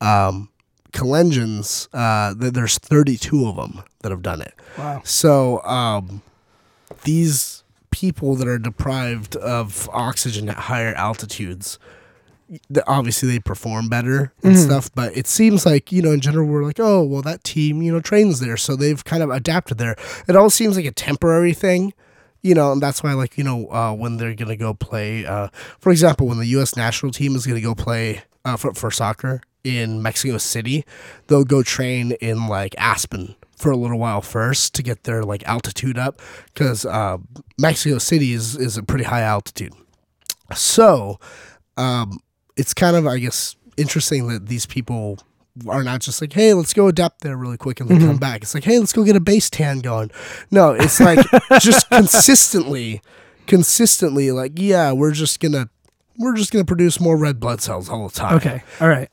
Um, 0.00 0.50
Kalenjins, 0.98 1.88
uh, 1.92 2.34
th- 2.38 2.52
there's 2.52 2.78
32 2.78 3.46
of 3.46 3.56
them 3.56 3.82
that 4.00 4.10
have 4.10 4.22
done 4.22 4.40
it. 4.42 4.54
Wow. 4.76 5.00
So 5.04 5.62
um, 5.64 6.22
these 7.04 7.62
people 7.90 8.34
that 8.36 8.48
are 8.48 8.58
deprived 8.58 9.36
of 9.36 9.88
oxygen 9.92 10.48
at 10.48 10.56
higher 10.56 10.94
altitudes, 10.94 11.78
th- 12.72 12.84
obviously 12.86 13.28
they 13.30 13.38
perform 13.38 13.88
better 13.88 14.32
and 14.42 14.56
Mhm. 14.56 14.64
stuff. 14.64 14.90
But 14.94 15.16
it 15.16 15.26
seems 15.26 15.64
like 15.64 15.92
you 15.92 16.02
know 16.02 16.12
in 16.12 16.20
general 16.20 16.46
we're 16.46 16.64
like, 16.64 16.80
oh 16.80 17.02
well, 17.02 17.22
that 17.22 17.44
team 17.44 17.82
you 17.82 17.92
know 17.92 18.00
trains 18.00 18.40
there, 18.40 18.56
so 18.56 18.76
they've 18.76 19.02
kind 19.04 19.22
of 19.22 19.30
adapted 19.30 19.78
there. 19.78 19.96
It 20.26 20.36
all 20.36 20.50
seems 20.50 20.76
like 20.76 20.86
a 20.86 20.90
temporary 20.92 21.54
thing. 21.54 21.92
You 22.40 22.54
know, 22.54 22.70
and 22.70 22.80
that's 22.80 23.02
why, 23.02 23.14
like, 23.14 23.36
you 23.36 23.42
know, 23.42 23.66
uh, 23.66 23.92
when 23.92 24.16
they're 24.16 24.32
gonna 24.32 24.56
go 24.56 24.72
play, 24.72 25.26
uh, 25.26 25.48
for 25.80 25.90
example, 25.90 26.28
when 26.28 26.38
the 26.38 26.46
U.S. 26.46 26.76
national 26.76 27.10
team 27.10 27.34
is 27.34 27.44
gonna 27.44 27.60
go 27.60 27.74
play 27.74 28.22
uh, 28.44 28.56
for 28.56 28.72
for 28.74 28.92
soccer 28.92 29.40
in 29.76 30.02
Mexico 30.02 30.38
City, 30.38 30.84
they'll 31.26 31.44
go 31.44 31.62
train 31.62 32.12
in 32.20 32.46
like 32.46 32.74
Aspen 32.78 33.34
for 33.56 33.70
a 33.70 33.76
little 33.76 33.98
while 33.98 34.22
first 34.22 34.74
to 34.76 34.82
get 34.82 35.04
their 35.04 35.22
like 35.22 35.46
altitude 35.48 35.98
up 35.98 36.22
because 36.54 36.86
uh, 36.86 37.18
Mexico 37.58 37.98
City 37.98 38.32
is 38.32 38.56
is 38.56 38.76
a 38.76 38.82
pretty 38.82 39.04
high 39.04 39.22
altitude. 39.22 39.74
So 40.54 41.18
um, 41.76 42.20
it's 42.56 42.72
kind 42.72 42.96
of 42.96 43.06
I 43.06 43.18
guess 43.18 43.56
interesting 43.76 44.28
that 44.28 44.46
these 44.46 44.66
people 44.66 45.18
are 45.68 45.82
not 45.82 46.00
just 46.00 46.20
like, 46.20 46.32
hey, 46.32 46.54
let's 46.54 46.72
go 46.72 46.88
adapt 46.88 47.22
there 47.22 47.36
really 47.36 47.56
quick 47.56 47.80
and 47.80 47.88
then 47.88 48.00
come 48.00 48.16
back. 48.16 48.42
It's 48.42 48.54
like, 48.54 48.64
hey, 48.64 48.78
let's 48.78 48.92
go 48.92 49.02
get 49.04 49.16
a 49.16 49.20
base 49.20 49.50
tan 49.50 49.80
going. 49.80 50.10
No, 50.50 50.70
it's 50.72 51.00
like 51.00 51.18
just 51.60 51.88
consistently, 51.90 53.02
consistently, 53.46 54.30
like, 54.30 54.52
yeah, 54.56 54.92
we're 54.92 55.12
just 55.12 55.40
gonna 55.40 55.68
we're 56.16 56.34
just 56.34 56.52
gonna 56.52 56.64
produce 56.64 57.00
more 57.00 57.16
red 57.16 57.40
blood 57.40 57.60
cells 57.60 57.88
all 57.88 58.08
the 58.08 58.14
time. 58.14 58.36
Okay. 58.36 58.62
All 58.80 58.88
right. 58.88 59.08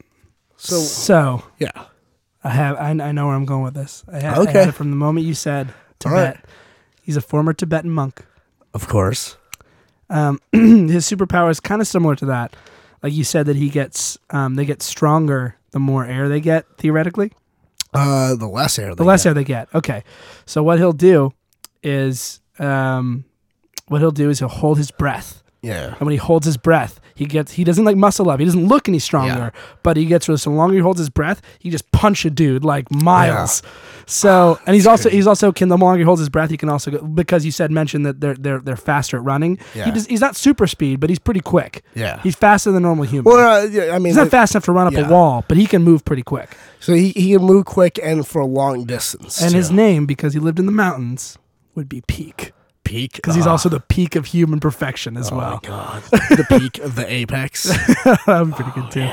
So 0.66 0.80
So 0.80 1.44
yeah. 1.60 1.72
I 2.44 2.50
have 2.50 2.78
I, 2.78 2.90
I 2.90 3.12
know 3.12 3.28
where 3.28 3.36
I'm 3.36 3.46
going 3.46 3.64
with 3.64 3.74
this. 3.74 4.04
I 4.12 4.20
had, 4.20 4.34
I 4.38 4.42
Okay. 4.42 4.60
had 4.60 4.70
it 4.70 4.74
from 4.74 4.90
the 4.92 4.96
moment 4.96 5.26
you 5.26 5.34
said 5.34 5.74
Tibet. 6.00 6.36
right. 6.36 6.46
He's 7.02 7.18
a 7.18 7.22
former 7.22 7.54
Tibetan 7.54 7.92
monk. 7.92 8.24
Of 8.74 8.88
course. 8.88 9.38
Um, 10.10 10.40
his 10.52 11.06
superpower 11.10 11.50
is 11.50 11.60
kind 11.60 11.82
of 11.82 11.88
similar 11.88 12.16
to 12.18 12.26
that. 12.28 12.56
Like 13.02 13.14
you 13.14 13.24
said 13.24 13.46
that 13.48 13.56
he 13.56 13.70
gets 13.70 14.18
um, 14.32 14.56
they 14.56 14.66
get 14.66 14.82
stronger 14.82 15.56
the 15.72 15.80
more 15.80 16.06
air 16.06 16.30
they 16.30 16.40
get 16.42 16.66
theoretically. 16.78 17.32
Uh, 17.94 18.36
the 18.36 18.48
less 18.48 18.78
air. 18.78 18.94
The 18.94 19.04
less 19.06 19.26
air 19.26 19.34
they 19.34 19.44
get. 19.44 19.68
Okay. 19.74 20.04
So 20.46 20.62
what 20.64 20.78
he'll 20.80 20.92
do 20.94 21.32
is 21.82 22.42
um, 22.60 23.24
what 23.88 24.02
he'll 24.02 24.12
do 24.12 24.30
is 24.30 24.40
he'll 24.40 24.48
hold 24.50 24.78
his 24.78 24.92
breath. 24.92 25.42
Yeah. 25.66 25.96
And 25.96 26.02
when 26.02 26.12
he 26.12 26.18
holds 26.18 26.46
his 26.46 26.58
breath, 26.58 27.00
he 27.16 27.26
gets 27.26 27.54
he 27.54 27.64
doesn't 27.64 27.86
like 27.86 27.96
muscle 27.96 28.30
up. 28.30 28.40
He 28.40 28.46
doesn't 28.46 28.68
look 28.68 28.88
any 28.88 29.00
stronger, 29.00 29.52
but 29.84 29.98
he 29.98 30.06
gets 30.06 30.28
really 30.28 30.38
so 30.38 30.50
the 30.50 30.56
longer 30.56 30.76
he 30.76 30.82
holds 30.82 31.00
his 31.00 31.10
breath, 31.10 31.42
he 31.60 31.70
just 31.70 31.90
punch 31.92 32.26
a 32.26 32.30
dude 32.30 32.64
like 32.64 32.92
miles. 32.92 33.64
So 34.06 34.60
and 34.68 34.76
he's 34.76 34.86
also 34.86 35.10
he's 35.10 35.26
also 35.26 35.52
can 35.52 35.70
the 35.70 35.78
longer 35.78 35.98
he 35.98 36.04
holds 36.04 36.20
his 36.20 36.30
breath, 36.30 36.50
he 36.50 36.58
can 36.58 36.70
also 36.70 36.92
go 36.92 37.02
because 37.02 37.46
you 37.46 37.52
said 37.52 37.72
mentioned 37.72 38.06
that 38.06 38.22
they're 38.22 38.36
they're 38.36 38.60
they're 38.60 38.78
faster 38.78 39.18
at 39.18 39.24
running. 39.24 39.58
Yeah. 39.74 39.86
He 39.86 39.92
does, 39.92 40.06
he's 40.06 40.22
not 40.22 40.36
super 40.36 40.68
speed, 40.68 41.00
but 41.00 41.10
he's 41.10 41.20
pretty 41.20 41.40
quick. 41.40 41.84
Yeah. 41.96 42.22
He's 42.22 42.36
faster 42.36 42.72
than 42.72 42.84
a 42.84 42.86
normal 42.88 43.06
human. 43.06 43.24
Well, 43.26 43.64
uh, 43.64 43.66
yeah, 43.66 43.96
I 43.96 43.98
mean, 43.98 44.08
he's 44.08 44.18
not 44.18 44.30
fast 44.30 44.54
enough 44.54 44.66
to 44.66 44.72
run 44.72 44.86
up 44.86 44.94
yeah. 44.94 45.08
a 45.08 45.10
wall, 45.10 45.46
but 45.48 45.58
he 45.58 45.66
can 45.66 45.84
move 45.84 46.06
pretty 46.06 46.24
quick. 46.24 46.56
so 46.80 46.94
he, 46.94 47.10
he 47.12 47.32
can 47.34 47.42
move 47.42 47.66
quick 47.66 48.00
and 48.04 48.28
for 48.28 48.40
a 48.42 48.46
long 48.46 48.86
distance. 48.86 49.42
And 49.42 49.54
his 49.54 49.72
name, 49.72 50.06
because 50.06 50.34
he 50.34 50.40
lived 50.40 50.60
in 50.60 50.66
the 50.66 50.72
mountains, 50.72 51.38
would 51.76 51.90
be 51.90 52.02
Peak. 52.02 52.52
Peak 52.86 53.14
Because 53.16 53.36
he's 53.36 53.46
Ah. 53.48 53.52
also 53.52 53.68
the 53.68 53.80
peak 53.82 54.16
of 54.16 54.28
human 54.28 54.60
perfection 54.62 55.18
as 55.18 55.32
Oh 55.32 55.38
well. 55.38 55.60
my 55.64 55.68
god, 55.68 56.04
the 56.12 56.46
peak 56.48 56.78
of 56.80 56.96
the 56.96 57.06
apex, 57.12 57.64
that 58.06 58.24
would 58.28 58.48
be 58.50 58.54
pretty 58.64 58.72
good 58.80 58.92
too. 58.92 59.10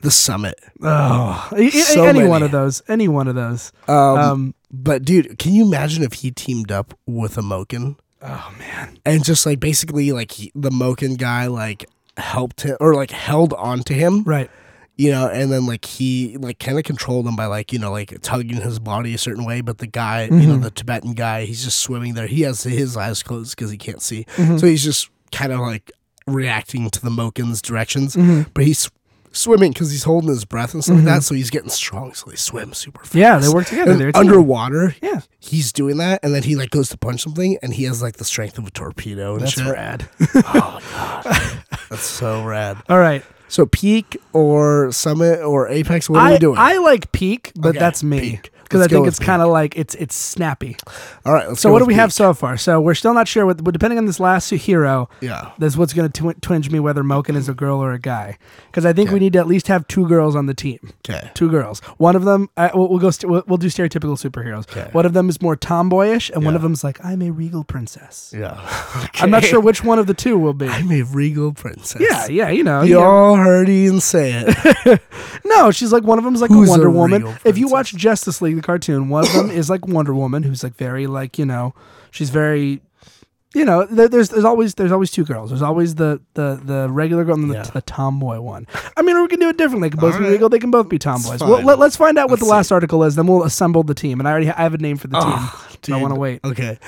the 0.00 0.10
summit. 0.10 0.58
Oh, 0.82 1.48
So 1.50 2.04
any 2.04 2.20
many. 2.20 2.28
one 2.28 2.42
of 2.42 2.50
those. 2.52 2.82
Any 2.88 3.08
one 3.08 3.28
of 3.28 3.34
those. 3.34 3.72
Um, 3.88 3.96
Um, 3.96 4.54
but 4.72 5.04
dude, 5.04 5.38
can 5.38 5.52
you 5.52 5.64
imagine 5.66 6.02
if 6.04 6.12
he 6.14 6.30
teamed 6.30 6.70
up 6.72 6.94
with 7.06 7.36
a 7.38 7.42
Moken 7.42 7.96
oh 8.22 8.52
man. 8.58 8.98
and 9.04 9.24
just 9.24 9.44
like 9.46 9.58
basically 9.60 10.12
like 10.12 10.32
he, 10.32 10.52
the 10.54 10.70
Moken 10.70 11.16
guy 11.18 11.46
like 11.48 11.84
helped 12.16 12.62
him 12.62 12.76
or 12.80 12.94
like 12.94 13.10
held 13.10 13.52
on 13.54 13.80
to 13.84 13.94
him, 13.94 14.22
Right. 14.24 14.50
You 14.98 15.10
know, 15.10 15.28
and 15.28 15.52
then 15.52 15.66
like 15.66 15.84
he 15.84 16.38
like 16.38 16.58
kind 16.58 16.78
of 16.78 16.84
controlled 16.84 17.26
him 17.26 17.36
by 17.36 17.44
like 17.46 17.70
you 17.72 17.78
know 17.78 17.90
like 17.92 18.18
tugging 18.22 18.62
his 18.62 18.78
body 18.78 19.12
a 19.14 19.18
certain 19.18 19.44
way. 19.44 19.60
But 19.60 19.76
the 19.78 19.86
guy, 19.86 20.24
you 20.24 20.30
Mm-hmm. 20.30 20.48
know, 20.48 20.56
the 20.58 20.70
Tibetan 20.70 21.12
guy, 21.12 21.44
he's 21.44 21.62
just 21.64 21.80
swimming 21.80 22.14
there. 22.14 22.26
He 22.26 22.42
has 22.42 22.62
his 22.62 22.96
eyes 22.96 23.22
closed 23.22 23.54
because 23.56 23.70
he 23.70 23.76
can't 23.76 24.00
see, 24.00 24.24
Mm-hmm. 24.36 24.56
so 24.58 24.66
he's 24.66 24.82
just 24.82 25.10
kind 25.32 25.52
of 25.52 25.60
like 25.60 25.92
reacting 26.26 26.88
to 26.90 27.00
the 27.02 27.10
Moken's 27.10 27.60
directions. 27.60 28.16
Mm-hmm. 28.16 28.50
But 28.54 28.64
he's 28.64 28.90
swimming 29.32 29.70
because 29.72 29.90
he's 29.90 30.04
holding 30.04 30.30
his 30.30 30.46
breath 30.46 30.72
and 30.72 30.82
stuff 30.82 30.96
like 30.96 31.04
that. 31.04 31.22
So 31.24 31.34
he's 31.34 31.50
getting 31.50 31.68
strong. 31.68 32.14
So 32.14 32.30
they 32.30 32.36
swim 32.36 32.72
super 32.72 33.00
fast. 33.00 33.14
Yeah, 33.14 33.36
they 33.38 33.50
work 33.50 33.66
together. 33.66 33.94
They're 33.96 34.12
team. 34.12 34.20
underwater. 34.20 34.94
Yeah. 35.02 35.20
He's 35.40 35.74
doing 35.74 35.98
that, 35.98 36.20
and 36.22 36.34
then 36.34 36.42
he 36.42 36.56
like 36.56 36.70
goes 36.70 36.88
to 36.88 36.96
punch 36.96 37.22
something, 37.22 37.58
and 37.62 37.74
he 37.74 37.84
has 37.84 38.00
like 38.00 38.16
the 38.16 38.24
strength 38.24 38.56
of 38.56 38.66
a 38.66 38.70
torpedo. 38.70 39.34
And 39.34 39.42
That's 39.42 39.52
shit. 39.52 39.66
rad. 39.70 40.08
Oh 40.34 40.80
god, 41.22 41.62
that's 41.90 42.06
so 42.06 42.42
rad. 42.44 42.78
All 42.88 42.98
right. 42.98 43.22
So 43.48 43.66
peak 43.66 44.16
or 44.32 44.90
summit 44.92 45.40
or 45.40 45.68
apex, 45.68 46.10
what 46.10 46.20
are 46.20 46.26
I, 46.26 46.32
we 46.32 46.38
doing? 46.38 46.58
I 46.58 46.78
like 46.78 47.12
peak, 47.12 47.52
but 47.56 47.70
Okay, 47.70 47.78
that's 47.78 48.02
me. 48.02 48.20
peak. 48.20 48.50
Because 48.66 48.82
I 48.82 48.88
think 48.88 49.06
it's 49.06 49.18
kind 49.18 49.42
of 49.42 49.48
like 49.48 49.76
it's 49.76 49.94
it's 49.94 50.14
snappy. 50.16 50.76
All 51.24 51.32
right, 51.32 51.48
let's 51.48 51.60
So 51.60 51.70
what 51.72 51.78
do 51.78 51.84
we 51.84 51.94
have 51.94 52.12
so 52.12 52.34
far? 52.34 52.56
So 52.56 52.80
we're 52.80 52.94
still 52.94 53.14
not 53.14 53.28
sure. 53.28 53.46
What, 53.46 53.62
but 53.62 53.72
depending 53.72 53.98
on 53.98 54.06
this 54.06 54.18
last 54.20 54.50
hero, 54.50 55.08
Yeah. 55.20 55.52
that's 55.58 55.76
what's 55.76 55.92
going 55.92 56.10
to 56.10 56.32
tw- 56.34 56.42
twinge 56.42 56.70
me 56.70 56.80
whether 56.80 57.02
Moken 57.04 57.36
is 57.36 57.48
a 57.48 57.54
girl 57.54 57.78
or 57.82 57.92
a 57.92 57.98
guy. 57.98 58.38
Because 58.66 58.84
I 58.84 58.92
think 58.92 59.10
we 59.10 59.18
need 59.20 59.32
to 59.34 59.38
at 59.38 59.46
least 59.46 59.68
have 59.68 59.86
two 59.88 60.06
girls 60.08 60.34
on 60.34 60.46
the 60.46 60.54
team. 60.54 60.92
Okay. 61.08 61.30
Two 61.34 61.48
girls. 61.50 61.80
One 61.98 62.16
of 62.16 62.24
them, 62.24 62.48
uh, 62.56 62.70
we'll, 62.74 62.88
we'll 62.88 62.98
go. 62.98 63.10
St- 63.10 63.30
we'll, 63.30 63.44
we'll 63.46 63.56
do 63.58 63.68
stereotypical 63.68 64.16
superheroes. 64.18 64.68
Okay. 64.70 64.88
One 64.92 65.06
of 65.06 65.12
them 65.12 65.28
is 65.28 65.40
more 65.40 65.56
tomboyish, 65.56 66.30
and 66.30 66.44
one 66.44 66.54
Yeah. 66.54 66.56
of 66.56 66.62
them's 66.62 66.82
like, 66.82 67.02
"I'm 67.04 67.22
a 67.22 67.30
regal 67.30 67.62
princess." 67.64 68.34
Yeah. 68.36 68.58
I'm 69.20 69.30
not 69.30 69.44
sure 69.44 69.60
which 69.60 69.84
one 69.84 69.98
of 69.98 70.06
the 70.06 70.14
two 70.14 70.36
will 70.38 70.54
be. 70.54 70.66
I'm 70.68 70.90
a 70.90 71.02
regal 71.02 71.52
princess. 71.52 72.00
Yeah, 72.00 72.26
yeah, 72.26 72.50
you 72.50 72.64
know. 72.64 72.82
You 72.82 72.98
yeah. 72.98 73.04
all 73.04 73.36
heard 73.36 73.68
Ian 73.68 74.00
say 74.00 74.32
it. 74.44 75.00
No, 75.44 75.70
she's 75.70 75.92
like 75.92 76.02
one 76.02 76.18
of 76.18 76.24
them 76.24 76.34
is 76.34 76.40
like 76.40 76.50
Who's 76.50 76.68
a 76.68 76.72
a 76.72 76.74
Wonder 76.76 76.90
Woman. 76.90 77.22
real 77.24 77.36
If 77.44 77.56
you 77.56 77.68
watch 77.68 77.94
Justice 77.94 78.42
League, 78.42 78.55
the 78.56 78.62
cartoon, 78.62 79.08
one 79.08 79.24
of 79.26 79.32
them 79.32 79.50
is 79.60 79.70
like 79.70 79.86
Wonder 79.86 80.14
Woman, 80.14 80.42
who's 80.42 80.62
like 80.62 80.74
very 80.76 81.06
like 81.06 81.38
you 81.38 81.46
know, 81.46 81.74
she's 82.10 82.30
very, 82.30 82.80
you 83.54 83.64
know, 83.64 83.84
there, 83.86 84.08
there's 84.08 84.30
there's 84.30 84.44
always 84.44 84.74
there's 84.74 84.92
always 84.92 85.10
two 85.10 85.24
girls. 85.24 85.50
There's 85.50 85.62
always 85.62 85.94
the 85.96 86.20
the 86.34 86.60
the 86.62 86.88
regular 86.90 87.24
girl 87.24 87.34
and 87.36 87.44
then 87.50 87.56
Yeah. 87.58 87.62
the, 87.64 87.72
the 87.72 87.82
tomboy 87.82 88.40
one. 88.40 88.66
I 88.96 89.02
mean, 89.02 89.20
we 89.20 89.28
can 89.28 89.38
do 89.40 89.48
it 89.48 89.56
differently. 89.56 89.88
They 89.88 89.92
can 89.92 90.00
both 90.00 90.12
be 90.14 90.16
Alright. 90.18 90.32
regal. 90.32 90.48
They 90.48 90.58
can 90.58 90.70
both 90.70 90.88
be 90.88 90.98
tomboys. 90.98 91.38
fine. 91.40 91.48
Well, 91.48 91.62
let, 91.62 91.78
us 91.80 91.96
find 91.96 92.18
out 92.18 92.30
what 92.30 92.38
Let's 92.40 92.48
the 92.48 92.50
last 92.50 92.72
article 92.72 93.04
is. 93.04 93.14
Then 93.14 93.26
we'll 93.26 93.44
assemble 93.44 93.82
the 93.82 93.94
team. 93.94 94.18
And 94.20 94.28
I 94.28 94.32
already 94.32 94.46
ha- 94.46 94.54
I 94.58 94.62
have 94.62 94.74
a 94.74 94.78
name 94.78 94.96
for 94.96 95.08
the 95.08 95.16
ah, 95.16 95.66
team. 95.82 95.94
Oh, 95.94 95.98
so 95.98 95.98
I 95.98 96.02
want 96.02 96.14
to 96.14 96.20
wait. 96.20 96.40
Okay. 96.44 96.78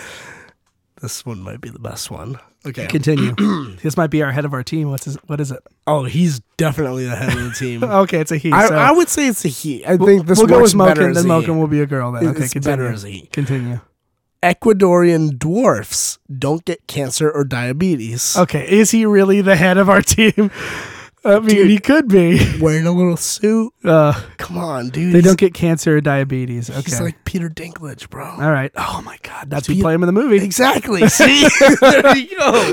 This 1.00 1.24
one 1.24 1.40
might 1.40 1.60
be 1.60 1.70
the 1.70 1.78
best 1.78 2.10
one. 2.10 2.38
Okay. 2.66 2.86
Continue. 2.88 3.34
this 3.82 3.96
might 3.96 4.08
be 4.08 4.22
our 4.22 4.32
head 4.32 4.44
of 4.44 4.52
our 4.52 4.62
team. 4.62 4.90
What's 4.90 5.04
his, 5.04 5.14
what 5.26 5.40
is 5.40 5.50
it? 5.52 5.62
Oh, 5.86 6.04
he's 6.04 6.40
definitely 6.56 7.04
the 7.06 7.14
head 7.16 7.32
of 7.36 7.44
the 7.44 7.50
team. 7.52 7.82
Okay, 7.88 8.18
it's 8.20 8.32
a 8.32 8.36
he. 8.36 8.50
I, 8.52 8.66
so 8.68 8.74
I 8.74 8.90
would 8.90 9.08
say 9.08 9.28
it's 9.28 9.44
a 9.44 9.48
he. 9.48 9.86
I 9.86 9.96
think 9.96 10.26
this 10.26 10.38
we'll 10.38 10.48
go 10.48 10.60
with 10.60 10.74
Moken. 10.74 11.14
Then. 11.14 11.24
Moken 11.24 11.58
will 11.58 11.68
be 11.68 11.80
a 11.80 11.86
girl. 11.86 12.12
Then 12.12 12.26
okay, 12.28 12.44
It's 12.44 12.52
continue. 12.52 12.76
better 12.76 12.92
as 12.92 13.04
a 13.04 13.08
he. 13.08 13.26
Continue. 13.26 13.80
Ecuadorian 14.42 15.38
dwarfs 15.38 16.18
don't 16.36 16.64
get 16.64 16.86
cancer 16.86 17.30
or 17.30 17.44
diabetes. 17.44 18.36
Okay, 18.36 18.68
is 18.70 18.90
he 18.90 19.04
really 19.04 19.40
the 19.40 19.56
head 19.56 19.78
of 19.78 19.88
our 19.88 20.02
team? 20.02 20.50
I 21.24 21.40
mean, 21.40 21.48
Dude. 21.48 21.70
he 21.70 21.78
could 21.78 22.08
be. 22.08 22.58
Wearing 22.60 22.86
a 22.86 22.92
little 22.92 23.16
suit. 23.16 23.72
Uh, 23.84 24.12
Come 24.38 24.56
on, 24.58 24.90
dude. 24.90 25.12
they 25.12 25.20
don't 25.20 25.38
get 25.38 25.52
cancer 25.52 25.96
or 25.96 26.00
diabetes. 26.00 26.70
Okay. 26.70 26.80
He's 26.82 27.00
like 27.00 27.24
Peter 27.24 27.48
Dinklage, 27.48 28.08
bro. 28.08 28.24
All 28.24 28.50
right. 28.50 28.70
Oh 28.76 29.02
my 29.04 29.18
God, 29.22 29.50
that's 29.50 29.66
who 29.66 29.80
play 29.80 29.94
him 29.94 30.02
in 30.02 30.06
the 30.06 30.12
movie. 30.12 30.36
Exactly. 30.44 31.06
See, 31.08 31.48
there 31.80 32.16
you 32.16 32.38
go. 32.38 32.72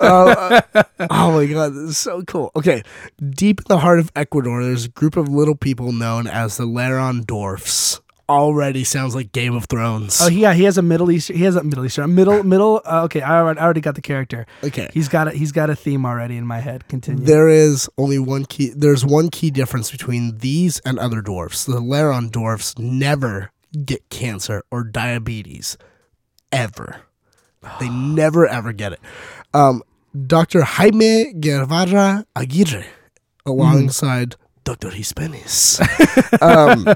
Uh, 0.00 0.60
uh, 0.74 0.82
oh 1.10 1.32
my 1.32 1.46
god, 1.46 1.74
this 1.74 1.90
is 1.90 1.98
so 1.98 2.22
cool. 2.22 2.50
Okay, 2.56 2.82
deep 3.28 3.60
in 3.60 3.66
the 3.68 3.78
heart 3.78 3.98
of 3.98 4.10
Ecuador, 4.16 4.64
there's 4.64 4.86
a 4.86 4.90
group 4.90 5.16
of 5.16 5.28
little 5.28 5.54
people 5.56 5.92
known 5.92 6.26
as 6.26 6.56
the 6.56 6.64
Laron 6.66 7.26
Dwarfs. 7.26 8.00
Already 8.28 8.82
sounds 8.82 9.14
like 9.14 9.30
Game 9.30 9.54
of 9.54 9.66
Thrones. 9.66 10.18
Oh 10.20 10.26
yeah, 10.28 10.52
he 10.52 10.64
has 10.64 10.76
a 10.76 10.82
Middle 10.82 11.12
Eastern. 11.12 11.36
He 11.36 11.44
has 11.44 11.54
a 11.54 11.62
Middle 11.62 11.84
Eastern. 11.84 12.12
Middle 12.14 12.42
middle. 12.42 12.82
Uh, 12.84 13.04
okay, 13.04 13.20
I 13.20 13.38
already, 13.38 13.60
I 13.60 13.64
already 13.64 13.80
got 13.80 13.94
the 13.94 14.02
character. 14.02 14.46
okay. 14.64 14.88
He's 14.92 15.08
got 15.08 15.28
a 15.28 15.30
he's 15.30 15.52
got 15.52 15.70
a 15.70 15.76
theme 15.76 16.04
already 16.04 16.36
in 16.36 16.44
my 16.44 16.58
head. 16.58 16.88
Continue. 16.88 17.24
There 17.24 17.48
is 17.48 17.88
only 17.96 18.18
one 18.18 18.44
key. 18.44 18.72
There's 18.74 19.04
one 19.06 19.28
key 19.30 19.50
difference 19.52 19.92
between 19.92 20.38
these 20.38 20.80
and 20.80 20.98
other 20.98 21.22
dwarfs. 21.22 21.64
The 21.64 21.80
Laron 21.80 22.30
dwarfs 22.32 22.76
never 22.78 23.52
get 23.84 24.08
cancer 24.08 24.62
or 24.72 24.82
diabetes, 24.82 25.76
ever. 26.50 27.02
They 27.78 27.88
never 27.90 28.46
ever 28.46 28.72
get 28.72 28.92
it. 28.94 29.00
Um, 29.54 29.82
Dr. 30.26 30.62
Jaime 30.62 31.32
Guevara 31.34 32.24
Aguirre, 32.34 32.84
alongside 33.44 34.34
Dr. 34.64 34.88
Hispanis, 34.90 35.78
um, 36.42 36.94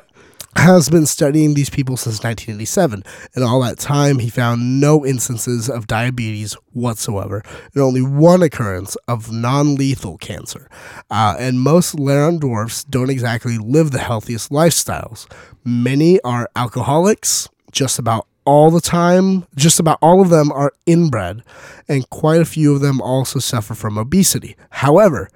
has 0.56 0.88
been 0.88 1.06
studying 1.06 1.54
these 1.54 1.70
people 1.70 1.96
since 1.96 2.22
1987. 2.22 3.04
And 3.34 3.44
all 3.44 3.60
that 3.62 3.78
time, 3.78 4.18
he 4.18 4.28
found 4.28 4.80
no 4.80 5.06
instances 5.06 5.68
of 5.68 5.86
diabetes 5.86 6.54
whatsoever, 6.72 7.42
and 7.74 7.82
only 7.82 8.02
one 8.02 8.42
occurrence 8.42 8.96
of 9.08 9.32
non 9.32 9.76
lethal 9.76 10.18
cancer. 10.18 10.68
Uh, 11.10 11.36
and 11.38 11.60
most 11.60 11.96
Laron 11.96 12.40
dwarfs 12.40 12.84
don't 12.84 13.10
exactly 13.10 13.58
live 13.58 13.90
the 13.90 13.98
healthiest 13.98 14.50
lifestyles. 14.50 15.30
Many 15.64 16.20
are 16.22 16.50
alcoholics, 16.56 17.48
just 17.70 17.98
about 17.98 18.26
all 18.44 18.70
the 18.70 18.80
time. 18.80 19.46
Just 19.54 19.78
about 19.78 19.98
all 20.02 20.20
of 20.20 20.30
them 20.30 20.50
are 20.50 20.72
inbred, 20.86 21.42
and 21.88 22.08
quite 22.10 22.40
a 22.40 22.46
few 22.46 22.74
of 22.74 22.80
them 22.80 23.00
also 23.00 23.38
suffer 23.38 23.74
from 23.74 23.96
obesity. 23.96 24.56
However, 24.70 25.30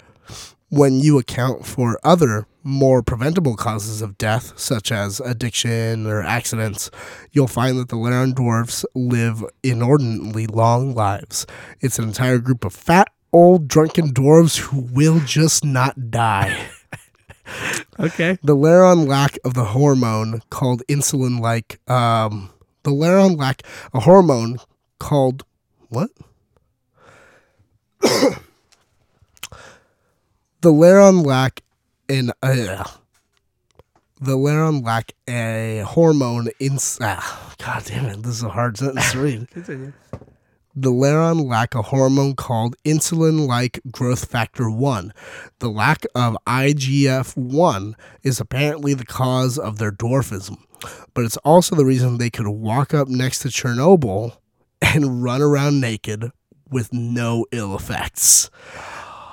when 0.71 0.99
you 0.99 1.19
account 1.19 1.67
for 1.67 2.01
other 2.03 2.47
more 2.65 3.03
preventable 3.03 3.55
causes 3.57 4.03
of 4.03 4.19
death, 4.19 4.59
such 4.59 4.91
as 4.91 5.21
addiction 5.21 6.07
or 6.07 6.23
accidents, 6.23 6.91
you'll 7.31 7.47
find 7.47 7.79
that 7.79 7.91
the 7.91 7.97
Laron 7.97 8.35
dwarfs 8.35 8.85
live 8.95 9.45
inordinately 9.63 10.47
long 10.47 10.95
lives. 10.95 11.47
It's 11.81 11.99
an 11.99 12.07
entire 12.07 12.39
group 12.39 12.65
of 12.65 12.73
fat, 12.73 13.09
old, 13.33 13.69
drunken 13.69 14.13
dwarves 14.13 14.59
who 14.59 14.81
will 14.81 15.21
just 15.21 15.65
not 15.65 16.11
die. 16.11 16.67
okay. 18.01 18.39
The 18.43 18.57
Laron 18.57 19.07
lack 19.07 19.39
of 19.45 19.55
the 19.55 19.67
hormone 19.67 20.41
called 20.51 20.83
insulin 20.89 21.41
like 21.41 21.79
um 21.91 22.51
the 22.85 22.91
Laron 22.91 23.37
lack 23.37 23.63
a 23.93 24.01
hormone 24.01 24.59
called 24.99 25.45
what? 25.89 26.11
the 28.01 28.39
Laron 30.65 31.25
lack 31.25 31.64
in 32.09 32.31
uh, 32.43 32.85
the 34.21 34.37
Laron 34.37 34.85
lack 34.85 35.13
a 35.29 35.81
hormone 35.87 36.49
in 36.59 36.79
ah, 37.01 37.55
God 37.59 37.85
damn 37.85 38.07
it, 38.07 38.23
this 38.23 38.37
is 38.37 38.43
a 38.43 38.49
hard 38.49 38.77
sentence 38.77 39.13
to 39.13 39.19
read. 39.21 39.51
Continue. 39.53 39.93
The 40.77 40.91
Laron 40.91 41.47
lack 41.49 41.75
a 41.77 41.83
hormone 41.83 42.35
called 42.35 42.75
insulin 42.85 43.47
like 43.47 43.81
growth 43.93 44.29
factor 44.29 44.69
1. 44.69 45.13
The 45.61 45.69
lack 45.69 46.05
of 46.17 46.37
IGF 46.49 47.37
1 47.37 47.97
is 48.25 48.41
apparently 48.41 48.93
the 48.93 49.07
cause 49.07 49.57
of 49.57 49.79
their 49.79 49.93
dwarfism, 49.93 50.57
but 51.15 51.25
it's 51.25 51.37
also 51.39 51.77
the 51.77 51.85
reason 51.85 52.19
they 52.19 52.31
could 52.31 52.49
walk 52.49 52.93
up 52.93 53.07
next 53.07 53.39
to 53.41 53.49
Chernobyl 53.49 54.37
and 54.83 55.23
run 55.23 55.41
around 55.41 55.81
naked 55.81 56.33
with 56.71 56.93
no 56.93 57.47
ill 57.53 57.77
effects. 57.77 58.51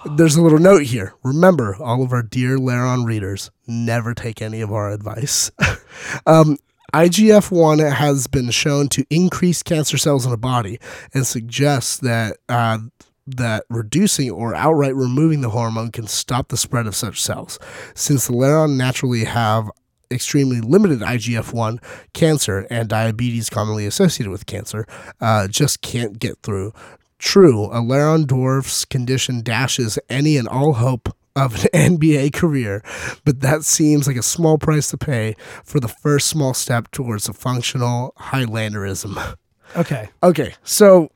There's 0.05 0.35
a 0.35 0.41
little 0.41 0.59
note 0.59 0.83
here. 0.83 1.13
Remember, 1.23 1.75
all 1.75 2.01
of 2.03 2.11
our 2.11 2.23
dear 2.23 2.57
Laron 2.57 3.05
readers, 3.05 3.51
never 3.67 4.15
take 4.15 4.41
any 4.41 4.61
of 4.61 4.71
our 4.71 4.89
advice. 4.89 5.51
um, 6.25 6.57
IGF 6.93 7.51
1 7.51 7.79
has 7.79 8.25
been 8.25 8.49
shown 8.49 8.89
to 8.89 9.05
increase 9.11 9.61
cancer 9.61 9.97
cells 9.97 10.25
in 10.25 10.31
the 10.31 10.37
body 10.37 10.79
and 11.13 11.25
suggests 11.27 11.97
that 11.99 12.37
uh, 12.49 12.79
that 13.27 13.63
reducing 13.69 14.31
or 14.31 14.55
outright 14.55 14.95
removing 14.95 15.41
the 15.41 15.51
hormone 15.51 15.91
can 15.91 16.07
stop 16.07 16.49
the 16.49 16.57
spread 16.57 16.87
of 16.87 16.95
such 16.95 17.21
cells. 17.21 17.59
Since 17.93 18.27
the 18.27 18.33
Laron 18.33 18.77
naturally 18.77 19.25
have 19.25 19.69
extremely 20.09 20.59
limited 20.61 20.99
IGF 20.99 21.53
1, 21.53 21.79
cancer 22.13 22.67
and 22.69 22.89
diabetes 22.89 23.49
commonly 23.49 23.85
associated 23.85 24.31
with 24.31 24.47
cancer 24.47 24.85
uh, 25.21 25.47
just 25.47 25.81
can't 25.81 26.19
get 26.19 26.39
through. 26.41 26.73
True, 27.21 27.65
a 27.65 27.79
Laron 27.81 28.25
dwarf's 28.25 28.83
condition 28.83 29.41
dashes 29.41 29.99
any 30.09 30.37
and 30.37 30.47
all 30.47 30.73
hope 30.73 31.15
of 31.35 31.65
an 31.71 31.97
NBA 31.99 32.33
career, 32.33 32.83
but 33.23 33.41
that 33.41 33.63
seems 33.63 34.07
like 34.07 34.17
a 34.17 34.23
small 34.23 34.57
price 34.57 34.89
to 34.89 34.97
pay 34.97 35.35
for 35.63 35.79
the 35.79 35.87
first 35.87 36.27
small 36.27 36.55
step 36.55 36.89
towards 36.89 37.29
a 37.29 37.33
functional 37.33 38.15
Highlanderism. 38.19 39.37
Okay. 39.77 40.09
Okay, 40.23 40.55
so 40.63 41.11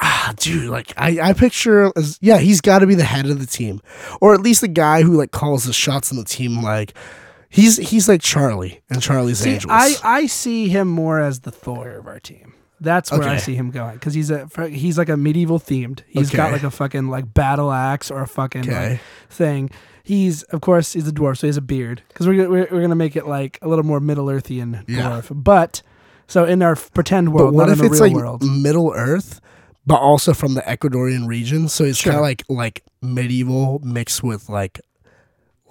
ah, 0.00 0.32
dude, 0.36 0.70
like 0.70 0.94
I, 0.96 1.20
I 1.20 1.32
picture 1.34 1.84
him 1.84 1.92
as 1.94 2.18
yeah, 2.22 2.38
he's 2.38 2.62
got 2.62 2.78
to 2.78 2.86
be 2.86 2.94
the 2.94 3.04
head 3.04 3.26
of 3.26 3.38
the 3.38 3.46
team, 3.46 3.82
or 4.22 4.32
at 4.32 4.40
least 4.40 4.62
the 4.62 4.68
guy 4.68 5.02
who 5.02 5.12
like 5.12 5.30
calls 5.30 5.64
the 5.64 5.74
shots 5.74 6.10
on 6.10 6.16
the 6.16 6.24
team. 6.24 6.62
Like 6.62 6.94
he's 7.50 7.76
he's 7.76 8.08
like 8.08 8.22
Charlie 8.22 8.80
and 8.88 9.02
Charlie's 9.02 9.40
See, 9.40 9.50
Angels. 9.50 9.70
I 9.70 9.94
I 10.02 10.26
see 10.26 10.68
him 10.68 10.88
more 10.88 11.20
as 11.20 11.40
the 11.40 11.50
Thor 11.50 11.90
of 11.90 12.06
our 12.06 12.18
team. 12.18 12.54
That's 12.84 13.10
where 13.10 13.22
I 13.28 13.38
see 13.38 13.54
him 13.54 13.70
going 13.70 13.94
because 13.94 14.14
he's 14.14 14.30
a 14.30 14.48
he's 14.68 14.96
like 14.98 15.08
a 15.08 15.16
medieval 15.16 15.58
themed. 15.58 16.02
He's 16.06 16.30
got 16.30 16.52
like 16.52 16.62
a 16.62 16.70
fucking 16.70 17.08
like 17.08 17.32
battle 17.34 17.72
axe 17.72 18.10
or 18.10 18.22
a 18.22 18.28
fucking 18.28 18.70
like, 18.70 19.00
thing. 19.30 19.70
He's 20.02 20.42
of 20.44 20.60
course 20.60 20.92
he's 20.92 21.08
a 21.08 21.12
dwarf, 21.12 21.38
so 21.38 21.46
he 21.46 21.48
has 21.48 21.56
a 21.56 21.62
beard 21.62 22.02
because 22.08 22.28
we're, 22.28 22.36
gonna- 22.36 22.50
we're 22.50 22.68
we're 22.70 22.80
gonna 22.82 22.94
make 22.94 23.16
it 23.16 23.26
like 23.26 23.58
a 23.62 23.68
little 23.68 23.84
more 23.84 24.00
Middle 24.00 24.26
Earthian 24.26 24.84
Yeah. 24.86 25.10
dwarf. 25.10 25.28
But 25.34 25.80
so 26.26 26.44
in 26.44 26.62
our 26.62 26.76
pretend 26.76 27.28
But 27.28 27.34
world, 27.36 27.54
what 27.54 27.68
not 27.68 27.72
if 27.72 27.78
in 27.80 27.86
the 27.86 27.90
it's 27.92 28.00
real 28.00 28.12
like 28.12 28.16
world. 28.22 28.42
Middle 28.44 28.92
Earth, 28.94 29.40
but 29.86 29.96
also 29.96 30.34
from 30.34 30.54
the 30.54 30.60
Ecuadorian 30.62 31.26
region? 31.26 31.68
So 31.68 31.84
it's 31.84 31.98
Sure. 31.98 32.12
kind 32.12 32.18
of 32.20 32.22
like 32.22 32.44
like 32.50 32.84
medieval 33.02 33.80
mixed 33.82 34.22
with 34.22 34.48
like 34.48 34.80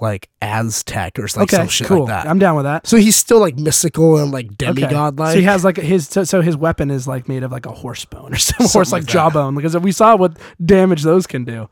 like 0.03 0.29
Aztec 0.41 1.17
or 1.17 1.27
something 1.27 1.45
like 1.47 1.53
okay, 1.53 1.61
some 1.63 1.67
shit 1.69 1.87
cool. 1.87 1.99
like 2.01 2.09
that. 2.09 2.27
I'm 2.29 2.37
down 2.37 2.55
with 2.55 2.65
that. 2.65 2.85
so 2.85 2.97
he's 2.97 3.15
still 3.15 3.39
like 3.39 3.57
mystical 3.57 4.17
and 4.17 4.31
like 4.31 4.45
Okay. 4.47 4.73
demigod 4.73 5.17
like. 5.17 5.33
So 5.33 5.39
he 5.39 5.45
has 5.45 5.63
like 5.63 5.77
his 5.77 6.07
so, 6.07 6.23
so 6.23 6.41
his 6.41 6.55
weapon 6.55 6.91
is 6.91 7.07
like 7.07 7.27
made 7.27 7.41
of 7.43 7.51
like 7.51 7.65
a 7.65 7.71
horse 7.71 8.05
bone 8.05 8.33
or 8.33 8.37
some 8.49 8.67
horse 8.67 8.91
like 8.91 9.03
like 9.03 9.09
jawbone 9.09 9.55
because 9.55 9.75
we 9.77 9.91
saw 9.91 10.15
what 10.15 10.37
damage 10.63 11.01
those 11.01 11.25
can 11.25 11.43
do. 11.45 11.67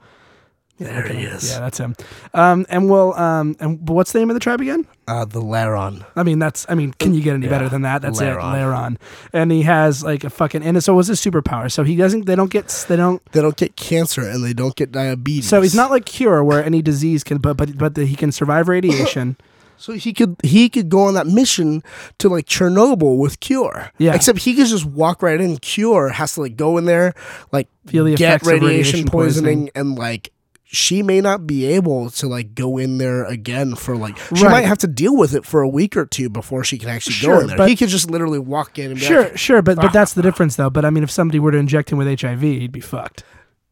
Yeah, 0.78 0.88
There 0.88 1.08
he 1.10 1.24
is. 1.26 1.52
Yeah, 1.52 1.60
that's 1.60 1.78
him. 1.78 1.96
Um, 2.34 2.66
and 2.70 2.90
we'll 2.90 3.14
um, 3.14 3.56
and 3.60 3.88
what's 3.88 4.14
the 4.14 4.20
name 4.20 4.30
of 4.30 4.34
the 4.34 4.40
tribe 4.40 4.62
again? 4.62 4.88
uh, 5.08 5.26
the 5.26 5.42
Laron. 5.42 6.06
I 6.16 6.24
mean, 6.24 6.40
that's. 6.40 6.66
I 6.70 6.76
mean, 6.76 6.94
can 6.94 7.14
you 7.14 7.22
get 7.22 7.34
any 7.36 7.48
better 7.48 7.68
than 7.70 7.82
that? 7.84 8.02
That's 8.02 8.20
it, 8.20 8.24
Laron. 8.24 8.54
Laron. 8.54 8.98
And 9.34 9.52
he 9.52 9.62
has 9.64 10.04
like 10.04 10.24
a 10.24 10.30
fucking. 10.30 10.64
And 10.64 10.82
so, 10.84 10.96
what's 10.96 11.08
his 11.10 11.20
superpower? 11.22 11.72
So 11.72 11.84
he 11.84 11.96
doesn't. 11.96 12.26
They 12.26 12.36
don't 12.36 12.50
get. 12.52 12.68
They 12.88 12.96
don't. 12.96 13.24
They 13.32 13.42
don't 13.42 13.58
get 13.58 13.76
cancer 13.76 14.22
and 14.22 14.44
they 14.44 14.54
don't 14.54 14.76
get 14.76 14.92
diabetes. 14.92 15.48
So 15.50 15.62
he's 15.62 15.76
not 15.76 15.92
like 15.92 16.06
Cure, 16.06 16.44
where 16.44 16.64
any 16.64 16.82
disease 16.82 17.24
can. 17.24 17.38
But 17.40 17.58
but 17.58 17.78
but 17.78 17.96
the, 17.96 18.06
he 18.06 18.16
can 18.16 18.32
survive 18.32 18.68
radiation. 18.68 19.38
So 19.78 19.94
he 19.94 20.14
could 20.14 20.36
he 20.44 20.70
could 20.70 20.90
go 20.90 21.02
on 21.06 21.16
that 21.16 21.26
mission 21.26 21.82
to 22.20 22.30
like 22.30 22.46
Chernobyl 22.46 23.18
with 23.18 23.40
Cure. 23.40 23.92
Yeah. 23.98 24.14
Except 24.14 24.38
he 24.38 24.54
could 24.54 24.68
just 24.68 24.86
walk 24.86 25.24
right 25.24 25.42
in. 25.42 25.58
Cure 25.58 26.10
has 26.10 26.36
to 26.36 26.42
like 26.42 26.56
go 26.56 26.78
in 26.78 26.86
there, 26.86 27.16
like 27.52 27.68
Feel 27.88 28.06
the 28.06 28.14
get 28.16 28.44
radiation, 28.46 28.68
radiation 28.68 29.06
poisoning, 29.08 29.58
poisoning. 29.66 29.72
and 29.74 29.98
like 29.98 30.32
she 30.74 31.04
may 31.04 31.20
not 31.20 31.46
be 31.46 31.66
able 31.66 32.10
to 32.10 32.28
like 32.28 32.56
go 32.56 32.78
in 32.78 32.98
there 32.98 33.26
again 33.26 33.76
for 33.76 33.98
like 33.98 34.18
she 34.36 34.44
Right. 34.46 34.52
might 34.52 34.66
have 34.66 34.78
to 34.80 34.88
deal 34.88 35.16
with 35.18 35.36
it 35.36 35.46
for 35.46 35.62
a 35.62 35.68
week 35.68 35.98
or 35.98 36.06
two 36.06 36.30
before 36.30 36.64
she 36.64 36.78
can 36.78 36.88
actually 36.90 37.14
Sure, 37.14 37.36
go 37.36 37.42
in 37.42 37.48
there. 37.48 37.58
but- 37.58 37.70
he 37.70 37.76
could 37.76 37.90
just 37.90 38.10
literally 38.10 38.40
walk 38.40 38.80
in 38.80 38.92
and 38.92 39.00
be 39.00 39.06
Sure, 39.06 39.24
like, 39.24 39.38
sure, 39.38 39.62
but 39.62 39.76
but 39.78 39.92
that's 39.92 40.14
the 40.14 40.22
difference 40.22 40.56
though. 40.56 40.70
But 40.70 40.86
I 40.86 40.90
mean, 40.90 41.04
if 41.04 41.12
somebody 41.12 41.40
were 41.40 41.52
to 41.52 41.58
inject 41.58 41.92
him 41.92 41.98
with 41.98 42.08
HIV, 42.22 42.42
he'd 42.42 42.72
be 42.72 42.80
fucked. 42.80 43.24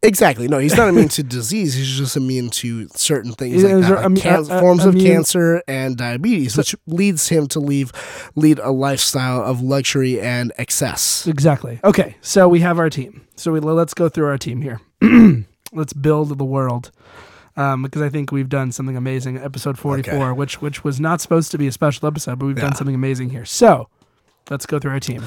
Exactly. 0.02 0.48
No, 0.48 0.60
he's 0.60 0.78
not 0.78 0.88
immune 0.88 1.10
to 1.10 1.24
disease. 1.24 1.74
He's 1.74 1.98
just 1.98 2.16
immune 2.16 2.50
to 2.52 2.88
certain 2.96 3.34
things 3.34 3.62
like 3.64 3.82
that, 3.82 3.90
like 3.92 4.06
immu- 4.06 4.22
can- 4.22 4.36
uh, 4.50 4.56
uh, 4.56 4.60
forms 4.62 4.86
of 4.86 4.96
immune- 4.96 5.12
cancer 5.16 5.62
and 5.68 5.98
diabetes, 5.98 6.56
which 6.56 6.74
leads 6.88 7.28
him 7.28 7.48
to 7.48 7.60
leave 7.60 7.92
lead 8.36 8.60
a 8.60 8.72
lifestyle 8.72 9.44
of 9.44 9.62
luxury 9.62 10.20
and 10.22 10.54
excess. 10.58 11.28
Exactly. 11.28 11.82
Okay, 11.84 12.16
so 12.22 12.48
we 12.48 12.62
have 12.62 12.80
our 12.80 12.90
team. 12.90 13.22
So 13.36 13.52
we, 13.52 13.60
let's 13.60 13.94
go 13.94 14.08
through 14.08 14.28
our 14.28 14.38
team 14.38 14.62
here. 14.62 14.80
let's 15.74 15.94
build 15.94 16.38
the 16.38 16.46
world. 16.46 16.92
Um, 17.58 17.82
because 17.84 18.02
I 18.02 18.08
think 18.10 18.32
we've 18.32 18.48
done 18.48 18.72
something 18.72 18.96
amazing. 18.96 19.38
Episode 19.38 19.78
forty-four, 19.78 20.30
Okay. 20.30 20.38
which 20.38 20.62
which 20.62 20.84
was 20.84 21.00
not 21.00 21.20
supposed 21.20 21.52
to 21.52 21.58
be 21.58 21.68
a 21.68 21.72
special 21.72 22.08
episode, 22.08 22.40
but 22.40 22.46
we've 22.46 22.56
done 22.56 22.76
something 22.76 22.96
amazing 22.96 23.32
here. 23.32 23.44
So 23.44 23.90
let's 24.50 24.66
go 24.66 24.80
through 24.80 24.92
our 24.92 25.00
team. 25.00 25.24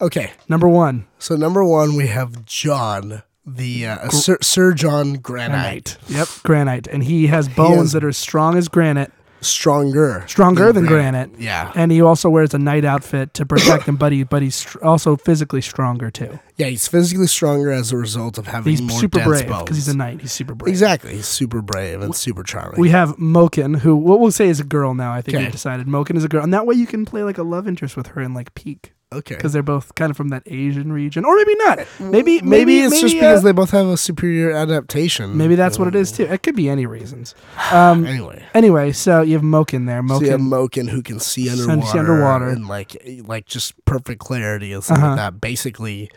Okay, 0.00 0.30
Number 0.48 0.68
one, 0.68 1.06
so 1.18 1.34
number 1.34 1.62
one 1.64 1.96
we 1.96 2.06
have 2.06 2.44
John, 2.46 3.22
the 3.44 3.86
uh, 3.86 4.08
Sir, 4.10 4.38
Sir 4.40 4.72
John 4.72 5.14
Granite, 5.14 5.98
Yep, 6.08 6.28
granite, 6.44 6.86
and 6.86 7.02
he 7.02 7.26
has 7.26 7.48
bones 7.48 7.76
has- 7.78 7.92
that 7.92 8.04
are 8.04 8.12
strong 8.12 8.56
as 8.56 8.68
granite, 8.68 9.12
stronger, 9.40 10.24
stronger 10.26 10.72
than 10.72 10.86
granite. 10.86 11.30
Yeah, 11.38 11.72
And 11.74 11.90
he 11.92 12.00
also 12.02 12.28
wears 12.30 12.54
a 12.54 12.58
knight 12.58 12.84
outfit 12.84 13.34
to 13.34 13.46
protect 13.46 13.84
him, 13.84 13.96
but 13.96 14.12
he 14.12 14.22
but 14.24 14.42
he's 14.42 14.56
str- 14.56 14.82
also 14.84 15.16
physically 15.16 15.60
stronger 15.60 16.10
too. 16.10 16.38
yeah. 16.56 16.66
He's 16.66 16.86
physically 16.88 17.26
stronger 17.26 17.70
as 17.70 17.92
a 17.92 17.96
result 17.96 18.38
of 18.38 18.46
having 18.46 18.70
He's 18.70 18.82
more 18.82 18.98
super 19.00 19.18
dense 19.18 19.42
brave 19.42 19.46
because 19.60 19.76
he's 19.76 19.88
a 19.88 19.96
knight. 19.96 20.20
He's 20.20 20.32
super 20.32 20.54
brave. 20.54 20.70
exactly. 20.70 21.14
He's 21.14 21.26
super 21.26 21.62
brave 21.62 22.00
and 22.02 22.14
super 22.14 22.42
charming. 22.42 22.80
We 22.80 22.90
have 22.90 23.16
Moken, 23.16 23.78
who 23.78 23.96
what 23.96 24.20
we'll 24.20 24.30
say 24.32 24.48
is 24.48 24.60
a 24.60 24.64
girl 24.64 24.94
now. 24.94 25.12
I 25.12 25.22
think 25.22 25.36
Okay. 25.36 25.44
we've 25.44 25.52
decided 25.52 25.86
Moken 25.86 26.16
is 26.16 26.24
a 26.24 26.28
girl, 26.28 26.42
and 26.42 26.52
that 26.54 26.66
way 26.66 26.74
you 26.74 26.86
can 26.86 27.04
play 27.04 27.22
like 27.22 27.38
a 27.38 27.42
love 27.42 27.66
interest 27.68 27.96
with 27.96 28.08
her 28.08 28.20
in 28.22 28.34
like 28.34 28.54
Peak 28.54 28.92
okay. 29.12 29.34
because 29.36 29.52
they're 29.52 29.62
both 29.62 29.94
kind 29.94 30.10
of 30.10 30.16
from 30.16 30.28
that 30.28 30.42
Asian 30.46 30.92
region, 30.92 31.24
or 31.24 31.36
maybe 31.36 31.54
not. 31.56 31.78
Maybe 32.00 32.40
Uh, 32.40 32.44
Maybe, 32.44 32.80
it's 32.80 33.00
just 33.00 33.14
maybe, 33.14 33.20
because 33.20 33.40
uh, 33.40 33.44
they 33.44 33.52
both 33.52 33.70
have 33.70 33.86
a 33.86 33.96
superior 33.96 34.52
adaptation. 34.52 35.36
maybe 35.36 35.54
that's 35.54 35.78
what 35.78 35.88
it 35.88 35.94
is 35.94 36.12
too. 36.12 36.24
It 36.24 36.42
could 36.42 36.56
be 36.56 36.68
any 36.68 36.86
reasons. 36.86 37.34
Um, 37.72 38.04
Anyway, 38.06 38.44
anyway, 38.54 38.92
so 38.92 39.22
you 39.22 39.34
have 39.34 39.42
Moken 39.42 39.86
there. 39.86 40.02
so 40.08 40.20
you 40.20 40.30
have 40.30 40.40
Moken, 40.40 40.84
Moken 40.84 40.88
who 40.90 41.02
can 41.02 41.20
see 41.20 41.48
underwater, 41.50 41.86
see 41.86 41.98
underwater. 41.98 42.48
and 42.48 42.68
like 42.68 42.96
like 43.26 43.46
just 43.46 43.82
perfect 43.84 44.20
clarity 44.20 44.72
and 44.72 44.82
stuff 44.84 44.98
Uh-huh. 44.98 45.06
like 45.08 45.16
that. 45.16 45.40
Basically, 45.40 46.10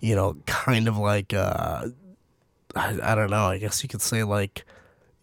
you 0.00 0.14
know, 0.14 0.36
kind 0.46 0.88
of 0.88 0.96
like 0.98 1.32
uh, 1.34 1.86
I, 2.74 2.98
I 3.02 3.14
don't 3.14 3.30
know. 3.30 3.46
I 3.46 3.58
guess 3.58 3.82
you 3.82 3.88
could 3.88 4.02
say 4.02 4.22
like 4.24 4.64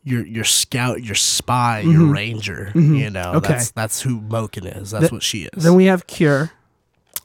your 0.03 0.25
your 0.25 0.43
scout, 0.43 1.03
your 1.03 1.15
spy, 1.15 1.79
your 1.81 2.01
Mhm. 2.01 2.13
ranger. 2.13 2.71
Mhm. 2.73 2.97
You 2.97 3.09
know, 3.09 3.33
Okay. 3.35 3.53
that's 3.53 3.71
that's 3.71 4.01
who 4.01 4.19
Moken 4.19 4.65
is. 4.65 4.91
That's 4.91 5.03
Th- 5.03 5.11
what 5.11 5.23
she 5.23 5.43
is. 5.53 5.63
then 5.63 5.75
we 5.75 5.85
have 5.85 6.07
Cure. 6.07 6.51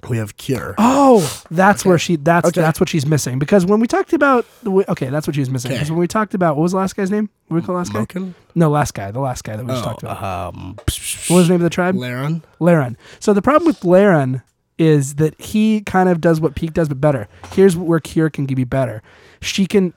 We 0.08 0.18
have 0.18 0.36
Cure. 0.36 0.74
Oh, 0.78 1.20
that's 1.50 1.82
Okay. 1.82 1.88
where 1.88 1.98
she. 1.98 2.16
That's 2.16 2.48
Okay. 2.48 2.60
that's 2.60 2.78
what 2.80 2.88
she's 2.88 3.04
missing 3.06 3.38
because 3.38 3.66
when 3.66 3.80
we 3.80 3.86
talked 3.86 4.12
about 4.12 4.46
the 4.62 4.70
okay, 4.90 5.08
that's 5.10 5.26
what 5.26 5.34
she 5.34 5.40
was 5.40 5.50
missing. 5.50 5.72
Because 5.72 5.90
when 5.90 5.98
we 6.00 6.06
talked 6.06 6.34
about 6.34 6.56
what 6.56 6.62
was 6.62 6.72
the 6.72 6.78
last 6.78 6.94
guy's 6.96 7.10
name? 7.10 7.28
What 7.48 7.56
did 7.56 7.62
we 7.62 7.66
call 7.66 7.74
the 7.74 7.78
last 7.78 7.92
guy? 7.92 8.00
Moken. 8.04 8.34
No, 8.54 8.70
last 8.70 8.94
guy. 8.94 9.10
The 9.10 9.20
last 9.20 9.42
guy 9.44 9.56
that 9.56 9.64
we 9.64 9.72
just 9.72 9.82
Oh, 9.84 9.88
talked 9.88 10.02
about. 10.02 10.54
um, 10.54 10.76
What 10.76 11.30
was 11.36 11.48
the 11.48 11.54
name 11.54 11.60
of 11.60 11.64
the 11.64 11.70
tribe? 11.70 11.94
Laron. 11.96 12.42
Laren. 12.60 12.96
So 13.20 13.32
the 13.32 13.42
problem 13.42 13.66
with 13.66 13.84
Laren 13.84 14.42
is 14.78 15.16
that 15.16 15.40
he 15.40 15.80
kind 15.80 16.08
of 16.08 16.20
does 16.20 16.40
what 16.40 16.54
Peak 16.54 16.72
does, 16.72 16.88
but 16.88 17.00
better. 17.00 17.26
Here's 17.52 17.76
where 17.76 17.98
Cure 18.00 18.30
can 18.30 18.46
be 18.46 18.62
better. 18.64 19.02
She 19.40 19.66
can 19.66 19.92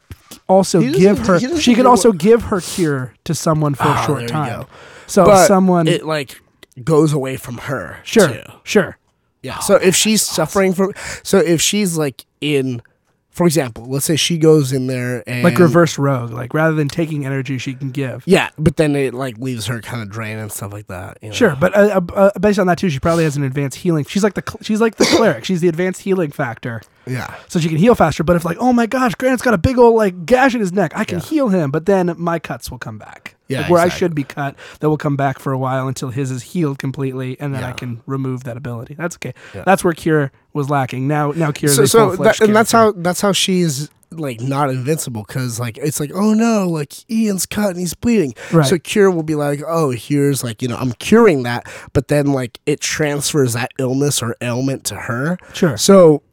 also 0.49 0.81
give 0.81 1.19
her. 1.27 1.39
She 1.59 1.75
can 1.75 1.85
also 1.85 2.09
what- 2.09 2.17
give 2.17 2.43
her 2.43 2.61
cure 2.61 3.13
to 3.25 3.35
someone 3.35 3.75
for 3.75 3.83
Ah, 3.85 4.01
a 4.03 4.05
short 4.05 4.17
there 4.19 4.27
you 4.27 4.27
time. 4.29 4.65
So 5.07 5.25
But 5.25 5.45
someone. 5.47 5.87
it 5.87 6.05
like 6.05 6.41
goes 6.83 7.11
away 7.13 7.35
from 7.37 7.57
her. 7.59 7.97
sure. 8.03 8.27
too. 8.29 8.43
Sure. 8.63 8.97
Yeah. 9.43 9.59
So 9.59 9.75
if 9.75 9.95
she's 9.95 10.21
suffering 10.21 10.73
from, 10.73 10.93
so 11.23 11.37
if 11.39 11.61
she's 11.61 11.97
like 11.97 12.25
in, 12.41 12.81
for 13.29 13.45
example, 13.47 13.85
let's 13.85 14.05
say 14.05 14.15
she 14.17 14.37
goes 14.37 14.73
in 14.73 14.87
there 14.87 15.23
and 15.25 15.43
Like 15.43 15.57
reverse 15.57 15.97
rogue. 15.97 16.31
Like 16.31 16.53
rather 16.53 16.75
than 16.75 16.89
taking 16.89 17.25
energy, 17.25 17.57
she 17.57 17.73
can 17.73 17.89
give. 17.91 18.23
Yeah, 18.25 18.49
but 18.59 18.75
then 18.77 18.95
it 18.95 19.13
like 19.13 19.37
leaves 19.37 19.67
her 19.67 19.79
kind 19.81 20.03
of 20.03 20.09
drained 20.09 20.39
and 20.41 20.51
stuff 20.51 20.73
like 20.73 20.87
that. 20.87 21.17
you 21.21 21.29
know? 21.29 21.33
Sure, 21.33 21.55
but 21.59 21.73
uh, 21.75 22.01
uh, 22.13 22.13
uh, 22.13 22.39
based 22.39 22.59
on 22.59 22.67
that 22.67 22.77
too, 22.77 22.89
she 22.89 22.99
probably 22.99 23.23
has 23.23 23.37
an 23.37 23.43
advanced 23.43 23.77
healing. 23.77 24.03
She's 24.05 24.23
like 24.23 24.33
the 24.33 24.43
cl- 24.47 24.59
she's 24.61 24.81
like 24.81 24.95
the 24.97 25.05
cleric. 25.05 25.45
She's 25.45 25.61
the 25.61 25.69
advanced 25.69 26.01
healing 26.01 26.31
factor. 26.31 26.81
Yeah. 27.11 27.33
so 27.47 27.59
she 27.59 27.67
can 27.69 27.77
heal 27.77 27.95
faster. 27.95 28.23
But 28.23 28.35
if 28.35 28.45
like, 28.45 28.57
oh 28.59 28.73
my 28.73 28.85
gosh, 28.87 29.13
Grant's 29.15 29.41
got 29.43 29.53
a 29.53 29.57
big 29.57 29.77
old 29.77 29.95
like 29.95 30.25
gash 30.25 30.53
in 30.53 30.59
his 30.59 30.71
neck, 30.71 30.91
I 30.95 31.03
can 31.03 31.19
Yeah. 31.19 31.25
heal 31.25 31.49
him. 31.49 31.71
But 31.71 31.85
then 31.85 32.13
my 32.17 32.39
cuts 32.39 32.71
will 32.71 32.79
come 32.79 32.97
back. 32.97 33.35
Yeah, 33.47 33.61
like 33.61 33.69
where 33.69 33.81
I 33.81 33.89
should 33.89 34.15
be 34.15 34.23
cut, 34.23 34.55
that 34.79 34.87
will 34.89 34.97
come 34.97 35.17
back 35.17 35.37
for 35.37 35.51
a 35.51 35.57
while 35.57 35.89
until 35.89 36.09
his 36.09 36.31
is 36.31 36.41
healed 36.41 36.79
completely, 36.79 37.37
and 37.39 37.53
then 37.53 37.65
I 37.65 37.73
can 37.73 38.01
remove 38.05 38.45
that 38.45 38.55
ability. 38.55 38.93
That's 38.93 39.17
okay. 39.17 39.33
Yeah. 39.53 39.63
That's 39.65 39.83
where 39.83 39.91
Cure 39.93 40.31
was 40.53 40.69
lacking. 40.69 41.05
Now, 41.09 41.31
now 41.31 41.51
Cure 41.51 41.69
So, 41.69 41.83
so 41.83 42.15
that, 42.15 42.39
and 42.39 42.55
that's 42.55 42.71
how 42.71 42.93
that's 42.93 43.19
how 43.19 43.33
she's 43.33 43.89
like 44.13 44.39
not 44.41 44.69
invincible 44.69 45.23
because 45.25 45.57
like 45.59 45.77
it's 45.77 45.99
like 45.99 46.11
oh 46.13 46.33
no 46.33 46.67
like 46.67 47.09
Ian's 47.09 47.45
cut 47.45 47.69
and 47.71 47.79
he's 47.79 47.93
bleeding. 47.93 48.33
Right. 48.51 48.65
So 48.65 48.77
Cure 48.77 49.09
will 49.11 49.23
be 49.23 49.35
like 49.35 49.61
oh 49.67 49.89
here's 49.91 50.43
like 50.43 50.61
you 50.61 50.67
know 50.69 50.77
I'm 50.77 50.91
curing 50.93 51.43
that, 51.43 51.65
but 51.93 52.07
then 52.07 52.27
like 52.27 52.59
it 52.65 52.79
transfers 52.81 53.53
that 53.53 53.71
illness 53.79 54.21
or 54.21 54.35
ailment 54.41 54.83
to 54.85 54.95
her. 54.95 55.37
Sure. 55.53 55.77
So 55.77 56.23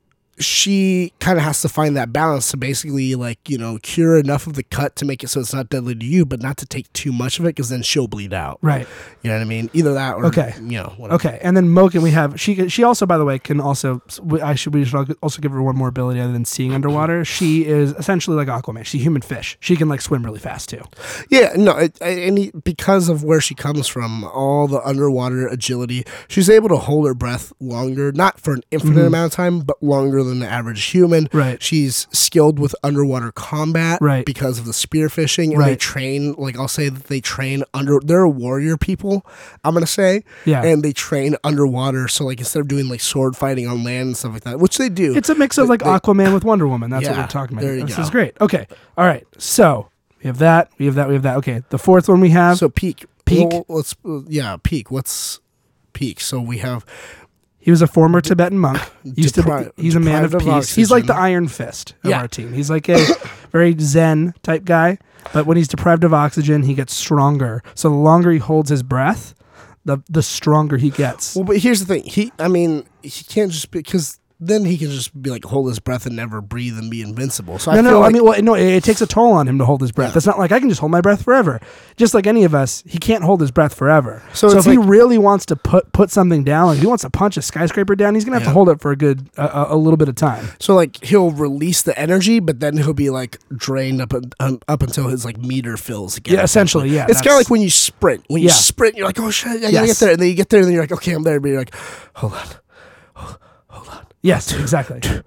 she 0.40 1.12
kind 1.20 1.38
of 1.38 1.44
has 1.44 1.60
to 1.62 1.68
find 1.68 1.96
that 1.96 2.12
balance 2.12 2.50
to 2.50 2.56
basically 2.56 3.14
like 3.14 3.38
you 3.48 3.58
know 3.58 3.78
cure 3.82 4.16
enough 4.18 4.46
of 4.46 4.54
the 4.54 4.62
cut 4.62 4.96
to 4.96 5.04
make 5.04 5.22
it 5.24 5.28
so 5.28 5.40
it's 5.40 5.52
not 5.54 5.68
deadly 5.68 5.94
to 5.94 6.04
you, 6.06 6.24
but 6.26 6.40
not 6.42 6.56
to 6.58 6.66
take 6.66 6.92
too 6.92 7.12
much 7.12 7.38
of 7.38 7.44
it 7.44 7.48
because 7.50 7.68
then 7.68 7.82
she'll 7.82 8.06
bleed 8.08 8.32
out. 8.32 8.58
Right. 8.62 8.86
You 9.22 9.30
know 9.30 9.36
what 9.36 9.42
I 9.42 9.46
mean? 9.46 9.70
Either 9.72 9.94
that 9.94 10.14
or 10.16 10.26
Okay. 10.26 10.54
you 10.56 10.78
know 10.80 10.92
whatever. 10.96 11.14
Okay, 11.16 11.38
and 11.42 11.56
then 11.56 11.66
Moken, 11.68 12.02
we 12.02 12.10
have 12.12 12.40
she. 12.40 12.68
She 12.68 12.82
also, 12.82 13.06
by 13.06 13.18
the 13.18 13.24
way, 13.24 13.38
can 13.38 13.60
also. 13.60 14.02
I 14.42 14.54
should 14.54 14.74
we 14.74 14.84
should 14.84 15.16
also 15.22 15.40
give 15.40 15.52
her 15.52 15.62
one 15.62 15.76
more 15.76 15.88
ability 15.88 16.20
other 16.20 16.32
than 16.32 16.44
seeing 16.44 16.72
underwater. 16.72 17.24
She 17.24 17.64
is 17.66 17.92
essentially 17.92 18.36
like 18.36 18.48
Aquaman. 18.48 18.84
She's 18.84 19.00
a 19.00 19.04
human 19.04 19.22
fish. 19.22 19.56
She 19.60 19.76
can 19.76 19.88
like 19.88 20.00
swim 20.00 20.24
really 20.24 20.38
fast 20.38 20.68
too. 20.68 20.82
Yeah, 21.30 21.52
no, 21.56 21.76
it, 21.76 22.00
and 22.00 22.62
because 22.64 23.08
of 23.08 23.24
where 23.24 23.40
she 23.40 23.54
comes 23.54 23.86
from, 23.88 24.24
all 24.24 24.68
the 24.68 24.80
underwater 24.86 25.46
agility, 25.48 26.04
she's 26.28 26.48
able 26.48 26.68
to 26.68 26.76
hold 26.76 27.06
her 27.06 27.14
breath 27.14 27.52
longer, 27.60 28.12
not 28.12 28.38
for 28.40 28.52
an 28.54 28.62
infinite 28.70 29.02
Mhm. 29.02 29.06
amount 29.08 29.32
of 29.32 29.36
time, 29.36 29.60
but 29.60 29.82
longer 29.82 30.22
than 30.28 30.38
the 30.40 30.48
average 30.48 30.84
human. 30.84 31.28
Right. 31.32 31.62
She's 31.62 32.06
skilled 32.12 32.58
with 32.58 32.74
underwater 32.82 33.32
combat, 33.32 33.98
Right. 34.00 34.24
Because 34.24 34.58
of 34.58 34.64
the 34.66 34.72
spearfishing, 34.72 35.54
and 35.54 35.62
they 35.64 35.76
train. 35.76 36.34
Like 36.38 36.58
I'll 36.58 36.68
say 36.68 36.88
that 36.88 37.04
they 37.04 37.20
train 37.20 37.64
under. 37.74 37.98
They're 38.04 38.28
warrior 38.28 38.76
people. 38.76 39.26
I'm 39.64 39.74
gonna 39.74 39.86
say, 39.86 40.22
Yeah. 40.44 40.62
and 40.64 40.82
they 40.82 40.92
train 40.92 41.36
underwater. 41.42 42.08
So 42.08 42.24
like 42.24 42.38
instead 42.38 42.60
of 42.60 42.68
doing 42.68 42.88
like 42.88 43.00
sword 43.00 43.36
fighting 43.36 43.66
on 43.66 43.82
land 43.84 44.06
and 44.08 44.16
stuff 44.16 44.32
like 44.34 44.44
that, 44.44 44.60
which 44.60 44.78
they 44.78 44.88
do, 44.88 45.16
It's 45.16 45.28
a 45.28 45.34
mix 45.34 45.58
of 45.58 45.68
like 45.68 45.80
They- 45.80 45.86
Aquaman 45.90 46.32
with 46.34 46.44
Wonder 46.50 46.68
Woman. 46.68 46.90
That's 46.90 47.08
what 47.08 47.16
we're 47.16 47.26
talking 47.26 47.56
about. 47.56 47.62
there 47.66 47.76
you 47.76 47.86
this 47.86 47.96
go. 47.96 48.02
is 48.02 48.10
great. 48.10 48.36
Okay. 48.40 48.66
All 48.96 49.04
right. 49.04 49.26
So 49.38 49.88
we 50.22 50.26
have 50.28 50.38
that. 50.38 50.70
We 50.78 50.86
have 50.86 50.94
that. 50.96 51.08
We 51.08 51.14
have 51.14 51.22
that. 51.22 51.36
Okay. 51.38 51.62
The 51.70 51.78
fourth 51.78 52.08
one 52.08 52.20
we 52.20 52.30
have. 52.30 52.58
so 52.58 52.68
peak, 52.68 53.06
Peak? 53.24 53.48
Well, 53.50 53.64
let's 53.68 53.94
uh, 54.04 54.20
yeah, 54.26 54.56
peak. 54.62 54.90
What's 54.90 55.40
peak? 55.92 56.20
So 56.20 56.40
we 56.40 56.58
have 56.58 56.84
He 57.68 57.70
was 57.70 57.82
a 57.82 57.86
former 57.86 58.22
Tibetan 58.22 58.58
monk. 58.58 58.80
Used 59.04 59.34
Depri- 59.34 59.64
to 59.66 59.72
be, 59.76 59.82
he's 59.82 59.94
a 59.94 60.00
man 60.00 60.24
of 60.24 60.34
peace. 60.38 60.74
he's 60.74 60.90
like 60.90 61.04
the. 61.04 61.14
Iron 61.14 61.48
Fist 61.48 61.96
of 62.02 62.08
Yeah. 62.08 62.20
our 62.22 62.26
team. 62.26 62.54
He's 62.54 62.70
like 62.70 62.88
a 62.88 62.96
very 63.52 63.76
Zen 63.78 64.32
type 64.42 64.64
guy. 64.64 64.96
But 65.34 65.44
when 65.44 65.58
he's 65.58 65.68
deprived 65.68 66.02
of 66.02 66.14
oxygen, 66.14 66.62
he 66.62 66.72
gets 66.72 66.94
stronger. 66.94 67.62
So 67.74 67.90
the 67.90 67.94
longer 67.94 68.30
he 68.32 68.38
holds 68.38 68.70
his 68.70 68.82
breath, 68.82 69.34
the 69.84 69.98
the 70.08 70.22
stronger 70.22 70.78
he 70.78 70.88
gets. 70.88 71.34
Well, 71.36 71.44
but 71.44 71.58
here's 71.58 71.80
the 71.80 71.84
thing. 71.84 72.04
He, 72.04 72.32
I 72.38 72.48
mean, 72.48 72.86
he 73.02 73.22
can't 73.24 73.52
just 73.52 73.70
because 73.70 74.18
then 74.40 74.64
he 74.64 74.78
can 74.78 74.88
just 74.90 75.20
be 75.20 75.30
like 75.30 75.44
hold 75.44 75.68
his 75.68 75.80
breath 75.80 76.06
and 76.06 76.14
never 76.14 76.40
breathe 76.40 76.78
and 76.78 76.88
be 76.90 77.02
invincible. 77.02 77.58
So 77.58 77.72
no, 77.72 77.78
I 77.78 77.80
no, 77.80 77.90
feel 77.90 77.98
like 78.00 78.08
I 78.08 78.12
mean, 78.12 78.24
well, 78.24 78.42
no, 78.42 78.54
it, 78.54 78.62
it 78.68 78.84
takes 78.84 79.00
a 79.00 79.06
toll 79.06 79.32
on 79.32 79.48
him 79.48 79.58
to 79.58 79.64
hold 79.64 79.80
his 79.80 79.90
breath. 79.90 80.12
Yeah. 80.12 80.18
It's 80.18 80.26
not 80.26 80.38
like 80.38 80.52
I 80.52 80.60
can 80.60 80.68
just 80.68 80.80
hold 80.80 80.92
my 80.92 81.00
breath 81.00 81.22
forever. 81.24 81.60
Just 81.96 82.14
like 82.14 82.26
any 82.28 82.44
of 82.44 82.54
us, 82.54 82.84
he 82.86 82.98
can't 82.98 83.24
hold 83.24 83.40
his 83.40 83.50
breath 83.50 83.74
forever. 83.74 84.22
So 84.34 84.48
So, 84.50 84.58
if 84.58 84.64
he 84.66 84.76
really 84.76 85.18
wants 85.18 85.44
to 85.46 85.56
put 85.56 85.92
put 85.92 86.10
something 86.10 86.44
down, 86.44 86.68
like 86.68 86.76
if 86.76 86.82
he 86.82 86.86
wants 86.86 87.02
to 87.02 87.10
punch 87.10 87.36
a 87.36 87.42
skyscraper 87.42 87.96
down, 87.96 88.14
he's 88.14 88.24
gonna 88.24 88.36
have 88.38 88.46
to 88.46 88.52
hold 88.52 88.68
it 88.68 88.80
for 88.80 88.92
a 88.92 88.96
good 88.96 89.28
uh, 89.36 89.66
a, 89.70 89.74
a 89.74 89.76
little 89.76 89.96
bit 89.96 90.08
of 90.08 90.14
time. 90.14 90.48
so 90.60 90.74
like 90.74 91.02
he'll 91.04 91.32
release 91.32 91.82
the 91.82 91.98
energy, 91.98 92.38
but 92.38 92.60
then 92.60 92.76
he'll 92.76 92.94
be 92.94 93.10
like 93.10 93.38
drained 93.56 94.00
up 94.00 94.12
um, 94.38 94.60
up 94.68 94.82
until 94.82 95.08
his 95.08 95.24
like 95.24 95.36
meter 95.38 95.76
fills 95.76 96.16
again. 96.16 96.36
Yeah, 96.36 96.42
essentially, 96.44 96.90
yeah, 96.90 97.06
It's 97.08 97.20
kind 97.22 97.32
of 97.32 97.38
like 97.38 97.50
when 97.50 97.60
you 97.60 97.70
sprint. 97.70 98.24
When 98.28 98.40
you 98.40 98.48
Yeah. 98.48 98.54
sprint, 98.54 98.96
you're 98.96 99.06
like, 99.06 99.18
oh 99.18 99.30
shit, 99.32 99.50
I 99.50 99.54
gotta 99.58 99.72
Yes. 99.72 99.86
get 99.86 99.96
there, 99.98 100.10
and 100.12 100.20
then 100.22 100.28
you 100.28 100.34
get 100.34 100.48
there, 100.48 100.60
and 100.60 100.66
then 100.68 100.74
you're 100.74 100.82
like, 100.84 100.92
okay, 100.92 101.12
I'm 101.12 101.24
there, 101.24 101.40
but 101.40 101.48
you're 101.48 101.58
like, 101.58 101.74
hold 102.14 102.34
on, 102.34 102.46
hold, 103.14 103.38
hold 103.68 103.88
on, 103.88 104.06
Yes, 104.28 104.52
exactly. 104.52 105.00
too 105.00 105.22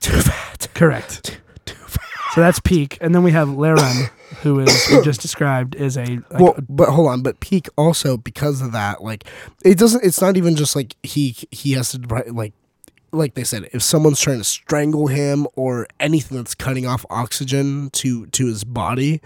too 0.00 0.20
fat, 0.22 0.68
Correct. 0.74 1.40
too 1.64 1.74
fat. 1.74 2.02
So 2.34 2.40
that's 2.40 2.58
peak, 2.60 2.98
and 3.00 3.14
then 3.14 3.22
we 3.22 3.30
have 3.32 3.48
Laren, 3.48 4.08
who 4.42 4.58
is 4.60 4.88
we 4.90 5.02
just 5.10 5.20
described 5.20 5.74
is 5.76 5.96
a 5.96 6.04
like, 6.04 6.40
well, 6.40 6.54
but 6.68 6.88
hold 6.88 7.08
on. 7.08 7.22
But 7.22 7.38
peak 7.40 7.68
also 7.76 8.16
because 8.16 8.60
of 8.60 8.72
that, 8.72 9.02
like 9.02 9.24
it 9.64 9.78
doesn't. 9.78 10.04
It's 10.04 10.20
not 10.20 10.36
even 10.36 10.56
just 10.56 10.74
like 10.74 10.96
he 11.02 11.36
he 11.52 11.72
has 11.72 11.92
to 11.92 11.98
like 12.32 12.54
like 13.12 13.34
they 13.34 13.44
said. 13.44 13.68
If 13.72 13.82
someone's 13.82 14.20
trying 14.20 14.38
to 14.38 14.44
strangle 14.44 15.06
him 15.06 15.46
or 15.54 15.86
anything 16.00 16.36
that's 16.36 16.54
cutting 16.54 16.86
off 16.86 17.06
oxygen 17.10 17.88
to 17.94 18.26
to 18.26 18.46
his 18.46 18.64
body, 18.64 19.20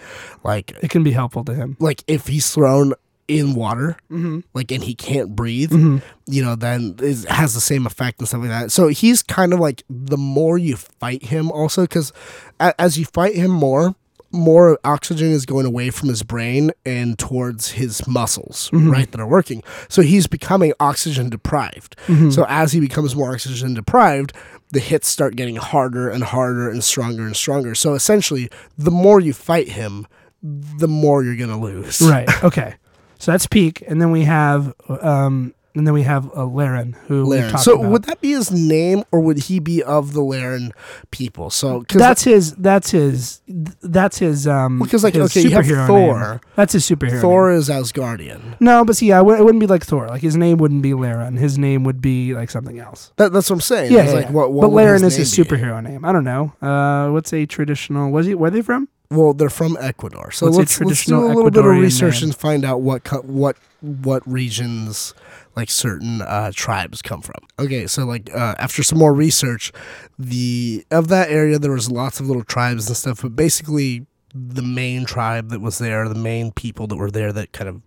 like 0.45 0.73
it 0.83 0.91
can 0.91 1.03
be 1.03 1.13
helpful 1.13 1.45
to 1.45 1.55
him. 1.55 1.77
like 1.81 2.05
if 2.07 2.27
he's 2.29 2.51
thrown 2.53 2.93
in 3.29 3.55
water, 3.55 3.97
Mm-hmm. 4.11 4.41
like 4.55 4.71
and 4.73 4.83
he 4.85 4.95
can't 4.95 5.35
breathe, 5.37 5.71
Mm-hmm. 5.73 5.99
you 6.27 6.43
know, 6.45 6.55
then 6.55 6.97
it 7.01 7.25
has 7.29 7.55
the 7.55 7.61
same 7.61 7.87
effect 7.87 8.19
and 8.19 8.29
stuff 8.29 8.41
like 8.41 8.51
that. 8.51 8.73
So 8.73 8.89
he's 8.89 9.23
kind 9.23 9.53
of 9.53 9.61
like 9.61 9.83
the 9.89 10.17
more 10.19 10.59
you 10.59 10.77
fight 10.77 11.25
him, 11.25 11.51
also 11.51 11.83
because 11.83 12.13
as 12.61 12.99
you 12.99 13.05
fight 13.05 13.35
him 13.35 13.51
more, 13.51 13.95
more 14.35 14.79
oxygen 14.85 15.29
is 15.31 15.45
going 15.45 15.67
away 15.67 15.91
from 15.91 16.09
his 16.09 16.23
brain 16.23 16.71
and 16.87 17.19
towards 17.19 17.73
his 17.73 18.07
muscles, 18.09 18.71
right, 18.73 19.11
that 19.13 19.21
are 19.21 19.27
working. 19.27 19.63
So 19.91 20.01
he's 20.01 20.27
becoming 20.27 20.73
oxygen 20.81 21.29
deprived. 21.29 21.97
So 22.31 22.47
as 22.49 22.73
he 22.73 22.81
becomes 22.81 23.15
more 23.15 23.33
oxygen 23.33 23.75
deprived, 23.75 24.33
the 24.71 24.81
hits 24.81 25.07
start 25.09 25.37
getting 25.37 25.57
harder 25.57 26.09
and 26.09 26.25
harder 26.25 26.71
and 26.71 26.83
stronger 26.83 27.27
and 27.27 27.37
stronger. 27.37 27.75
So 27.75 27.93
essentially, 27.93 28.49
the 28.79 28.91
more 28.91 29.21
you 29.21 29.35
fight 29.35 29.69
him, 29.69 30.07
the 30.43 30.89
more 30.89 31.23
you're 31.23 31.37
gonna 31.37 31.61
lose. 31.61 32.01
Right. 32.01 32.27
Okay. 32.45 32.75
So 33.23 33.31
that's 33.31 33.47
peak, 33.47 33.85
and 33.87 34.03
then 34.03 34.11
we 34.11 34.25
have 34.25 34.75
um, 34.89 35.55
and 35.77 35.87
then 35.87 35.95
we 35.95 36.03
have 36.03 36.29
uh, 36.37 36.45
Laren, 36.45 36.95
who 37.07 37.25
Laren. 37.25 37.57
So 37.57 37.79
about. 37.79 37.91
would 37.93 38.05
that 38.07 38.21
be 38.21 38.33
his 38.33 38.51
name, 38.51 39.05
or 39.13 39.21
would 39.21 39.39
he 39.39 39.61
be 39.61 39.81
of 39.81 40.13
the 40.13 40.23
Laren 40.23 40.73
people? 41.13 41.49
So 41.49 41.85
that's 41.89 42.25
his. 42.25 42.57
That's 42.57 42.91
his. 42.91 43.41
That's 43.47 44.19
his. 44.19 44.49
Um, 44.49 44.81
Because, 44.81 45.05
like, 45.05 45.15
his 45.15 45.31
okay, 45.37 45.49
you 45.49 45.51
have 45.55 45.87
Thor. 45.87 46.31
name. 46.33 46.41
That's 46.57 46.73
his 46.73 46.85
superhero. 46.85 47.21
Thor 47.21 47.51
name. 47.51 47.59
is 47.61 47.69
Asgardian. 47.69 48.57
No, 48.59 48.85
but 48.85 48.97
see, 48.97 49.13
I 49.13 49.19
w- 49.19 49.39
it 49.39 49.45
wouldn't 49.45 49.61
be 49.61 49.69
like 49.69 49.85
Thor. 49.85 50.09
Like 50.09 50.23
his 50.23 50.37
name 50.37 50.59
wouldn't 50.59 50.83
be 50.83 50.93
Laren. 50.93 51.37
His 51.37 51.59
name 51.59 51.85
would 51.85 52.01
be 52.03 52.35
like 52.35 52.51
something 52.51 52.81
else. 52.81 53.13
That, 53.19 53.33
that's 53.33 53.49
what 53.49 53.55
I'm 53.55 53.61
saying. 53.61 53.93
Yeah, 53.93 54.07
yeah, 54.07 54.13
like, 54.15 54.25
yeah. 54.27 54.33
What, 54.33 54.53
what 54.53 54.63
but 54.63 54.73
Laren 54.73 55.05
is 55.05 55.15
his 55.15 55.33
be? 55.37 55.45
superhero 55.45 55.81
name. 55.81 56.05
I 56.05 56.11
don't 56.11 56.25
know. 56.25 56.53
Uh, 56.61 57.11
what's 57.13 57.33
a 57.33 57.47
traditional? 57.47 58.11
Was 58.11 58.27
he? 58.27 58.35
Where 58.35 58.49
are 58.49 58.51
they 58.51 58.63
from? 58.63 58.89
Well, 59.13 59.35
they're 59.35 59.51
from 59.51 59.77
Ecuador, 59.81 60.31
so 60.31 60.47
What's 60.47 60.59
let's, 60.59 60.59
let's 60.59 60.79
do 60.79 60.85
a 60.85 60.87
traditional 60.87 61.27
little 61.29 61.51
bit 61.51 61.65
of 61.65 61.67
research 61.67 62.21
name? 62.21 62.31
and 62.31 62.37
find 62.37 62.65
out 62.65 62.81
what 62.81 63.05
co- 63.05 63.23
what 63.23 63.57
what 63.81 64.27
regions 64.31 65.15
like 65.55 65.71
certain 65.71 66.23
uh, 66.23 66.51
tribes 66.55 67.03
come 67.03 67.21
from. 67.21 67.47
Okay, 67.59 67.87
so 67.87 68.05
like 68.05 68.35
uh, 68.35 68.55
after 68.59 68.83
some 68.83 68.99
more 68.99 69.13
research, 69.13 69.73
the 70.19 70.85
of 70.91 71.09
that 71.09 71.31
area 71.31 71.59
there 71.59 71.73
was 71.73 71.91
lots 71.91 72.21
of 72.21 72.27
little 72.27 72.45
tribes 72.45 72.89
and 72.89 72.97
stuff, 72.97 73.23
but 73.23 73.37
basically 73.37 74.07
the 74.35 74.63
main 74.63 75.05
tribe 75.05 75.51
that 75.51 75.61
was 75.61 75.79
there, 75.79 76.09
the 76.09 76.15
main 76.15 76.51
people 76.53 76.87
that 76.87 76.97
were 76.97 77.11
there 77.11 77.33
that 77.33 77.53
kind 77.53 77.69
of 77.69 77.83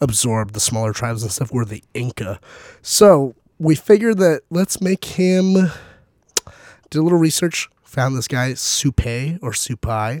absorbed 0.00 0.54
the 0.54 0.60
smaller 0.60 0.92
tribes 0.92 1.22
and 1.22 1.32
stuff 1.32 1.52
were 1.52 1.64
the 1.64 1.82
Inca. 1.92 2.38
So 2.82 3.34
we 3.58 3.74
figured 3.74 4.18
that 4.18 4.42
let's 4.50 4.80
make 4.80 5.04
him 5.04 5.54
did 6.90 6.98
a 6.98 7.02
little 7.02 7.18
research, 7.18 7.68
found 7.82 8.16
this 8.16 8.28
guy 8.28 8.54
Supe 8.54 9.38
or 9.42 9.52
Supai. 9.52 10.20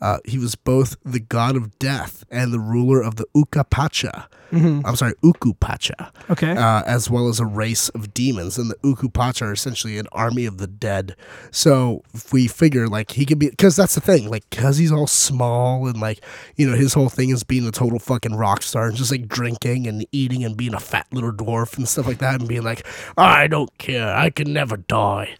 Uh, 0.00 0.18
he 0.24 0.38
was 0.38 0.54
both 0.54 0.96
the 1.04 1.20
god 1.20 1.56
of 1.56 1.78
death 1.78 2.24
and 2.30 2.52
the 2.52 2.60
ruler 2.60 3.00
of 3.02 3.16
the 3.16 3.26
Ukapacha. 3.36 4.26
I'm 4.50 4.96
sorry, 4.96 5.12
Ukupacha, 5.22 6.10
Okay. 6.30 6.52
uh, 6.52 6.82
as 6.86 7.10
well 7.10 7.28
as 7.28 7.38
a 7.38 7.44
race 7.44 7.90
of 7.90 8.14
demons. 8.14 8.56
And 8.56 8.70
the 8.70 8.76
Ukupacha 8.76 9.42
are 9.42 9.52
essentially 9.52 9.98
an 9.98 10.06
army 10.10 10.46
of 10.46 10.56
the 10.56 10.66
dead. 10.66 11.16
So 11.50 12.02
if 12.14 12.32
we 12.32 12.46
figure 12.48 12.88
like 12.88 13.10
he 13.10 13.26
could 13.26 13.38
be, 13.38 13.50
because 13.50 13.76
that's 13.76 13.94
the 13.94 14.00
thing, 14.00 14.30
like 14.30 14.48
because 14.48 14.78
he's 14.78 14.90
all 14.90 15.06
small 15.06 15.86
and 15.86 16.00
like 16.00 16.24
you 16.56 16.66
know 16.66 16.74
his 16.76 16.94
whole 16.94 17.10
thing 17.10 17.28
is 17.28 17.44
being 17.44 17.66
a 17.68 17.70
total 17.70 17.98
fucking 17.98 18.36
rock 18.36 18.62
star 18.62 18.86
and 18.86 18.96
just 18.96 19.10
like 19.10 19.28
drinking 19.28 19.86
and 19.86 20.06
eating 20.12 20.42
and 20.44 20.56
being 20.56 20.72
a 20.72 20.80
fat 20.80 21.06
little 21.12 21.32
dwarf 21.32 21.76
and 21.76 21.86
stuff 21.86 22.06
like 22.06 22.18
that 22.18 22.40
and 22.40 22.48
being 22.48 22.62
like 22.62 22.86
I 23.18 23.48
don't 23.48 23.76
care, 23.76 24.14
I 24.16 24.30
can 24.30 24.50
never 24.54 24.78
die. 24.78 25.36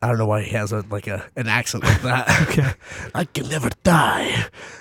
I 0.00 0.08
don't 0.08 0.16
know 0.16 0.26
why 0.26 0.40
he 0.40 0.52
has 0.52 0.72
a 0.72 0.82
like 0.88 1.08
a 1.08 1.26
an 1.36 1.46
accent 1.46 1.84
like 1.84 2.00
that. 2.02 2.26
Okay. 2.48 2.72
I 3.14 3.24
can 3.26 3.50
never 3.50 3.68
die. 3.82 3.95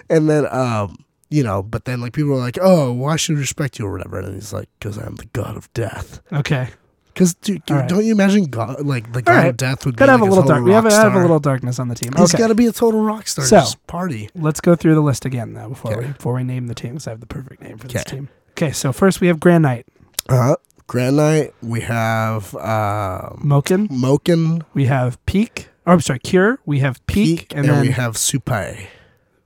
And 0.09 0.29
then, 0.29 0.47
um, 0.53 0.97
you 1.29 1.43
know, 1.43 1.63
but 1.63 1.85
then 1.85 2.01
like 2.01 2.13
people 2.13 2.33
are 2.33 2.39
like, 2.39 2.57
oh, 2.61 2.91
why 2.91 3.15
should 3.15 3.37
respect 3.37 3.79
you 3.79 3.87
or 3.87 3.91
whatever? 3.91 4.19
And 4.19 4.35
he's 4.35 4.53
like, 4.53 4.69
because 4.79 4.97
I'm 4.97 5.15
the 5.15 5.25
god 5.27 5.57
of 5.57 5.71
death. 5.73 6.21
okay. 6.31 6.69
Because 7.13 7.33
dude, 7.33 7.61
right. 7.69 7.87
don't 7.87 8.03
you 8.03 8.11
imagine 8.11 8.43
God 8.45 8.85
like 8.85 9.13
the 9.13 9.21
god 9.21 9.33
right. 9.33 9.47
of 9.47 9.55
death 9.55 9.85
would 9.85 9.95
Gotta 9.95 10.09
be 10.09 10.11
have 10.11 10.19
like 10.19 10.27
a 10.27 10.33
little 10.33 10.47
dark. 10.49 10.65
We 10.65 10.73
have, 10.73 10.83
rock 10.83 10.91
have 10.91 11.15
a 11.15 11.21
little 11.21 11.39
darkness 11.39 11.79
on 11.79 11.87
the 11.87 11.95
team. 11.95 12.11
He's 12.17 12.33
okay. 12.33 12.41
got 12.43 12.49
to 12.49 12.55
be 12.55 12.65
a 12.67 12.73
total 12.73 13.01
rock 13.03 13.27
star. 13.27 13.45
So- 13.45 13.63
party. 13.87 14.29
Let's 14.35 14.59
go 14.59 14.75
through 14.75 14.95
the 14.95 15.01
list 15.01 15.23
again 15.23 15.53
though 15.53 15.69
before 15.69 15.93
Okay. 15.93 16.07
we 16.07 16.11
before 16.11 16.33
we 16.33 16.43
name 16.43 16.67
the 16.67 16.75
teams. 16.75 17.07
I 17.07 17.11
have 17.11 17.21
the 17.21 17.25
perfect 17.25 17.61
name 17.61 17.77
for 17.77 17.87
this 17.87 18.01
Okay. 18.01 18.15
team. 18.17 18.29
Okay, 18.51 18.71
so 18.73 18.91
first 18.91 19.21
we 19.21 19.27
have 19.27 19.39
Grand 19.39 19.61
Knight, 19.63 19.85
Uh, 20.27 20.35
huh. 20.41 20.55
Grand 20.87 21.15
Knight. 21.15 21.53
We 21.61 21.81
have 21.81 22.53
um, 22.55 23.41
Moken. 23.43 23.87
Moken, 23.87 24.63
We 24.73 24.85
have 24.85 25.23
Peak. 25.25 25.69
Or 25.85 25.93
I'm 25.93 26.01
sorry, 26.01 26.19
Cure. 26.19 26.59
We 26.65 26.79
have 26.79 27.05
Peak, 27.07 27.39
Peak, 27.39 27.51
and, 27.55 27.65
and, 27.65 27.75
then 27.75 27.81
we 27.81 27.91
have 27.91 28.15
Supai. 28.15 28.87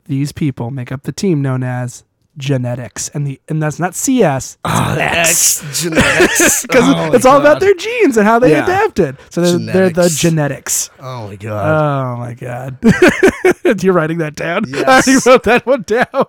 These 0.10 0.34
people 0.34 0.70
make 0.72 0.92
up 0.92 1.04
the 1.04 1.14
team 1.14 1.42
known 1.42 1.64
as 1.64 2.04
genetics, 2.36 3.10
and 3.10 3.26
the 3.28 3.40
and 3.48 3.62
that's 3.62 3.80
not 3.80 3.96
CS. 3.96 4.58
Ah, 4.66 4.96
X. 4.98 5.62
genetics. 5.82 6.62
Because 6.70 6.84
Oh 6.88 7.12
it's 7.14 7.26
all 7.26 7.40
about 7.40 7.60
their 7.60 7.74
genes 7.74 8.18
and 8.18 8.26
how 8.28 8.40
they 8.40 8.52
Yeah. 8.52 8.64
adapted. 8.64 9.18
So 9.30 9.42
they're, 9.42 9.74
they're 9.74 9.90
the 9.90 10.10
Genetics. 10.10 10.90
Oh 11.00 11.28
my 11.28 11.36
god. 11.38 11.66
Oh 11.82 12.18
my 12.18 12.34
god! 12.34 12.78
You're 13.84 13.94
writing 13.94 14.18
that 14.20 14.36
down. 14.36 14.66
I 14.76 14.78
Yes. 14.78 15.08
already 15.08 15.22
wrote 15.30 15.44
that 15.44 15.66
one 15.66 15.84
down. 15.84 16.26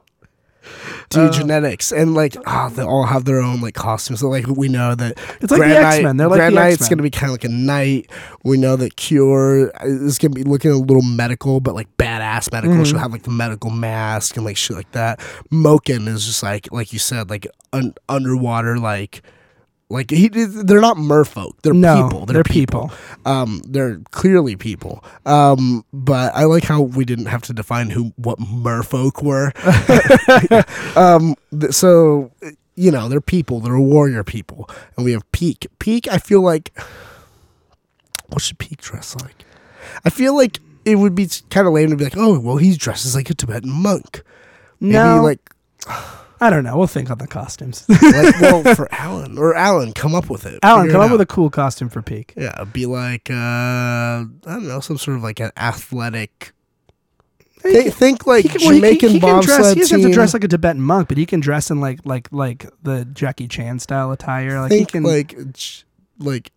Dude, 1.09 1.31
Uh, 1.31 1.33
genetics 1.33 1.93
and 1.93 2.15
like 2.15 2.37
ah, 2.47 2.69
they 2.69 2.83
all 2.83 3.05
have 3.05 3.25
their 3.25 3.41
own 3.41 3.61
like 3.61 3.75
costumes. 3.75 4.21
So 4.21 4.29
like 4.29 4.47
we 4.47 4.69
know 4.69 4.95
that 4.95 5.19
It's 5.41 5.51
like 5.51 5.61
the 5.61 5.77
X-Men. 5.79 6.17
They're 6.17 6.29
like 6.29 6.39
Grand 6.39 6.57
the 6.57 6.61
Knight's 6.61 6.89
gonna 6.89 7.03
be 7.03 7.11
kind 7.11 7.27
of 7.27 7.33
like 7.33 7.45
a 7.45 7.49
knight. 7.49 8.11
We 8.45 8.57
know 8.57 8.77
that 8.77 8.97
Cure 8.97 9.71
is 9.83 10.19
gonna 10.19 10.35
be 10.35 10.45
looking 10.45 10.71
a 10.71 10.77
little 10.77 11.03
medical, 11.03 11.61
but 11.61 11.75
like 11.75 11.89
badass 11.97 12.53
medical. 12.53 12.75
Mm-hmm. 12.77 12.85
She'll 12.85 12.99
have 12.99 13.13
like 13.13 13.23
the 13.25 13.31
medical 13.31 13.71
mask 13.71 14.37
and 14.37 14.45
like 14.45 14.57
shit 14.57 14.77
like 14.77 14.93
that. 14.93 15.21
Moken 15.53 16.09
is 16.09 16.25
just 16.27 16.43
like 16.43 16.71
like 16.73 16.93
you 16.93 16.99
said, 16.99 17.31
like 17.31 17.47
un- 17.73 17.95
underwater 18.09 18.79
like. 18.79 19.23
Like 19.91 20.11
he, 20.11 20.29
they're 20.29 20.81
not 20.81 20.97
merfolk. 20.97 21.55
They're 21.63 21.75
No, 21.75 22.05
people. 22.05 22.25
They're, 22.25 22.35
they're 22.35 22.45
people. 22.45 22.93
Um, 23.27 23.61
they're 23.67 23.99
clearly 24.13 24.55
people. 24.55 25.05
Um, 25.27 25.85
but 25.93 26.33
I 26.35 26.45
like 26.45 26.63
how 26.63 26.81
we 26.81 27.05
didn't 27.05 27.27
have 27.27 27.43
to 27.43 27.53
define 27.53 27.91
who 27.91 28.13
what 28.17 28.39
merfolk 28.39 29.21
were. 29.23 29.53
um, 30.97 31.35
th- 31.59 31.73
so 31.73 32.31
you 32.77 32.93
know 32.93 33.09
they're 33.09 33.21
people. 33.21 33.59
They're 33.59 33.81
warrior 33.81 34.23
people, 34.23 34.71
and 34.97 35.05
we 35.05 35.11
have 35.13 35.31
Peak. 35.33 35.67
Peak. 35.81 36.07
I 36.07 36.19
feel 36.19 36.41
like 36.41 36.73
what 38.29 38.43
should 38.43 38.59
Peak 38.59 38.81
dress 38.81 39.17
like? 39.21 39.45
I 40.05 40.11
feel 40.11 40.37
like 40.37 40.61
it 40.85 40.95
would 40.97 41.17
be 41.17 41.29
kind 41.51 41.67
of 41.67 41.73
lame 41.73 41.91
to 41.91 41.97
be 41.97 42.05
like, 42.05 42.17
oh, 42.17 42.39
well, 42.39 42.59
he's 42.59 42.79
dressed 42.79 43.05
as 43.07 43.17
like 43.17 43.29
a 43.29 43.35
Tibetan 43.35 43.71
monk. 43.71 44.23
Maybe 44.79 44.95
No, 44.95 45.23
like 45.23 45.41
I 46.43 46.49
don't 46.51 46.65
know. 46.65 46.79
We'll 46.79 46.87
think 46.87 47.11
on 47.11 47.19
the 47.19 47.27
costumes. 47.27 47.85
like 47.89 48.41
well 48.41 48.75
for 48.75 48.89
Alan 48.93 49.37
or 49.37 49.55
Alan, 49.55 49.93
come 49.93 50.15
up 50.15 50.31
with 50.31 50.47
it. 50.47 50.59
Alan, 50.63 50.85
Figure 50.87 50.93
come 50.95 51.03
it 51.03 51.05
up 51.07 51.11
with 51.13 51.21
a 51.21 51.27
cool 51.27 51.51
costume 51.51 51.89
for 51.91 52.01
Peak. 52.03 52.33
Yeah, 52.37 52.65
be 52.65 52.87
like 52.87 53.31
uh 53.31 53.35
I 53.35 54.27
don't 54.47 54.67
know, 54.69 54.81
some 54.81 54.97
sort 54.99 55.17
of 55.19 55.23
like 55.23 55.39
an 55.41 55.51
athletic. 55.57 56.53
Think, 57.61 57.93
think 57.93 58.27
like 58.27 58.45
He 58.45 58.49
can, 58.49 58.61
well, 58.63 58.71
he 58.73 58.81
can- 58.81 58.89
Jamaican 58.89 59.09
he 59.11 59.21
can 59.21 59.41
dress. 59.43 59.59
bobsled 59.59 59.75
He 59.77 59.81
doesn't 59.83 60.01
have 60.01 60.09
to 60.11 60.15
dress 60.15 60.33
like 60.33 60.45
a 60.45 60.49
Tibetan 60.49 60.81
monk, 60.81 61.09
but 61.09 61.19
he 61.19 61.27
can 61.27 61.41
dress 61.41 61.71
in 61.71 61.79
like 61.81 62.01
like 62.07 62.27
like 62.33 62.67
the 62.83 63.05
Jackie 63.05 63.49
Chan 63.49 63.81
style 63.81 64.11
attire. 64.13 64.61
Like 64.63 64.73
he 64.73 64.79
think 64.79 64.93
can. 64.93 65.03
like 65.03 65.53
J- 65.53 65.83
like 66.19 66.53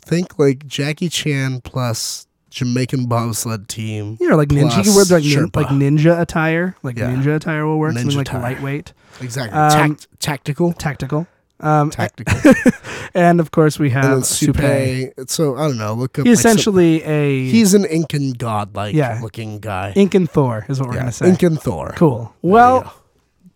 think 0.00 0.38
like 0.38 0.66
Jackie 0.66 1.10
Chan 1.10 1.60
plus 1.64 2.26
Jamaican 2.50 3.06
bobsled 3.06 3.68
team. 3.68 4.16
You 4.20 4.28
know, 4.30 4.36
like 4.36 4.48
ninja. 4.48 4.84
You 4.84 4.94
wear 4.96 5.04
like, 5.04 5.24
nin- 5.24 5.50
like 5.54 5.66
ninja 5.68 6.20
attire. 6.20 6.74
Like 6.82 6.98
Yeah. 6.98 7.10
ninja 7.10 7.36
attire 7.36 7.66
will 7.66 7.78
work. 7.78 7.92
Something 7.94 8.10
Ninja 8.12 8.16
like 8.16 8.28
attire. 8.28 8.42
lightweight, 8.42 8.92
exactly 9.20 9.58
Um, 9.58 9.70
Tact- 9.70 10.06
tactical, 10.20 10.72
tactical. 10.72 11.26
Um, 11.60 11.90
tactical, 11.90 12.38
and 13.14 13.40
of 13.40 13.50
course 13.50 13.80
we 13.80 13.90
have 13.90 14.24
Supe. 14.24 15.12
So 15.26 15.56
I 15.56 15.66
don't 15.66 15.76
know. 15.76 15.92
Look 15.94 16.16
up. 16.18 16.24
He's 16.24 16.38
like, 16.38 16.42
some- 16.42 16.50
essentially 16.52 17.02
a 17.02 17.50
he's 17.50 17.74
an 17.74 17.84
Incan 17.84 18.30
god 18.30 18.76
like 18.76 18.94
Yeah. 18.94 19.18
looking 19.20 19.58
guy. 19.58 19.92
Incan 19.96 20.28
Thor, 20.28 20.64
is 20.68 20.78
what 20.78 20.88
we're 20.90 20.94
yeah, 20.94 21.00
gonna 21.00 21.12
say. 21.12 21.28
Incan 21.28 21.56
Thor. 21.56 21.94
Cool. 21.96 22.32
Well. 22.42 22.94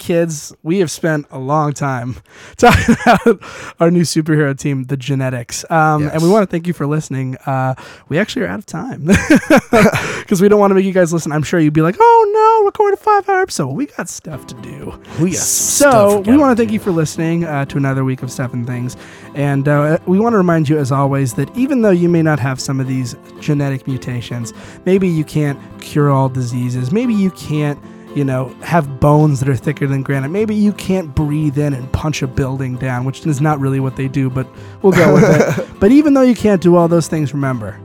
Kids, 0.02 0.52
we 0.64 0.80
have 0.80 0.90
spent 0.90 1.26
a 1.30 1.38
long 1.38 1.72
time 1.72 2.16
talking 2.56 2.96
about 3.06 3.40
our 3.80 3.90
new 3.90 4.02
superhero 4.02 4.58
team, 4.58 4.84
the 4.84 4.96
Genetics. 4.96 5.64
Um, 5.70 6.02
Yes. 6.02 6.14
And 6.14 6.22
we 6.22 6.28
want 6.30 6.42
to 6.42 6.50
thank 6.50 6.66
you 6.66 6.72
for 6.72 6.86
listening. 6.86 7.36
Uh, 7.46 7.74
we 8.08 8.18
actually 8.18 8.42
are 8.42 8.48
out 8.48 8.58
of 8.58 8.66
time 8.66 9.04
because 9.06 10.40
we 10.40 10.48
don't 10.48 10.58
want 10.58 10.70
to 10.70 10.74
make 10.74 10.84
you 10.84 10.92
guys 10.92 11.12
listen. 11.12 11.30
I'm 11.30 11.42
sure 11.44 11.60
you'd 11.60 11.72
be 11.72 11.82
like, 11.82 11.96
oh 12.00 12.30
no, 12.34 12.66
record 12.66 12.94
a 12.94 12.96
five 12.96 13.28
hour 13.28 13.42
episode. 13.42 13.68
We 13.68 13.86
got 13.86 14.08
stuff 14.08 14.46
to 14.48 14.54
do. 14.56 15.00
we 15.20 15.30
got 15.30 15.38
So 15.38 16.20
we 16.20 16.36
want 16.36 16.56
to 16.56 16.60
thank 16.60 16.72
you 16.72 16.80
for 16.80 16.90
listening 16.90 17.44
uh, 17.44 17.64
to 17.66 17.76
another 17.76 18.04
week 18.04 18.22
of 18.22 18.32
Stuff 18.32 18.52
and 18.52 18.66
Things, 18.66 18.96
and 19.34 19.68
uh, 19.68 19.98
we 20.06 20.18
want 20.18 20.32
to 20.32 20.38
remind 20.38 20.68
you, 20.68 20.78
as 20.78 20.90
always, 20.90 21.34
that 21.34 21.56
even 21.56 21.82
though 21.82 21.90
you 21.90 22.08
may 22.08 22.22
not 22.22 22.40
have 22.40 22.60
some 22.60 22.80
of 22.80 22.88
these 22.88 23.14
genetic 23.40 23.86
mutations, 23.86 24.52
maybe 24.84 25.08
you 25.08 25.24
can't 25.24 25.58
cure 25.80 26.10
all 26.10 26.28
diseases, 26.28 26.90
maybe 26.90 27.14
you 27.14 27.30
can't, 27.32 27.78
you 28.14 28.24
know, 28.24 28.48
have 28.62 29.00
bones 29.00 29.40
that 29.40 29.48
are 29.48 29.56
thicker 29.56 29.86
than 29.86 30.02
granite, 30.02 30.28
maybe 30.28 30.54
you 30.54 30.72
can't 30.72 31.14
breathe 31.14 31.58
in 31.58 31.72
and 31.72 31.90
punch 31.92 32.22
a 32.22 32.26
building 32.26 32.76
down, 32.76 33.04
which 33.04 33.26
is 33.26 33.40
not 33.40 33.58
really 33.58 33.80
what 33.80 33.96
they 33.96 34.08
do, 34.08 34.28
but 34.28 34.46
we'll 34.82 34.92
go 34.92 35.14
with 35.14 35.24
it. 35.24 35.68
But 35.82 35.90
even 35.90 36.14
though 36.14 36.22
you 36.22 36.36
can't 36.36 36.62
do 36.62 36.76
all 36.76 36.86
those 36.86 37.08
things, 37.08 37.34
remember, 37.34 37.80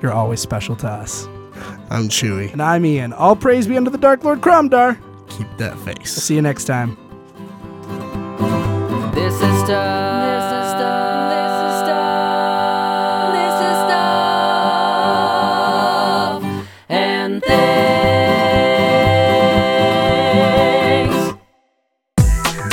you're 0.00 0.12
always 0.12 0.40
special 0.40 0.76
to 0.76 0.88
us. 0.88 1.26
I'm 1.90 2.08
Chewy. 2.08 2.50
And 2.52 2.62
I'm 2.62 2.86
Ian. 2.86 3.12
All 3.12 3.36
praise 3.36 3.66
be 3.66 3.76
unto 3.76 3.90
the 3.90 3.98
Dark 3.98 4.24
Lord 4.24 4.40
Cromdar. 4.40 4.98
Keep 5.28 5.58
that 5.58 5.78
face. 5.80 6.10
See 6.10 6.36
you 6.36 6.42
next 6.42 6.64
time. 6.64 6.96
This 9.14 9.34
is 9.34 9.64
stuff. 9.64 10.33